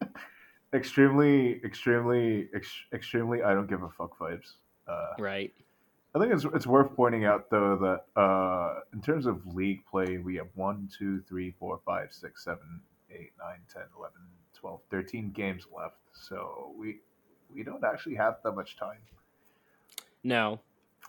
extremely, 0.74 1.60
extremely, 1.64 2.48
ex- 2.54 2.84
extremely. 2.92 3.42
I 3.42 3.54
don't 3.54 3.68
give 3.68 3.82
a 3.82 3.90
fuck 3.90 4.18
vibes. 4.18 4.54
Uh, 4.88 5.12
Right. 5.18 5.52
I 6.14 6.18
think 6.18 6.32
it's 6.32 6.44
it's 6.44 6.66
worth 6.66 6.94
pointing 6.96 7.24
out 7.24 7.50
though 7.50 7.76
that 7.76 8.20
uh, 8.20 8.80
in 8.92 9.00
terms 9.00 9.26
of 9.26 9.46
league 9.54 9.84
play, 9.86 10.18
we 10.18 10.36
have 10.36 10.48
1, 10.54 10.88
2, 10.98 11.22
3, 11.28 11.54
4, 11.58 11.80
5, 11.86 12.08
6, 12.12 12.44
7, 12.44 12.58
8, 13.12 13.18
9, 13.38 13.56
10, 13.72 13.82
11, 13.96 14.16
12, 14.54 14.80
13 14.90 15.30
games 15.30 15.66
left. 15.76 15.94
So 16.12 16.72
we 16.76 16.98
we 17.54 17.62
don't 17.62 17.84
actually 17.84 18.16
have 18.16 18.38
that 18.44 18.52
much 18.52 18.76
time. 18.76 18.98
No. 20.22 20.60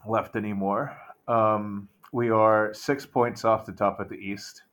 left 0.07 0.35
anymore. 0.35 0.95
Um, 1.27 1.87
we 2.11 2.29
are 2.29 2.73
six 2.73 3.05
points 3.05 3.43
off 3.45 3.65
the 3.65 3.71
top 3.73 3.99
of 3.99 4.07
the 4.09 4.15
East, 4.15 4.63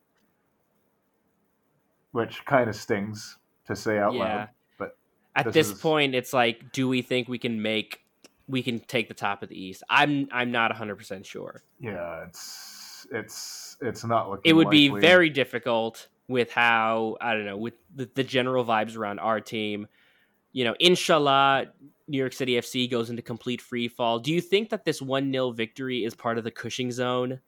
which 2.11 2.43
kind 2.45 2.69
of 2.69 2.75
stings 2.75 3.37
to 3.67 3.75
say 3.75 3.97
out 3.99 4.13
Yeah. 4.13 4.19
loud. 4.23 4.49
But 4.77 4.97
At 5.35 5.45
This 5.45 5.53
this, 5.53 5.69
is- 5.71 5.81
point, 5.81 6.15
it's 6.15 6.33
like, 6.33 6.71
do 6.71 6.87
we 6.87 7.01
think 7.01 7.27
we 7.27 7.37
can 7.37 7.61
make? 7.61 8.03
We 8.49 8.63
can 8.63 8.79
take 8.79 9.07
the 9.07 9.13
top 9.13 9.43
of 9.43 9.49
the 9.49 9.61
East. 9.61 9.83
I'm 9.89 10.27
I'm 10.31 10.51
not 10.51 10.71
100 10.71 10.95
percent 10.95 11.25
sure. 11.25 11.63
yeah, 11.79 12.25
it's 12.27 13.07
it's 13.11 13.77
it's 13.81 14.03
not 14.03 14.29
looking. 14.29 14.49
It 14.49 14.53
would 14.53 14.69
be 14.69 14.89
very 14.89 15.29
difficult 15.29 16.07
with 16.27 16.51
how 16.51 17.17
I 17.21 17.33
don't 17.33 17.45
know 17.45 17.57
with 17.57 17.75
the, 17.95 18.09
the 18.13 18.23
general 18.23 18.65
vibes 18.65 18.97
around 18.97 19.19
our 19.19 19.39
team. 19.39 19.87
You 20.51 20.65
know, 20.65 20.75
inshallah, 20.79 21.67
New 22.07 22.17
York 22.17 22.33
City 22.33 22.53
FC 22.53 22.89
goes 22.89 23.09
into 23.09 23.21
complete 23.21 23.61
free 23.61 23.87
fall. 23.87 24.19
Do 24.19 24.33
you 24.33 24.41
think 24.41 24.69
that 24.69 24.83
this 24.83 25.01
one 25.01 25.31
0 25.31 25.51
victory 25.51 26.03
is 26.03 26.15
part 26.15 26.37
of 26.37 26.43
the 26.43 26.51
Cushing 26.51 26.91
zone? 26.91 27.39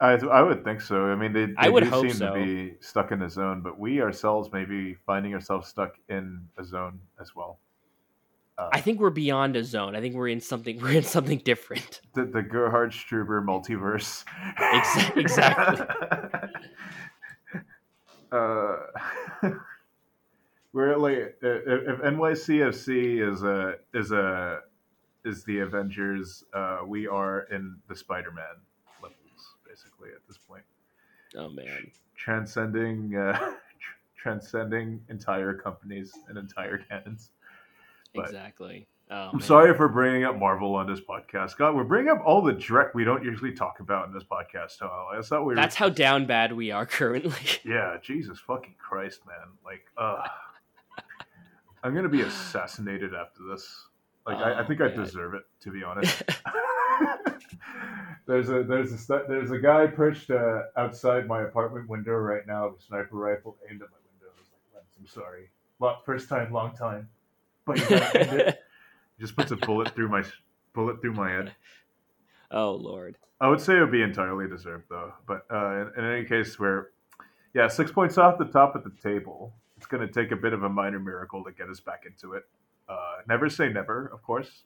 I, 0.00 0.12
I 0.12 0.42
would 0.42 0.64
think 0.64 0.80
so. 0.80 1.06
I 1.06 1.14
mean, 1.14 1.32
they, 1.32 1.46
they 1.46 1.54
I 1.58 1.68
would 1.68 1.84
do 1.84 1.90
hope 1.90 2.06
seem 2.06 2.14
so. 2.14 2.34
to 2.34 2.44
be 2.44 2.74
stuck 2.80 3.12
in 3.12 3.20
a 3.22 3.28
zone, 3.28 3.60
but 3.62 3.78
we 3.78 4.00
ourselves 4.00 4.50
may 4.50 4.64
be 4.64 4.94
finding 5.06 5.34
ourselves 5.34 5.68
stuck 5.68 5.94
in 6.08 6.46
a 6.58 6.64
zone 6.64 7.00
as 7.20 7.34
well. 7.34 7.58
Uh, 8.60 8.68
I 8.72 8.80
think 8.82 9.00
we're 9.00 9.08
beyond 9.10 9.56
a 9.56 9.64
zone. 9.64 9.96
I 9.96 10.00
think 10.00 10.14
we're 10.14 10.28
in 10.28 10.40
something. 10.40 10.78
We're 10.82 10.92
in 10.92 11.02
something 11.02 11.38
different. 11.38 12.02
the, 12.14 12.24
the 12.26 12.42
Gerhard 12.42 12.92
Struber 12.92 13.42
multiverse. 13.44 14.24
Exa- 14.58 15.16
exactly. 15.24 15.86
uh, 18.30 18.76
we're 20.74 20.96
like 20.96 21.36
if, 21.42 21.88
if 21.88 21.98
NYCFC 22.00 23.32
is 23.32 23.42
a 23.42 23.76
is 23.94 24.12
a 24.12 24.60
is 25.24 25.44
the 25.44 25.60
Avengers, 25.60 26.44
uh, 26.52 26.80
we 26.86 27.06
are 27.06 27.46
in 27.50 27.76
the 27.88 27.96
Spider-Man 27.96 28.44
levels 29.02 29.54
basically 29.66 30.10
at 30.10 30.26
this 30.28 30.36
point. 30.38 30.64
Oh 31.36 31.48
man, 31.48 31.90
transcending 32.14 33.16
uh, 33.16 33.38
tr- 33.38 33.54
transcending 34.16 35.00
entire 35.08 35.54
companies 35.54 36.12
and 36.28 36.36
entire 36.36 36.78
canons. 36.78 37.30
But 38.14 38.26
exactly. 38.26 38.86
Oh, 39.12 39.30
I'm 39.32 39.38
man. 39.38 39.46
sorry 39.46 39.74
for 39.76 39.88
bringing 39.88 40.24
up 40.24 40.36
Marvel 40.38 40.74
on 40.76 40.86
this 40.86 41.00
podcast. 41.00 41.56
God, 41.56 41.74
we're 41.74 41.82
bringing 41.84 42.10
up 42.10 42.22
all 42.24 42.42
the 42.42 42.52
dreck 42.52 42.94
we 42.94 43.02
don't 43.02 43.24
usually 43.24 43.52
talk 43.52 43.80
about 43.80 44.06
in 44.06 44.14
this 44.14 44.22
podcast. 44.22 44.78
So 44.78 44.86
I 44.86 45.20
thought 45.22 45.40
we 45.40 45.46
were. 45.46 45.54
That's 45.56 45.74
how 45.74 45.88
down 45.88 46.26
bad 46.26 46.52
we 46.52 46.70
are 46.70 46.86
currently. 46.98 47.32
Yeah, 47.64 47.96
Jesus 48.02 48.38
fucking 48.38 48.76
Christ, 48.78 49.20
man! 49.26 49.48
Like, 49.64 49.84
uh, 49.96 50.26
I'm 51.82 51.94
gonna 51.94 52.08
be 52.08 52.20
assassinated 52.22 53.12
after 53.14 53.40
this. 53.50 53.86
Like, 54.26 54.36
I, 54.36 54.52
I 54.52 54.60
Oh, 54.62 54.66
think 54.66 54.80
I 54.80 54.88
deserve 54.88 55.34
it, 55.34 55.42
to 55.62 55.70
be 55.72 55.82
honest. 55.82 56.22
there's 58.26 58.48
a 58.50 58.62
there's 58.62 58.92
a 58.92 59.22
there's 59.28 59.50
a 59.50 59.58
guy 59.58 59.86
perched 59.86 60.30
uh, 60.30 60.62
outside 60.76 61.26
my 61.26 61.42
apartment 61.42 61.88
window 61.88 62.12
right 62.12 62.46
now 62.46 62.68
with 62.68 62.80
a 62.80 62.82
sniper 62.82 63.16
rifle 63.16 63.56
aimed 63.68 63.82
at 63.82 63.88
my 63.90 63.96
window. 64.12 64.32
I 64.36 64.38
was 64.38 64.48
like, 64.74 64.84
I'm 65.00 65.06
sorry, 65.06 65.50
first 66.04 66.28
time, 66.28 66.52
long 66.52 66.76
time, 66.76 67.08
but 67.78 67.90
you 67.90 68.38
it. 68.38 68.58
Just 69.20 69.36
puts 69.36 69.50
a 69.50 69.56
bullet 69.56 69.94
through 69.94 70.08
my 70.08 70.22
bullet 70.72 71.00
through 71.00 71.14
my 71.14 71.30
head. 71.30 71.52
oh 72.50 72.72
lord. 72.72 73.16
I 73.40 73.48
would 73.48 73.60
say 73.60 73.76
it 73.76 73.80
would 73.80 73.90
be 73.92 74.02
entirely 74.02 74.46
deserved, 74.48 74.84
though. 74.90 75.14
But 75.26 75.46
uh, 75.50 75.86
in, 75.96 76.04
in 76.04 76.12
any 76.12 76.24
case, 76.26 76.58
where, 76.58 76.90
yeah, 77.54 77.68
six 77.68 77.90
points 77.90 78.18
off 78.18 78.36
the 78.36 78.44
top 78.44 78.76
of 78.76 78.84
the 78.84 78.92
table, 79.02 79.54
it's 79.78 79.86
going 79.86 80.06
to 80.06 80.12
take 80.12 80.30
a 80.30 80.36
bit 80.36 80.52
of 80.52 80.62
a 80.64 80.68
minor 80.68 80.98
miracle 80.98 81.42
to 81.44 81.52
get 81.52 81.68
us 81.70 81.80
back 81.80 82.04
into 82.06 82.34
it. 82.34 82.44
Uh, 82.86 83.16
never 83.28 83.48
say 83.48 83.70
never, 83.70 84.10
of 84.12 84.22
course, 84.22 84.64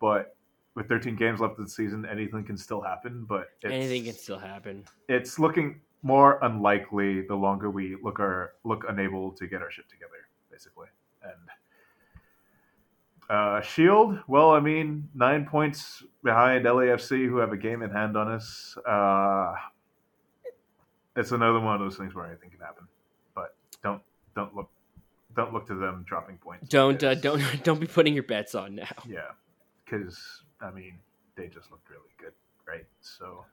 but 0.00 0.36
with 0.74 0.86
13 0.88 1.16
games 1.16 1.40
left 1.40 1.56
in 1.56 1.64
the 1.64 1.70
season, 1.70 2.04
anything 2.04 2.44
can 2.44 2.58
still 2.58 2.82
happen. 2.82 3.24
But 3.26 3.48
it's, 3.62 3.72
Anything 3.72 4.04
can 4.04 4.14
still 4.14 4.38
happen. 4.38 4.84
It's 5.08 5.38
looking 5.38 5.80
more 6.02 6.38
unlikely 6.42 7.22
the 7.22 7.34
longer 7.34 7.70
we 7.70 7.96
look 8.02 8.20
our 8.20 8.52
look 8.64 8.84
unable 8.86 9.30
to 9.32 9.46
get 9.46 9.62
our 9.62 9.70
shit 9.70 9.88
together, 9.88 10.28
basically. 10.50 10.88
And 11.22 11.32
uh, 13.30 13.60
Shield, 13.62 14.18
well, 14.26 14.50
I 14.50 14.60
mean, 14.60 15.08
nine 15.14 15.46
points 15.46 16.02
behind 16.22 16.64
LAFC, 16.64 17.26
who 17.26 17.38
have 17.38 17.52
a 17.52 17.56
game 17.56 17.82
in 17.82 17.90
hand 17.90 18.16
on 18.16 18.30
us. 18.30 18.76
Uh, 18.86 19.54
it's 21.16 21.32
another 21.32 21.60
one 21.60 21.74
of 21.74 21.80
those 21.80 21.96
things 21.96 22.14
where 22.14 22.26
anything 22.26 22.50
can 22.50 22.60
happen, 22.60 22.86
but 23.34 23.54
don't 23.82 24.02
don't 24.34 24.54
look 24.54 24.68
don't 25.34 25.52
look 25.52 25.66
to 25.68 25.74
them 25.74 26.04
dropping 26.06 26.36
points. 26.38 26.68
Don't 26.68 27.02
uh, 27.02 27.14
don't 27.14 27.42
don't 27.62 27.80
be 27.80 27.86
putting 27.86 28.14
your 28.14 28.24
bets 28.24 28.54
on 28.54 28.74
now. 28.74 28.88
yeah, 29.08 29.30
because 29.84 30.42
I 30.60 30.70
mean 30.70 30.98
they 31.36 31.46
just 31.46 31.70
looked 31.70 31.88
really 31.88 32.02
good, 32.18 32.32
right? 32.66 32.86
So, 33.00 33.44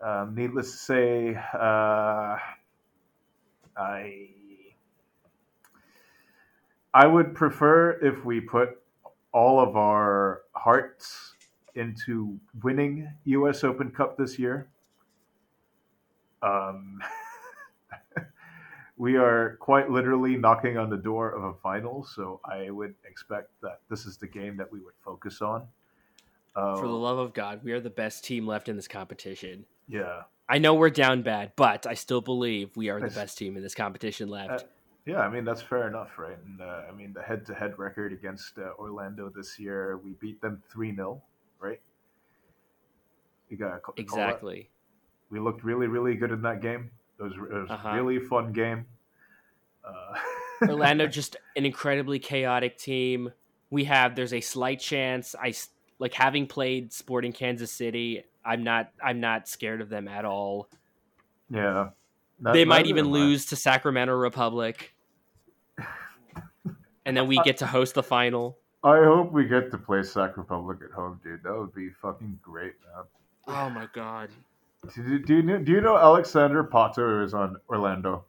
um, 0.00 0.34
needless 0.34 0.70
to 0.72 0.76
say, 0.76 1.34
uh, 1.54 2.36
I 3.76 4.28
I 6.96 7.06
would 7.06 7.34
prefer 7.34 7.90
if 8.00 8.24
we 8.24 8.40
put 8.40 8.70
all 9.30 9.60
of 9.60 9.76
our 9.76 10.44
hearts 10.52 11.34
into 11.74 12.40
winning 12.62 13.12
U.S. 13.24 13.64
Open 13.64 13.90
Cup 13.90 14.16
this 14.16 14.38
year. 14.38 14.70
Um, 16.40 17.02
we 18.96 19.18
are 19.18 19.58
quite 19.60 19.90
literally 19.90 20.38
knocking 20.38 20.78
on 20.78 20.88
the 20.88 20.96
door 20.96 21.32
of 21.32 21.44
a 21.44 21.52
final, 21.62 22.02
so 22.02 22.40
I 22.46 22.70
would 22.70 22.94
expect 23.06 23.50
that 23.60 23.80
this 23.90 24.06
is 24.06 24.16
the 24.16 24.26
game 24.26 24.56
that 24.56 24.72
we 24.72 24.80
would 24.80 24.94
focus 25.04 25.42
on. 25.42 25.66
Uh, 26.54 26.76
For 26.76 26.86
the 26.86 26.94
love 26.94 27.18
of 27.18 27.34
God, 27.34 27.60
we 27.62 27.72
are 27.72 27.80
the 27.80 27.90
best 27.90 28.24
team 28.24 28.46
left 28.46 28.70
in 28.70 28.76
this 28.76 28.88
competition. 28.88 29.66
yeah, 29.86 30.22
I 30.48 30.56
know 30.56 30.72
we're 30.72 30.88
down 30.88 31.20
bad, 31.20 31.52
but 31.56 31.86
I 31.86 31.92
still 31.92 32.22
believe 32.22 32.74
we 32.74 32.88
are 32.88 33.00
the 33.00 33.08
best 33.14 33.36
team 33.36 33.58
in 33.58 33.62
this 33.62 33.74
competition 33.74 34.30
left. 34.30 34.64
Yeah. 35.06 35.20
I 35.20 35.28
mean 35.30 35.44
that's 35.44 35.62
fair 35.62 35.88
enough, 35.88 36.18
right? 36.18 36.36
And 36.44 36.60
uh, 36.60 36.82
I 36.88 36.92
mean 36.92 37.12
the 37.14 37.22
head-to-head 37.22 37.78
record 37.78 38.12
against 38.12 38.58
uh, 38.58 38.72
Orlando 38.78 39.30
this 39.34 39.58
year, 39.58 39.98
we 40.04 40.12
beat 40.20 40.40
them 40.42 40.62
three 40.70 40.94
0 40.94 41.22
right? 41.60 41.80
You 43.48 43.56
got 43.56 43.80
exactly. 43.96 44.68
We 45.30 45.40
looked 45.40 45.64
really, 45.64 45.86
really 45.86 46.14
good 46.14 46.30
in 46.32 46.42
that 46.42 46.60
game. 46.60 46.90
It 47.18 47.22
was, 47.22 47.32
it 47.34 47.52
was 47.52 47.70
Uh-huh. 47.70 47.88
a 47.88 47.94
really 47.94 48.18
fun 48.18 48.52
game. 48.52 48.86
Uh, 49.84 50.14
Orlando 50.68 51.06
just 51.06 51.36
an 51.56 51.64
incredibly 51.64 52.18
chaotic 52.18 52.76
team. 52.78 53.32
We 53.70 53.84
have 53.84 54.14
there's 54.16 54.32
a 54.32 54.40
slight 54.40 54.80
chance 54.80 55.34
I 55.40 55.54
like 55.98 56.12
having 56.14 56.46
played 56.46 56.92
Sporting 56.92 57.32
Kansas 57.32 57.70
City. 57.72 58.24
I'm 58.44 58.62
not 58.64 58.90
I'm 59.04 59.20
not 59.20 59.48
scared 59.48 59.80
of 59.80 59.88
them 59.88 60.08
at 60.08 60.24
all. 60.24 60.68
yeah, 61.50 61.90
Not- 62.40 62.52
they 62.52 62.64
might 62.64 62.86
even 62.86 63.06
lose 63.06 63.46
to 63.46 63.56
Sacramento 63.56 64.14
Republic. 64.14 64.92
And 67.06 67.16
then 67.16 67.26
we 67.28 67.40
get 67.44 67.56
to 67.58 67.66
host 67.66 67.94
the 67.94 68.02
final. 68.02 68.58
I 68.84 68.98
hope 69.04 69.32
we 69.32 69.46
get 69.46 69.70
to 69.70 69.78
play 69.78 70.02
Sac 70.02 70.36
Republic 70.36 70.78
at 70.84 70.90
home, 70.92 71.18
dude. 71.24 71.42
That 71.44 71.56
would 71.56 71.74
be 71.74 71.88
fucking 72.02 72.38
great, 72.42 72.74
man. 72.84 73.04
Oh 73.48 73.70
my 73.70 73.88
god. 73.94 74.28
Do, 74.94 75.18
do 75.18 75.36
you 75.36 75.42
know? 75.42 75.58
Do 75.58 75.72
you 75.72 75.80
know 75.80 75.96
Alexander 75.96 76.62
Pato 76.62 77.24
is 77.24 77.32
on 77.32 77.56
Orlando? 77.68 78.24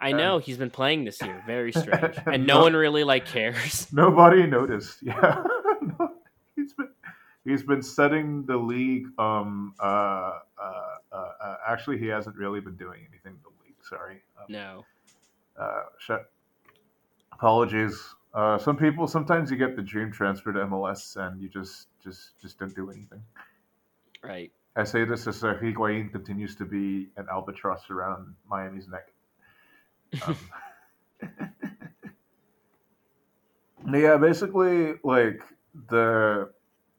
I 0.00 0.12
know 0.12 0.38
he's 0.38 0.56
been 0.56 0.70
playing 0.70 1.04
this 1.04 1.20
year. 1.20 1.42
Very 1.46 1.72
strange. 1.72 2.16
And 2.26 2.46
no 2.46 2.54
No- 2.54 2.60
one 2.62 2.72
really 2.74 3.04
like 3.04 3.26
cares. 3.26 3.86
Nobody 3.92 4.46
noticed. 4.46 4.98
Yeah, 5.02 5.42
No, 5.82 6.12
he's 6.56 6.72
been 6.72 6.88
he's 7.44 7.62
been 7.62 7.82
setting 7.82 8.46
the 8.46 8.56
league. 8.56 9.06
Um, 9.18 9.74
uh, 9.78 9.82
uh, 9.82 10.72
uh, 11.12 11.16
uh, 11.44 11.56
actually, 11.68 11.98
he 11.98 12.06
hasn't 12.06 12.36
really 12.36 12.60
been 12.60 12.76
doing 12.76 13.00
anything 13.10 13.32
in 13.32 13.40
the 13.42 13.64
league. 13.64 13.76
Sorry. 13.82 14.22
Um, 14.38 14.46
No. 14.48 14.84
uh, 15.58 15.82
shut. 15.98 16.30
Apologies. 17.40 18.14
Uh, 18.34 18.58
some 18.58 18.76
people 18.76 19.06
sometimes 19.06 19.50
you 19.50 19.56
get 19.56 19.74
the 19.74 19.80
dream 19.80 20.12
transfer 20.12 20.52
to 20.52 20.58
MLS 20.58 21.16
and 21.16 21.40
you 21.40 21.48
just 21.48 21.86
just 22.04 22.38
just 22.38 22.58
don't 22.58 22.74
do 22.74 22.90
anything. 22.90 23.22
Right. 24.22 24.52
I 24.76 24.84
say 24.84 25.06
this 25.06 25.26
as 25.26 25.42
uh, 25.42 25.54
Higuain 25.54 26.12
continues 26.12 26.54
to 26.56 26.66
be 26.66 27.08
an 27.16 27.24
albatross 27.32 27.88
around 27.88 28.34
Miami's 28.46 28.88
neck. 28.88 29.14
Um, 30.26 30.36
yeah, 33.90 34.18
basically, 34.18 34.96
like 35.02 35.40
the 35.88 36.50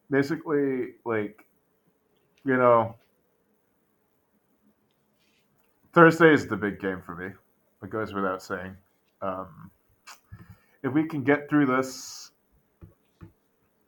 basically 0.09 0.95
like 1.05 1.45
you 2.45 2.57
know 2.57 2.95
Thursday 5.93 6.33
is 6.33 6.47
the 6.47 6.57
big 6.57 6.79
game 6.79 7.03
for 7.05 7.15
me. 7.15 7.27
It 7.83 7.91
goes 7.91 8.11
without 8.11 8.41
saying. 8.41 8.75
Um, 9.21 9.69
if 10.83 10.93
we 10.93 11.07
can 11.07 11.23
get 11.23 11.49
through 11.49 11.67
this, 11.67 12.31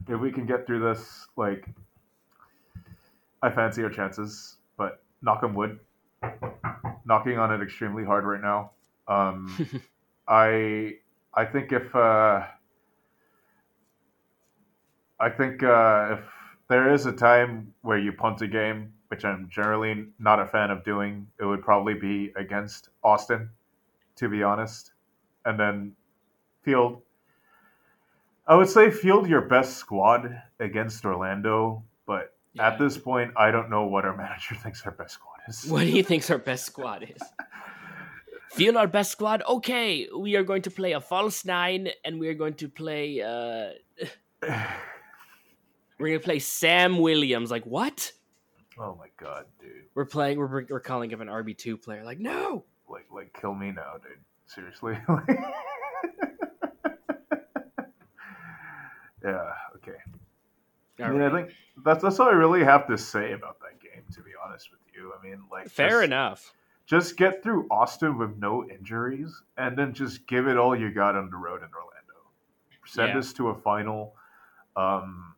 if 0.07 0.19
we 0.19 0.31
can 0.31 0.45
get 0.45 0.65
through 0.67 0.79
this, 0.79 1.27
like 1.35 1.67
I 3.41 3.49
fancy 3.49 3.83
our 3.83 3.89
chances, 3.89 4.57
but 4.77 5.03
knock 5.21 5.43
on 5.43 5.53
wood. 5.53 5.79
Knocking 7.05 7.37
on 7.37 7.51
it 7.51 7.61
extremely 7.61 8.05
hard 8.05 8.23
right 8.23 8.41
now. 8.41 8.71
Um, 9.07 9.83
I 10.27 10.93
I 11.33 11.45
think 11.45 11.71
if 11.71 11.93
uh, 11.95 12.43
I 15.19 15.29
think 15.29 15.63
uh, 15.63 16.17
if 16.17 16.19
there 16.69 16.93
is 16.93 17.05
a 17.05 17.11
time 17.11 17.73
where 17.81 17.97
you 17.97 18.13
punt 18.13 18.41
a 18.41 18.47
game, 18.47 18.93
which 19.09 19.25
I'm 19.25 19.49
generally 19.49 20.05
not 20.19 20.39
a 20.39 20.45
fan 20.45 20.71
of 20.71 20.83
doing, 20.85 21.27
it 21.39 21.45
would 21.45 21.61
probably 21.61 21.93
be 21.93 22.31
against 22.37 22.89
Austin, 23.03 23.49
to 24.15 24.29
be 24.29 24.43
honest, 24.43 24.93
and 25.45 25.59
then 25.59 25.93
field. 26.63 27.01
I 28.47 28.55
would 28.55 28.67
say 28.69 28.91
field 28.91 29.27
your 29.29 29.41
best 29.41 29.77
squad 29.77 30.41
against 30.59 31.05
Orlando, 31.05 31.83
but 32.05 32.33
Yeah. 32.53 32.67
at 32.69 32.79
this 32.79 32.97
point, 32.97 33.31
I 33.37 33.51
don't 33.51 33.69
know 33.69 33.85
what 33.85 34.03
our 34.05 34.15
manager 34.23 34.55
thinks 34.55 34.85
our 34.85 34.91
best 34.91 35.13
squad 35.13 35.39
is. 35.47 35.65
What 35.65 35.81
do 35.81 35.87
you 35.91 36.03
think's 36.03 36.29
our 36.29 36.37
best 36.37 36.65
squad 36.65 37.03
is? 37.03 37.21
field 38.51 38.75
our 38.75 38.87
best 38.87 39.11
squad? 39.11 39.43
Okay, 39.47 40.07
we 40.17 40.35
are 40.35 40.43
going 40.43 40.61
to 40.63 40.71
play 40.71 40.91
a 40.93 40.99
false 41.01 41.45
nine, 41.45 41.89
and 42.03 42.19
we 42.19 42.27
are 42.27 42.33
going 42.33 42.55
to 42.55 42.67
play. 42.69 43.21
uh 43.21 43.69
We're 45.99 46.07
gonna 46.09 46.19
play 46.19 46.39
Sam 46.39 46.97
Williams. 46.97 47.49
Like 47.51 47.65
what? 47.65 48.11
oh 48.79 48.95
my 48.99 49.07
god, 49.17 49.45
dude! 49.61 49.85
We're 49.95 50.05
playing. 50.05 50.37
We're 50.39 50.65
we're 50.69 50.79
calling 50.81 51.09
him 51.09 51.21
an 51.21 51.27
RB 51.29 51.57
two 51.57 51.77
player. 51.77 52.03
Like 52.03 52.19
no. 52.19 52.65
Like, 52.89 53.05
like, 53.11 53.33
kill 53.39 53.53
me 53.55 53.71
now, 53.71 53.93
dude. 54.03 54.17
Seriously. 54.47 54.97
yeah. 59.23 59.51
Okay. 59.75 59.97
I 60.99 61.09
mean, 61.09 61.21
I 61.21 61.29
think 61.31 61.51
that's 61.83 62.03
that's 62.03 62.19
all 62.19 62.27
I 62.29 62.33
really 62.33 62.63
have 62.63 62.87
to 62.87 62.97
say 62.97 63.33
about 63.33 63.59
that 63.61 63.79
game. 63.81 64.03
To 64.13 64.21
be 64.21 64.31
honest 64.45 64.69
with 64.71 64.79
you, 64.95 65.11
I 65.17 65.23
mean, 65.25 65.41
like, 65.51 65.69
Fair 65.69 65.89
just, 65.89 66.03
enough. 66.03 66.53
just 66.85 67.17
get 67.17 67.41
through 67.41 67.67
Austin 67.71 68.17
with 68.17 68.37
no 68.37 68.67
injuries, 68.69 69.41
and 69.57 69.77
then 69.77 69.93
just 69.93 70.27
give 70.27 70.47
it 70.47 70.57
all 70.57 70.75
you 70.75 70.91
got 70.91 71.15
on 71.15 71.29
the 71.29 71.37
road 71.37 71.61
in 71.63 71.69
Orlando. 71.73 71.89
Send 72.85 73.09
Yeah. 73.13 73.19
us 73.19 73.33
to 73.33 73.49
a 73.49 73.55
final. 73.55 74.15
Um, 74.75 75.35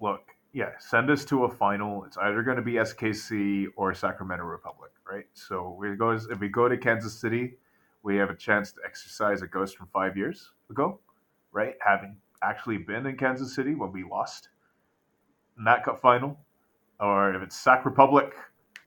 look, 0.00 0.34
yeah, 0.52 0.70
send 0.78 1.10
us 1.10 1.24
to 1.26 1.44
a 1.44 1.48
final. 1.50 2.04
It's 2.04 2.16
either 2.18 2.42
going 2.42 2.56
to 2.56 2.62
be 2.62 2.74
SKC 2.74 3.68
or 3.76 3.94
Sacramento 3.94 4.44
Republic, 4.44 4.90
right? 5.10 5.26
So 5.32 5.70
we 5.78 5.94
go 5.96 6.10
if 6.10 6.38
we 6.40 6.48
go 6.48 6.68
to 6.68 6.76
Kansas 6.76 7.14
City, 7.18 7.56
we 8.02 8.16
have 8.16 8.30
a 8.30 8.36
chance 8.36 8.72
to 8.72 8.80
exercise 8.84 9.42
a 9.42 9.46
ghost 9.46 9.76
from 9.76 9.88
five 9.92 10.16
years 10.16 10.50
ago, 10.70 11.00
right? 11.52 11.74
Having 11.80 12.16
actually 12.48 12.78
been 12.78 13.06
in 13.06 13.16
Kansas 13.16 13.54
City 13.54 13.74
when 13.74 13.92
we 13.92 14.04
lost 14.04 14.48
in 15.58 15.64
that 15.64 15.84
cup 15.84 16.00
final, 16.00 16.38
or 17.00 17.34
if 17.34 17.42
it's 17.42 17.56
Sac 17.56 17.84
Republic, 17.84 18.34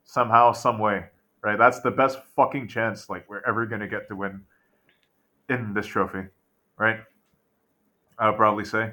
somehow, 0.04 0.52
some 0.52 0.80
way, 0.80 1.06
right? 1.42 1.58
That's 1.58 1.80
the 1.82 1.92
best 1.92 2.20
fucking 2.36 2.68
chance 2.68 3.10
like 3.10 3.30
we're 3.30 3.46
ever 3.48 3.66
gonna 3.66 3.88
get 3.88 4.08
to 4.10 4.16
win 4.16 4.42
in 5.50 5.74
this 5.74 5.88
trophy, 5.88 6.28
right? 6.78 7.00
I 8.20 8.30
would 8.30 8.38
probably 8.38 8.66
say 8.66 8.92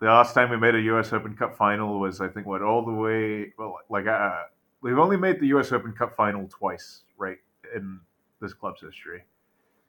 the 0.00 0.06
last 0.06 0.34
time 0.34 0.50
we 0.50 0.56
made 0.56 0.74
a 0.74 0.80
U.S. 0.82 1.12
Open 1.12 1.34
Cup 1.34 1.56
final 1.56 1.98
was 1.98 2.20
I 2.20 2.28
think 2.28 2.46
what 2.46 2.62
all 2.62 2.84
the 2.84 2.92
way 2.92 3.52
well 3.58 3.78
like 3.90 4.06
uh, 4.06 4.42
we've 4.80 4.98
only 4.98 5.16
made 5.16 5.40
the 5.40 5.48
U.S. 5.48 5.72
Open 5.72 5.92
Cup 5.92 6.14
final 6.16 6.48
twice, 6.48 7.02
right, 7.16 7.38
in 7.74 8.00
this 8.40 8.54
club's 8.54 8.80
history. 8.80 9.24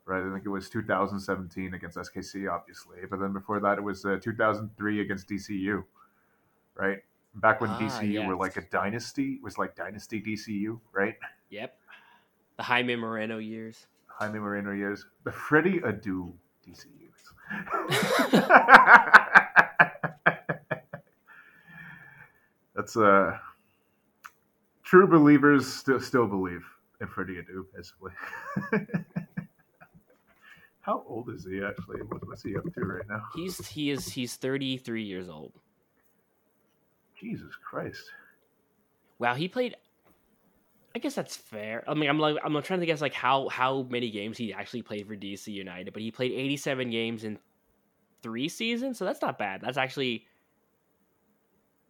Right, 0.09 0.23
I 0.25 0.33
think 0.33 0.43
it 0.43 0.49
was 0.49 0.71
2017 0.71 1.75
against 1.75 1.95
SKC, 1.95 2.51
obviously, 2.51 2.97
but 3.07 3.19
then 3.19 3.31
before 3.31 3.59
that 3.59 3.77
it 3.77 3.83
was 3.83 4.03
uh, 4.05 4.17
2003 4.19 5.01
against 5.01 5.29
DCU, 5.29 5.83
right? 6.73 6.97
Back 7.35 7.61
when 7.61 7.69
Ah, 7.69 7.77
DCU 7.79 8.25
were 8.25 8.35
like 8.35 8.57
a 8.57 8.61
dynasty, 8.71 9.33
it 9.33 9.43
was 9.43 9.59
like 9.59 9.75
dynasty 9.75 10.19
DCU, 10.19 10.79
right? 10.93 11.15
Yep. 11.51 11.77
The 12.57 12.63
Jaime 12.63 12.95
Moreno 12.95 13.37
years. 13.37 13.85
Jaime 14.07 14.39
Moreno 14.39 14.71
years, 14.71 15.05
the 15.25 15.31
Freddie 15.31 15.79
Adu 15.81 16.33
DCUs. 16.67 17.35
That's 22.75 22.97
uh, 22.97 23.37
true 24.81 25.05
believers 25.05 25.71
still 25.71 25.99
still 25.99 26.25
believe 26.25 26.65
in 26.99 27.05
Freddie 27.05 27.43
Adu, 27.43 27.65
basically. 27.75 28.13
How 30.89 31.03
old 31.07 31.29
is 31.29 31.45
he 31.45 31.61
actually? 31.63 32.01
What, 32.01 32.27
what's 32.27 32.41
he 32.41 32.55
up 32.55 32.63
to 32.63 32.81
right 32.81 33.07
now? 33.07 33.21
He's 33.35 33.67
he 33.67 33.91
is 33.91 34.09
he's 34.09 34.37
33 34.37 35.03
years 35.03 35.29
old. 35.29 35.53
Jesus 37.19 37.51
Christ! 37.63 38.01
Wow, 39.19 39.35
he 39.35 39.47
played. 39.47 39.75
I 40.95 40.99
guess 40.99 41.13
that's 41.13 41.35
fair. 41.35 41.83
I 41.87 41.93
mean, 41.93 42.09
I'm 42.09 42.17
like 42.17 42.37
I'm 42.43 42.59
trying 42.63 42.79
to 42.79 42.87
guess 42.87 43.01
like 43.01 43.13
how 43.13 43.49
how 43.49 43.83
many 43.83 44.09
games 44.09 44.35
he 44.35 44.51
actually 44.51 44.81
played 44.81 45.05
for 45.05 45.15
DC 45.15 45.49
United, 45.49 45.93
but 45.93 46.01
he 46.01 46.09
played 46.09 46.31
87 46.31 46.89
games 46.89 47.23
in 47.23 47.37
three 48.23 48.49
seasons, 48.49 48.97
so 48.97 49.05
that's 49.05 49.21
not 49.21 49.37
bad. 49.37 49.61
That's 49.61 49.77
actually 49.77 50.25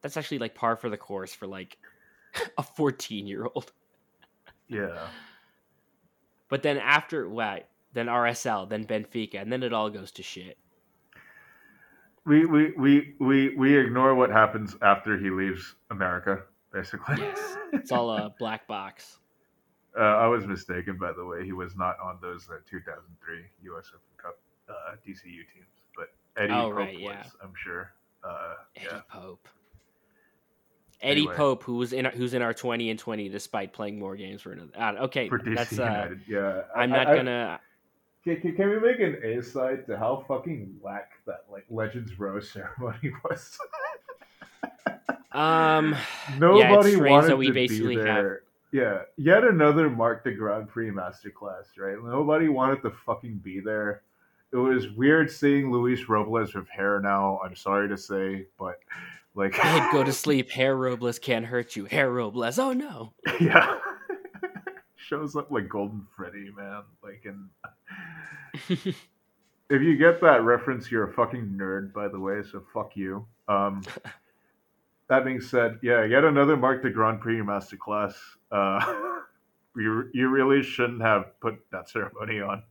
that's 0.01 0.17
actually 0.17 0.39
like 0.39 0.55
par 0.55 0.75
for 0.75 0.89
the 0.89 0.97
course 0.97 1.33
for 1.33 1.47
like 1.47 1.77
a 2.57 2.63
14 2.63 3.27
year 3.27 3.45
old. 3.45 3.71
Yeah, 4.67 5.07
But 6.49 6.63
then 6.63 6.77
after 6.77 7.29
what? 7.29 7.69
Then 7.93 8.05
RSL, 8.07 8.69
then 8.69 8.85
Benfica, 8.85 9.41
and 9.41 9.51
then 9.51 9.63
it 9.63 9.73
all 9.73 9.89
goes 9.89 10.11
to 10.13 10.23
shit. 10.23 10.57
we 12.25 12.45
we 12.45 12.71
we 12.77 13.15
we 13.19 13.55
we 13.55 13.77
ignore 13.77 14.13
what 14.15 14.29
happens 14.29 14.75
after 14.81 15.17
he 15.17 15.29
leaves 15.29 15.75
America, 15.89 16.43
basically. 16.71 17.15
Yes, 17.17 17.57
it's 17.73 17.91
all 17.91 18.11
a 18.11 18.33
black 18.39 18.67
box. 18.67 19.17
Uh, 19.99 20.03
I 20.03 20.27
was 20.27 20.45
mistaken, 20.45 20.97
by 20.97 21.11
the 21.11 21.25
way. 21.25 21.43
He 21.43 21.51
was 21.51 21.75
not 21.75 21.95
on 21.99 22.19
those 22.21 22.47
uh, 22.47 22.57
2003 22.69 23.37
U.S. 23.63 23.87
Open 23.89 23.99
Cup 24.17 24.37
uh, 24.69 24.95
DCU 25.05 25.23
teams, 25.51 25.65
but 25.97 26.09
Eddie 26.37 26.53
Oh, 26.53 26.69
Pope 26.69 26.75
right, 26.77 26.93
was, 26.93 27.01
yeah. 27.01 27.23
I'm 27.43 27.53
sure. 27.57 27.91
Uh, 28.23 28.53
Eddie 28.75 28.85
yeah, 28.91 29.01
Pope. 29.09 29.47
Eddie 31.01 31.21
Anyway. 31.21 31.35
Pope, 31.35 31.63
who 31.63 31.73
was 31.77 31.91
in 31.91 32.05
who's 32.05 32.35
in 32.35 32.43
our 32.43 32.53
20 32.53 32.91
and 32.91 32.99
20 32.99 33.29
despite 33.29 33.73
playing 33.73 33.97
more 33.97 34.15
games 34.15 34.43
for 34.43 34.51
another. 34.51 34.71
Uh, 34.77 35.05
okay, 35.05 35.27
for 35.27 35.39
DC 35.39 35.55
that's 35.55 35.79
uh, 35.79 35.83
United. 35.83 36.21
Yeah, 36.27 36.61
I- 36.75 36.81
I'm 36.83 36.91
not 36.91 37.07
I- 37.07 37.11
I- 37.11 37.15
gonna. 37.15 37.59
Can, 38.23 38.41
can, 38.41 38.55
can 38.55 38.69
we 38.69 38.79
make 38.79 38.99
an 38.99 39.17
A 39.23 39.41
side 39.41 39.85
to 39.87 39.97
how 39.97 40.23
fucking 40.27 40.75
whack 40.81 41.11
that 41.25 41.45
like 41.51 41.65
Legends 41.69 42.19
Rose 42.19 42.49
ceremony 42.51 43.11
was? 43.23 43.57
Um, 45.31 45.95
Nobody 46.37 46.95
strange 46.95 47.11
wanted 47.11 47.45
to 47.45 47.53
basically 47.53 47.95
be 47.95 48.01
have- 48.01 48.23
there. 48.23 48.41
Yeah, 48.71 48.99
yet 49.17 49.43
another 49.45 49.89
Marc 49.89 50.23
de 50.23 50.35
Grandpré 50.37 50.91
masterclass, 50.93 51.65
right? 51.79 51.95
Nobody 52.03 52.49
wanted 52.49 52.83
to 52.83 52.91
fucking 52.91 53.37
be 53.37 53.59
there. 53.61 54.03
It 54.53 54.57
was 54.57 54.91
weird 54.91 55.31
seeing 55.31 55.71
Luis 55.71 56.07
Robles 56.07 56.53
with 56.53 56.67
hair 56.69 56.99
now. 56.99 57.39
I'm 57.43 57.55
sorry 57.55 57.89
to 57.89 57.97
say, 57.97 58.45
but 58.59 58.75
like, 59.33 59.57
I'd 59.63 59.91
go 59.91 60.03
to 60.03 60.13
sleep. 60.25 60.51
Hair 60.51 60.75
Robles 60.75 61.17
can't 61.17 61.45
hurt 61.45 61.75
you. 61.75 61.85
Hair 61.85 62.11
Robles. 62.11 62.59
Oh 62.59 62.73
no. 62.73 63.13
yeah, 63.39 63.79
shows 64.99 65.35
up 65.35 65.51
like 65.51 65.69
Golden 65.69 66.05
Freddy, 66.15 66.51
man. 66.55 66.83
Like, 67.03 67.25
and 67.25 67.49
if 69.69 69.81
you 69.81 69.97
get 69.97 70.21
that 70.21 70.43
reference, 70.43 70.91
you're 70.91 71.09
a 71.09 71.13
fucking 71.13 71.55
nerd, 71.57 71.93
by 71.93 72.07
the 72.07 72.19
way. 72.19 72.41
So 72.49 72.63
fuck 72.73 72.95
you. 72.95 73.25
Um, 73.47 73.83
that 75.09 75.25
being 75.25 75.41
said, 75.41 75.79
yeah, 75.81 76.03
yet 76.03 76.23
another 76.23 76.57
Marc 76.57 76.81
de 76.83 76.91
Grandpré 76.91 77.41
masterclass. 77.43 78.13
Uh, 78.51 79.19
you 79.75 80.09
you 80.13 80.29
really 80.29 80.63
shouldn't 80.63 81.01
have 81.01 81.39
put 81.39 81.55
that 81.71 81.89
ceremony 81.89 82.41
on 82.41 82.63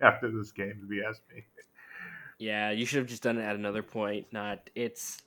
after 0.00 0.30
this 0.30 0.52
game, 0.52 0.82
if 0.84 0.90
you 0.90 1.04
ask 1.08 1.22
me. 1.34 1.44
yeah, 2.38 2.70
you 2.70 2.84
should 2.84 2.98
have 2.98 3.06
just 3.06 3.22
done 3.22 3.38
it 3.38 3.44
at 3.44 3.56
another 3.56 3.82
point. 3.82 4.26
Not 4.32 4.70
it's. 4.74 5.22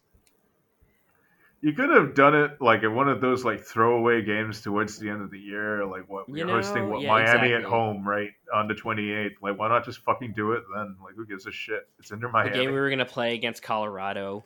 You 1.61 1.73
could 1.73 1.89
have 1.89 2.15
done 2.15 2.35
it 2.35 2.61
like 2.61 2.83
in 2.83 2.95
one 2.95 3.09
of 3.09 3.19
those 3.19 3.43
like 3.43 3.61
throwaway 3.61 4.21
games 4.21 4.61
towards 4.61 4.97
the 4.97 5.09
end 5.09 5.21
of 5.21 5.29
the 5.29 5.39
year, 5.39 5.85
like 5.85 6.09
what 6.09 6.29
You 6.29 6.45
we're 6.45 6.53
hosting 6.53 6.89
what 6.89 7.01
yeah, 7.01 7.09
Miami 7.09 7.53
at 7.53 7.63
home, 7.63 8.07
right 8.07 8.31
on 8.53 8.67
the 8.67 8.75
twenty 8.75 9.11
eighth. 9.11 9.41
Like, 9.41 9.59
why 9.59 9.67
not 9.67 9.83
just 9.83 9.99
fucking 9.99 10.33
do 10.33 10.53
it 10.53 10.63
then? 10.73 10.95
Like, 11.03 11.15
who 11.15 11.25
gives 11.25 11.47
a 11.47 11.51
shit? 11.51 11.87
It's 11.99 12.11
under 12.11 12.29
Miami. 12.29 12.51
The 12.51 12.55
game 12.57 12.71
we 12.71 12.79
were 12.79 12.89
gonna 12.89 13.05
play 13.05 13.35
against 13.35 13.61
Colorado. 13.61 14.43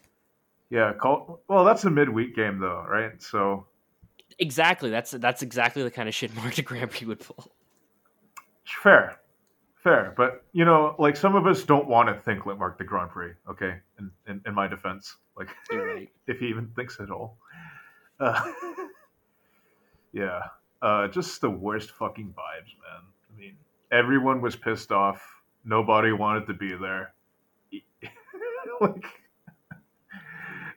Yeah, 0.71 0.93
call. 0.93 1.41
Well, 1.47 1.65
that's 1.65 1.83
a 1.83 1.91
midweek 1.91 2.35
game 2.35 2.57
though, 2.57 2.83
right? 2.89 3.21
So 3.21 3.67
Exactly. 4.39 4.89
That's 4.89 5.11
that's 5.11 5.41
exactly 5.41 5.83
the 5.83 5.91
kind 5.91 6.07
of 6.09 6.15
shit 6.15 6.33
Marc 6.35 6.55
de 6.55 6.63
Grandpré 6.63 7.05
would 7.05 7.19
pull. 7.19 7.51
fair, 8.63 9.19
fair. 9.83 10.13
But 10.15 10.43
you 10.53 10.65
know, 10.65 10.95
like 10.99 11.15
some 11.15 11.35
of 11.35 11.47
us 11.47 11.63
don't 11.63 11.87
want 11.87 12.09
to 12.09 12.15
think 12.15 12.45
like 12.45 12.57
Marc 12.57 12.77
de 12.77 12.85
Grandpré. 12.85 13.35
Okay, 13.49 13.75
in 13.99 14.11
in, 14.27 14.41
in 14.45 14.53
my 14.53 14.67
defense, 14.67 15.17
like 15.37 15.49
right. 15.71 16.09
if 16.27 16.39
he 16.39 16.47
even 16.47 16.67
thinks 16.75 16.99
at 16.99 17.09
all. 17.09 17.37
Uh, 18.19 18.41
yeah, 20.13 20.41
uh, 20.81 21.07
just 21.07 21.41
the 21.41 21.49
worst 21.49 21.91
fucking 21.91 22.27
vibes, 22.37 22.73
man. 22.81 23.01
I 23.33 23.39
mean, 23.39 23.55
everyone 23.91 24.41
was 24.41 24.55
pissed 24.55 24.91
off. 24.91 25.21
Nobody 25.65 26.11
wanted 26.11 26.45
to 26.47 26.53
be 26.53 26.75
there. 26.75 27.13
like, 28.81 29.05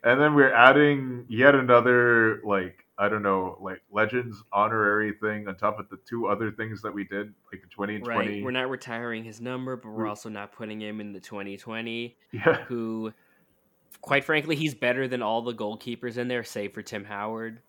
and 0.04 0.20
then 0.20 0.34
we're 0.34 0.52
adding 0.52 1.24
yet 1.28 1.54
another 1.54 2.40
like 2.44 2.84
I 2.98 3.10
don't 3.10 3.22
know, 3.22 3.58
like 3.60 3.82
Legends 3.92 4.42
honorary 4.52 5.12
thing 5.20 5.48
on 5.48 5.56
top 5.56 5.78
of 5.78 5.88
the 5.90 5.98
two 6.08 6.28
other 6.28 6.50
things 6.50 6.80
that 6.82 6.94
we 6.94 7.04
did, 7.04 7.34
like 7.52 7.60
the 7.60 7.68
twenty 7.68 7.96
and 7.96 8.06
Right. 8.06 8.14
twenty. 8.14 8.42
We're 8.42 8.52
not 8.52 8.70
retiring 8.70 9.24
his 9.24 9.40
number, 9.40 9.76
but 9.76 9.90
we're 9.90 10.04
We- 10.04 10.08
also 10.08 10.28
not 10.30 10.52
putting 10.52 10.80
him 10.80 11.00
in 11.00 11.12
the 11.12 11.20
2020. 11.20 12.16
yeah, 12.32 12.62
Who, 12.64 13.12
quite 14.00 14.24
frankly, 14.24 14.56
he's 14.56 14.74
better 14.74 15.08
than 15.08 15.22
all 15.22 15.42
the 15.42 15.54
goalkeepers 15.54 16.16
in 16.16 16.28
there, 16.28 16.44
save 16.44 16.72
for 16.72 16.82
Tim 16.82 17.04
Howard. 17.04 17.60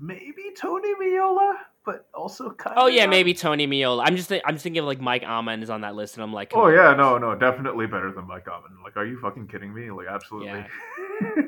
Maybe 0.00 0.52
Tony 0.56 0.94
Meola, 0.94 1.54
but 1.84 2.06
also 2.14 2.50
kind. 2.50 2.76
Oh 2.78 2.86
yeah, 2.86 3.06
maybe 3.06 3.34
Tony 3.34 3.66
Meola. 3.66 4.04
I'm 4.06 4.14
just 4.16 4.28
thi- 4.28 4.40
I'm 4.44 4.54
just 4.54 4.62
thinking 4.62 4.80
of 4.80 4.86
like 4.86 5.00
Mike 5.00 5.22
Ammann 5.24 5.62
is 5.62 5.70
on 5.70 5.80
that 5.80 5.94
list, 5.96 6.14
and 6.14 6.22
I'm 6.22 6.32
like, 6.32 6.52
Oh 6.54 6.68
yeah, 6.68 6.94
no, 6.94 7.18
no, 7.18 7.34
definitely 7.34 7.86
better 7.86 8.12
than 8.12 8.26
Mike 8.26 8.46
Ammann. 8.46 8.82
Like, 8.84 8.96
are 8.96 9.04
you 9.06 9.18
fucking 9.20 9.48
kidding 9.48 9.74
me? 9.74 9.90
Like, 9.90 10.06
absolutely. 10.08 10.48
Yeah. 10.60 10.66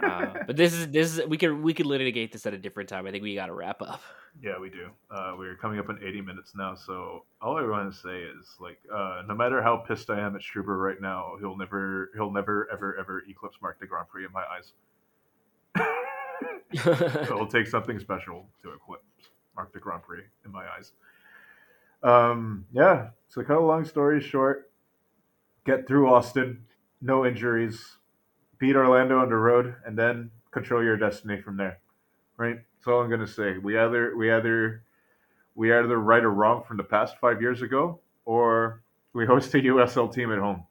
Uh, 0.02 0.35
but 0.48 0.56
this 0.56 0.72
is 0.72 0.89
this 0.89 1.16
is 1.16 1.27
we 1.28 1.36
could 1.39 1.52
we 1.62 1.72
could 1.72 1.86
litigate 1.86 2.32
this 2.32 2.44
at 2.44 2.52
a 2.52 2.59
different 2.59 2.89
time. 2.89 3.06
I 3.06 3.12
think 3.12 3.22
we 3.22 3.36
got 3.36 3.47
to 3.47 3.52
wrap 3.55 3.81
up. 3.82 4.02
yeah, 4.43 4.59
we 4.59 4.68
do. 4.68 4.89
Uh, 5.12 5.36
we're 5.39 5.55
coming 5.55 5.78
up 5.78 5.89
on 5.89 6.01
80 6.05 6.22
minutes 6.22 6.55
now, 6.56 6.74
so 6.74 7.24
all 7.40 7.56
I 7.56 7.62
want 7.62 7.93
to 7.94 7.97
say 7.97 8.18
is, 8.18 8.56
like, 8.59 8.81
uh, 8.93 9.22
no 9.28 9.35
matter 9.36 9.62
how 9.62 9.77
pissed 9.77 10.10
I 10.10 10.18
am 10.18 10.35
at 10.35 10.43
Struber 10.43 10.77
right 10.82 11.01
now, 11.01 11.35
he'll 11.39 11.56
never, 11.56 12.10
he'll 12.14 12.32
never, 12.32 12.68
ever, 12.72 12.97
ever 12.98 13.22
eclipse 13.28 13.59
Marc 13.62 13.78
de 13.78 13.86
Grandpré 13.86 14.27
in 14.27 14.32
my 14.32 14.43
eyes. 14.43 14.72
It'll 16.72 17.46
take 17.46 17.66
something 17.66 17.98
special 17.98 18.48
to 18.62 18.72
Marc 19.56 19.72
de 19.72 19.80
Grandpré 19.80 20.22
in 20.44 20.52
my 20.52 20.64
eyes. 20.76 20.92
Um, 22.02 22.66
yeah. 22.72 23.10
So, 23.28 23.42
cut 23.42 23.58
a 23.58 23.60
long 23.60 23.84
story 23.84 24.20
short, 24.20 24.70
get 25.64 25.86
through 25.86 26.08
Austin, 26.12 26.64
no 27.00 27.26
injuries, 27.26 27.98
beat 28.58 28.76
Orlando 28.76 29.18
on 29.18 29.28
the 29.28 29.36
road, 29.36 29.74
and 29.86 29.98
then 29.98 30.30
control 30.50 30.82
your 30.82 30.96
destiny 30.96 31.40
from 31.40 31.56
there. 31.56 31.78
right? 32.36 32.56
That's 32.56 32.88
all 32.88 33.02
I'm 33.02 33.10
gonna 33.10 33.26
say. 33.26 33.58
We 33.58 33.78
either 33.78 34.16
we 34.16 34.32
either 34.32 34.82
we 35.54 35.72
either 35.72 35.98
right 35.98 36.24
or 36.24 36.30
wrong 36.30 36.64
from 36.66 36.76
the 36.78 36.84
past 36.84 37.16
five 37.20 37.40
years 37.42 37.62
ago, 37.62 38.00
or 38.24 38.82
we 39.12 39.26
host 39.26 39.54
a 39.54 39.58
USL 39.58 40.12
team 40.12 40.32
at 40.32 40.38
home. 40.38 40.64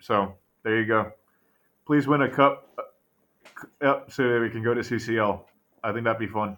So 0.00 0.34
there 0.64 0.80
you 0.80 0.86
go. 0.86 1.12
Please 1.86 2.06
win 2.06 2.22
a 2.22 2.30
cup, 2.30 2.91
yep, 3.82 4.10
so 4.10 4.22
that 4.28 4.40
we 4.40 4.50
can 4.50 4.62
go 4.62 4.74
to 4.74 4.80
CCL. 4.80 5.40
I 5.84 5.92
think 5.92 6.04
that'd 6.04 6.18
be 6.18 6.26
fun. 6.26 6.56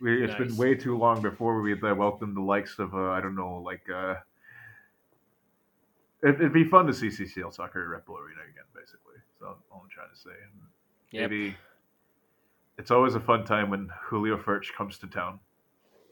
We, 0.00 0.22
it's 0.24 0.32
Nice. 0.38 0.48
been 0.48 0.56
way 0.56 0.74
too 0.74 0.98
long 0.98 1.22
before 1.22 1.60
we 1.60 1.72
uh, 1.74 1.94
welcome 1.94 2.34
the 2.34 2.40
likes 2.40 2.78
of 2.78 2.94
uh, 2.94 3.10
I 3.10 3.20
don't 3.20 3.36
know, 3.36 3.62
like 3.64 3.82
uh, 3.88 4.14
it, 6.22 6.34
it'd 6.36 6.52
be 6.52 6.64
fun 6.64 6.86
to 6.86 6.92
see 6.94 7.08
CCL 7.08 7.54
soccer 7.54 7.82
at 7.82 7.88
Red 7.88 8.04
Bull 8.04 8.18
Arena 8.18 8.40
again. 8.42 8.64
Basically, 8.74 9.16
so 9.38 9.56
all 9.70 9.82
I'm 9.84 9.88
trying 9.90 10.10
to 10.12 10.16
say. 10.18 10.30
Yep. 11.12 11.30
Maybe 11.30 11.56
it's 12.76 12.90
always 12.90 13.14
a 13.14 13.20
fun 13.20 13.44
time 13.44 13.70
when 13.70 13.88
Julio 14.02 14.36
Furch 14.36 14.72
comes 14.76 14.98
to 14.98 15.06
town. 15.06 15.38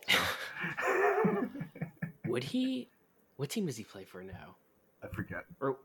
Would 2.27 2.45
he? 2.45 2.89
What 3.37 3.51
team 3.51 3.67
does 3.67 3.77
he 3.77 3.85
play 3.85 4.05
for 4.05 4.23
now? 4.23 4.57
I 5.03 5.09
forget. 5.09 5.45
Or 5.61 5.79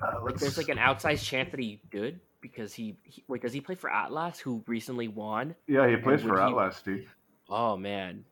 Uh, 0.00 0.22
like, 0.24 0.36
there's 0.36 0.56
like 0.56 0.68
an 0.70 0.78
outsized 0.78 1.22
chance 1.24 1.50
that 1.50 1.60
he 1.60 1.80
good 1.90 2.18
because 2.42 2.74
he, 2.74 2.96
he 3.04 3.24
wait 3.28 3.40
does 3.40 3.54
he 3.54 3.62
play 3.62 3.74
for 3.76 3.90
Atlas 3.90 4.38
who 4.38 4.62
recently 4.66 5.08
won? 5.08 5.54
yeah, 5.66 5.88
he 5.88 5.96
plays 5.96 6.20
for 6.20 6.36
he- 6.36 6.42
Atlas, 6.42 6.82
dude. 6.82 7.06
Oh 7.48 7.78
man, 7.78 8.24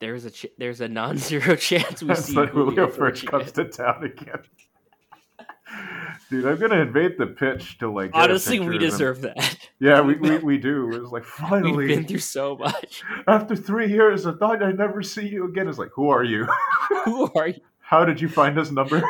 there's 0.00 0.26
a 0.26 0.30
ch- 0.30 0.46
there's 0.58 0.82
a 0.82 0.88
non-zero 0.88 1.56
chance 1.70 2.02
we 2.02 2.14
see 2.16 2.34
so 2.34 2.44
Julio 2.46 2.70
Julio 2.70 2.86
Furch 2.88 3.24
comes 3.26 3.52
to 3.52 3.64
town 3.64 4.04
again. 4.04 4.42
Dude, 6.30 6.46
I'm 6.46 6.58
gonna 6.58 6.80
invade 6.80 7.18
the 7.18 7.26
pitch 7.26 7.78
to 7.78 7.90
like. 7.90 8.10
Honestly, 8.14 8.60
we 8.60 8.78
deserve 8.78 9.22
that. 9.22 9.56
Yeah, 9.80 10.00
we, 10.00 10.14
we, 10.20 10.38
we 10.38 10.58
do. 10.58 10.92
It 10.92 11.00
was 11.00 11.10
like 11.10 11.24
finally 11.24 11.72
We've 11.72 11.88
been 11.88 12.06
through 12.06 12.18
so 12.18 12.56
much. 12.56 13.02
after 13.26 13.56
three 13.56 13.88
years, 13.88 14.26
I 14.26 14.32
thought 14.32 14.62
I'd 14.62 14.78
never 14.78 15.02
see 15.02 15.26
you 15.26 15.46
again. 15.46 15.68
It's 15.68 15.78
like, 15.78 15.90
who 15.94 16.10
are 16.10 16.24
you? 16.24 16.46
Who 17.04 17.30
are 17.36 17.48
you? 17.48 17.60
How 17.80 18.04
did 18.04 18.20
you 18.20 18.28
find 18.28 18.56
this 18.56 18.70
number? 18.70 19.02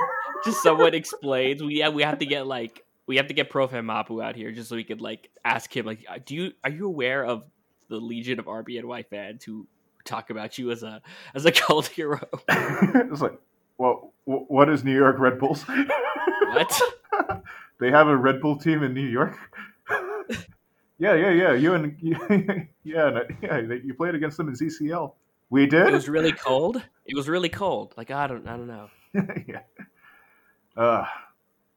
Just 0.45 0.63
someone 0.63 0.95
explains. 0.95 1.63
We 1.63 1.79
yeah, 1.79 1.91
we 1.91 2.03
have 2.03 2.19
to 2.19 2.27
get 2.27 2.47
like 2.47 2.84
we 3.07 3.17
have 3.17 3.27
to 3.29 3.35
get 3.35 3.51
Profan 3.51 3.85
Mapu 3.85 4.23
out 4.23 4.37
here 4.37 4.51
just 4.53 4.69
so 4.69 4.77
we 4.77 4.85
could 4.85 5.01
like 5.01 5.31
ask 5.45 5.75
him 5.75 5.87
like, 5.87 6.07
do 6.25 6.35
you 6.35 6.53
are 6.63 6.71
you 6.71 6.87
aware 6.87 7.25
of 7.25 7.45
the 7.89 7.97
legion 7.97 8.39
of 8.39 8.47
RBNY 8.47 9.07
fans 9.09 9.45
who 9.45 9.67
talk 10.05 10.31
about 10.31 10.59
you 10.59 10.71
as 10.71 10.83
a 10.83 11.03
as 11.35 11.45
a 11.45 11.53
cult 11.53 11.87
hero? 11.87 12.21
it's 12.49 13.21
like, 13.21 13.39
well, 13.79 14.13
what 14.25 14.69
is 14.69 14.85
New 14.85 14.97
York 14.97 15.19
Red 15.19 15.39
Bulls? 15.39 15.65
What? 15.65 16.81
they 17.81 17.91
have 17.91 18.09
a 18.09 18.17
Red 18.17 18.41
Bull 18.41 18.57
team 18.57 18.83
in 18.83 18.95
New 18.95 19.07
York. 19.07 19.37
yeah, 20.99 21.15
yeah, 21.15 21.31
yeah. 21.31 21.53
You 21.53 21.75
and 21.75 21.97
yeah, 22.85 23.21
yeah. 23.43 23.59
You 23.61 23.95
played 23.95 24.15
against 24.15 24.37
them 24.37 24.49
in 24.49 24.55
CCL. 24.55 25.13
We 25.51 25.67
did. 25.67 25.87
It 25.89 25.93
was 25.93 26.09
really 26.09 26.33
cold. 26.33 26.83
It 27.05 27.15
was 27.15 27.29
really 27.29 27.51
cold. 27.51 27.93
Like 27.97 28.11
I 28.11 28.27
don't 28.27 28.47
I 28.49 28.57
don't 28.57 28.67
know. 28.67 28.89
yeah. 29.47 29.61
Uh, 30.77 31.05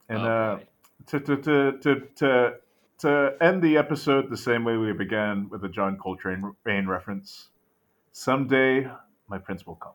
and 0.10 0.20
Oh, 0.20 0.26
uh, 0.26 0.56
boy. 0.56 0.64
To, 1.08 1.20
to, 1.20 1.38
to, 1.38 1.78
to, 1.80 2.02
to, 2.16 2.54
to 3.00 3.34
end 3.42 3.62
the 3.62 3.78
episode 3.78 4.30
the 4.30 4.38
same 4.38 4.64
way 4.64 4.78
we 4.78 4.92
began 4.94 5.50
with 5.50 5.64
a 5.64 5.70
John 5.70 5.98
Coltrane 5.98 6.54
Rain 6.64 6.88
reference, 6.88 7.50
someday 8.12 8.88
my 9.28 9.38
prince 9.38 9.66
will 9.66 9.76
come. 9.76 9.94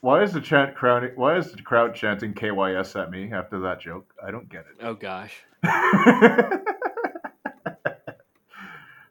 Why 0.00 0.22
is 0.22 0.32
the 0.32 0.40
chant 0.40 0.74
crowd? 0.74 1.12
Why 1.14 1.36
is 1.36 1.52
the 1.52 1.62
crowd 1.62 1.94
chanting 1.94 2.34
KYS 2.34 3.00
at 3.00 3.10
me 3.10 3.32
after 3.32 3.60
that 3.60 3.80
joke? 3.80 4.12
I 4.24 4.32
don't 4.32 4.48
get 4.48 4.62
it. 4.62 4.84
oh 4.84 4.94
gosh. 4.94 5.44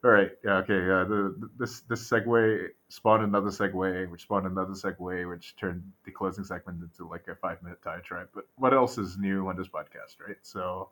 All 0.04 0.10
right. 0.10 0.32
Yeah. 0.44 0.58
Okay. 0.58 0.74
Yeah. 0.80 1.04
The, 1.08 1.36
the- 1.40 1.50
this 1.60 1.82
this 1.82 2.10
segue 2.10 2.68
spawned 2.90 3.24
another 3.24 3.50
segue, 3.50 4.10
which 4.10 4.24
spawned 4.24 4.48
another 4.48 4.74
segue, 4.74 5.30
which 5.30 5.56
turned 5.58 5.84
the 6.06 6.12
closing 6.12 6.44
segment 6.44 6.82
into 6.82 7.08
like 7.08 7.28
a 7.28 7.36
five 7.36 7.62
minute 7.62 7.80
diatribe. 7.84 8.30
But 8.34 8.48
what 8.58 8.74
else 8.74 8.98
is 8.98 9.18
new 9.18 9.48
on 9.48 9.56
this 9.58 9.68
podcast, 9.68 10.18
right? 10.26 10.38
So, 10.42 10.90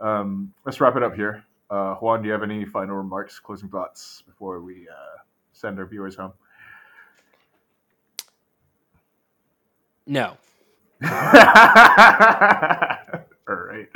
um, 0.00 0.54
let's 0.64 0.80
wrap 0.80 0.96
it 0.96 1.02
up 1.02 1.14
here. 1.14 1.44
Uh, 1.68 1.94
Juan, 1.96 2.22
do 2.22 2.26
you 2.28 2.32
have 2.32 2.42
any 2.42 2.64
final 2.64 2.96
remarks, 2.96 3.38
closing 3.38 3.68
thoughts 3.68 4.22
before 4.26 4.60
we 4.62 4.88
uh, 4.88 5.18
send 5.52 5.78
our 5.78 5.84
viewers 5.86 6.16
home? 6.16 6.32
No. 10.06 10.36
All 11.04 11.10
right. 13.54 13.88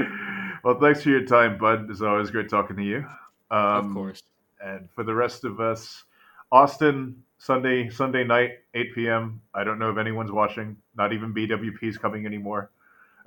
Well, 0.62 0.78
thanks 0.80 1.02
for 1.02 1.10
your 1.10 1.24
time, 1.24 1.58
bud. 1.58 1.90
It's 1.90 2.00
always 2.02 2.30
great 2.30 2.48
talking 2.48 2.76
to 2.76 2.82
you. 2.82 3.04
Um, 3.50 3.88
of 3.88 3.92
course. 3.94 4.22
And 4.62 4.88
for 4.90 5.04
the 5.04 5.14
rest 5.14 5.44
of 5.44 5.60
us, 5.60 6.04
Austin 6.50 7.22
Sunday 7.38 7.90
Sunday 7.90 8.24
night, 8.24 8.52
8 8.74 8.94
p.m. 8.94 9.40
I 9.54 9.64
don't 9.64 9.78
know 9.78 9.90
if 9.90 9.98
anyone's 9.98 10.32
watching. 10.32 10.76
Not 10.96 11.12
even 11.12 11.34
BWP 11.34 11.82
is 11.82 11.98
coming 11.98 12.26
anymore. 12.26 12.70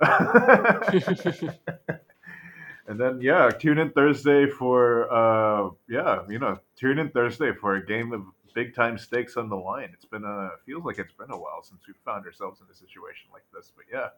and 2.88 2.98
then 2.98 3.20
yeah, 3.20 3.50
tune 3.50 3.78
in 3.78 3.90
Thursday 3.90 4.46
for 4.48 5.12
uh 5.12 5.70
yeah, 5.88 6.22
you 6.28 6.38
know, 6.38 6.58
tune 6.76 6.98
in 6.98 7.10
Thursday 7.10 7.52
for 7.52 7.76
a 7.76 7.86
game 7.86 8.12
of 8.12 8.24
big 8.54 8.74
time 8.74 8.98
stakes 8.98 9.36
on 9.36 9.48
the 9.48 9.56
line. 9.56 9.90
It's 9.92 10.04
been 10.04 10.24
a 10.24 10.50
feels 10.66 10.84
like 10.84 10.98
it's 10.98 11.12
been 11.12 11.30
a 11.30 11.38
while 11.38 11.62
since 11.62 11.86
we 11.86 11.94
found 12.04 12.26
ourselves 12.26 12.60
in 12.60 12.66
a 12.72 12.74
situation 12.74 13.28
like 13.32 13.44
this, 13.54 13.72
but 13.76 13.84
yeah. 13.92 14.08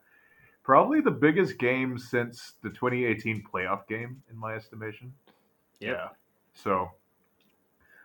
Probably 0.63 1.01
the 1.01 1.11
biggest 1.11 1.59
game 1.59 1.99
since 1.99 2.53
the 2.63 2.69
2018 2.69 3.43
playoff 3.51 3.87
game 3.89 4.23
in 4.31 4.37
my 4.37 4.55
estimation. 4.55 5.13
Yep. 5.81 5.97
Yeah. 5.97 6.09
So 6.53 6.91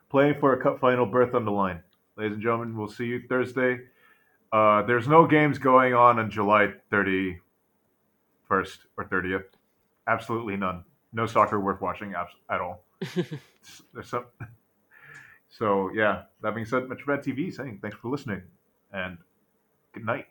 playing 0.10 0.36
for 0.40 0.54
a 0.54 0.62
cup 0.62 0.80
final 0.80 1.06
berth 1.06 1.34
on 1.34 1.46
the 1.46 1.52
line. 1.52 1.82
Ladies 2.18 2.34
and 2.36 2.42
gentlemen, 2.42 2.78
we'll 2.78 2.88
see 2.88 3.06
you 3.06 3.22
Thursday. 3.28 3.80
Uh, 4.52 4.82
there's 4.84 5.08
no 5.08 5.26
games 5.28 5.58
going 5.58 5.94
on 5.94 6.20
on 6.20 6.30
July 6.30 6.74
31st 6.92 7.40
or 8.50 9.04
30th. 9.04 9.44
Absolutely 10.08 10.56
none. 10.56 10.84
No 11.12 11.26
soccer 11.26 11.60
worth 11.60 11.82
watching 11.82 12.14
at 12.14 12.62
all. 12.62 12.84
There's 13.94 14.08
some. 14.08 14.26
So 15.48 15.90
yeah, 15.94 16.24
that 16.42 16.54
being 16.54 16.66
said, 16.66 16.90
Metro 16.90 17.16
TV 17.18 17.54
saying 17.54 17.80
thanks 17.82 17.96
for 17.96 18.10
listening 18.10 18.42
and 18.92 19.18
good 19.94 20.06
night. 20.06 20.26